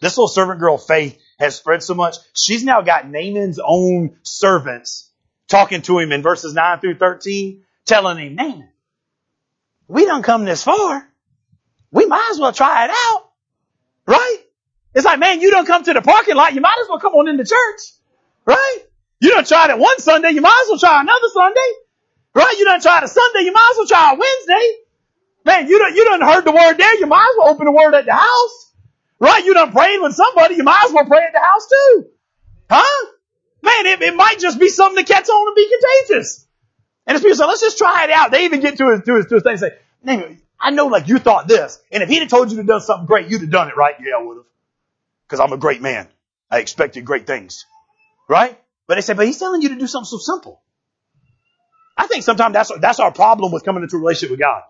This 0.00 0.16
little 0.16 0.28
servant 0.28 0.60
girl 0.60 0.78
faith 0.78 1.18
has 1.38 1.56
spread 1.56 1.82
so 1.82 1.94
much. 1.94 2.16
She's 2.34 2.64
now 2.64 2.82
got 2.82 3.08
Naaman's 3.08 3.58
own 3.62 4.16
servants 4.22 5.07
talking 5.48 5.82
to 5.82 5.98
him 5.98 6.12
in 6.12 6.22
verses 6.22 6.54
9 6.54 6.80
through 6.80 6.98
13, 6.98 7.62
telling 7.84 8.18
him, 8.18 8.34
man, 8.36 8.68
we 9.86 10.04
don't 10.04 10.22
come 10.22 10.44
this 10.44 10.62
far 10.62 11.08
we 11.90 12.06
might 12.06 12.28
as 12.32 12.38
well 12.38 12.52
try 12.52 12.84
it 12.84 12.90
out. 12.90 13.30
Right? 14.06 14.38
It's 14.94 15.04
like, 15.04 15.18
man, 15.18 15.40
you 15.40 15.50
don't 15.50 15.66
come 15.66 15.84
to 15.84 15.92
the 15.92 16.02
parking 16.02 16.36
lot, 16.36 16.54
you 16.54 16.60
might 16.60 16.78
as 16.82 16.88
well 16.88 16.98
come 16.98 17.14
on 17.14 17.28
into 17.28 17.44
church. 17.44 17.80
Right? 18.44 18.78
You 19.20 19.30
don't 19.30 19.46
try 19.46 19.70
it 19.70 19.78
one 19.78 19.98
Sunday, 19.98 20.30
you 20.30 20.40
might 20.40 20.60
as 20.64 20.68
well 20.70 20.78
try 20.78 21.00
another 21.00 21.28
Sunday. 21.32 21.72
Right? 22.34 22.56
You 22.58 22.64
don't 22.64 22.82
try 22.82 22.98
it 22.98 23.04
a 23.04 23.08
Sunday, 23.08 23.40
you 23.40 23.52
might 23.52 23.68
as 23.72 23.78
well 23.78 23.86
try 23.86 24.12
a 24.12 24.18
Wednesday. 24.18 24.76
Man, 25.44 25.68
you 25.68 25.78
don't, 25.78 25.94
you 25.94 26.04
don't 26.04 26.22
heard 26.22 26.44
the 26.44 26.52
word 26.52 26.74
there, 26.74 26.98
you 26.98 27.06
might 27.06 27.28
as 27.32 27.36
well 27.38 27.48
open 27.48 27.66
the 27.66 27.72
word 27.72 27.94
at 27.94 28.06
the 28.06 28.14
house. 28.14 28.72
Right? 29.18 29.44
You 29.44 29.54
done 29.54 29.72
prayed 29.72 30.00
with 30.00 30.14
somebody, 30.14 30.56
you 30.56 30.64
might 30.64 30.84
as 30.86 30.92
well 30.92 31.06
pray 31.06 31.24
at 31.24 31.32
the 31.32 31.40
house 31.40 31.68
too. 31.68 32.06
Huh? 32.70 33.06
Man, 33.62 33.86
it, 33.86 34.02
it 34.02 34.14
might 34.14 34.38
just 34.38 34.58
be 34.58 34.68
something 34.68 35.04
to 35.04 35.12
catch 35.12 35.28
on 35.28 35.48
and 35.48 35.56
be 35.56 35.68
contagious. 35.68 36.46
And 37.06 37.16
it's 37.16 37.24
people 37.24 37.36
say, 37.36 37.46
let's 37.46 37.60
just 37.60 37.78
try 37.78 38.04
it 38.04 38.10
out. 38.10 38.30
They 38.30 38.44
even 38.44 38.60
get 38.60 38.76
to 38.78 38.90
his, 38.90 39.02
to 39.02 39.14
his, 39.16 39.26
to 39.26 39.34
his 39.36 39.42
thing 39.42 39.52
and 39.52 39.60
say, 39.60 40.38
I 40.60 40.70
know 40.70 40.86
like 40.86 41.08
you 41.08 41.18
thought 41.18 41.48
this. 41.48 41.80
And 41.90 42.02
if 42.02 42.08
he'd 42.08 42.20
have 42.20 42.28
told 42.28 42.50
you 42.50 42.58
to 42.58 42.64
do 42.64 42.80
something 42.80 43.06
great, 43.06 43.28
you'd 43.28 43.40
have 43.40 43.50
done 43.50 43.68
it, 43.68 43.76
right? 43.76 43.94
Yeah, 44.00 44.18
I 44.18 44.22
would 44.22 44.36
have. 44.36 44.44
Cause 45.28 45.40
I'm 45.40 45.52
a 45.52 45.58
great 45.58 45.82
man. 45.82 46.08
I 46.50 46.58
expected 46.60 47.04
great 47.04 47.26
things. 47.26 47.66
Right? 48.28 48.58
But 48.86 48.96
they 48.96 49.00
say, 49.02 49.14
but 49.14 49.26
he's 49.26 49.38
telling 49.38 49.62
you 49.62 49.70
to 49.70 49.76
do 49.76 49.86
something 49.86 50.08
so 50.08 50.18
simple. 50.18 50.60
I 51.96 52.06
think 52.06 52.22
sometimes 52.22 52.52
that's, 52.52 52.72
that's 52.80 53.00
our 53.00 53.12
problem 53.12 53.52
with 53.52 53.64
coming 53.64 53.82
into 53.82 53.96
a 53.96 53.98
relationship 53.98 54.30
with 54.30 54.40
God. 54.40 54.62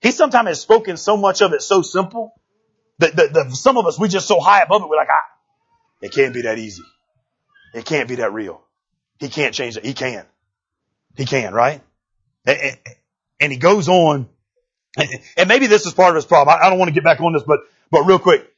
He 0.00 0.10
sometimes 0.12 0.48
has 0.48 0.60
spoken 0.60 0.96
so 0.96 1.16
much 1.16 1.42
of 1.42 1.52
it 1.52 1.62
so 1.62 1.82
simple 1.82 2.34
that, 2.98 3.16
that, 3.16 3.32
that 3.32 3.52
some 3.52 3.76
of 3.76 3.86
us, 3.86 3.98
we 3.98 4.08
just 4.08 4.28
so 4.28 4.38
high 4.38 4.62
above 4.62 4.82
it, 4.82 4.88
we're 4.88 4.96
like, 4.96 5.08
ah, 5.10 5.24
it 6.00 6.12
can't 6.12 6.34
be 6.34 6.42
that 6.42 6.58
easy. 6.58 6.82
It 7.74 7.84
can't 7.84 8.08
be 8.08 8.16
that 8.16 8.32
real. 8.32 8.62
He 9.18 9.28
can't 9.28 9.54
change 9.54 9.76
it. 9.76 9.84
He 9.84 9.94
can. 9.94 10.24
He 11.16 11.24
can, 11.24 11.52
right? 11.52 11.82
And, 13.40 13.52
he 13.52 13.58
goes 13.58 13.88
on 13.88 14.28
and 15.36 15.48
maybe 15.48 15.66
this 15.66 15.86
is 15.86 15.92
part 15.92 16.10
of 16.10 16.16
his 16.16 16.26
problem. 16.26 16.56
I, 16.60 16.68
don't 16.70 16.78
want 16.78 16.88
to 16.88 16.94
get 16.94 17.04
back 17.04 17.20
on 17.20 17.32
this, 17.32 17.42
but, 17.46 17.60
but 17.90 18.02
real 18.02 18.18
quick, 18.18 18.52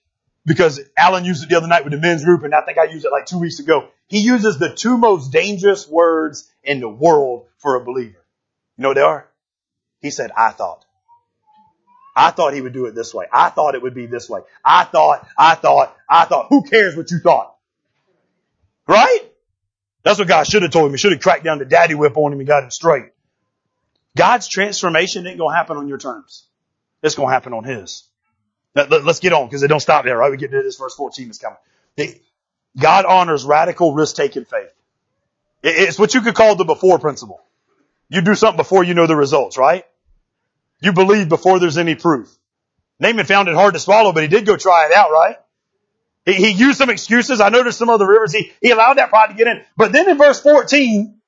because 0.47 0.81
Alan 0.97 1.25
used 1.25 1.43
it 1.43 1.49
the 1.49 1.57
other 1.57 1.67
night 1.67 1.85
with 1.85 1.93
the 1.93 1.99
men's 1.99 2.25
group, 2.25 2.45
and 2.45 2.55
I 2.55 2.63
think 2.63 2.79
I 2.79 2.85
used 2.85 3.05
it 3.05 3.13
like 3.13 3.27
two 3.27 3.39
weeks 3.39 3.59
ago. 3.59 3.89
He 4.09 4.21
uses 4.21 4.59
the 4.59 4.75
two 4.75 4.97
most 4.97 5.33
dangerous 5.33 5.89
words 5.89 6.51
in 6.63 6.81
the 6.81 6.89
world 6.89 7.47
for 7.59 7.77
a 7.77 7.85
believer. 7.85 8.25
You 8.77 8.83
know 8.83 8.89
what 8.89 8.95
they 8.95 9.03
are? 9.03 9.29
He 10.01 10.11
said, 10.11 10.31
I 10.37 10.51
thought. 10.51 10.85
I 12.17 12.31
thought 12.31 12.55
he 12.55 12.61
would 12.61 12.73
do 12.73 12.87
it 12.87 12.95
this 12.95 13.15
way. 13.15 13.27
I 13.33 13.51
thought 13.51 13.75
it 13.75 13.83
would 13.83 13.95
be 13.95 14.07
this 14.07 14.29
way. 14.29 14.41
I 14.65 14.85
thought, 14.85 15.27
I 15.39 15.55
thought, 15.55 15.97
I 16.09 16.25
thought. 16.25 16.47
Who 16.49 16.63
cares 16.63 16.97
what 16.97 17.11
you 17.11 17.19
thought? 17.21 17.55
Right? 18.91 19.21
That's 20.03 20.19
what 20.19 20.29
God 20.29 20.47
should 20.47 20.63
have 20.63 20.73
told 20.73 20.87
him. 20.87 20.93
He 20.93 20.99
should 20.99 21.13
have 21.13 21.21
cracked 21.21 21.45
down 21.45 21.59
the 21.59 21.65
daddy 21.65 21.95
whip 21.95 22.17
on 22.17 22.33
him 22.33 22.41
and 22.41 22.49
got 22.49 22.65
him 22.65 22.71
straight. 22.71 23.11
God's 24.17 24.49
transformation 24.49 25.27
ain't 25.27 25.39
going 25.39 25.53
to 25.53 25.57
happen 25.57 25.77
on 25.77 25.87
your 25.87 25.99
terms. 25.99 26.47
It's 27.03 27.15
going 27.15 27.29
to 27.29 27.33
happen 27.33 27.53
on 27.53 27.65
His. 27.65 28.05
Let's 28.75 29.21
get 29.21 29.33
on 29.33 29.47
because 29.47 29.63
it 29.63 29.69
don't 29.69 29.81
stop 29.81 30.05
there, 30.05 30.17
right? 30.17 30.31
We 30.31 30.37
get 30.37 30.51
to 30.51 30.63
this 30.63 30.77
verse 30.77 30.95
14 30.95 31.31
is 31.31 31.39
coming. 31.39 31.59
God 32.79 33.05
honors 33.05 33.45
radical 33.45 33.95
risk-taking 33.95 34.45
faith. 34.45 34.73
It's 35.63 35.99
what 35.99 36.15
you 36.15 36.23
could 36.23 36.35
call 36.35 36.57
the 36.57 36.65
before 36.65 36.99
principle. 36.99 37.41
You 38.09 38.23
do 38.23 38.35
something 38.35 38.57
before 38.57 38.83
you 38.83 38.95
know 38.95 39.07
the 39.07 39.17
results, 39.17 39.57
right? 39.57 39.85
You 40.81 40.93
believe 40.93 41.29
before 41.29 41.59
there's 41.59 41.79
any 41.79 41.95
proof. 41.95 42.29
Naaman 42.99 43.27
found 43.27 43.49
it 43.49 43.55
hard 43.55 43.75
to 43.75 43.81
swallow, 43.81 44.13
but 44.13 44.23
he 44.23 44.29
did 44.29 44.47
go 44.47 44.57
try 44.57 44.87
it 44.87 44.93
out, 44.93 45.11
right? 45.11 45.37
He, 46.27 46.35
he 46.35 46.51
used 46.51 46.79
some 46.79 46.91
excuses. 46.91 47.41
I 47.41 47.49
noticed 47.49 47.79
some 47.79 47.89
other 47.89 48.07
rivers. 48.07 48.33
He, 48.33 48.53
he 48.61 48.71
allowed 48.71 48.99
that 48.99 49.11
pride 49.11 49.29
to 49.29 49.35
get 49.35 49.47
in. 49.47 49.63
But 49.77 49.93
then 49.93 50.09
in 50.09 50.19
verse 50.19 50.41
14, 50.41 51.21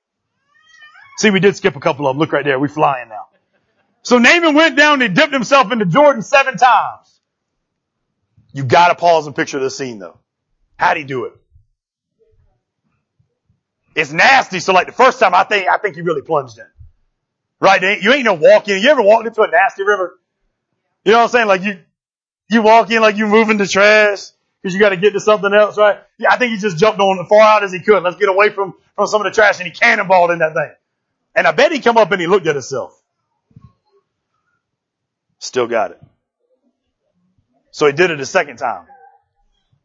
See, 1.18 1.30
we 1.30 1.40
did 1.40 1.56
skip 1.56 1.76
a 1.76 1.80
couple 1.80 2.06
of 2.06 2.14
them. 2.14 2.20
Look 2.20 2.32
right 2.32 2.44
there. 2.44 2.58
We're 2.58 2.68
flying 2.68 3.08
now. 3.08 3.28
So 4.02 4.18
Naaman 4.18 4.54
went 4.54 4.76
down 4.76 5.02
and 5.02 5.14
dipped 5.14 5.32
himself 5.32 5.70
into 5.70 5.86
Jordan 5.86 6.22
seven 6.22 6.56
times. 6.56 7.20
You 8.52 8.64
gotta 8.64 8.94
pause 8.94 9.26
and 9.26 9.36
picture 9.36 9.60
this 9.60 9.78
scene 9.78 9.98
though. 9.98 10.18
How'd 10.76 10.96
he 10.96 11.04
do 11.04 11.26
it? 11.26 11.34
It's 13.94 14.12
nasty. 14.12 14.58
So 14.58 14.72
like 14.72 14.86
the 14.86 14.92
first 14.92 15.20
time 15.20 15.34
I 15.34 15.44
think, 15.44 15.68
I 15.70 15.78
think 15.78 15.94
he 15.94 16.02
really 16.02 16.22
plunged 16.22 16.58
in. 16.58 16.66
Right? 17.60 18.02
You 18.02 18.12
ain't 18.12 18.24
no 18.24 18.34
walking. 18.34 18.82
You 18.82 18.88
ever 18.88 19.02
walked 19.02 19.26
into 19.26 19.42
a 19.42 19.48
nasty 19.48 19.84
river? 19.84 20.18
You 21.04 21.12
know 21.12 21.18
what 21.18 21.24
I'm 21.24 21.30
saying? 21.30 21.46
Like 21.46 21.62
you, 21.62 21.78
you 22.50 22.62
walk 22.62 22.90
in 22.90 23.00
like 23.00 23.16
you're 23.16 23.28
moving 23.28 23.58
the 23.58 23.66
trash 23.66 24.30
because 24.62 24.74
you 24.74 24.80
got 24.80 24.90
to 24.90 24.96
get 24.96 25.12
to 25.12 25.20
something 25.20 25.52
else, 25.52 25.76
right? 25.76 25.98
Yeah, 26.18 26.32
I 26.32 26.36
think 26.38 26.52
he 26.52 26.58
just 26.58 26.78
jumped 26.78 27.00
on 27.00 27.18
as 27.20 27.28
far 27.28 27.40
out 27.40 27.64
as 27.64 27.72
he 27.72 27.80
could. 27.80 28.02
Let's 28.02 28.16
get 28.16 28.28
away 28.28 28.50
from, 28.50 28.74
from 28.94 29.08
some 29.08 29.20
of 29.20 29.24
the 29.24 29.34
trash 29.34 29.58
and 29.58 29.66
he 29.66 29.72
cannonballed 29.72 30.32
in 30.32 30.38
that 30.38 30.54
thing. 30.54 30.70
And 31.34 31.46
I 31.46 31.52
bet 31.52 31.72
he 31.72 31.80
come 31.80 31.96
up 31.96 32.12
and 32.12 32.20
he 32.20 32.26
looked 32.26 32.46
at 32.46 32.54
himself. 32.54 33.00
Still 35.38 35.66
got 35.66 35.90
it. 35.90 36.00
So 37.72 37.86
he 37.86 37.92
did 37.92 38.10
it 38.10 38.20
a 38.20 38.26
second 38.26 38.58
time. 38.58 38.86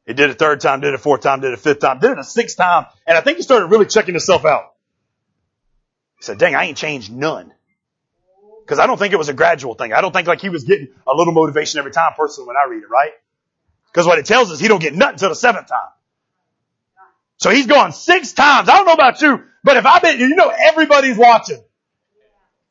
He 0.05 0.13
did 0.13 0.29
it 0.29 0.35
a 0.35 0.35
third 0.35 0.61
time, 0.61 0.81
did 0.81 0.89
it 0.89 0.93
a 0.93 0.99
fourth 0.99 1.21
time, 1.21 1.41
did 1.41 1.47
it 1.47 1.53
a 1.55 1.57
fifth 1.57 1.79
time, 1.79 1.99
did 1.99 2.11
it 2.11 2.19
a 2.19 2.23
sixth 2.23 2.55
time. 2.55 2.85
And 3.07 3.17
I 3.17 3.21
think 3.21 3.37
he 3.37 3.43
started 3.43 3.67
really 3.67 3.87
checking 3.87 4.13
himself 4.13 4.45
out. 4.45 4.73
He 6.19 6.23
said, 6.23 6.37
dang, 6.37 6.55
I 6.55 6.65
ain't 6.65 6.77
changed 6.77 7.11
none. 7.11 7.51
Cause 8.67 8.79
I 8.79 8.85
don't 8.85 8.97
think 8.97 9.13
it 9.13 9.17
was 9.17 9.29
a 9.29 9.33
gradual 9.33 9.75
thing. 9.75 9.93
I 9.93 10.01
don't 10.01 10.11
think 10.11 10.27
like 10.27 10.41
he 10.41 10.49
was 10.49 10.65
getting 10.65 10.89
a 11.07 11.15
little 11.15 11.33
motivation 11.33 11.79
every 11.79 11.91
time 11.91 12.11
personally 12.17 12.47
when 12.47 12.57
I 12.57 12.65
read 12.69 12.83
it, 12.83 12.89
right? 12.89 13.11
Cause 13.97 14.05
what 14.05 14.19
it 14.19 14.27
tells 14.27 14.51
us, 14.51 14.59
he 14.59 14.67
don't 14.67 14.79
get 14.79 14.93
nothing 14.93 15.13
until 15.13 15.29
the 15.29 15.35
seventh 15.35 15.69
time. 15.69 15.89
So 17.37 17.49
he's 17.49 17.65
gone 17.65 17.91
six 17.91 18.31
times. 18.31 18.69
I 18.69 18.75
don't 18.75 18.85
know 18.85 18.93
about 18.93 19.19
you, 19.23 19.43
but 19.63 19.75
if 19.75 19.87
I 19.87 19.97
bet 19.97 20.19
you, 20.19 20.27
you 20.27 20.35
know 20.35 20.53
everybody's 20.67 21.17
watching. 21.17 21.59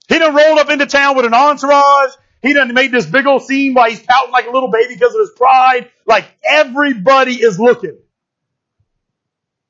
He 0.08 0.20
done 0.20 0.36
rolled 0.36 0.60
up 0.60 0.70
into 0.70 0.86
town 0.86 1.16
with 1.16 1.26
an 1.26 1.34
entourage. 1.34 2.12
He 2.42 2.52
done 2.52 2.72
made 2.74 2.92
this 2.92 3.06
big 3.06 3.26
old 3.26 3.42
scene 3.42 3.74
while 3.74 3.90
he's 3.90 4.00
pouting 4.00 4.30
like 4.30 4.46
a 4.46 4.52
little 4.52 4.70
baby 4.70 4.94
because 4.94 5.16
of 5.16 5.20
his 5.20 5.30
pride. 5.30 5.90
Like 6.06 6.26
everybody 6.48 7.32
is 7.32 7.58
looking. 7.58 7.98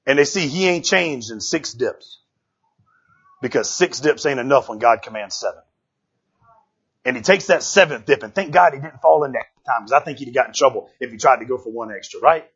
And 0.05 0.19
they 0.19 0.27
see 0.27 0.49
he 0.49 0.69
ain't 0.69 0.85
changed 0.85 1.31
in 1.31 1.41
six 1.41 1.73
dips. 1.73 2.21
Because 3.41 3.71
six 3.71 4.01
dips 4.01 4.27
ain't 4.27 4.41
enough 4.41 4.69
when 4.69 4.79
God 4.79 5.01
commands 5.01 5.37
seven. 5.37 5.63
And 7.07 7.17
he 7.17 7.23
takes 7.23 7.47
that 7.47 7.63
seventh 7.63 8.05
dip 8.05 8.23
and 8.23 8.35
thank 8.35 8.53
God 8.53 8.75
he 8.75 8.81
didn't 8.81 9.01
fall 9.01 9.25
in 9.25 9.33
that 9.33 9.47
time 9.67 9.83
because 9.83 9.93
I 9.93 10.01
think 10.01 10.19
he'd 10.19 10.27
have 10.27 10.35
got 10.35 10.47
in 10.49 10.53
trouble 10.55 10.91
if 11.01 11.11
he 11.11 11.19
tried 11.19 11.39
to 11.39 11.45
go 11.45 11.59
for 11.59 11.71
one 11.71 11.93
extra, 11.93 12.21
right? 12.21 12.49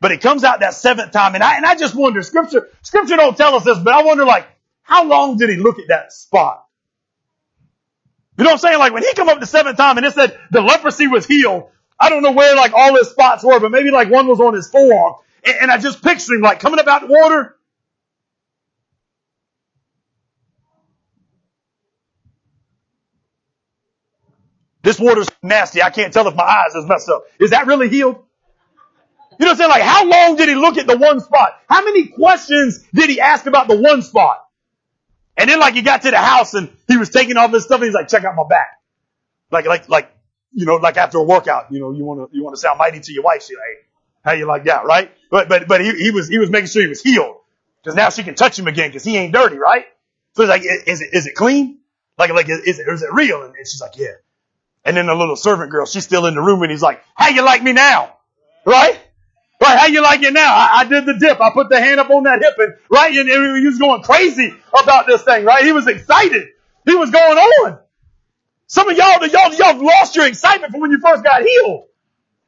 But 0.00 0.12
it 0.12 0.20
comes 0.20 0.44
out 0.44 0.60
that 0.60 0.74
seventh 0.74 1.12
time. 1.12 1.34
And 1.34 1.42
I, 1.42 1.56
and 1.56 1.64
I 1.64 1.74
just 1.74 1.94
wonder, 1.94 2.22
scripture, 2.22 2.68
scripture 2.82 3.16
don't 3.16 3.36
tell 3.36 3.54
us 3.54 3.64
this, 3.64 3.78
but 3.78 3.94
I 3.94 4.02
wonder 4.02 4.24
like, 4.24 4.46
how 4.82 5.06
long 5.06 5.38
did 5.38 5.50
he 5.50 5.56
look 5.56 5.78
at 5.78 5.88
that 5.88 6.12
spot? 6.12 6.64
You 8.38 8.44
know 8.44 8.50
what 8.50 8.54
I'm 8.54 8.58
saying? 8.58 8.78
Like 8.78 8.92
when 8.92 9.02
he 9.02 9.14
come 9.14 9.28
up 9.28 9.40
the 9.40 9.46
seventh 9.46 9.78
time 9.78 9.96
and 9.96 10.04
it 10.04 10.12
said 10.12 10.38
the 10.50 10.60
leprosy 10.60 11.06
was 11.06 11.26
healed, 11.26 11.70
I 11.98 12.10
don't 12.10 12.22
know 12.22 12.32
where 12.32 12.54
like 12.54 12.72
all 12.74 12.94
his 12.94 13.08
spots 13.08 13.42
were, 13.42 13.58
but 13.58 13.70
maybe 13.70 13.90
like 13.90 14.10
one 14.10 14.26
was 14.26 14.40
on 14.40 14.54
his 14.54 14.68
forearm. 14.68 15.14
And, 15.44 15.56
and 15.62 15.70
I 15.70 15.78
just 15.78 16.02
picture 16.02 16.34
him 16.34 16.42
like 16.42 16.60
coming 16.60 16.78
up 16.78 16.86
out 16.86 17.02
the 17.02 17.06
water. 17.08 17.55
This 24.86 25.00
water's 25.00 25.26
nasty. 25.42 25.82
I 25.82 25.90
can't 25.90 26.12
tell 26.12 26.28
if 26.28 26.36
my 26.36 26.44
eyes 26.44 26.76
is 26.76 26.86
messed 26.86 27.08
up. 27.08 27.24
Is 27.40 27.50
that 27.50 27.66
really 27.66 27.88
healed? 27.88 28.22
You 29.36 29.44
know 29.44 29.46
what 29.46 29.50
I'm 29.50 29.56
saying? 29.56 29.70
Like, 29.70 29.82
how 29.82 30.08
long 30.08 30.36
did 30.36 30.48
he 30.48 30.54
look 30.54 30.78
at 30.78 30.86
the 30.86 30.96
one 30.96 31.18
spot? 31.18 31.54
How 31.68 31.84
many 31.84 32.06
questions 32.06 32.84
did 32.94 33.10
he 33.10 33.20
ask 33.20 33.46
about 33.46 33.66
the 33.66 33.74
one 33.74 34.00
spot? 34.02 34.44
And 35.36 35.50
then 35.50 35.58
like 35.58 35.74
he 35.74 35.82
got 35.82 36.02
to 36.02 36.12
the 36.12 36.18
house 36.18 36.54
and 36.54 36.70
he 36.86 36.96
was 36.96 37.10
taking 37.10 37.36
off 37.36 37.50
his 37.50 37.64
stuff 37.64 37.80
and 37.80 37.86
he's 37.86 37.94
like, 37.94 38.06
check 38.06 38.22
out 38.22 38.36
my 38.36 38.46
back. 38.48 38.80
Like, 39.50 39.66
like, 39.66 39.88
like, 39.88 40.08
you 40.52 40.66
know, 40.66 40.76
like 40.76 40.96
after 40.96 41.18
a 41.18 41.24
workout, 41.24 41.72
you 41.72 41.80
know, 41.80 41.90
you 41.90 42.04
want 42.04 42.30
to, 42.30 42.36
you 42.36 42.44
want 42.44 42.54
to 42.54 42.60
sound 42.60 42.78
mighty 42.78 43.00
to 43.00 43.12
your 43.12 43.24
wife. 43.24 43.42
She's 43.42 43.56
like, 43.56 43.90
how 44.24 44.34
you 44.34 44.46
like 44.46 44.66
that, 44.66 44.84
right? 44.84 45.10
But, 45.32 45.48
but, 45.48 45.66
but 45.66 45.80
he, 45.80 45.90
he 45.96 46.10
was, 46.12 46.28
he 46.28 46.38
was 46.38 46.48
making 46.48 46.68
sure 46.68 46.82
he 46.82 46.88
was 46.88 47.02
healed. 47.02 47.38
Cause 47.84 47.96
now 47.96 48.10
she 48.10 48.22
can 48.22 48.36
touch 48.36 48.56
him 48.56 48.68
again 48.68 48.92
cause 48.92 49.02
he 49.02 49.16
ain't 49.16 49.32
dirty, 49.32 49.58
right? 49.58 49.86
So 50.34 50.44
he's 50.44 50.48
like, 50.48 50.62
is 50.64 51.00
it, 51.00 51.08
is 51.12 51.26
it 51.26 51.34
clean? 51.34 51.80
Like, 52.16 52.30
like, 52.30 52.48
is 52.48 52.78
it, 52.78 52.86
is 52.86 53.02
it 53.02 53.12
real? 53.12 53.42
And 53.42 53.52
she's 53.58 53.80
like, 53.80 53.96
yeah. 53.96 54.14
And 54.86 54.96
then 54.96 55.06
the 55.06 55.14
little 55.16 55.34
servant 55.34 55.72
girl, 55.72 55.84
she's 55.84 56.04
still 56.04 56.26
in 56.26 56.34
the 56.34 56.40
room 56.40 56.62
and 56.62 56.70
he's 56.70 56.80
like, 56.80 57.02
how 57.16 57.28
you 57.28 57.42
like 57.42 57.60
me 57.60 57.72
now? 57.72 58.14
Right? 58.64 58.98
Right, 59.60 59.78
how 59.78 59.86
you 59.86 60.00
like 60.00 60.22
it 60.22 60.32
now? 60.32 60.54
I, 60.54 60.68
I, 60.80 60.84
did 60.84 61.06
the 61.06 61.14
dip. 61.14 61.40
I 61.40 61.50
put 61.50 61.68
the 61.70 61.80
hand 61.80 61.98
up 61.98 62.08
on 62.08 62.22
that 62.22 62.40
hip 62.40 62.54
and, 62.58 62.74
right, 62.88 63.12
and, 63.12 63.28
and 63.28 63.58
he 63.58 63.66
was 63.66 63.78
going 63.78 64.02
crazy 64.02 64.54
about 64.78 65.06
this 65.06 65.22
thing, 65.22 65.44
right? 65.44 65.64
He 65.64 65.72
was 65.72 65.88
excited. 65.88 66.46
He 66.84 66.94
was 66.94 67.10
going 67.10 67.36
on. 67.36 67.80
Some 68.68 68.88
of 68.88 68.96
y'all, 68.96 69.26
y'all, 69.26 69.52
y'all 69.54 69.84
lost 69.84 70.14
your 70.14 70.26
excitement 70.26 70.70
from 70.70 70.80
when 70.80 70.92
you 70.92 71.00
first 71.00 71.24
got 71.24 71.42
healed. 71.42 71.86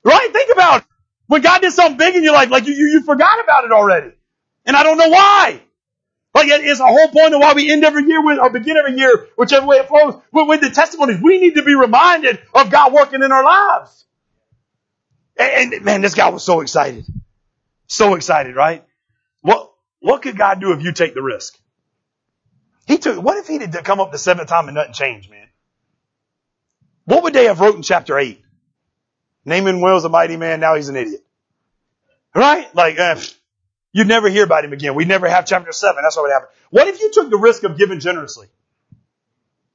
Right? 0.04 0.32
Think 0.32 0.52
about 0.52 0.82
it. 0.82 0.88
When 1.26 1.42
God 1.42 1.60
did 1.60 1.72
something 1.72 1.98
big 1.98 2.14
in 2.14 2.22
your 2.22 2.34
life, 2.34 2.50
like 2.50 2.66
you, 2.66 2.74
you, 2.74 2.86
you 2.86 3.02
forgot 3.02 3.42
about 3.42 3.64
it 3.64 3.72
already. 3.72 4.12
And 4.64 4.76
I 4.76 4.84
don't 4.84 4.96
know 4.96 5.08
why. 5.08 5.60
Like 6.38 6.50
it's 6.50 6.78
a 6.78 6.86
whole 6.86 7.08
point 7.08 7.34
of 7.34 7.40
why 7.40 7.52
we 7.54 7.68
end 7.68 7.84
every 7.84 8.04
year 8.04 8.24
with, 8.24 8.38
or 8.38 8.48
begin 8.48 8.76
every 8.76 8.96
year, 8.96 9.26
whichever 9.36 9.66
way 9.66 9.78
it 9.78 9.88
flows, 9.88 10.22
with, 10.30 10.48
with 10.48 10.60
the 10.60 10.70
testimonies. 10.70 11.20
We 11.20 11.40
need 11.40 11.56
to 11.56 11.64
be 11.64 11.74
reminded 11.74 12.38
of 12.54 12.70
God 12.70 12.92
working 12.92 13.24
in 13.24 13.32
our 13.32 13.42
lives. 13.42 14.04
And, 15.36 15.72
and 15.72 15.84
man, 15.84 16.00
this 16.00 16.14
guy 16.14 16.28
was 16.28 16.44
so 16.44 16.60
excited. 16.60 17.06
So 17.88 18.14
excited, 18.14 18.54
right? 18.54 18.84
What, 19.40 19.72
what 19.98 20.22
could 20.22 20.38
God 20.38 20.60
do 20.60 20.72
if 20.72 20.80
you 20.80 20.92
take 20.92 21.14
the 21.14 21.22
risk? 21.22 21.58
He 22.86 22.98
took, 22.98 23.20
what 23.20 23.36
if 23.38 23.48
he 23.48 23.58
did 23.58 23.74
come 23.82 23.98
up 23.98 24.12
the 24.12 24.18
seventh 24.18 24.48
time 24.48 24.68
and 24.68 24.76
nothing 24.76 24.92
changed, 24.92 25.30
man? 25.30 25.48
What 27.04 27.24
would 27.24 27.32
they 27.32 27.46
have 27.46 27.58
wrote 27.58 27.74
in 27.74 27.82
chapter 27.82 28.16
8? 28.16 28.40
Naaman 29.44 29.80
was 29.80 30.04
a 30.04 30.08
mighty 30.08 30.36
man, 30.36 30.60
now 30.60 30.76
he's 30.76 30.88
an 30.88 30.94
idiot. 30.94 31.24
Right? 32.32 32.72
Like, 32.76 33.00
uh, 33.00 33.16
you'd 33.98 34.06
never 34.06 34.28
hear 34.28 34.44
about 34.44 34.64
him 34.64 34.72
again. 34.72 34.94
We'd 34.94 35.08
never 35.08 35.28
have 35.28 35.44
chapter 35.44 35.72
7. 35.72 35.96
That's 36.02 36.16
what 36.16 36.22
would 36.22 36.32
happen. 36.32 36.48
What 36.70 36.86
if 36.86 37.00
you 37.00 37.10
took 37.12 37.30
the 37.30 37.36
risk 37.36 37.64
of 37.64 37.76
giving 37.76 37.98
generously? 37.98 38.46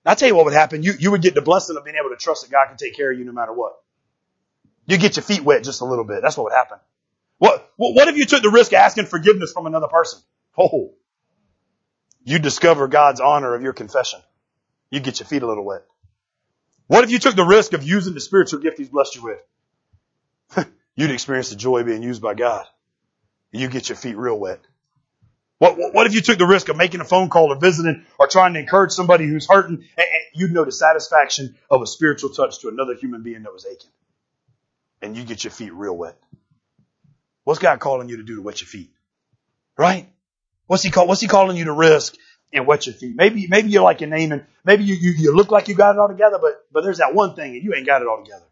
I'll 0.06 0.16
tell 0.16 0.30
you 0.30 0.36
what 0.36 0.46
would 0.46 0.54
happen. 0.54 0.82
You, 0.82 0.94
you 0.98 1.12
would 1.12 1.22
get 1.22 1.36
the 1.36 1.42
blessing 1.42 1.76
of 1.76 1.84
being 1.84 1.98
able 2.00 2.10
to 2.10 2.16
trust 2.16 2.44
that 2.44 2.52
God 2.52 2.68
can 2.68 2.78
take 2.78 2.96
care 2.96 3.12
of 3.12 3.20
you 3.20 3.26
no 3.26 3.34
matter 3.34 3.52
what. 3.52 3.74
You 4.86 4.98
get 4.98 5.18
your 5.18 5.24
feet 5.24 5.44
wet 5.44 5.64
just 5.64 5.82
a 5.82 5.86
little 5.86 6.06
bit. 6.06 6.22
That's 6.22 6.38
what 6.38 6.46
would 6.46 6.54
happen. 6.54 6.78
What, 7.38 7.70
what 7.76 8.08
if 8.08 8.16
you 8.16 8.26
took 8.26 8.42
the 8.42 8.50
risk 8.50 8.72
of 8.72 8.78
asking 8.78 9.08
forgiveness 9.08 9.52
from 9.52 9.66
another 9.66 9.88
person? 9.88 10.22
Oh, 10.58 10.94
you 12.24 12.40
discover 12.40 12.88
God's 12.88 13.20
honor 13.20 13.54
of 13.56 13.62
your 13.62 13.74
confession. 13.74 14.22
You 14.90 15.02
get 15.02 15.20
your 15.20 15.28
feet 15.28 15.44
a 15.44 15.48
little 15.48 15.66
wet. 15.66 15.84
What 16.88 17.04
if 17.04 17.12
you 17.12 17.20
took 17.20 17.36
the 17.36 17.44
risk 17.44 17.74
of 17.74 17.84
using 17.84 18.14
the 18.14 18.22
spiritual 18.22 18.60
gift 18.60 18.78
He's 18.78 18.90
blessed 18.90 19.16
you 19.16 19.24
with? 19.24 20.68
You'd 20.96 21.12
experience 21.12 21.50
the 21.50 21.58
joy 21.58 21.84
being 21.84 22.04
used 22.04 22.22
by 22.22 22.36
God. 22.36 22.66
You 23.54 23.70
get 23.70 23.88
your 23.88 23.96
feet 23.96 24.18
real 24.18 24.38
wet. 24.38 24.60
What, 25.60 25.78
what 25.78 26.08
if 26.08 26.14
you 26.14 26.20
took 26.20 26.38
the 26.38 26.46
risk 26.46 26.68
of 26.68 26.76
making 26.76 27.00
a 27.00 27.06
phone 27.06 27.30
call 27.30 27.54
or 27.54 27.56
visiting 27.56 28.06
or 28.20 28.28
trying 28.28 28.54
to 28.56 28.60
encourage 28.60 28.92
somebody 28.92 29.26
who's 29.26 29.48
hurting 29.50 29.86
and 29.98 30.08
you'd 30.34 30.52
know 30.52 30.66
the 30.66 30.72
satisfaction 30.74 31.56
of 31.72 31.82
a 31.82 31.88
spiritual 31.88 32.32
touch 32.32 32.60
to 32.60 32.68
another 32.68 32.96
human 32.96 33.24
being 33.24 33.44
that 33.44 33.54
was 33.54 33.66
aching? 33.66 33.90
and 35.04 35.18
you 35.18 35.24
get 35.24 35.44
your 35.44 35.52
feet 35.52 35.74
real 35.74 35.96
wet. 35.96 36.18
What's 37.44 37.60
God 37.60 37.80
calling 37.80 38.08
you 38.08 38.18
to 38.18 38.24
do 38.24 38.38
to 38.38 38.42
wet 38.42 38.62
your 38.62 38.68
feet? 38.68 38.90
Right? 39.78 40.08
What's 40.66 40.82
he 40.82 40.92
call, 40.92 41.08
what's 41.08 41.20
he 41.20 41.28
calling 41.28 41.58
you 41.58 41.66
to 41.66 41.74
risk 41.74 42.16
and 42.54 42.66
wet 42.66 42.88
your 42.88 42.96
feet? 42.96 43.16
Maybe, 43.16 43.48
maybe 43.48 43.70
you're 43.70 43.84
like 43.84 44.02
a 44.02 44.08
Naaman. 44.08 44.48
Maybe 44.64 44.86
you, 44.86 44.96
you, 44.96 45.12
you 45.12 45.36
look 45.36 45.52
like 45.52 45.68
you 45.68 45.76
got 45.76 45.96
it 45.96 46.00
all 46.00 46.08
together, 46.08 46.40
but, 46.42 46.66
but 46.72 46.84
there's 46.84 47.00
that 47.00 47.14
one 47.14 47.36
thing 47.36 47.54
and 47.54 47.64
you 47.64 47.74
ain't 47.76 47.86
got 47.86 48.02
it 48.02 48.08
all 48.08 48.24
together. 48.24 48.46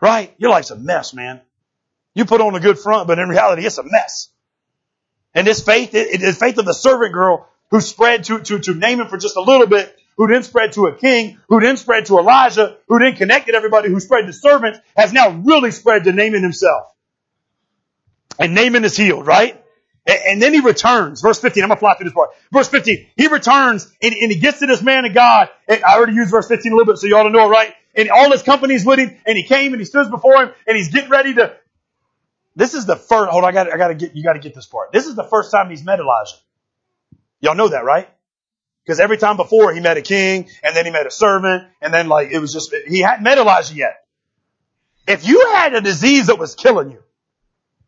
Right? 0.00 0.32
Your 0.38 0.50
life's 0.50 0.70
a 0.70 0.76
mess, 0.76 1.12
man. 1.12 1.40
You 2.14 2.24
put 2.24 2.40
on 2.40 2.54
a 2.54 2.60
good 2.60 2.78
front, 2.78 3.06
but 3.06 3.18
in 3.18 3.28
reality, 3.28 3.64
it's 3.64 3.78
a 3.78 3.84
mess. 3.84 4.28
And 5.34 5.46
this 5.46 5.64
faith, 5.64 5.94
it, 5.94 6.08
it 6.08 6.22
is 6.22 6.36
faith 6.36 6.58
of 6.58 6.66
the 6.66 6.74
servant 6.74 7.12
girl 7.12 7.48
who 7.70 7.80
spread 7.80 8.24
to, 8.24 8.40
to, 8.40 8.58
to 8.58 8.74
Naaman 8.74 9.08
for 9.08 9.16
just 9.16 9.36
a 9.36 9.40
little 9.40 9.66
bit 9.66 9.96
who 10.16 10.28
then 10.28 10.42
spread 10.42 10.72
to 10.72 10.86
a 10.86 10.94
king, 10.94 11.40
who 11.48 11.60
then 11.60 11.76
spread 11.76 12.06
to 12.06 12.18
Elijah, 12.18 12.76
who 12.88 12.98
then 12.98 13.16
connected 13.16 13.54
everybody, 13.54 13.88
who 13.88 14.00
spread 14.00 14.26
to 14.26 14.32
servants, 14.32 14.78
has 14.96 15.12
now 15.12 15.30
really 15.30 15.70
spread 15.70 16.04
to 16.04 16.12
Naaman 16.12 16.42
himself. 16.42 16.86
And 18.38 18.54
Naaman 18.54 18.84
is 18.84 18.96
healed, 18.96 19.26
right? 19.26 19.58
And 20.06 20.42
then 20.42 20.52
he 20.52 20.60
returns. 20.60 21.20
Verse 21.20 21.40
15. 21.40 21.62
I'm 21.62 21.68
going 21.68 21.76
to 21.76 21.80
fly 21.80 21.94
through 21.94 22.06
this 22.06 22.14
part. 22.14 22.30
Verse 22.50 22.68
15. 22.68 23.06
He 23.16 23.28
returns 23.28 23.92
and, 24.02 24.14
and, 24.14 24.32
he 24.32 24.38
gets 24.38 24.58
to 24.58 24.66
this 24.66 24.82
man 24.82 25.04
of 25.04 25.14
God. 25.14 25.48
And 25.68 25.84
I 25.84 25.96
already 25.96 26.14
used 26.14 26.30
verse 26.30 26.48
15 26.48 26.72
a 26.72 26.74
little 26.74 26.92
bit 26.92 26.98
so 26.98 27.06
you 27.06 27.16
ought 27.16 27.24
to 27.24 27.30
know 27.30 27.46
it, 27.46 27.50
right? 27.50 27.72
And 27.94 28.10
all 28.10 28.32
his 28.32 28.42
company's 28.42 28.84
with 28.84 28.98
him 28.98 29.16
and 29.26 29.36
he 29.36 29.44
came 29.44 29.72
and 29.72 29.80
he 29.80 29.84
stood 29.84 30.10
before 30.10 30.42
him 30.42 30.52
and 30.66 30.76
he's 30.76 30.88
getting 30.92 31.10
ready 31.10 31.34
to. 31.34 31.54
This 32.54 32.74
is 32.74 32.86
the 32.86 32.96
first, 32.96 33.30
hold 33.30 33.44
on, 33.44 33.50
I 33.50 33.52
got 33.52 33.72
I 33.72 33.76
got 33.76 33.88
to 33.88 33.94
get, 33.94 34.14
you 34.14 34.22
got 34.22 34.34
to 34.34 34.38
get 34.38 34.54
this 34.54 34.66
part. 34.66 34.92
This 34.92 35.06
is 35.06 35.14
the 35.14 35.24
first 35.24 35.50
time 35.50 35.70
he's 35.70 35.84
met 35.84 36.00
Elijah. 36.00 36.36
Y'all 37.40 37.54
know 37.54 37.68
that, 37.68 37.84
right? 37.84 38.08
Because 38.84 39.00
every 39.00 39.16
time 39.16 39.36
before 39.36 39.72
he 39.72 39.80
met 39.80 39.96
a 39.96 40.02
king 40.02 40.48
and 40.62 40.76
then 40.76 40.84
he 40.84 40.90
met 40.90 41.06
a 41.06 41.10
servant 41.10 41.64
and 41.80 41.94
then 41.94 42.08
like 42.08 42.30
it 42.30 42.38
was 42.38 42.52
just, 42.52 42.74
he 42.86 43.00
hadn't 43.00 43.22
met 43.22 43.38
Elijah 43.38 43.74
yet. 43.74 44.04
If 45.06 45.26
you 45.26 45.52
had 45.54 45.74
a 45.74 45.80
disease 45.80 46.26
that 46.26 46.38
was 46.38 46.54
killing 46.54 46.90
you, 46.90 47.02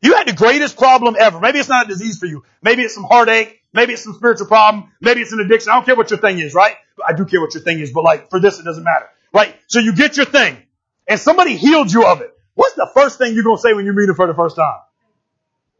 you 0.03 0.15
had 0.15 0.29
the 0.29 0.33
greatest 0.33 0.77
problem 0.77 1.17
ever. 1.19 1.41
Maybe 1.41 1.59
it's 1.59 1.69
not 1.69 1.87
a 1.87 1.89
disease 1.89 2.19
for 2.19 2.27
you. 2.27 2.45
Maybe 2.63 2.83
it's 2.83 2.95
some 2.95 3.05
heartache. 3.05 3.61
Maybe 3.73 3.93
it's 3.93 4.05
some 4.05 4.15
spiritual 4.15 4.47
problem. 4.47 4.93
Maybe 5.01 5.21
it's 5.21 5.33
an 5.33 5.41
addiction. 5.41 5.71
I 5.71 5.75
don't 5.77 5.85
care 5.85 5.97
what 5.97 6.11
your 6.11 6.21
thing 6.21 6.39
is, 6.39 6.55
right? 6.55 6.77
I 7.05 7.13
do 7.13 7.25
care 7.25 7.41
what 7.41 7.55
your 7.55 7.63
thing 7.63 7.81
is, 7.81 7.93
but 7.93 8.05
like 8.05 8.31
for 8.31 8.39
this, 8.39 8.59
it 8.59 8.65
doesn't 8.65 8.85
matter. 8.85 9.09
Right? 9.33 9.55
So 9.67 9.81
you 9.81 9.95
get 9.95 10.17
your 10.17 10.27
thing 10.27 10.57
and 11.09 11.19
somebody 11.19 11.57
healed 11.57 11.93
you 11.93 12.07
of 12.07 12.21
it. 12.21 12.34
What's 12.55 12.75
the 12.75 12.89
first 12.95 13.19
thing 13.19 13.35
you're 13.35 13.45
going 13.45 13.57
to 13.57 13.63
say 13.63 13.75
when 13.75 13.85
you 13.85 13.93
meet 13.93 14.09
him 14.09 14.15
for 14.15 14.27
the 14.27 14.35
first 14.35 14.57
time? 14.57 14.81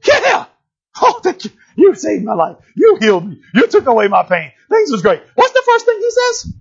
Yeah! 0.07 0.47
Oh, 1.01 1.21
thank 1.23 1.45
you. 1.45 1.51
You 1.77 1.95
saved 1.95 2.25
my 2.25 2.35
life. 2.35 2.57
You 2.77 2.97
healed 3.01 3.29
me. 3.29 3.41
You 3.53 3.67
took 3.67 3.87
away 3.87 4.09
my 4.09 4.23
pain. 4.23 4.53
Things 4.69 4.91
was 4.91 5.03
great. 5.03 5.23
What's 5.35 5.53
the 5.53 5.63
first 5.67 5.87
thing 5.87 5.99
he 5.99 6.11
says? 6.11 6.53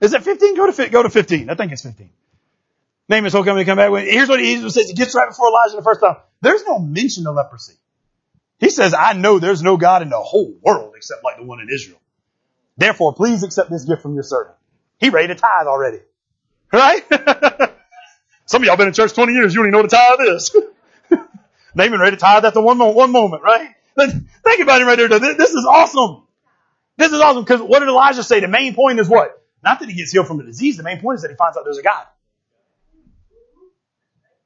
Is 0.00 0.14
it 0.14 0.22
15? 0.22 0.56
Go 0.56 0.70
to, 0.70 0.88
go 0.88 1.02
to 1.02 1.10
15. 1.10 1.50
I 1.50 1.54
think 1.54 1.72
it's 1.72 1.82
15. 1.82 2.10
Name 3.08 3.26
is 3.26 3.32
coming 3.32 3.56
to 3.56 3.64
come 3.64 3.76
back. 3.76 3.92
Here's 4.04 4.28
what 4.28 4.40
he 4.40 4.56
says. 4.70 4.88
He 4.88 4.94
gets 4.94 5.14
right 5.14 5.28
before 5.28 5.48
Elijah 5.48 5.76
the 5.76 5.82
first 5.82 6.00
time. 6.00 6.16
There's 6.40 6.64
no 6.64 6.78
mention 6.78 7.26
of 7.26 7.34
leprosy. 7.34 7.74
He 8.58 8.70
says, 8.70 8.94
I 8.94 9.14
know 9.14 9.38
there's 9.38 9.62
no 9.62 9.76
God 9.76 10.02
in 10.02 10.10
the 10.10 10.18
whole 10.18 10.54
world 10.62 10.94
except 10.96 11.24
like 11.24 11.36
the 11.36 11.44
one 11.44 11.60
in 11.60 11.68
Israel. 11.72 12.00
Therefore, 12.76 13.14
please 13.14 13.42
accept 13.42 13.70
this 13.70 13.84
gift 13.84 14.02
from 14.02 14.14
your 14.14 14.22
servant. 14.22 14.56
He 14.98 15.10
ready 15.10 15.28
to 15.28 15.34
tithe 15.34 15.66
already. 15.66 15.98
Right? 16.72 17.02
Some 18.50 18.62
of 18.62 18.66
y'all 18.66 18.76
been 18.76 18.88
in 18.88 18.92
church 18.92 19.12
20 19.12 19.32
years. 19.32 19.54
You 19.54 19.60
don't 19.60 19.66
even 19.66 19.72
know 19.74 19.78
what 19.78 19.92
a 19.92 19.96
tithe 19.96 20.34
is. 20.34 20.56
Naaman 21.76 22.00
ready 22.00 22.16
to 22.16 22.20
tithe 22.20 22.44
at 22.44 22.52
the 22.52 22.60
one, 22.60 22.80
one 22.80 23.12
moment, 23.12 23.44
right? 23.44 23.76
Think 23.96 24.60
about 24.60 24.82
it 24.82 24.86
right 24.86 24.98
there. 24.98 25.06
This 25.06 25.50
is 25.50 25.64
awesome. 25.70 26.24
This 26.96 27.12
is 27.12 27.20
awesome 27.20 27.44
because 27.44 27.60
what 27.62 27.78
did 27.78 27.86
Elijah 27.86 28.24
say? 28.24 28.40
The 28.40 28.48
main 28.48 28.74
point 28.74 28.98
is 28.98 29.08
what? 29.08 29.40
Not 29.62 29.78
that 29.78 29.88
he 29.88 29.94
gets 29.94 30.10
healed 30.10 30.26
from 30.26 30.40
a 30.40 30.42
disease. 30.42 30.76
The 30.76 30.82
main 30.82 31.00
point 31.00 31.18
is 31.18 31.22
that 31.22 31.30
he 31.30 31.36
finds 31.36 31.56
out 31.56 31.62
there's 31.62 31.78
a 31.78 31.82
God. 31.82 32.04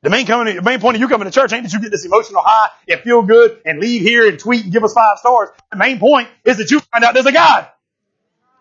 The 0.03 0.11
main, 0.11 0.27
coming, 0.27 0.55
the 0.55 0.61
main 0.61 0.81
point 0.81 0.97
of 0.97 1.01
you 1.01 1.09
coming 1.09 1.25
to 1.25 1.33
church 1.33 1.55
ain't 1.55 1.63
that 1.63 1.73
you 1.73 1.81
get 1.81 1.91
this 1.91 2.05
emotional 2.05 2.43
high 2.45 2.73
and 2.87 3.01
feel 3.01 3.23
good 3.23 3.63
and 3.65 3.81
leave 3.81 4.03
here 4.03 4.29
and 4.29 4.39
tweet 4.39 4.65
and 4.65 4.71
give 4.73 4.85
us 4.85 4.93
five 4.93 5.17
stars. 5.17 5.49
The 5.71 5.79
main 5.79 5.99
point 5.99 6.29
is 6.45 6.59
that 6.59 6.71
you 6.71 6.81
find 6.81 7.05
out 7.05 7.15
there's 7.15 7.25
a 7.25 7.33
God 7.33 7.69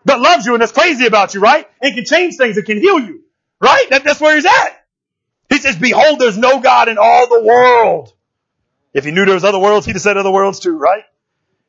that 0.06 0.20
loves 0.20 0.46
you 0.46 0.54
and 0.54 0.62
that's 0.62 0.72
crazy 0.72 1.04
about 1.04 1.34
you, 1.34 1.40
right? 1.40 1.68
And 1.82 1.94
can 1.94 2.06
change 2.06 2.36
things 2.38 2.56
and 2.56 2.64
can 2.64 2.78
heal 2.78 2.98
you, 2.98 3.24
right? 3.60 3.90
That, 3.90 4.04
that's 4.04 4.22
where 4.22 4.34
he's 4.34 4.46
at. 4.46 4.83
He 5.54 5.60
says, 5.60 5.76
behold, 5.76 6.18
there's 6.18 6.36
no 6.36 6.58
God 6.58 6.88
in 6.88 6.98
all 6.98 7.28
the 7.28 7.44
world. 7.44 8.12
If 8.92 9.04
he 9.04 9.12
knew 9.12 9.24
there 9.24 9.34
was 9.34 9.44
other 9.44 9.60
worlds, 9.60 9.86
he'd 9.86 9.92
have 9.92 10.02
said 10.02 10.16
other 10.16 10.32
worlds 10.32 10.58
too, 10.58 10.76
right? 10.76 11.04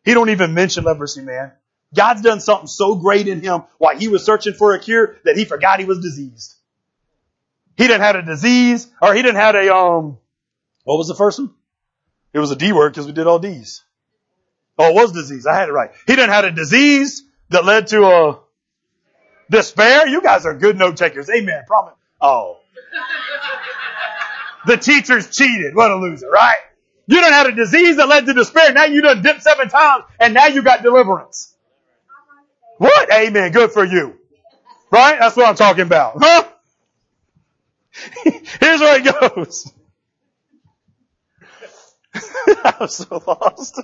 He 0.04 0.16
don't 0.16 0.32
even 0.32 0.56
mention 0.56 0.86
leprosy, 0.86 1.22
man. 1.22 1.52
God's 1.94 2.22
done 2.22 2.40
something 2.40 2.66
so 2.66 2.96
great 2.96 3.28
in 3.28 3.42
him 3.42 3.62
while 3.78 3.96
he 3.96 4.08
was 4.08 4.26
searching 4.26 4.54
for 4.54 4.74
a 4.74 4.80
cure 4.80 5.18
that 5.24 5.38
he 5.38 5.46
forgot 5.46 5.80
he 5.80 5.86
was 5.86 6.00
diseased. 6.00 6.56
He 7.78 7.86
didn't 7.86 8.02
have 8.02 8.16
a 8.16 8.24
disease, 8.24 8.88
or 9.04 9.14
he 9.14 9.22
didn't 9.22 9.36
have 9.36 9.54
a, 9.54 9.72
um, 9.72 10.18
what 10.84 10.98
was 10.98 11.08
the 11.08 11.14
first 11.14 11.38
one? 11.38 11.54
It 12.34 12.40
was 12.40 12.50
a 12.50 12.56
D 12.56 12.74
word 12.74 12.90
because 12.90 13.06
we 13.06 13.14
did 13.14 13.28
all 13.28 13.38
D's. 13.38 13.84
Oh, 14.80 14.90
it 14.90 14.96
was 14.96 15.12
disease. 15.12 15.46
I 15.46 15.54
had 15.54 15.70
it 15.70 15.74
right. 15.74 15.92
He 16.08 16.16
didn't 16.16 16.32
have 16.32 16.46
a 16.46 16.52
disease 16.52 17.24
that 17.50 17.66
led 17.66 17.86
to 17.90 18.04
a 18.04 18.40
despair. 19.52 20.08
You 20.08 20.24
guys 20.24 20.48
are 20.48 20.56
good 20.56 20.76
note 20.76 20.98
takers. 20.98 21.30
Amen. 21.30 21.66
Promise. 21.68 21.94
Oh. 22.20 22.58
The 24.68 24.78
teachers 24.78 25.36
cheated. 25.36 25.76
What 25.76 25.92
a 25.92 25.96
loser, 25.96 26.30
right? 26.30 26.58
You 27.08 27.22
done 27.22 27.34
had 27.34 27.48
a 27.48 27.52
disease 27.52 27.98
that 27.98 28.08
led 28.08 28.26
to 28.26 28.34
despair. 28.34 28.74
Now 28.74 28.86
you 28.86 29.02
done 29.02 29.22
dipped 29.22 29.44
seven 29.44 29.70
times 29.70 30.06
and 30.20 30.34
now 30.34 30.48
you 30.48 30.64
got 30.64 30.82
deliverance. 30.82 31.56
What? 32.78 33.14
Amen. 33.14 33.52
Good 33.52 33.72
for 33.72 33.86
you. 33.86 34.16
Right? 34.92 35.18
That's 35.20 35.36
what 35.36 35.48
I'm 35.48 35.56
talking 35.56 35.84
about. 35.84 36.18
Huh? 36.20 36.48
Here's 38.24 38.80
where 38.82 39.00
it 39.00 39.36
goes. 39.36 39.72
I'm 42.64 42.88
so 42.88 43.22
lost. 43.26 43.82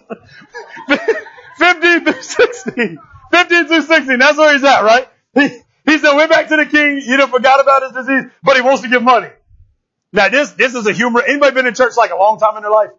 15 1.57 2.05
through 2.05 2.21
16. 2.21 2.99
15 3.31 3.67
through 3.67 3.81
16. 3.81 4.19
That's 4.19 4.37
where 4.37 4.53
he's 4.53 4.63
at, 4.63 4.81
right? 4.81 5.07
He, 5.33 5.47
he 5.85 5.97
said, 5.97 6.15
went 6.15 6.31
back 6.31 6.47
to 6.49 6.57
the 6.57 6.65
king. 6.65 7.01
You 7.05 7.17
know, 7.17 7.27
forgot 7.27 7.61
about 7.61 7.83
his 7.83 7.91
disease, 8.05 8.31
but 8.43 8.55
he 8.55 8.61
wants 8.61 8.81
to 8.81 8.89
give 8.89 9.03
money. 9.03 9.29
Now 10.13 10.29
this, 10.29 10.51
this 10.51 10.75
is 10.75 10.85
a 10.87 10.93
humor. 10.93 11.21
Anybody 11.21 11.53
been 11.53 11.67
in 11.67 11.73
church 11.73 11.93
like 11.97 12.11
a 12.11 12.15
long 12.15 12.37
time 12.39 12.57
in 12.57 12.63
their 12.63 12.71
life? 12.71 12.89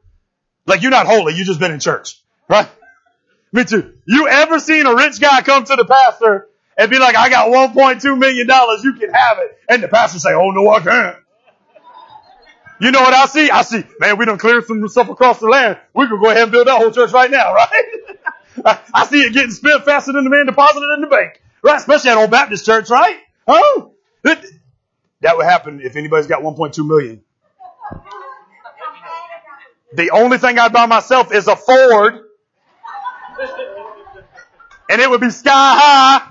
Like 0.66 0.82
you're 0.82 0.90
not 0.90 1.06
holy. 1.06 1.34
You 1.34 1.44
just 1.44 1.60
been 1.60 1.72
in 1.72 1.80
church, 1.80 2.20
right? 2.48 2.68
Me 3.52 3.64
too. 3.64 3.94
You 4.06 4.28
ever 4.28 4.58
seen 4.58 4.86
a 4.86 4.94
rich 4.94 5.20
guy 5.20 5.42
come 5.42 5.64
to 5.64 5.76
the 5.76 5.84
pastor 5.84 6.48
and 6.76 6.90
be 6.90 6.98
like, 6.98 7.16
I 7.16 7.28
got 7.28 7.48
$1.2 7.48 8.18
million. 8.18 8.48
You 8.82 8.92
can 8.94 9.12
have 9.12 9.38
it. 9.40 9.58
And 9.68 9.82
the 9.82 9.88
pastor 9.88 10.18
say, 10.18 10.32
Oh 10.32 10.50
no, 10.50 10.70
I 10.70 10.80
can't. 10.80 11.16
You 12.80 12.90
know 12.90 13.00
what 13.00 13.14
I 13.14 13.26
see? 13.26 13.50
I 13.50 13.62
see, 13.62 13.84
man, 14.00 14.18
we 14.18 14.24
done 14.24 14.38
cleared 14.38 14.64
some 14.64 14.88
stuff 14.88 15.08
across 15.08 15.38
the 15.38 15.46
land. 15.46 15.78
We 15.94 16.08
could 16.08 16.20
go 16.20 16.30
ahead 16.30 16.44
and 16.44 16.52
build 16.52 16.66
that 16.66 16.78
whole 16.78 16.90
church 16.90 17.12
right 17.12 17.30
now, 17.30 17.54
right? 17.54 17.68
I 18.94 19.06
see 19.06 19.22
it 19.22 19.32
getting 19.32 19.50
spent 19.50 19.84
faster 19.84 20.12
than 20.12 20.24
the 20.24 20.30
man 20.30 20.46
deposited 20.46 20.88
in 20.94 21.02
the 21.02 21.06
bank. 21.06 21.40
Right? 21.62 21.76
Especially 21.76 22.10
at 22.10 22.16
Old 22.16 22.30
Baptist 22.30 22.66
Church, 22.66 22.90
right? 22.90 23.18
Oh, 23.46 23.92
that 25.22 25.36
would 25.36 25.46
happen 25.46 25.80
if 25.80 25.96
anybody's 25.96 26.26
got 26.26 26.42
1.2 26.42 26.86
million. 26.86 27.22
The 29.94 30.10
only 30.10 30.38
thing 30.38 30.58
I'd 30.58 30.72
buy 30.72 30.86
myself 30.86 31.32
is 31.32 31.46
a 31.48 31.56
Ford. 31.56 32.20
And 34.90 35.00
it 35.00 35.08
would 35.08 35.20
be 35.20 35.30
sky 35.30 35.50
high. 35.52 36.28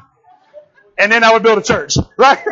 And 0.97 1.11
then 1.11 1.23
I 1.23 1.33
would 1.33 1.41
build 1.41 1.57
a 1.57 1.61
church. 1.61 1.95
Right? 2.17 2.37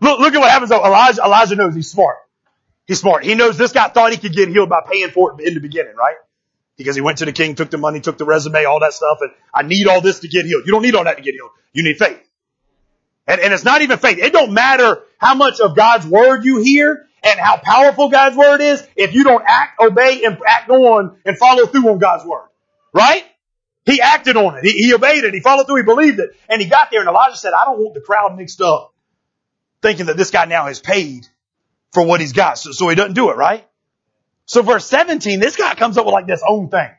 look, 0.00 0.20
look 0.20 0.34
at 0.34 0.38
what 0.38 0.50
happens 0.50 0.70
though. 0.70 0.84
Elijah, 0.84 1.22
Elijah 1.22 1.56
knows 1.56 1.74
he's 1.74 1.90
smart. 1.90 2.18
He's 2.86 3.00
smart. 3.00 3.24
He 3.24 3.34
knows 3.34 3.56
this 3.56 3.72
guy 3.72 3.88
thought 3.88 4.12
he 4.12 4.18
could 4.18 4.34
get 4.34 4.50
healed 4.50 4.68
by 4.68 4.82
paying 4.88 5.08
for 5.08 5.40
it 5.40 5.46
in 5.46 5.54
the 5.54 5.60
beginning, 5.60 5.96
right? 5.96 6.16
Because 6.76 6.96
he 6.96 7.00
went 7.00 7.18
to 7.18 7.24
the 7.24 7.32
king, 7.32 7.54
took 7.54 7.70
the 7.70 7.78
money, 7.78 8.00
took 8.00 8.18
the 8.18 8.26
resume, 8.26 8.64
all 8.66 8.80
that 8.80 8.92
stuff, 8.92 9.18
and 9.22 9.30
I 9.54 9.62
need 9.62 9.86
all 9.86 10.02
this 10.02 10.20
to 10.20 10.28
get 10.28 10.44
healed. 10.44 10.64
You 10.66 10.72
don't 10.72 10.82
need 10.82 10.94
all 10.94 11.04
that 11.04 11.16
to 11.16 11.22
get 11.22 11.32
healed. 11.32 11.50
You 11.72 11.82
need 11.82 11.96
faith. 11.96 12.20
And, 13.26 13.40
and 13.40 13.52
it's 13.52 13.64
not 13.64 13.82
even 13.82 13.98
faith. 13.98 14.18
It 14.18 14.32
don't 14.32 14.52
matter 14.52 15.02
how 15.18 15.34
much 15.34 15.60
of 15.60 15.74
God's 15.74 16.06
word 16.06 16.44
you 16.44 16.62
hear 16.62 17.06
and 17.22 17.40
how 17.40 17.56
powerful 17.56 18.10
God's 18.10 18.36
word 18.36 18.60
is 18.60 18.86
if 18.96 19.14
you 19.14 19.24
don't 19.24 19.42
act, 19.46 19.80
obey, 19.80 20.24
and 20.24 20.38
act 20.46 20.68
on 20.68 21.16
and 21.24 21.38
follow 21.38 21.66
through 21.66 21.88
on 21.88 21.98
God's 21.98 22.24
word. 22.26 22.48
Right? 22.92 23.24
He 23.86 24.00
acted 24.00 24.36
on 24.36 24.56
it. 24.56 24.64
He, 24.64 24.72
he 24.72 24.94
obeyed 24.94 25.24
it. 25.24 25.34
He 25.34 25.40
followed 25.40 25.66
through. 25.66 25.76
He 25.76 25.82
believed 25.82 26.18
it. 26.18 26.30
And 26.48 26.60
he 26.60 26.68
got 26.68 26.90
there 26.90 27.00
and 27.00 27.08
Elijah 27.08 27.36
said, 27.36 27.52
I 27.52 27.64
don't 27.64 27.78
want 27.78 27.94
the 27.94 28.00
crowd 28.00 28.36
mixed 28.36 28.60
up 28.60 28.94
thinking 29.82 30.06
that 30.06 30.16
this 30.16 30.30
guy 30.30 30.46
now 30.46 30.66
has 30.66 30.80
paid 30.80 31.26
for 31.92 32.04
what 32.04 32.20
he's 32.20 32.32
got. 32.32 32.58
So, 32.58 32.72
so 32.72 32.88
he 32.88 32.94
doesn't 32.94 33.14
do 33.14 33.30
it, 33.30 33.36
right? 33.36 33.66
So 34.46 34.62
verse 34.62 34.86
17, 34.86 35.40
this 35.40 35.56
guy 35.56 35.74
comes 35.74 35.96
up 35.96 36.04
with 36.04 36.12
like 36.12 36.26
this 36.26 36.42
own 36.46 36.68
thing. 36.68 36.90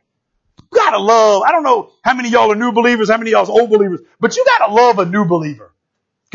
You 0.72 0.80
gotta 0.82 1.00
love, 1.00 1.44
I 1.44 1.52
don't 1.52 1.64
know 1.64 1.92
how 2.04 2.14
many 2.14 2.30
y'all 2.30 2.52
are 2.52 2.56
new 2.56 2.72
believers, 2.72 3.10
how 3.10 3.18
many 3.18 3.32
y'all's 3.32 3.50
old 3.50 3.70
believers, 3.70 4.02
but 4.20 4.36
you 4.36 4.46
gotta 4.58 4.74
love 4.74 5.00
a 5.00 5.06
new 5.06 5.26
believer. 5.26 5.75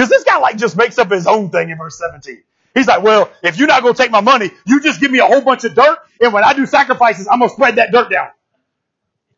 Cause 0.01 0.09
this 0.09 0.25
guy 0.25 0.39
like 0.39 0.57
just 0.57 0.79
makes 0.79 0.97
up 0.97 1.11
his 1.11 1.27
own 1.27 1.51
thing 1.51 1.69
in 1.69 1.77
verse 1.77 1.99
17. 1.99 2.43
He's 2.75 2.87
like, 2.87 3.03
well, 3.03 3.31
if 3.43 3.59
you're 3.59 3.69
not 3.69 3.83
going 3.83 3.93
to 3.93 4.03
take 4.03 4.11
my 4.11 4.23
money, 4.23 4.51
you 4.65 4.81
just 4.81 4.99
give 4.99 5.11
me 5.11 5.19
a 5.19 5.27
whole 5.27 5.43
bunch 5.43 5.65
of 5.65 5.75
dirt. 5.75 5.99
And 6.23 6.33
when 6.33 6.43
I 6.43 6.55
do 6.55 6.65
sacrifices, 6.65 7.29
I'm 7.31 7.41
going 7.41 7.51
to 7.51 7.55
spread 7.55 7.77
that 7.77 7.93
dirt 7.93 8.11
down. 8.11 8.29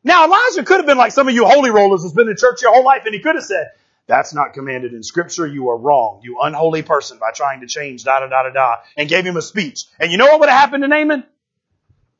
Now 0.05 0.25
Elijah 0.25 0.63
could 0.63 0.77
have 0.77 0.87
been 0.87 0.99
like 0.99 1.11
some 1.11 1.27
of 1.27 1.35
you 1.35 1.47
holy 1.47 1.71
rollers 1.71 2.05
who's 2.05 2.13
been 2.13 2.29
in 2.29 2.37
church 2.37 2.63
your 2.63 2.73
whole 2.73 2.85
life. 2.85 3.03
And 3.07 3.13
he 3.13 3.19
could 3.19 3.35
have 3.35 3.43
said, 3.43 3.73
that's 4.07 4.35
not 4.35 4.53
commanded 4.53 4.95
in 4.95 5.03
scripture. 5.03 5.49
You 5.49 5.71
are 5.71 5.77
wrong. 5.77 6.21
You 6.23 6.39
unholy 6.41 6.83
person 6.83 7.19
by 7.19 7.33
trying 7.35 7.63
to 7.63 7.67
change 7.67 8.05
da 8.05 8.21
da 8.21 8.29
da 8.29 8.45
da 8.45 8.51
da 8.51 8.77
and 8.97 9.09
gave 9.09 9.27
him 9.27 9.37
a 9.37 9.43
speech. 9.43 9.87
And 9.99 10.13
you 10.13 10.19
know 10.19 10.27
what 10.27 10.39
would 10.39 10.49
have 10.49 10.61
happened 10.61 10.85
to 10.85 10.89
Naaman? 10.89 11.25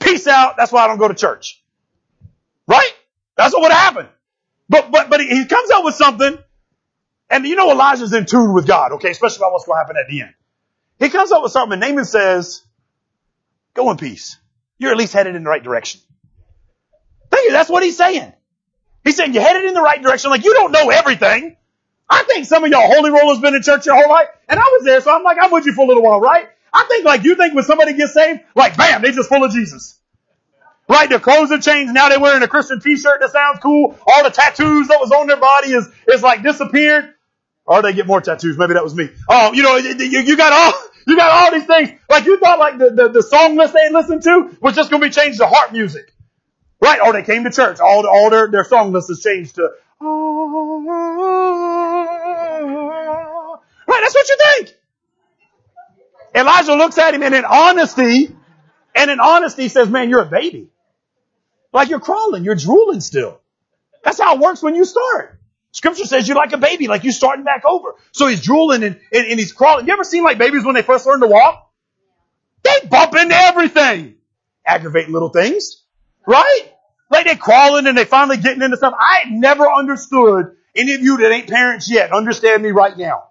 Peace 0.01 0.27
out. 0.27 0.57
That's 0.57 0.73
why 0.73 0.83
I 0.83 0.89
don't 0.89 0.99
go 0.99 1.07
to 1.07 1.15
church. 1.15 1.63
Right? 2.67 2.93
That's 3.37 3.55
what 3.55 3.63
would 3.63 3.71
have 3.71 3.95
happened. 3.95 4.09
But, 4.69 4.91
but, 4.91 5.11
but 5.11 5.21
he 5.21 5.45
comes 5.45 5.71
up 5.71 5.85
with 5.85 5.95
something 5.95 6.39
and 7.33 7.47
you 7.47 7.57
know 7.57 7.71
Elijah's 7.71 8.13
in 8.13 8.27
tune 8.27 8.53
with 8.53 8.67
God, 8.67 8.93
okay? 8.93 9.11
Especially 9.11 9.39
about 9.39 9.53
what's 9.53 9.65
going 9.65 9.77
to 9.77 9.81
happen 9.81 9.97
at 9.97 10.09
the 10.09 10.21
end. 10.21 10.35
He 10.99 11.09
comes 11.09 11.33
up 11.33 11.43
with 11.43 11.51
something 11.51 11.73
and 11.73 11.81
Naaman 11.81 12.05
says, 12.05 12.63
go 13.75 13.91
in 13.91 13.97
peace. 13.97 14.37
You're 14.79 14.93
at 14.93 14.99
least 14.99 15.15
headed 15.15 15.35
in 15.35 15.43
the 15.43 15.49
right 15.49 15.63
direction. 15.63 16.03
Thank 17.31 17.47
you. 17.47 17.53
That's 17.53 17.71
what 17.71 17.83
he's 17.83 17.97
saying. 17.97 18.33
He's 19.03 19.17
saying 19.17 19.33
you're 19.33 19.43
headed 19.43 19.65
in 19.65 19.75
the 19.75 19.81
right 19.81 20.01
direction. 20.01 20.31
Like 20.31 20.45
you 20.45 20.53
don't 20.53 20.73
know 20.73 20.91
everything. 20.91 21.57
I 22.09 22.25
think 22.25 22.45
some 22.45 22.63
of 22.65 22.71
y'all 22.71 22.93
holy 22.93 23.11
rollers 23.11 23.39
been 23.39 23.55
in 23.55 23.63
church 23.63 23.87
your 23.87 23.97
whole 23.97 24.11
life. 24.11 24.29
And 24.49 24.61
I 24.61 24.63
was 24.63 24.85
there, 24.85 25.01
so 25.01 25.17
I'm 25.17 25.23
like, 25.23 25.39
I'm 25.41 25.51
with 25.51 25.65
you 25.65 25.73
for 25.73 25.87
a 25.87 25.89
little 25.89 26.03
while, 26.03 26.21
right? 26.21 26.47
I 26.73 26.85
think 26.89 27.07
like 27.07 27.25
you 27.25 27.35
think 27.37 27.55
when 27.55 27.65
somebody 27.65 27.95
gets 27.95 28.13
saved, 28.13 28.41
like 28.55 28.77
bam, 28.77 29.01
they 29.01 29.13
just 29.13 29.31
full 29.31 29.43
of 29.43 29.53
Jesus. 29.53 29.99
Right? 30.89 31.09
Their 31.09 31.21
clothes 31.21 31.51
have 31.51 31.63
changed. 31.63 31.95
Now 31.95 32.11
they're 32.11 32.21
wearing 32.21 32.43
a 32.43 32.49
Christian 32.49 32.81
t-shirt 32.81 33.21
that 33.21 33.31
sounds 33.31 33.61
cool. 33.61 33.99
All 34.07 34.25
the 34.25 34.31
tattoos 34.31 34.89
that 34.89 35.01
was 35.01 35.11
on 35.11 35.27
their 35.27 35.39
body 35.39 35.73
is, 35.73 35.89
is 36.07 36.23
like 36.23 36.43
disappeared. 36.43 37.15
Or 37.65 37.83
they 37.83 37.93
get 37.93 38.07
more 38.07 38.21
tattoos. 38.21 38.59
Maybe 38.59 38.75
that 38.75 38.83
was 38.83 38.95
me. 38.95 39.09
Oh, 39.29 39.53
you 39.53 39.63
know, 39.63 39.77
you, 39.77 40.37
got 40.37 40.53
all, 40.53 40.73
you 41.07 41.17
got 41.17 41.31
all 41.31 41.53
these 41.53 41.67
things. 41.67 41.91
Like 42.09 42.25
you 42.25 42.39
thought 42.39 42.59
like 42.59 42.79
the, 42.79 42.91
the, 42.91 43.09
the 43.09 43.23
song 43.23 43.57
list 43.57 43.75
they 43.75 43.91
listened 43.91 44.23
to 44.23 44.57
was 44.61 44.75
just 44.75 44.91
going 44.91 45.01
to 45.01 45.09
be 45.09 45.13
changed 45.15 45.39
to 45.39 45.47
harp 45.47 45.73
music. 45.73 46.13
Right? 46.81 47.01
Or 47.01 47.13
they 47.13 47.23
came 47.23 47.45
to 47.45 47.51
church. 47.51 47.79
All, 47.79 48.03
the 48.03 48.09
all 48.09 48.31
their, 48.31 48.49
their 48.51 48.65
song 48.65 48.91
list 48.93 49.09
is 49.11 49.21
changed 49.23 49.55
to, 49.55 49.71
right? 53.87 54.01
That's 54.03 54.15
what 54.15 54.29
you 54.29 54.37
think. 54.39 54.75
Elijah 56.35 56.75
looks 56.75 56.99
at 56.99 57.15
him 57.15 57.23
and 57.23 57.35
in 57.35 57.45
honesty, 57.45 58.35
and 58.97 59.11
in 59.11 59.21
honesty 59.21 59.69
says, 59.69 59.89
man, 59.89 60.11
you're 60.11 60.23
a 60.23 60.27
baby. 60.27 60.69
Like 61.73 61.89
you're 61.89 62.01
crawling, 62.01 62.45
you're 62.45 62.57
drooling 62.57 63.01
still. 63.01 63.41
That's 64.03 64.19
how 64.21 64.35
it 64.35 64.41
works 64.41 64.63
when 64.63 64.75
you 64.75 64.85
start. 64.85 65.39
Scripture 65.73 66.05
says 66.05 66.29
you're 66.29 66.37
like 66.37 66.53
a 66.53 66.59
baby, 66.59 66.87
like 66.87 67.03
you're 67.03 67.13
starting 67.13 67.45
back 67.45 67.65
over. 67.65 67.95
So 68.13 68.27
he's 68.27 68.43
drooling 68.43 68.85
and, 68.85 69.01
and, 69.13 69.27
and 69.27 69.41
he's 69.41 69.53
crawling. 69.53 69.87
You 69.87 69.93
ever 69.95 70.05
seen 70.05 70.23
like 70.23 70.39
babies 70.39 70.65
when 70.65 70.75
they 70.75 70.83
first 70.83 71.07
learn 71.07 71.21
to 71.21 71.27
walk? 71.27 71.71
They 72.63 72.87
bump 72.89 73.15
into 73.15 73.35
everything. 73.35 74.17
Aggravating 74.65 75.13
little 75.13 75.31
things. 75.31 75.83
Right? 76.27 76.73
Like 77.11 77.27
they're 77.27 77.37
crawling 77.37 77.87
and 77.87 77.97
they 77.97 78.05
finally 78.05 78.37
getting 78.37 78.63
into 78.63 78.77
stuff. 78.77 78.95
I 78.99 79.25
never 79.31 79.67
understood 79.71 80.57
any 80.75 80.95
of 80.95 81.01
you 81.01 81.19
that 81.19 81.33
ain't 81.33 81.49
parents 81.49 81.91
yet 81.91 82.13
understand 82.13 82.63
me 82.63 82.71
right 82.71 82.97
now. 82.97 83.25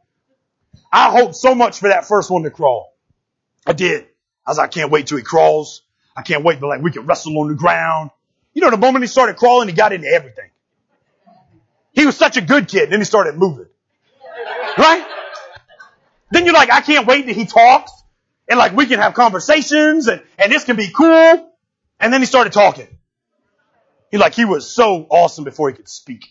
I 0.92 1.10
hope 1.12 1.36
so 1.36 1.56
much 1.56 1.80
for 1.80 1.90
that 1.90 2.06
first 2.08 2.30
one 2.30 2.44
to 2.44 2.52
crawl. 2.52 2.94
I 3.66 3.74
did. 3.74 4.04
I 4.46 4.52
was 4.52 4.58
like, 4.58 4.70
I 4.70 4.72
can't 4.72 4.92
wait 4.92 5.08
till 5.08 5.18
he 5.18 5.24
crawls. 5.24 5.84
I 6.16 6.22
can't 6.22 6.44
wait 6.44 6.60
till 6.60 6.68
like 6.68 6.82
we 6.82 6.92
can 6.92 7.06
wrestle 7.06 7.40
on 7.40 7.48
the 7.48 7.56
ground. 7.56 8.12
You 8.54 8.62
know, 8.62 8.70
the 8.70 8.78
moment 8.78 9.04
he 9.04 9.08
started 9.08 9.38
crawling, 9.38 9.70
he 9.70 9.74
got 9.74 9.94
into 9.94 10.08
everything. 10.08 10.51
He 11.94 12.06
was 12.06 12.18
such 12.18 12.38
a 12.38 12.42
good 12.42 12.68
kid. 12.68 12.90
Then 12.90 13.00
he 13.00 13.06
started 13.06 13.36
moving. 13.36 13.68
Right? 14.78 15.06
Then 16.32 16.46
you're 16.46 16.54
like, 16.54 16.72
I 16.72 16.82
can't 16.82 17.06
wait 17.06 17.26
till 17.26 17.36
he 17.36 17.46
talks 17.46 17.92
and 18.48 18.58
like 18.58 18.74
we 18.74 18.86
can 18.86 19.00
have 19.00 19.14
conversations 19.14 20.08
and, 20.08 20.22
and 20.38 20.52
this 20.52 20.64
can 20.64 20.76
be 20.76 20.90
cool. 20.90 21.50
And 22.00 22.14
then 22.14 22.22
he 22.22 22.26
started 22.26 22.54
talking. 22.54 22.88
He 24.10 24.18
like, 24.18 24.34
he 24.34 24.46
was 24.46 24.70
so 24.70 25.06
awesome 25.10 25.44
before 25.44 25.70
he 25.70 25.76
could 25.76 25.90
speak. 25.90 26.26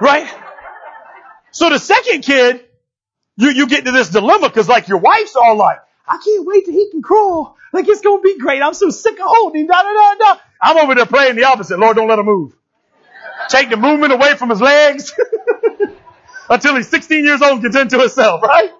Right? 0.00 0.28
So 1.50 1.70
the 1.70 1.78
second 1.78 2.22
kid, 2.22 2.64
you, 3.36 3.50
you 3.50 3.66
get 3.66 3.84
to 3.84 3.92
this 3.92 4.08
dilemma 4.08 4.48
because 4.48 4.68
like 4.68 4.88
your 4.88 4.98
wife's 4.98 5.36
all 5.36 5.56
like, 5.56 5.78
I 6.06 6.18
can't 6.24 6.46
wait 6.46 6.64
till 6.64 6.74
he 6.74 6.90
can 6.90 7.02
crawl. 7.02 7.56
Like 7.72 7.88
it's 7.88 8.00
going 8.00 8.18
to 8.18 8.22
be 8.22 8.38
great. 8.38 8.62
I'm 8.62 8.74
so 8.74 8.90
sick 8.90 9.14
of 9.14 9.26
holding. 9.26 9.66
Da, 9.66 9.82
da, 9.82 9.92
da, 9.92 10.14
da. 10.14 10.40
I'm 10.62 10.78
over 10.78 10.94
there 10.94 11.06
praying 11.06 11.36
the 11.36 11.44
opposite. 11.44 11.78
Lord, 11.78 11.96
don't 11.96 12.08
let 12.08 12.18
him 12.18 12.26
move. 12.26 12.56
Take 13.48 13.70
the 13.70 13.76
movement 13.76 14.12
away 14.12 14.34
from 14.34 14.50
his 14.50 14.60
legs 14.60 15.12
until 16.50 16.76
he's 16.76 16.88
16 16.88 17.24
years 17.24 17.42
old 17.42 17.52
and 17.52 17.62
gets 17.62 17.76
into 17.76 17.98
himself, 17.98 18.42
right? 18.42 18.70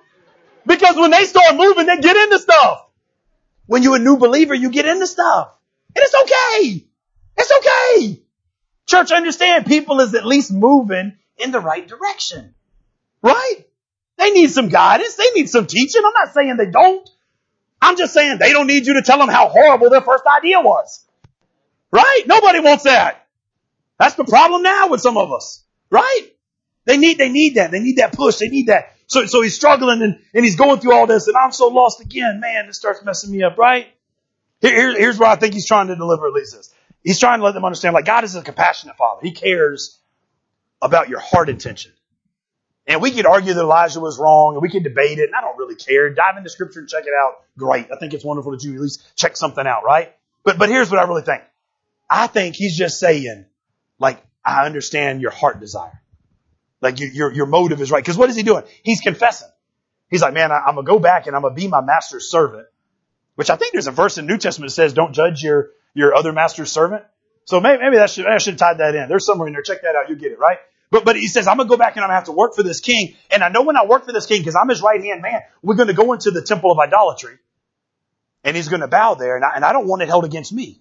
Because 0.66 0.96
when 0.96 1.10
they 1.10 1.24
start 1.24 1.56
moving, 1.56 1.86
they 1.86 1.98
get 1.98 2.16
into 2.16 2.38
stuff. 2.38 2.88
When 3.66 3.82
you're 3.82 3.96
a 3.96 4.00
new 4.00 4.16
believer, 4.16 4.54
you 4.54 4.70
get 4.70 4.86
into 4.86 5.06
stuff. 5.06 5.56
And 5.94 6.04
it's 6.04 6.14
okay. 6.14 6.84
It's 7.36 7.52
okay. 7.58 8.22
Church, 8.86 9.12
understand 9.12 9.66
people 9.66 10.00
is 10.00 10.14
at 10.14 10.24
least 10.24 10.52
moving 10.52 11.16
in 11.38 11.50
the 11.50 11.60
right 11.60 11.86
direction. 11.86 12.54
Right? 13.22 13.64
They 14.18 14.30
need 14.30 14.50
some 14.50 14.68
guidance. 14.68 15.14
They 15.14 15.30
need 15.34 15.48
some 15.48 15.66
teaching. 15.66 16.02
I'm 16.04 16.12
not 16.12 16.32
saying 16.32 16.56
they 16.56 16.70
don't. 16.70 17.08
I'm 17.80 17.96
just 17.96 18.14
saying 18.14 18.38
they 18.38 18.52
don't 18.52 18.66
need 18.66 18.86
you 18.86 18.94
to 18.94 19.02
tell 19.02 19.18
them 19.18 19.28
how 19.28 19.48
horrible 19.48 19.90
their 19.90 20.00
first 20.00 20.24
idea 20.26 20.60
was. 20.60 21.04
Right? 21.90 22.22
Nobody 22.26 22.60
wants 22.60 22.84
that. 22.84 23.25
That's 23.98 24.14
the 24.14 24.24
problem 24.24 24.62
now 24.62 24.88
with 24.88 25.00
some 25.00 25.16
of 25.16 25.32
us. 25.32 25.64
Right? 25.90 26.28
They 26.84 26.96
need, 26.96 27.18
they 27.18 27.28
need 27.28 27.56
that. 27.56 27.70
They 27.70 27.80
need 27.80 27.96
that 27.96 28.12
push. 28.12 28.36
They 28.36 28.48
need 28.48 28.68
that. 28.68 28.96
So, 29.08 29.26
so 29.26 29.42
he's 29.42 29.54
struggling 29.54 30.02
and, 30.02 30.18
and 30.34 30.44
he's 30.44 30.56
going 30.56 30.80
through 30.80 30.92
all 30.92 31.06
this 31.06 31.28
and 31.28 31.36
I'm 31.36 31.52
so 31.52 31.68
lost 31.68 32.00
again. 32.00 32.40
Man, 32.40 32.66
this 32.66 32.76
starts 32.76 33.04
messing 33.04 33.30
me 33.30 33.42
up, 33.42 33.56
right? 33.56 33.86
Here, 34.60 34.96
here's 34.96 35.18
what 35.18 35.28
I 35.28 35.36
think 35.36 35.54
he's 35.54 35.66
trying 35.66 35.88
to 35.88 35.96
deliver 35.96 36.26
at 36.26 36.32
least 36.32 36.56
this. 36.56 36.72
He's 37.02 37.20
trying 37.20 37.38
to 37.38 37.44
let 37.44 37.54
them 37.54 37.64
understand 37.64 37.94
like 37.94 38.04
God 38.04 38.24
is 38.24 38.34
a 38.34 38.42
compassionate 38.42 38.96
father. 38.96 39.20
He 39.22 39.30
cares 39.30 40.00
about 40.82 41.08
your 41.08 41.20
heart 41.20 41.48
intention. 41.48 41.92
And 42.88 43.00
we 43.00 43.10
could 43.10 43.26
argue 43.26 43.54
that 43.54 43.60
Elijah 43.60 44.00
was 44.00 44.18
wrong 44.18 44.54
and 44.54 44.62
we 44.62 44.70
could 44.70 44.82
debate 44.82 45.18
it 45.18 45.24
and 45.24 45.34
I 45.34 45.40
don't 45.40 45.58
really 45.58 45.76
care. 45.76 46.10
Dive 46.10 46.36
into 46.36 46.50
scripture 46.50 46.80
and 46.80 46.88
check 46.88 47.04
it 47.04 47.12
out. 47.20 47.42
Great. 47.56 47.90
I 47.92 47.96
think 47.96 48.12
it's 48.12 48.24
wonderful 48.24 48.52
that 48.52 48.62
you 48.64 48.74
at 48.74 48.80
least 48.80 49.04
check 49.16 49.36
something 49.36 49.66
out, 49.66 49.84
right? 49.84 50.14
But, 50.44 50.58
but 50.58 50.68
here's 50.68 50.90
what 50.90 51.00
I 51.00 51.04
really 51.04 51.22
think. 51.22 51.42
I 52.08 52.26
think 52.28 52.54
he's 52.54 52.76
just 52.76 52.98
saying, 52.98 53.46
like, 53.98 54.22
I 54.44 54.66
understand 54.66 55.20
your 55.20 55.30
heart 55.30 55.60
desire. 55.60 56.02
Like 56.80 57.00
your, 57.00 57.10
your, 57.10 57.32
your 57.32 57.46
motive 57.46 57.80
is 57.80 57.90
right. 57.90 58.04
Cause 58.04 58.16
what 58.16 58.30
is 58.30 58.36
he 58.36 58.42
doing? 58.42 58.64
He's 58.82 59.00
confessing. 59.00 59.48
He's 60.08 60.22
like, 60.22 60.34
man, 60.34 60.52
I, 60.52 60.60
I'm 60.66 60.74
gonna 60.76 60.86
go 60.86 60.98
back 60.98 61.26
and 61.26 61.34
I'm 61.34 61.42
gonna 61.42 61.54
be 61.54 61.68
my 61.68 61.80
master's 61.80 62.30
servant. 62.30 62.66
Which 63.34 63.50
I 63.50 63.56
think 63.56 63.72
there's 63.72 63.86
a 63.86 63.92
verse 63.92 64.18
in 64.18 64.26
New 64.26 64.38
Testament 64.38 64.70
that 64.70 64.74
says, 64.74 64.92
don't 64.94 65.12
judge 65.12 65.42
your, 65.42 65.70
your 65.94 66.14
other 66.14 66.32
master's 66.32 66.72
servant. 66.72 67.04
So 67.44 67.60
maybe, 67.60 67.82
maybe 67.82 67.96
that 67.96 68.10
should, 68.10 68.26
I 68.26 68.38
should 68.38 68.58
tied 68.58 68.78
that 68.78 68.94
in. 68.94 69.08
There's 69.08 69.24
somewhere 69.26 69.46
in 69.46 69.52
there. 69.52 69.62
Check 69.62 69.82
that 69.82 69.94
out. 69.94 70.08
You 70.08 70.16
get 70.16 70.32
it, 70.32 70.38
right? 70.38 70.58
But, 70.90 71.04
but 71.04 71.16
he 71.16 71.26
says, 71.26 71.46
I'm 71.46 71.56
going 71.56 71.68
to 71.68 71.70
go 71.70 71.76
back 71.76 71.96
and 71.96 72.04
I'm 72.04 72.08
going 72.08 72.14
to 72.14 72.18
have 72.20 72.24
to 72.24 72.32
work 72.32 72.54
for 72.54 72.62
this 72.62 72.80
king. 72.80 73.14
And 73.30 73.44
I 73.44 73.48
know 73.50 73.62
when 73.62 73.76
I 73.76 73.84
work 73.84 74.06
for 74.06 74.12
this 74.12 74.26
king, 74.26 74.40
because 74.40 74.56
I'm 74.56 74.68
his 74.68 74.82
right 74.82 75.02
hand 75.02 75.20
man, 75.20 75.42
we're 75.62 75.74
going 75.74 75.88
to 75.88 75.94
go 75.94 76.12
into 76.12 76.30
the 76.30 76.42
temple 76.42 76.72
of 76.72 76.78
idolatry. 76.78 77.38
And 78.42 78.56
he's 78.56 78.68
going 78.68 78.80
to 78.80 78.88
bow 78.88 79.14
there. 79.14 79.36
And 79.36 79.44
I, 79.44 79.50
and 79.56 79.64
I 79.64 79.72
don't 79.72 79.86
want 79.86 80.02
it 80.02 80.08
held 80.08 80.24
against 80.24 80.52
me. 80.52 80.80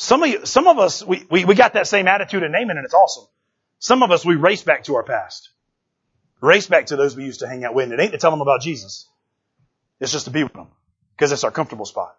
Some 0.00 0.22
of 0.22 0.28
you, 0.28 0.46
some 0.46 0.68
of 0.68 0.78
us, 0.78 1.04
we, 1.04 1.26
we, 1.28 1.44
we 1.44 1.56
got 1.56 1.72
that 1.72 1.88
same 1.88 2.06
attitude 2.06 2.44
in 2.44 2.52
Naaman 2.52 2.76
and 2.76 2.84
it's 2.84 2.94
awesome. 2.94 3.24
Some 3.80 4.04
of 4.04 4.12
us, 4.12 4.24
we 4.24 4.36
race 4.36 4.62
back 4.62 4.84
to 4.84 4.94
our 4.94 5.02
past. 5.02 5.50
Race 6.40 6.68
back 6.68 6.86
to 6.86 6.96
those 6.96 7.16
we 7.16 7.24
used 7.24 7.40
to 7.40 7.48
hang 7.48 7.64
out 7.64 7.74
with. 7.74 7.90
And 7.90 7.94
it 7.94 8.00
ain't 8.00 8.12
to 8.12 8.18
tell 8.18 8.30
them 8.30 8.40
about 8.40 8.62
Jesus. 8.62 9.08
It's 9.98 10.12
just 10.12 10.26
to 10.26 10.30
be 10.30 10.44
with 10.44 10.52
them. 10.52 10.68
Because 11.16 11.32
it's 11.32 11.42
our 11.42 11.50
comfortable 11.50 11.84
spot. 11.84 12.16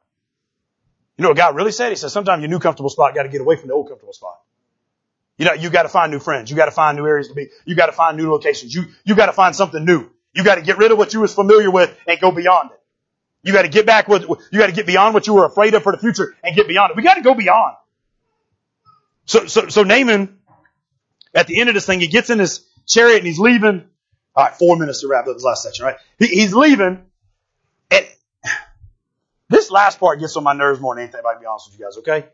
You 1.17 1.23
know 1.23 1.29
what 1.29 1.37
God 1.37 1.55
really 1.55 1.71
said? 1.71 1.89
He 1.89 1.95
said, 1.95 2.09
sometimes 2.09 2.41
your 2.41 2.49
new 2.49 2.59
comfortable 2.59 2.89
spot 2.89 3.15
got 3.15 3.23
to 3.23 3.29
get 3.29 3.39
away 3.39 3.55
from 3.55 3.69
the 3.69 3.73
old 3.73 3.87
comfortable 3.87 4.13
spot. 4.13 4.39
You 5.37 5.45
know, 5.45 5.53
you 5.53 5.69
got 5.69 5.83
to 5.83 5.89
find 5.89 6.11
new 6.11 6.19
friends. 6.19 6.51
You 6.51 6.57
got 6.57 6.65
to 6.65 6.71
find 6.71 6.97
new 6.97 7.07
areas 7.07 7.29
to 7.29 7.33
be. 7.33 7.47
You 7.63 7.75
got 7.75 7.85
to 7.85 7.93
find 7.93 8.17
new 8.17 8.29
locations. 8.29 8.75
You 8.75 8.87
you 9.05 9.15
got 9.15 9.27
to 9.27 9.33
find 9.33 9.55
something 9.55 9.85
new. 9.85 10.09
You 10.33 10.43
got 10.43 10.55
to 10.55 10.61
get 10.61 10.77
rid 10.77 10.91
of 10.91 10.97
what 10.97 11.13
you 11.13 11.21
was 11.21 11.33
familiar 11.33 11.71
with 11.71 11.97
and 12.05 12.19
go 12.19 12.31
beyond 12.31 12.71
it. 12.71 12.78
You 13.43 13.53
got 13.53 13.61
to 13.61 13.69
get 13.69 13.85
back 13.85 14.07
with. 14.07 14.23
You 14.23 14.59
got 14.59 14.67
to 14.67 14.73
get 14.73 14.85
beyond 14.85 15.13
what 15.13 15.27
you 15.27 15.33
were 15.33 15.45
afraid 15.45 15.73
of 15.73 15.83
for 15.83 15.91
the 15.91 15.97
future 15.97 16.35
and 16.43 16.55
get 16.55 16.67
beyond 16.67 16.91
it. 16.91 16.97
We 16.97 17.03
got 17.03 17.15
to 17.15 17.21
go 17.21 17.33
beyond. 17.33 17.75
So 19.25 19.45
so 19.45 19.67
so 19.69 19.83
Naaman, 19.83 20.39
at 21.33 21.47
the 21.47 21.59
end 21.59 21.69
of 21.69 21.75
this 21.75 21.85
thing, 21.85 21.99
he 21.99 22.07
gets 22.07 22.29
in 22.29 22.39
his 22.39 22.65
chariot 22.87 23.19
and 23.19 23.27
he's 23.27 23.39
leaving. 23.39 23.85
All 24.35 24.45
right, 24.45 24.53
four 24.55 24.77
minutes 24.77 25.01
to 25.01 25.07
wrap 25.07 25.27
up 25.27 25.35
this 25.35 25.43
last 25.43 25.63
section. 25.63 25.85
Right, 25.85 25.95
he, 26.17 26.27
he's 26.27 26.53
leaving, 26.53 27.05
and 27.91 28.07
this 29.49 29.71
last 29.71 29.99
part 29.99 30.19
gets 30.19 30.35
on 30.37 30.43
my 30.43 30.53
nerves 30.53 30.79
more 30.79 30.95
than 30.95 31.03
anything. 31.03 31.19
If 31.19 31.25
I 31.25 31.33
can 31.33 31.41
be 31.41 31.47
honest 31.47 31.69
with 31.71 31.79
you 31.79 31.85
guys, 31.85 31.97
okay? 31.99 32.27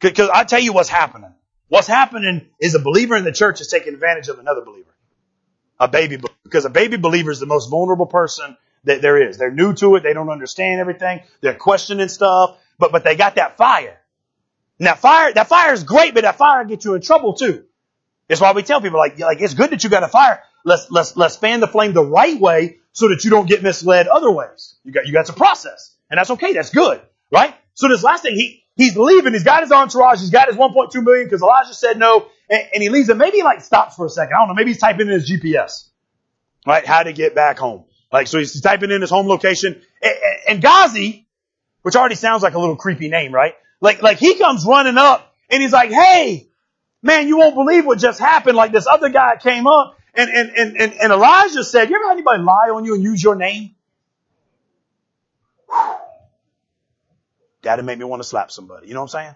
Because 0.00 0.28
I 0.32 0.44
tell 0.44 0.60
you 0.60 0.72
what's 0.72 0.88
happening. 0.88 1.34
What's 1.68 1.86
happening 1.86 2.48
is 2.60 2.74
a 2.74 2.80
believer 2.80 3.16
in 3.16 3.24
the 3.24 3.32
church 3.32 3.60
is 3.60 3.68
taking 3.68 3.94
advantage 3.94 4.28
of 4.28 4.38
another 4.38 4.62
believer. 4.62 4.90
A 5.80 5.88
baby, 5.88 6.18
because 6.44 6.64
a 6.64 6.70
baby 6.70 6.96
believer 6.96 7.30
is 7.30 7.40
the 7.40 7.46
most 7.46 7.70
vulnerable 7.70 8.06
person 8.06 8.56
that 8.84 9.02
there 9.02 9.28
is. 9.28 9.38
They're 9.38 9.50
new 9.50 9.74
to 9.74 9.96
it. 9.96 10.02
They 10.02 10.12
don't 10.12 10.30
understand 10.30 10.80
everything. 10.80 11.22
They're 11.40 11.54
questioning 11.54 12.08
stuff, 12.08 12.58
but, 12.78 12.92
but 12.92 13.04
they 13.04 13.16
got 13.16 13.36
that 13.36 13.56
fire. 13.56 13.98
And 14.78 14.86
that 14.86 14.98
fire, 14.98 15.32
that 15.32 15.48
fire 15.48 15.72
is 15.72 15.84
great, 15.84 16.14
but 16.14 16.22
that 16.22 16.36
fire 16.36 16.64
gets 16.64 16.84
you 16.84 16.94
in 16.94 17.02
trouble 17.02 17.34
too. 17.34 17.64
That's 18.28 18.40
why 18.40 18.52
we 18.52 18.62
tell 18.62 18.80
people 18.80 18.98
like, 18.98 19.18
like, 19.18 19.40
it's 19.40 19.54
good 19.54 19.70
that 19.70 19.84
you 19.84 19.90
got 19.90 20.02
a 20.02 20.08
fire. 20.08 20.42
Let's, 20.64 20.90
let's, 20.90 21.16
let's 21.16 21.36
fan 21.36 21.60
the 21.60 21.68
flame 21.68 21.92
the 21.92 22.04
right 22.04 22.38
way 22.40 22.78
so 22.92 23.08
that 23.08 23.24
you 23.24 23.30
don't 23.30 23.48
get 23.48 23.62
misled 23.62 24.06
other 24.06 24.30
ways. 24.30 24.76
You 24.84 24.92
got, 24.92 25.06
you 25.06 25.12
got 25.12 25.26
to 25.26 25.32
process. 25.32 25.94
And 26.10 26.18
that's 26.18 26.30
okay. 26.30 26.52
That's 26.52 26.70
good. 26.70 27.00
Right? 27.30 27.54
So 27.74 27.88
this 27.88 28.02
last 28.02 28.22
thing, 28.22 28.34
he, 28.34 28.62
He's 28.76 28.96
leaving. 28.96 29.32
He's 29.32 29.44
got 29.44 29.62
his 29.62 29.70
entourage. 29.70 30.20
He's 30.20 30.30
got 30.30 30.48
his 30.48 30.56
1.2 30.56 31.04
million 31.04 31.26
because 31.26 31.42
Elijah 31.42 31.74
said 31.74 31.98
no, 31.98 32.26
and, 32.48 32.62
and, 32.74 32.82
he 32.82 32.88
leaves. 32.88 33.08
And 33.08 33.18
maybe 33.18 33.38
he 33.38 33.42
like 33.42 33.60
stops 33.60 33.96
for 33.96 34.06
a 34.06 34.10
second. 34.10 34.34
I 34.34 34.40
don't 34.40 34.48
know. 34.48 34.54
Maybe 34.54 34.70
he's 34.70 34.80
typing 34.80 35.08
in 35.08 35.12
his 35.12 35.30
GPS, 35.30 35.88
right? 36.66 36.84
How 36.84 37.02
to 37.02 37.12
get 37.12 37.34
back 37.34 37.58
home. 37.58 37.84
Like 38.12 38.26
so, 38.26 38.38
he's 38.38 38.60
typing 38.60 38.90
in 38.90 39.00
his 39.00 39.10
home 39.10 39.26
location. 39.26 39.80
And, 40.46 40.60
Gehazi, 40.60 41.26
which 41.82 41.96
already 41.96 42.14
sounds 42.14 42.42
like 42.42 42.54
a 42.54 42.58
little 42.58 42.76
creepy 42.76 43.08
name, 43.08 43.32
right? 43.32 43.54
Like 43.80 44.02
like 44.02 44.18
he 44.18 44.36
comes 44.38 44.64
running 44.66 44.98
up 44.98 45.34
and 45.50 45.62
he's 45.62 45.72
like, 45.72 45.90
"Hey, 45.90 46.48
man, 47.02 47.26
you 47.26 47.38
won't 47.38 47.54
believe 47.54 47.86
what 47.86 47.98
just 47.98 48.20
happened. 48.20 48.56
Like 48.56 48.70
this 48.72 48.86
other 48.86 49.08
guy 49.08 49.36
came 49.36 49.66
up 49.66 49.98
and 50.14 50.30
and 50.30 50.50
and 50.50 50.76
and, 50.80 50.92
and 50.92 51.12
Elijah 51.12 51.64
said, 51.64 51.90
"You 51.90 51.96
ever 51.96 52.08
had 52.08 52.12
anybody 52.12 52.42
lie 52.42 52.70
on 52.74 52.84
you 52.84 52.94
and 52.94 53.02
use 53.02 53.22
your 53.22 53.34
name?" 53.34 53.74
Whew. 55.68 55.94
That'd 57.62 57.84
make 57.84 57.98
me 57.98 58.04
want 58.04 58.22
to 58.22 58.28
slap 58.28 58.50
somebody. 58.50 58.88
You 58.88 58.94
know 58.94 59.00
what 59.02 59.14
I'm 59.14 59.22
saying? 59.24 59.34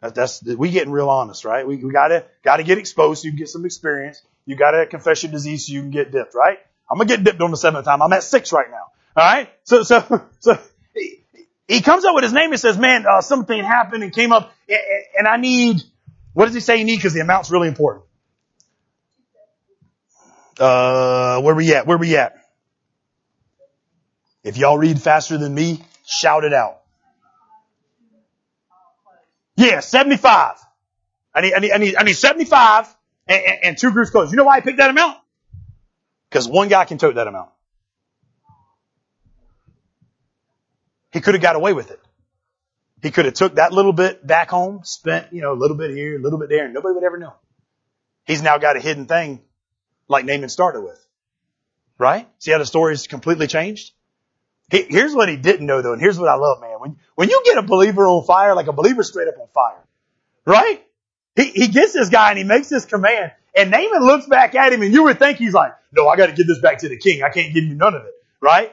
That's, 0.00 0.40
that's 0.40 0.56
we 0.56 0.70
getting 0.70 0.92
real 0.92 1.08
honest, 1.08 1.44
right? 1.44 1.66
We, 1.66 1.76
we 1.76 1.90
gotta 1.92 2.26
gotta 2.42 2.62
get 2.64 2.78
exposed 2.78 3.22
so 3.22 3.26
you 3.26 3.32
can 3.32 3.38
get 3.38 3.48
some 3.48 3.64
experience. 3.64 4.22
You 4.44 4.56
gotta 4.56 4.86
confess 4.86 5.22
your 5.22 5.32
disease 5.32 5.66
so 5.66 5.72
you 5.72 5.80
can 5.80 5.90
get 5.90 6.12
dipped, 6.12 6.34
right? 6.34 6.58
I'm 6.90 6.98
gonna 6.98 7.08
get 7.08 7.24
dipped 7.24 7.40
on 7.40 7.50
the 7.50 7.56
seventh 7.56 7.84
time. 7.84 8.02
I'm 8.02 8.12
at 8.12 8.22
six 8.22 8.52
right 8.52 8.70
now. 8.70 8.88
All 9.16 9.24
right. 9.24 9.48
So 9.64 9.82
so 9.82 10.26
so 10.40 10.58
he, 10.94 11.24
he 11.66 11.80
comes 11.80 12.04
up 12.04 12.14
with 12.14 12.24
his 12.24 12.32
name 12.32 12.50
and 12.50 12.60
says, 12.60 12.76
"Man, 12.78 13.04
uh, 13.06 13.20
something 13.20 13.62
happened 13.62 14.02
and 14.02 14.12
came 14.12 14.32
up, 14.32 14.52
and 15.18 15.26
I 15.26 15.36
need." 15.36 15.82
What 16.32 16.46
does 16.46 16.54
he 16.54 16.60
say 16.60 16.78
he 16.78 16.84
need? 16.84 16.96
Because 16.96 17.14
the 17.14 17.20
amount's 17.20 17.50
really 17.50 17.68
important. 17.68 18.06
Uh, 20.58 21.40
where 21.42 21.54
we 21.54 21.72
at? 21.74 21.86
Where 21.86 21.96
we 21.96 22.16
at? 22.16 22.34
If 24.42 24.56
y'all 24.56 24.76
read 24.76 25.00
faster 25.00 25.38
than 25.38 25.54
me, 25.54 25.80
shout 26.06 26.44
it 26.44 26.52
out. 26.52 26.80
Yeah, 29.56 29.80
75. 29.80 30.56
I 31.34 31.40
need, 31.40 31.54
I 31.54 31.58
need, 31.60 31.72
I 31.72 31.78
need, 31.78 31.96
I 31.96 32.02
need 32.02 32.14
75 32.16 32.94
and, 33.26 33.42
and, 33.42 33.58
and 33.64 33.78
two 33.78 33.90
groups 33.92 34.10
clothes. 34.10 34.30
You 34.30 34.36
know 34.36 34.44
why 34.44 34.56
I 34.56 34.60
picked 34.60 34.78
that 34.78 34.90
amount? 34.90 35.16
Because 36.34 36.48
one 36.48 36.66
guy 36.66 36.84
can 36.84 36.98
tote 36.98 37.14
that 37.14 37.28
amount. 37.28 37.50
He 41.12 41.20
could 41.20 41.34
have 41.34 41.42
got 41.42 41.54
away 41.54 41.72
with 41.72 41.92
it. 41.92 42.00
He 43.04 43.12
could 43.12 43.26
have 43.26 43.34
took 43.34 43.54
that 43.54 43.72
little 43.72 43.92
bit 43.92 44.26
back 44.26 44.50
home, 44.50 44.80
spent, 44.82 45.32
you 45.32 45.42
know, 45.42 45.52
a 45.52 45.54
little 45.54 45.76
bit 45.76 45.92
here, 45.92 46.18
a 46.18 46.20
little 46.20 46.40
bit 46.40 46.48
there, 46.48 46.64
and 46.64 46.74
nobody 46.74 46.92
would 46.92 47.04
ever 47.04 47.18
know. 47.18 47.34
He's 48.26 48.42
now 48.42 48.58
got 48.58 48.76
a 48.76 48.80
hidden 48.80 49.06
thing 49.06 49.42
like 50.08 50.24
Naaman 50.24 50.48
started 50.48 50.80
with. 50.80 50.98
Right? 51.98 52.28
See 52.40 52.50
how 52.50 52.58
the 52.58 52.66
story's 52.66 53.06
completely 53.06 53.46
changed? 53.46 53.92
Here's 54.72 55.14
what 55.14 55.28
he 55.28 55.36
didn't 55.36 55.66
know 55.66 55.82
though, 55.82 55.92
and 55.92 56.02
here's 56.02 56.18
what 56.18 56.28
I 56.28 56.34
love, 56.34 56.60
man. 56.60 56.80
When, 56.80 56.96
when 57.14 57.30
you 57.30 57.42
get 57.44 57.58
a 57.58 57.62
believer 57.62 58.08
on 58.08 58.26
fire, 58.26 58.56
like 58.56 58.66
a 58.66 58.72
believer 58.72 59.04
straight 59.04 59.28
up 59.28 59.38
on 59.40 59.46
fire, 59.54 59.86
right? 60.46 60.84
He, 61.36 61.50
he 61.50 61.68
gets 61.68 61.92
this 61.92 62.08
guy 62.08 62.30
and 62.30 62.38
he 62.38 62.44
makes 62.44 62.70
this 62.70 62.86
command, 62.86 63.30
and 63.56 63.70
Naaman 63.70 64.02
looks 64.02 64.26
back 64.26 64.54
at 64.54 64.72
him, 64.72 64.82
and 64.82 64.92
you 64.92 65.04
would 65.04 65.18
think 65.18 65.38
he's 65.38 65.54
like, 65.54 65.72
no, 65.92 66.08
I 66.08 66.16
gotta 66.16 66.32
give 66.32 66.46
this 66.46 66.60
back 66.60 66.78
to 66.78 66.88
the 66.88 66.96
king. 66.96 67.22
I 67.22 67.30
can't 67.30 67.54
give 67.54 67.64
you 67.64 67.74
none 67.74 67.94
of 67.94 68.02
it, 68.02 68.12
right? 68.40 68.72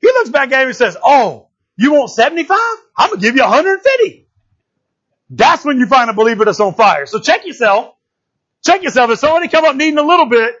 He 0.00 0.06
looks 0.08 0.30
back 0.30 0.52
at 0.52 0.62
him 0.62 0.68
and 0.68 0.76
says, 0.76 0.96
oh, 1.02 1.48
you 1.76 1.92
want 1.92 2.10
75? 2.10 2.58
I'm 2.96 3.10
gonna 3.10 3.20
give 3.20 3.36
you 3.36 3.42
150. 3.42 4.26
That's 5.30 5.64
when 5.64 5.78
you 5.78 5.86
find 5.86 6.10
a 6.10 6.12
believer 6.12 6.44
that's 6.44 6.60
on 6.60 6.74
fire. 6.74 7.06
So 7.06 7.18
check 7.18 7.46
yourself. 7.46 7.94
Check 8.64 8.82
yourself. 8.82 9.10
If 9.10 9.18
somebody 9.18 9.48
come 9.48 9.64
up 9.64 9.76
needing 9.76 9.98
a 9.98 10.02
little 10.02 10.26
bit, 10.26 10.54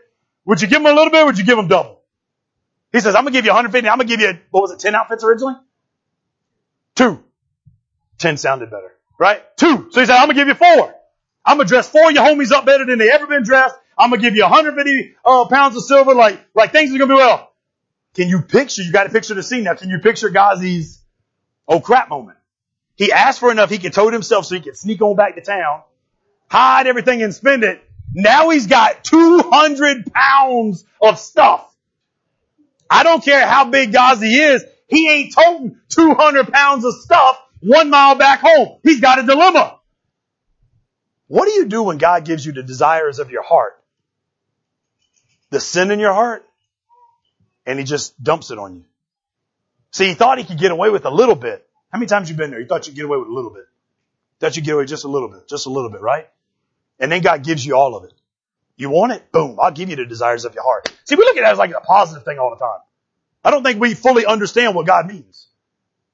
would 0.44 0.60
you 0.60 0.68
give 0.68 0.82
them 0.82 0.90
a 0.90 0.94
little 0.94 1.10
bit? 1.10 1.24
Would 1.24 1.38
you 1.38 1.44
give 1.44 1.56
them 1.56 1.68
double? 1.68 2.00
He 2.92 3.00
says, 3.00 3.14
I'm 3.14 3.24
gonna 3.24 3.32
give 3.32 3.44
you 3.44 3.50
150. 3.50 3.88
I'm 3.88 3.98
gonna 3.98 4.08
give 4.08 4.20
you, 4.20 4.38
what 4.50 4.62
was 4.62 4.72
it, 4.72 4.80
10 4.80 4.94
outfits 4.94 5.24
originally? 5.24 5.54
Two. 6.94 7.22
10 8.18 8.36
sounded 8.36 8.70
better, 8.70 8.92
right? 9.18 9.42
Two. 9.56 9.88
So 9.90 10.00
he 10.00 10.06
said, 10.06 10.16
I'm 10.16 10.28
gonna 10.28 10.34
give 10.34 10.48
you 10.48 10.54
four. 10.54 10.94
I'm 11.44 11.56
gonna 11.56 11.68
dress 11.68 11.88
four 11.88 12.08
of 12.08 12.12
your 12.14 12.24
homies 12.24 12.52
up 12.52 12.64
better 12.64 12.84
than 12.84 12.98
they 12.98 13.10
ever 13.10 13.26
been 13.26 13.42
dressed. 13.42 13.74
I'm 13.98 14.10
gonna 14.10 14.22
give 14.22 14.34
you 14.34 14.42
150 14.42 15.14
uh, 15.24 15.46
pounds 15.46 15.76
of 15.76 15.84
silver, 15.84 16.14
like, 16.14 16.40
like 16.54 16.72
things 16.72 16.94
are 16.94 16.98
gonna 16.98 17.12
be 17.12 17.14
well. 17.14 17.52
Can 18.14 18.28
you 18.28 18.42
picture, 18.42 18.82
you 18.82 18.92
gotta 18.92 19.10
picture 19.10 19.34
the 19.34 19.42
scene 19.42 19.64
now, 19.64 19.74
can 19.74 19.90
you 19.90 19.98
picture 19.98 20.30
Gehazi's 20.30 21.00
oh 21.66 21.80
crap 21.80 22.08
moment? 22.08 22.38
He 22.96 23.10
asked 23.10 23.40
for 23.40 23.50
enough 23.50 23.70
he 23.70 23.78
could 23.78 23.92
tote 23.92 24.12
himself 24.12 24.46
so 24.46 24.54
he 24.54 24.60
could 24.60 24.76
sneak 24.76 25.00
on 25.02 25.16
back 25.16 25.34
to 25.34 25.40
town, 25.40 25.82
hide 26.48 26.86
everything 26.86 27.22
and 27.22 27.34
spend 27.34 27.64
it. 27.64 27.82
Now 28.14 28.50
he's 28.50 28.66
got 28.66 29.04
200 29.04 30.12
pounds 30.12 30.84
of 31.00 31.18
stuff. 31.18 31.74
I 32.90 33.02
don't 33.04 33.24
care 33.24 33.46
how 33.46 33.64
big 33.64 33.92
Gehazi 33.92 34.26
is. 34.26 34.64
He 34.86 35.10
ain't 35.10 35.34
toting 35.34 35.80
200 35.88 36.52
pounds 36.52 36.84
of 36.84 36.94
stuff 36.94 37.42
one 37.62 37.90
mile 37.90 38.16
back 38.16 38.40
home. 38.40 38.78
He's 38.82 39.00
got 39.00 39.18
a 39.18 39.22
dilemma. 39.22 39.78
What 41.32 41.46
do 41.46 41.52
you 41.52 41.64
do 41.64 41.82
when 41.82 41.96
God 41.96 42.26
gives 42.26 42.44
you 42.44 42.52
the 42.52 42.62
desires 42.62 43.18
of 43.18 43.30
your 43.30 43.42
heart? 43.42 43.82
The 45.48 45.60
sin 45.60 45.90
in 45.90 45.98
your 45.98 46.12
heart? 46.12 46.44
And 47.64 47.78
he 47.78 47.86
just 47.86 48.22
dumps 48.22 48.50
it 48.50 48.58
on 48.58 48.74
you. 48.74 48.84
See, 49.92 50.08
he 50.08 50.12
thought 50.12 50.36
he 50.36 50.44
could 50.44 50.58
get 50.58 50.72
away 50.72 50.90
with 50.90 51.06
a 51.06 51.10
little 51.10 51.34
bit. 51.34 51.66
How 51.90 51.98
many 51.98 52.06
times 52.06 52.28
you 52.28 52.36
been 52.36 52.50
there? 52.50 52.60
You 52.60 52.66
thought 52.66 52.86
you'd 52.86 52.96
get 52.96 53.06
away 53.06 53.16
with 53.16 53.28
a 53.28 53.32
little 53.32 53.48
bit. 53.48 53.64
Thought 54.40 54.56
you'd 54.56 54.66
get 54.66 54.74
away 54.74 54.84
just 54.84 55.04
a 55.04 55.08
little 55.08 55.28
bit, 55.28 55.48
just 55.48 55.64
a 55.64 55.70
little 55.70 55.88
bit, 55.88 56.02
right? 56.02 56.28
And 56.98 57.10
then 57.10 57.22
God 57.22 57.42
gives 57.42 57.64
you 57.64 57.76
all 57.76 57.96
of 57.96 58.04
it. 58.04 58.12
You 58.76 58.90
want 58.90 59.12
it? 59.12 59.32
Boom. 59.32 59.56
I'll 59.58 59.70
give 59.70 59.88
you 59.88 59.96
the 59.96 60.04
desires 60.04 60.44
of 60.44 60.54
your 60.54 60.64
heart. 60.64 60.92
See, 61.04 61.14
we 61.14 61.24
look 61.24 61.38
at 61.38 61.44
that 61.44 61.52
as 61.52 61.58
like 61.58 61.70
a 61.70 61.80
positive 61.80 62.26
thing 62.26 62.38
all 62.40 62.50
the 62.50 62.62
time. 62.62 62.80
I 63.42 63.50
don't 63.50 63.62
think 63.62 63.80
we 63.80 63.94
fully 63.94 64.26
understand 64.26 64.74
what 64.74 64.86
God 64.86 65.06
means. 65.06 65.48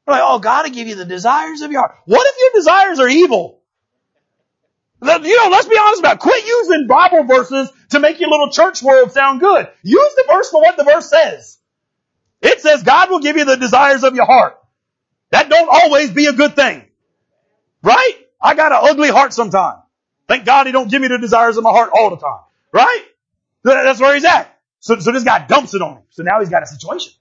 We're 0.07 0.13
like, 0.13 0.23
oh, 0.25 0.39
God 0.39 0.67
will 0.67 0.73
give 0.73 0.87
you 0.87 0.95
the 0.95 1.05
desires 1.05 1.63
of 1.63 1.73
your 1.73 1.81
heart. 1.81 1.97
What 2.05 2.25
if 2.25 2.37
your 2.39 2.61
desires 2.61 3.01
are 3.01 3.09
evil? 3.09 3.58
You 5.01 5.09
know, 5.09 5.49
let's 5.51 5.69
be 5.69 5.79
honest 5.81 6.01
about 6.01 6.17
it. 6.17 6.21
Quit 6.21 6.47
using 6.47 6.87
Bible 6.89 7.25
verses 7.25 7.71
to 7.91 8.01
make 8.01 8.19
your 8.21 8.31
little 8.31 8.51
church 8.51 8.83
world 8.83 9.13
sound 9.13 9.41
good. 9.41 9.69
Use 9.83 10.15
the 10.17 10.25
verse 10.29 10.51
for 10.51 10.61
what 10.61 10.77
the 10.77 10.85
verse 10.85 11.09
says. 11.09 11.59
It 12.41 12.61
says 12.61 12.83
God 12.83 13.11
will 13.11 13.21
give 13.21 13.37
you 13.37 13.45
the 13.45 13.57
desires 13.57 14.03
of 14.03 14.15
your 14.15 14.27
heart. 14.27 14.59
That 15.31 15.49
don't 15.49 15.69
always 15.71 16.11
be 16.11 16.27
a 16.27 16.33
good 16.33 16.57
thing. 16.57 16.85
Right? 17.83 18.15
I 18.41 18.55
got 18.55 18.73
an 18.73 18.79
ugly 18.83 19.09
heart 19.09 19.33
sometimes. 19.33 19.81
Thank 20.27 20.45
God 20.45 20.67
he 20.67 20.73
don't 20.73 20.91
give 20.91 21.01
me 21.01 21.09
the 21.09 21.19
desires 21.19 21.57
of 21.57 21.65
my 21.65 21.71
heart 21.71 21.91
all 21.93 22.11
the 22.11 22.17
time. 22.17 22.41
Right? 22.73 23.05
That's 23.63 24.01
where 24.01 24.15
he's 24.15 24.25
at. 24.25 24.59
So, 24.81 24.99
so 24.99 25.13
this 25.13 25.25
guy 25.25 25.47
dumps 25.47 25.75
it 25.75 25.83
on 25.83 25.99
him. 25.99 26.03
So 26.11 26.23
now 26.23 26.41
he's 26.41 26.49
got 26.49 26.63
a 26.63 26.67
situation. 26.67 27.13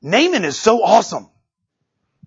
Naaman 0.00 0.44
is 0.44 0.58
so 0.58 0.82
awesome. 0.82 1.28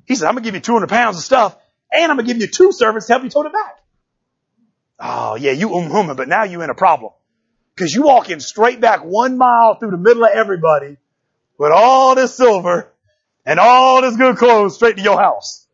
He 0.06 0.16
said, 0.16 0.28
I'm 0.28 0.36
gonna 0.36 0.44
give 0.44 0.56
you 0.56 0.62
200 0.62 0.88
pounds 0.88 1.18
of 1.18 1.24
stuff 1.24 1.58
and 1.92 2.12
I'm 2.12 2.18
gonna 2.18 2.28
give 2.28 2.38
you 2.38 2.48
two 2.48 2.72
servants 2.72 3.08
to 3.08 3.14
help 3.14 3.24
you 3.24 3.30
tote 3.30 3.46
it 3.46 3.54
back. 3.54 3.76
Oh 5.00 5.36
yeah, 5.36 5.52
you 5.52 5.74
um 5.76 5.90
humming, 5.90 6.16
but 6.16 6.28
now 6.28 6.44
you 6.44 6.62
in 6.62 6.70
a 6.70 6.76
problem. 6.76 7.12
Cause 7.78 7.94
you 7.94 8.04
walking 8.04 8.40
straight 8.40 8.80
back 8.80 9.04
one 9.04 9.38
mile 9.38 9.76
through 9.76 9.92
the 9.92 9.98
middle 9.98 10.24
of 10.24 10.32
everybody 10.32 10.96
with 11.58 11.72
all 11.74 12.16
this 12.16 12.34
silver 12.34 12.92
and 13.46 13.60
all 13.60 14.02
this 14.02 14.16
good 14.16 14.38
clothes 14.38 14.76
straight 14.76 14.96
to 14.96 15.04
your 15.04 15.20
house. 15.20 15.68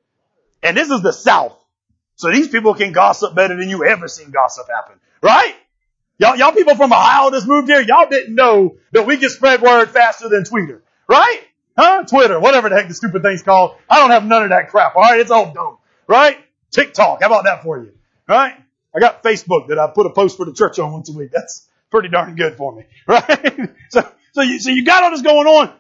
And 0.64 0.76
this 0.76 0.90
is 0.90 1.02
the 1.02 1.14
South. 1.14 1.58
So 2.16 2.32
these 2.32 2.48
people 2.48 2.74
can 2.74 2.92
gossip 2.92 3.36
better 3.36 3.56
than 3.56 3.70
you 3.70 3.86
ever 3.86 4.08
seen 4.08 4.32
gossip 4.32 4.68
happen. 4.68 5.00
Right? 5.22 5.56
Y'all, 6.18 6.36
y'all 6.36 6.52
people 6.52 6.76
from 6.76 6.94
Ohio 6.94 7.32
that's 7.32 7.48
moved 7.48 7.68
here, 7.68 7.82
y'all 7.82 8.10
didn't 8.10 8.36
know 8.36 8.78
that 8.92 9.08
we 9.08 9.18
can 9.18 9.30
spread 9.30 9.62
word 9.62 9.90
faster 9.90 10.30
than 10.30 10.44
Twitter. 10.44 10.84
Right? 11.08 11.42
Huh? 11.78 12.04
Twitter, 12.04 12.40
whatever 12.40 12.70
the 12.70 12.76
heck 12.76 12.88
the 12.88 12.94
stupid 12.94 13.24
thing's 13.24 13.42
called. 13.42 13.76
I 13.90 13.98
don't 13.98 14.12
have 14.12 14.26
none 14.26 14.44
of 14.44 14.50
that 14.50 14.70
crap. 14.70 14.96
Alright? 14.96 15.20
It's 15.20 15.32
all 15.32 15.52
dumb. 15.54 15.78
Right? 16.08 16.38
TikTok. 16.72 17.22
How 17.22 17.28
about 17.28 17.46
that 17.46 17.64
for 17.64 17.80
you? 17.80 17.94
Right? 18.28 18.54
I 18.96 19.00
got 19.00 19.24
Facebook 19.24 19.70
that 19.70 19.80
I 19.80 19.88
put 19.88 20.06
a 20.06 20.10
post 20.10 20.38
for 20.38 20.46
the 20.46 20.54
church 20.54 20.80
on 20.80 20.92
once 20.92 21.10
a 21.10 21.14
week. 21.14 21.32
That's 21.32 21.68
pretty 21.90 22.10
darn 22.10 22.36
good 22.36 22.56
for 22.56 22.76
me. 22.76 22.86
Right? 23.08 23.70
so, 23.90 24.08
so 24.34 24.42
you, 24.42 24.60
so 24.60 24.70
you 24.70 24.86
got 24.86 25.04
all 25.04 25.12
this 25.12 25.22
going 25.22 25.48
on. 25.48 25.74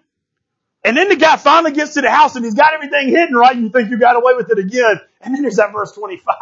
And 0.84 0.97
then 0.97 1.09
the 1.09 1.16
guy 1.16 1.38
finally 1.38 1.74
gets 1.74 1.93
to 1.93 2.01
the 2.01 2.09
house 2.09 2.36
and 2.36 2.43
he's 2.43 2.55
got 2.55 2.74
everything 2.74 3.09
hidden 3.09 3.36
right 3.36 3.55
and 3.55 3.64
you 3.64 3.70
think 3.70 3.89
you 3.89 3.99
got 3.99 4.16
away 4.16 4.34
with 4.36 4.49
it 4.49 4.57
again. 4.57 4.99
And 5.22 5.36
then 5.36 5.43
there's 5.43 5.57
that 5.57 5.72
verse 5.72 5.91
25. 5.91 6.36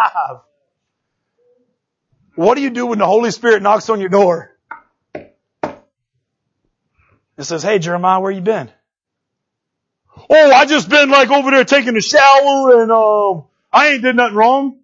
What 2.35 2.55
do 2.55 2.61
you 2.61 2.69
do 2.69 2.85
when 2.85 2.99
the 2.99 3.05
Holy 3.05 3.31
Spirit 3.31 3.61
knocks 3.61 3.89
on 3.89 3.99
your 3.99 4.09
door? 4.09 4.55
It 5.13 5.83
says, 7.43 7.63
hey 7.63 7.79
Jeremiah, 7.79 8.21
where 8.21 8.31
you 8.31 8.41
been? 8.41 8.71
Oh, 10.29 10.51
I 10.51 10.65
just 10.65 10.89
been 10.89 11.09
like 11.09 11.29
over 11.29 11.51
there 11.51 11.65
taking 11.65 11.97
a 11.97 12.01
shower 12.01 12.81
and 12.81 12.91
um 12.91 13.45
I 13.71 13.89
ain't 13.89 14.01
did 14.01 14.15
nothing 14.15 14.35
wrong. 14.35 14.78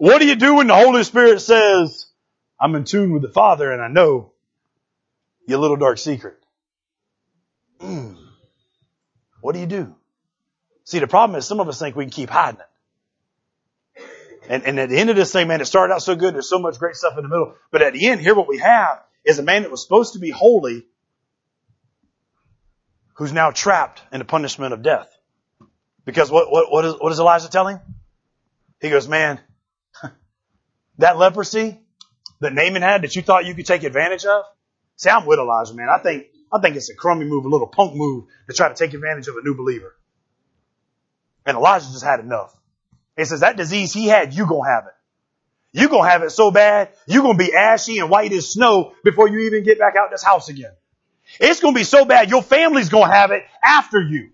What 0.00 0.18
do 0.18 0.26
you 0.26 0.34
do 0.34 0.54
when 0.54 0.66
the 0.66 0.74
Holy 0.74 1.04
Spirit 1.04 1.42
says, 1.42 2.06
I'm 2.58 2.74
in 2.74 2.84
tune 2.84 3.12
with 3.12 3.20
the 3.20 3.28
Father 3.28 3.70
and 3.70 3.82
I 3.82 3.88
know 3.88 4.32
your 5.46 5.58
little 5.58 5.76
dark 5.76 5.98
secret? 5.98 6.38
Mm. 7.82 8.16
What 9.42 9.52
do 9.52 9.60
you 9.60 9.66
do? 9.66 9.94
See, 10.84 11.00
the 11.00 11.06
problem 11.06 11.38
is 11.38 11.46
some 11.46 11.60
of 11.60 11.68
us 11.68 11.78
think 11.78 11.96
we 11.96 12.04
can 12.04 12.10
keep 12.10 12.30
hiding 12.30 12.62
it. 12.62 14.02
And, 14.48 14.64
and 14.64 14.80
at 14.80 14.88
the 14.88 14.96
end 14.96 15.10
of 15.10 15.16
this 15.16 15.32
thing, 15.32 15.48
man, 15.48 15.60
it 15.60 15.66
started 15.66 15.92
out 15.92 16.00
so 16.00 16.16
good. 16.16 16.32
There's 16.32 16.48
so 16.48 16.58
much 16.58 16.78
great 16.78 16.96
stuff 16.96 17.18
in 17.18 17.22
the 17.22 17.28
middle. 17.28 17.56
But 17.70 17.82
at 17.82 17.92
the 17.92 18.06
end, 18.06 18.22
here 18.22 18.34
what 18.34 18.48
we 18.48 18.56
have 18.56 19.02
is 19.22 19.38
a 19.38 19.42
man 19.42 19.64
that 19.64 19.70
was 19.70 19.82
supposed 19.82 20.14
to 20.14 20.18
be 20.18 20.30
holy 20.30 20.86
who's 23.16 23.34
now 23.34 23.50
trapped 23.50 24.00
in 24.12 24.20
the 24.20 24.24
punishment 24.24 24.72
of 24.72 24.80
death. 24.80 25.14
Because 26.06 26.30
what, 26.30 26.50
what, 26.50 26.72
what, 26.72 26.86
is, 26.86 26.94
what 26.94 27.10
does 27.10 27.20
Elijah 27.20 27.50
tell 27.50 27.66
him? 27.66 27.80
He 28.80 28.88
goes, 28.88 29.06
man, 29.06 29.38
that 31.00 31.18
leprosy 31.18 31.78
that 32.40 32.52
Naaman 32.52 32.82
had 32.82 33.02
that 33.02 33.14
you 33.16 33.22
thought 33.22 33.44
you 33.44 33.54
could 33.54 33.66
take 33.66 33.82
advantage 33.82 34.24
of? 34.24 34.44
See, 34.96 35.10
I'm 35.10 35.26
with 35.26 35.38
Elijah, 35.38 35.74
man. 35.74 35.88
I 35.88 35.98
think, 35.98 36.26
I 36.52 36.60
think 36.60 36.76
it's 36.76 36.90
a 36.90 36.94
crummy 36.94 37.24
move, 37.24 37.44
a 37.44 37.48
little 37.48 37.66
punk 37.66 37.94
move 37.94 38.24
to 38.48 38.54
try 38.54 38.68
to 38.68 38.74
take 38.74 38.94
advantage 38.94 39.28
of 39.28 39.36
a 39.36 39.42
new 39.42 39.54
believer. 39.54 39.96
And 41.46 41.56
Elijah 41.56 41.86
just 41.86 42.04
had 42.04 42.20
enough. 42.20 42.54
He 43.16 43.24
says 43.24 43.40
that 43.40 43.56
disease 43.56 43.92
he 43.92 44.06
had, 44.06 44.34
you 44.34 44.46
gonna 44.46 44.68
have 44.68 44.86
it. 44.86 44.92
You 45.72 45.88
gonna 45.88 46.08
have 46.08 46.22
it 46.22 46.30
so 46.30 46.50
bad, 46.50 46.90
you 47.06 47.22
gonna 47.22 47.38
be 47.38 47.54
ashy 47.54 47.98
and 47.98 48.10
white 48.10 48.32
as 48.32 48.52
snow 48.52 48.92
before 49.04 49.28
you 49.28 49.40
even 49.40 49.64
get 49.64 49.78
back 49.78 49.94
out 49.96 50.10
this 50.10 50.22
house 50.22 50.48
again. 50.48 50.72
It's 51.38 51.60
gonna 51.60 51.74
be 51.74 51.84
so 51.84 52.04
bad, 52.04 52.30
your 52.30 52.42
family's 52.42 52.88
gonna 52.88 53.12
have 53.12 53.30
it 53.30 53.42
after 53.62 54.00
you. 54.00 54.30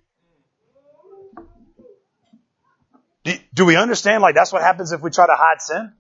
Do, 3.25 3.35
do 3.55 3.64
we 3.64 3.77
understand 3.77 4.23
like 4.23 4.35
that's 4.35 4.53
what 4.53 4.62
happens 4.62 4.93
if 4.93 5.01
we 5.03 5.11
try 5.11 5.27
to 5.27 5.35
hide 5.37 5.61
sin? 5.61 5.93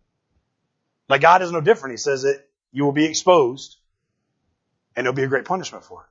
Like 1.08 1.20
God 1.20 1.42
is 1.42 1.52
no 1.52 1.60
different. 1.60 1.92
He 1.92 1.98
says 1.98 2.22
that 2.22 2.44
you 2.72 2.84
will 2.84 2.92
be 2.92 3.04
exposed 3.04 3.76
and 4.94 5.04
there'll 5.04 5.14
be 5.14 5.22
a 5.22 5.28
great 5.28 5.44
punishment 5.44 5.84
for 5.84 6.02
it. 6.02 6.08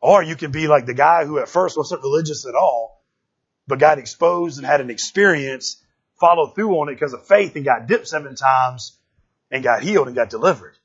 Or 0.00 0.22
you 0.22 0.36
can 0.36 0.50
be 0.50 0.68
like 0.68 0.86
the 0.86 0.94
guy 0.94 1.24
who 1.24 1.38
at 1.38 1.48
first 1.48 1.76
wasn't 1.76 2.02
religious 2.02 2.46
at 2.46 2.54
all, 2.54 3.02
but 3.66 3.78
got 3.78 3.98
exposed 3.98 4.58
and 4.58 4.66
had 4.66 4.82
an 4.82 4.90
experience, 4.90 5.82
followed 6.20 6.54
through 6.54 6.78
on 6.78 6.88
it 6.88 6.94
because 6.94 7.14
of 7.14 7.26
faith 7.26 7.56
and 7.56 7.64
got 7.64 7.86
dipped 7.86 8.06
seven 8.06 8.34
times 8.34 8.98
and 9.50 9.64
got 9.64 9.82
healed 9.82 10.06
and 10.06 10.16
got 10.16 10.28
delivered. 10.30 10.76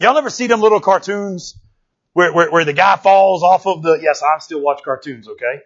Y'all 0.00 0.16
ever 0.16 0.30
see 0.30 0.46
them 0.46 0.60
little 0.60 0.80
cartoons 0.80 1.58
where, 2.12 2.32
where, 2.32 2.50
where 2.50 2.64
the 2.64 2.72
guy 2.72 2.96
falls 2.96 3.42
off 3.42 3.66
of 3.66 3.82
the, 3.82 3.98
yes, 4.00 4.22
I 4.22 4.38
still 4.38 4.60
watch 4.60 4.82
cartoons, 4.84 5.28
okay? 5.28 5.62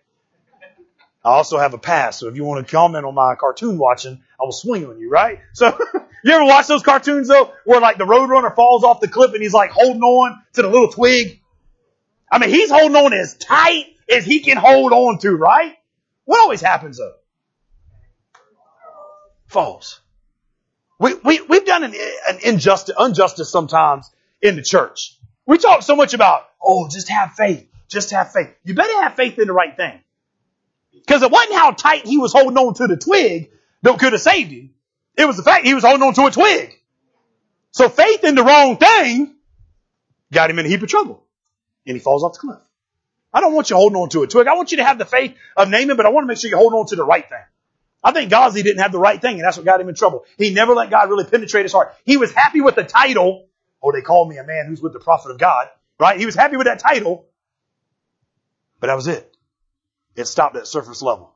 I 1.26 1.30
also 1.30 1.58
have 1.58 1.74
a 1.74 1.78
pass, 1.78 2.20
so 2.20 2.28
if 2.28 2.36
you 2.36 2.44
want 2.44 2.64
to 2.64 2.70
comment 2.70 3.04
on 3.04 3.12
my 3.12 3.34
cartoon 3.34 3.78
watching, 3.78 4.22
I 4.40 4.44
will 4.44 4.52
swing 4.52 4.86
on 4.86 5.00
you, 5.00 5.10
right? 5.10 5.40
So, 5.54 5.76
you 6.22 6.32
ever 6.32 6.44
watch 6.44 6.68
those 6.68 6.84
cartoons 6.84 7.26
though, 7.26 7.52
where 7.64 7.80
like 7.80 7.98
the 7.98 8.04
roadrunner 8.04 8.54
falls 8.54 8.84
off 8.84 9.00
the 9.00 9.08
cliff 9.08 9.32
and 9.32 9.42
he's 9.42 9.52
like 9.52 9.72
holding 9.72 10.02
on 10.02 10.40
to 10.52 10.62
the 10.62 10.68
little 10.68 10.90
twig? 10.90 11.40
I 12.30 12.38
mean, 12.38 12.50
he's 12.50 12.70
holding 12.70 12.94
on 12.96 13.12
as 13.12 13.34
tight 13.34 13.86
as 14.08 14.24
he 14.24 14.38
can 14.38 14.56
hold 14.56 14.92
on 14.92 15.18
to, 15.18 15.32
right? 15.32 15.74
What 16.26 16.40
always 16.40 16.60
happens 16.60 16.98
though? 16.98 17.14
Falls. 19.48 20.00
We, 21.00 21.14
we, 21.14 21.40
we've 21.40 21.66
done 21.66 21.82
an, 21.82 21.94
an 22.28 22.38
injustice, 22.44 22.94
injustice 23.00 23.50
sometimes 23.50 24.08
in 24.40 24.54
the 24.54 24.62
church. 24.62 25.18
We 25.44 25.58
talk 25.58 25.82
so 25.82 25.96
much 25.96 26.14
about, 26.14 26.42
oh, 26.64 26.88
just 26.88 27.08
have 27.08 27.32
faith. 27.32 27.68
Just 27.88 28.12
have 28.12 28.32
faith. 28.32 28.50
You 28.64 28.74
better 28.74 29.02
have 29.02 29.14
faith 29.16 29.38
in 29.40 29.48
the 29.48 29.52
right 29.52 29.76
thing. 29.76 30.00
Because 31.06 31.22
it 31.22 31.30
wasn't 31.30 31.54
how 31.54 31.70
tight 31.70 32.04
he 32.06 32.18
was 32.18 32.32
holding 32.32 32.58
on 32.58 32.74
to 32.74 32.86
the 32.86 32.96
twig 32.96 33.50
that 33.82 33.98
could 33.98 34.12
have 34.12 34.22
saved 34.22 34.50
him. 34.50 34.70
It 35.16 35.26
was 35.26 35.36
the 35.36 35.42
fact 35.42 35.64
he 35.64 35.74
was 35.74 35.84
holding 35.84 36.02
on 36.02 36.14
to 36.14 36.26
a 36.26 36.30
twig. 36.30 36.74
So 37.70 37.88
faith 37.88 38.24
in 38.24 38.34
the 38.34 38.42
wrong 38.42 38.76
thing 38.76 39.34
got 40.32 40.50
him 40.50 40.58
in 40.58 40.66
a 40.66 40.68
heap 40.68 40.82
of 40.82 40.88
trouble. 40.88 41.22
And 41.86 41.96
he 41.96 42.00
falls 42.00 42.24
off 42.24 42.32
the 42.32 42.40
cliff. 42.40 42.58
I 43.32 43.40
don't 43.40 43.54
want 43.54 43.70
you 43.70 43.76
holding 43.76 43.96
on 43.96 44.08
to 44.10 44.22
a 44.22 44.26
twig. 44.26 44.48
I 44.48 44.54
want 44.54 44.72
you 44.72 44.78
to 44.78 44.84
have 44.84 44.98
the 44.98 45.04
faith 45.04 45.36
of 45.56 45.68
Naaman, 45.68 45.96
but 45.96 46.06
I 46.06 46.08
want 46.08 46.24
to 46.24 46.28
make 46.28 46.38
sure 46.38 46.50
you're 46.50 46.58
holding 46.58 46.78
on 46.78 46.86
to 46.86 46.96
the 46.96 47.04
right 47.04 47.28
thing. 47.28 47.38
I 48.02 48.12
think 48.12 48.30
Gehazi 48.30 48.62
didn't 48.62 48.82
have 48.82 48.92
the 48.92 48.98
right 48.98 49.20
thing, 49.20 49.36
and 49.36 49.44
that's 49.44 49.56
what 49.56 49.66
got 49.66 49.80
him 49.80 49.88
in 49.88 49.94
trouble. 49.94 50.24
He 50.38 50.52
never 50.52 50.74
let 50.74 50.90
God 50.90 51.10
really 51.10 51.24
penetrate 51.24 51.64
his 51.64 51.72
heart. 51.72 51.94
He 52.04 52.16
was 52.16 52.32
happy 52.32 52.60
with 52.60 52.74
the 52.74 52.84
title. 52.84 53.46
Oh, 53.82 53.92
they 53.92 54.00
call 54.00 54.28
me 54.28 54.38
a 54.38 54.44
man 54.44 54.66
who's 54.66 54.80
with 54.80 54.92
the 54.92 55.00
prophet 55.00 55.30
of 55.30 55.38
God, 55.38 55.68
right? 56.00 56.18
He 56.18 56.26
was 56.26 56.34
happy 56.34 56.56
with 56.56 56.66
that 56.66 56.78
title, 56.78 57.26
but 58.80 58.88
that 58.88 58.94
was 58.94 59.06
it. 59.06 59.35
It 60.16 60.26
stopped 60.26 60.56
at 60.56 60.66
surface 60.66 61.02
level. 61.02 61.34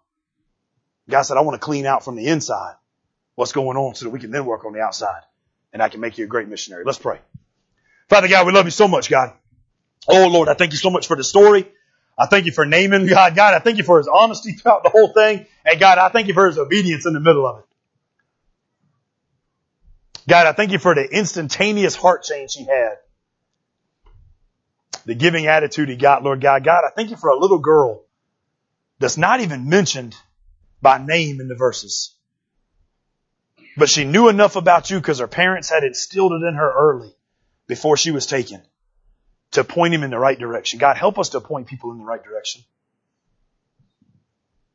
God 1.09 1.23
said, 1.23 1.37
I 1.37 1.43
want 1.43 1.61
to 1.61 1.65
clean 1.65 1.87
out 1.87 2.05
from 2.05 2.17
the 2.17 2.27
inside 2.27 2.75
what's 3.35 3.53
going 3.53 3.77
on 3.77 3.95
so 3.95 4.07
that 4.07 4.11
we 4.11 4.21
can 4.21 4.31
then 4.31 4.47
work 4.47 4.65
on 4.65 4.73
the 4.73 4.81
outside 4.81 5.23
and 5.73 5.83
I 5.83 5.89
can 5.89 6.01
make 6.01 6.19
you 6.19 6.25
a 6.25 6.29
great 6.29 6.49
missionary. 6.49 6.85
Let's 6.85 6.99
pray. 6.99 7.19
Father 8.09 8.29
God, 8.29 8.47
we 8.47 8.53
love 8.53 8.65
you 8.65 8.71
so 8.71 8.89
much, 8.89 9.11
God. 9.11 9.33
Oh 10.09 10.29
Lord, 10.29 10.49
I 10.49 10.55
thank 10.55 10.73
you 10.73 10.79
so 10.79 10.91
much 10.91 11.07
for 11.07 11.17
the 11.17 11.25
story. 11.25 11.69
I 12.19 12.27
thank 12.27 12.47
you 12.47 12.53
for 12.53 12.67
Naaman 12.67 13.07
God. 13.07 13.35
God, 13.35 13.55
I 13.55 13.61
thank 13.61 13.79
you 13.79 13.85
for 13.85 13.99
his 13.99 14.09
honesty 14.09 14.53
throughout 14.53 14.83
the 14.83 14.91
whole 14.91 15.13
thing. 15.13 15.47
And 15.65 15.79
God, 15.81 15.99
I 15.99 16.09
thank 16.09 16.29
you 16.29 16.35
for 16.35 16.47
his 16.47 16.59
obedience 16.59 17.07
in 17.07 17.13
the 17.13 17.21
middle 17.21 17.47
of 17.47 17.61
it. 17.61 17.65
God, 20.29 20.47
I 20.47 20.53
thank 20.53 20.73
you 20.73 20.79
for 20.79 20.95
the 20.95 21.05
instantaneous 21.05 21.95
heart 21.95 22.23
change 22.23 22.55
he 22.55 22.65
had. 22.65 22.99
The 25.07 25.15
giving 25.15 25.47
attitude 25.47 25.89
he 25.89 25.97
got, 25.97 26.23
Lord 26.23 26.41
God. 26.41 26.63
God, 26.63 26.85
I 26.87 26.91
thank 26.95 27.11
you 27.11 27.17
for 27.17 27.31
a 27.31 27.39
little 27.39 27.59
girl 27.59 28.05
that's 29.01 29.17
not 29.17 29.41
even 29.41 29.69
mentioned 29.69 30.15
by 30.81 30.99
name 30.99 31.41
in 31.41 31.49
the 31.49 31.57
verses. 31.57 32.15
But 33.77 33.89
she 33.89 34.05
knew 34.05 34.29
enough 34.29 34.57
about 34.57 34.91
you 34.91 34.99
because 34.99 35.19
her 35.19 35.27
parents 35.27 35.71
had 35.71 35.83
instilled 35.83 36.33
it 36.33 36.47
in 36.47 36.55
her 36.55 36.73
early 36.73 37.13
before 37.67 37.97
she 37.97 38.11
was 38.11 38.27
taken 38.27 38.63
to 39.53 39.65
point 39.65 39.95
him 39.95 40.03
in 40.03 40.11
the 40.11 40.19
right 40.19 40.39
direction. 40.39 40.79
God, 40.79 40.97
help 40.97 41.19
us 41.19 41.31
to 41.31 41.41
point 41.41 41.67
people 41.67 41.91
in 41.93 41.99
the 41.99 42.05
right 42.05 42.23
direction. 42.23 42.63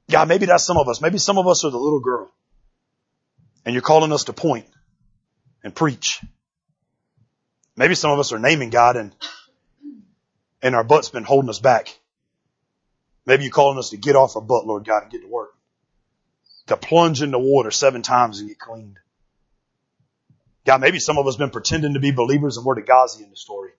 God, 0.09 0.27
maybe 0.27 0.45
that's 0.45 0.63
some 0.63 0.77
of 0.77 0.87
us. 0.89 1.01
Maybe 1.01 1.17
some 1.17 1.37
of 1.37 1.47
us 1.47 1.63
are 1.63 1.71
the 1.71 1.77
little 1.77 1.99
girl 1.99 2.31
and 3.65 3.73
you're 3.73 3.81
calling 3.81 4.11
us 4.11 4.25
to 4.25 4.33
point 4.33 4.65
and 5.63 5.73
preach. 5.73 6.21
Maybe 7.75 7.95
some 7.95 8.11
of 8.11 8.19
us 8.19 8.31
are 8.31 8.39
Naaman 8.39 8.69
God 8.69 8.95
and 8.95 9.15
and 10.61 10.75
our 10.75 10.83
butt's 10.83 11.09
been 11.09 11.23
holding 11.23 11.49
us 11.49 11.59
back. 11.59 11.95
Maybe 13.25 13.43
you're 13.43 13.51
calling 13.51 13.77
us 13.77 13.89
to 13.89 13.97
get 13.97 14.15
off 14.15 14.35
our 14.35 14.41
butt, 14.41 14.67
Lord 14.67 14.85
God, 14.85 15.03
and 15.03 15.11
get 15.11 15.21
to 15.21 15.27
work. 15.27 15.53
To 16.67 16.77
plunge 16.77 17.21
in 17.21 17.31
the 17.31 17.39
water 17.39 17.71
seven 17.71 18.01
times 18.01 18.39
and 18.39 18.49
get 18.49 18.59
cleaned. 18.59 18.97
God, 20.65 20.81
maybe 20.81 20.99
some 20.99 21.17
of 21.17 21.27
us 21.27 21.35
have 21.35 21.39
been 21.39 21.51
pretending 21.51 21.93
to 21.93 21.99
be 21.99 22.11
believers 22.11 22.57
and 22.57 22.65
we're 22.65 22.75
the 22.75 23.17
in 23.21 23.29
the 23.29 23.35
story. 23.35 23.71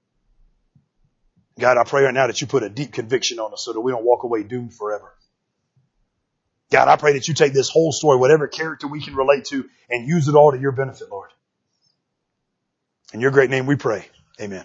God, 1.58 1.78
I 1.78 1.84
pray 1.84 2.04
right 2.04 2.14
now 2.14 2.26
that 2.26 2.40
you 2.40 2.46
put 2.46 2.62
a 2.62 2.68
deep 2.68 2.92
conviction 2.92 3.38
on 3.38 3.52
us 3.52 3.64
so 3.64 3.72
that 3.72 3.80
we 3.80 3.90
don't 3.90 4.04
walk 4.04 4.24
away 4.24 4.42
doomed 4.42 4.74
forever. 4.74 5.12
God, 6.70 6.88
I 6.88 6.96
pray 6.96 7.14
that 7.14 7.28
you 7.28 7.34
take 7.34 7.52
this 7.52 7.68
whole 7.68 7.92
story, 7.92 8.18
whatever 8.18 8.46
character 8.46 8.86
we 8.86 9.00
can 9.00 9.14
relate 9.14 9.46
to, 9.46 9.68
and 9.88 10.06
use 10.06 10.28
it 10.28 10.34
all 10.34 10.52
to 10.52 10.58
your 10.58 10.72
benefit, 10.72 11.10
Lord. 11.10 11.30
In 13.12 13.20
your 13.20 13.30
great 13.30 13.50
name 13.50 13.66
we 13.66 13.76
pray. 13.76 14.06
Amen. 14.40 14.64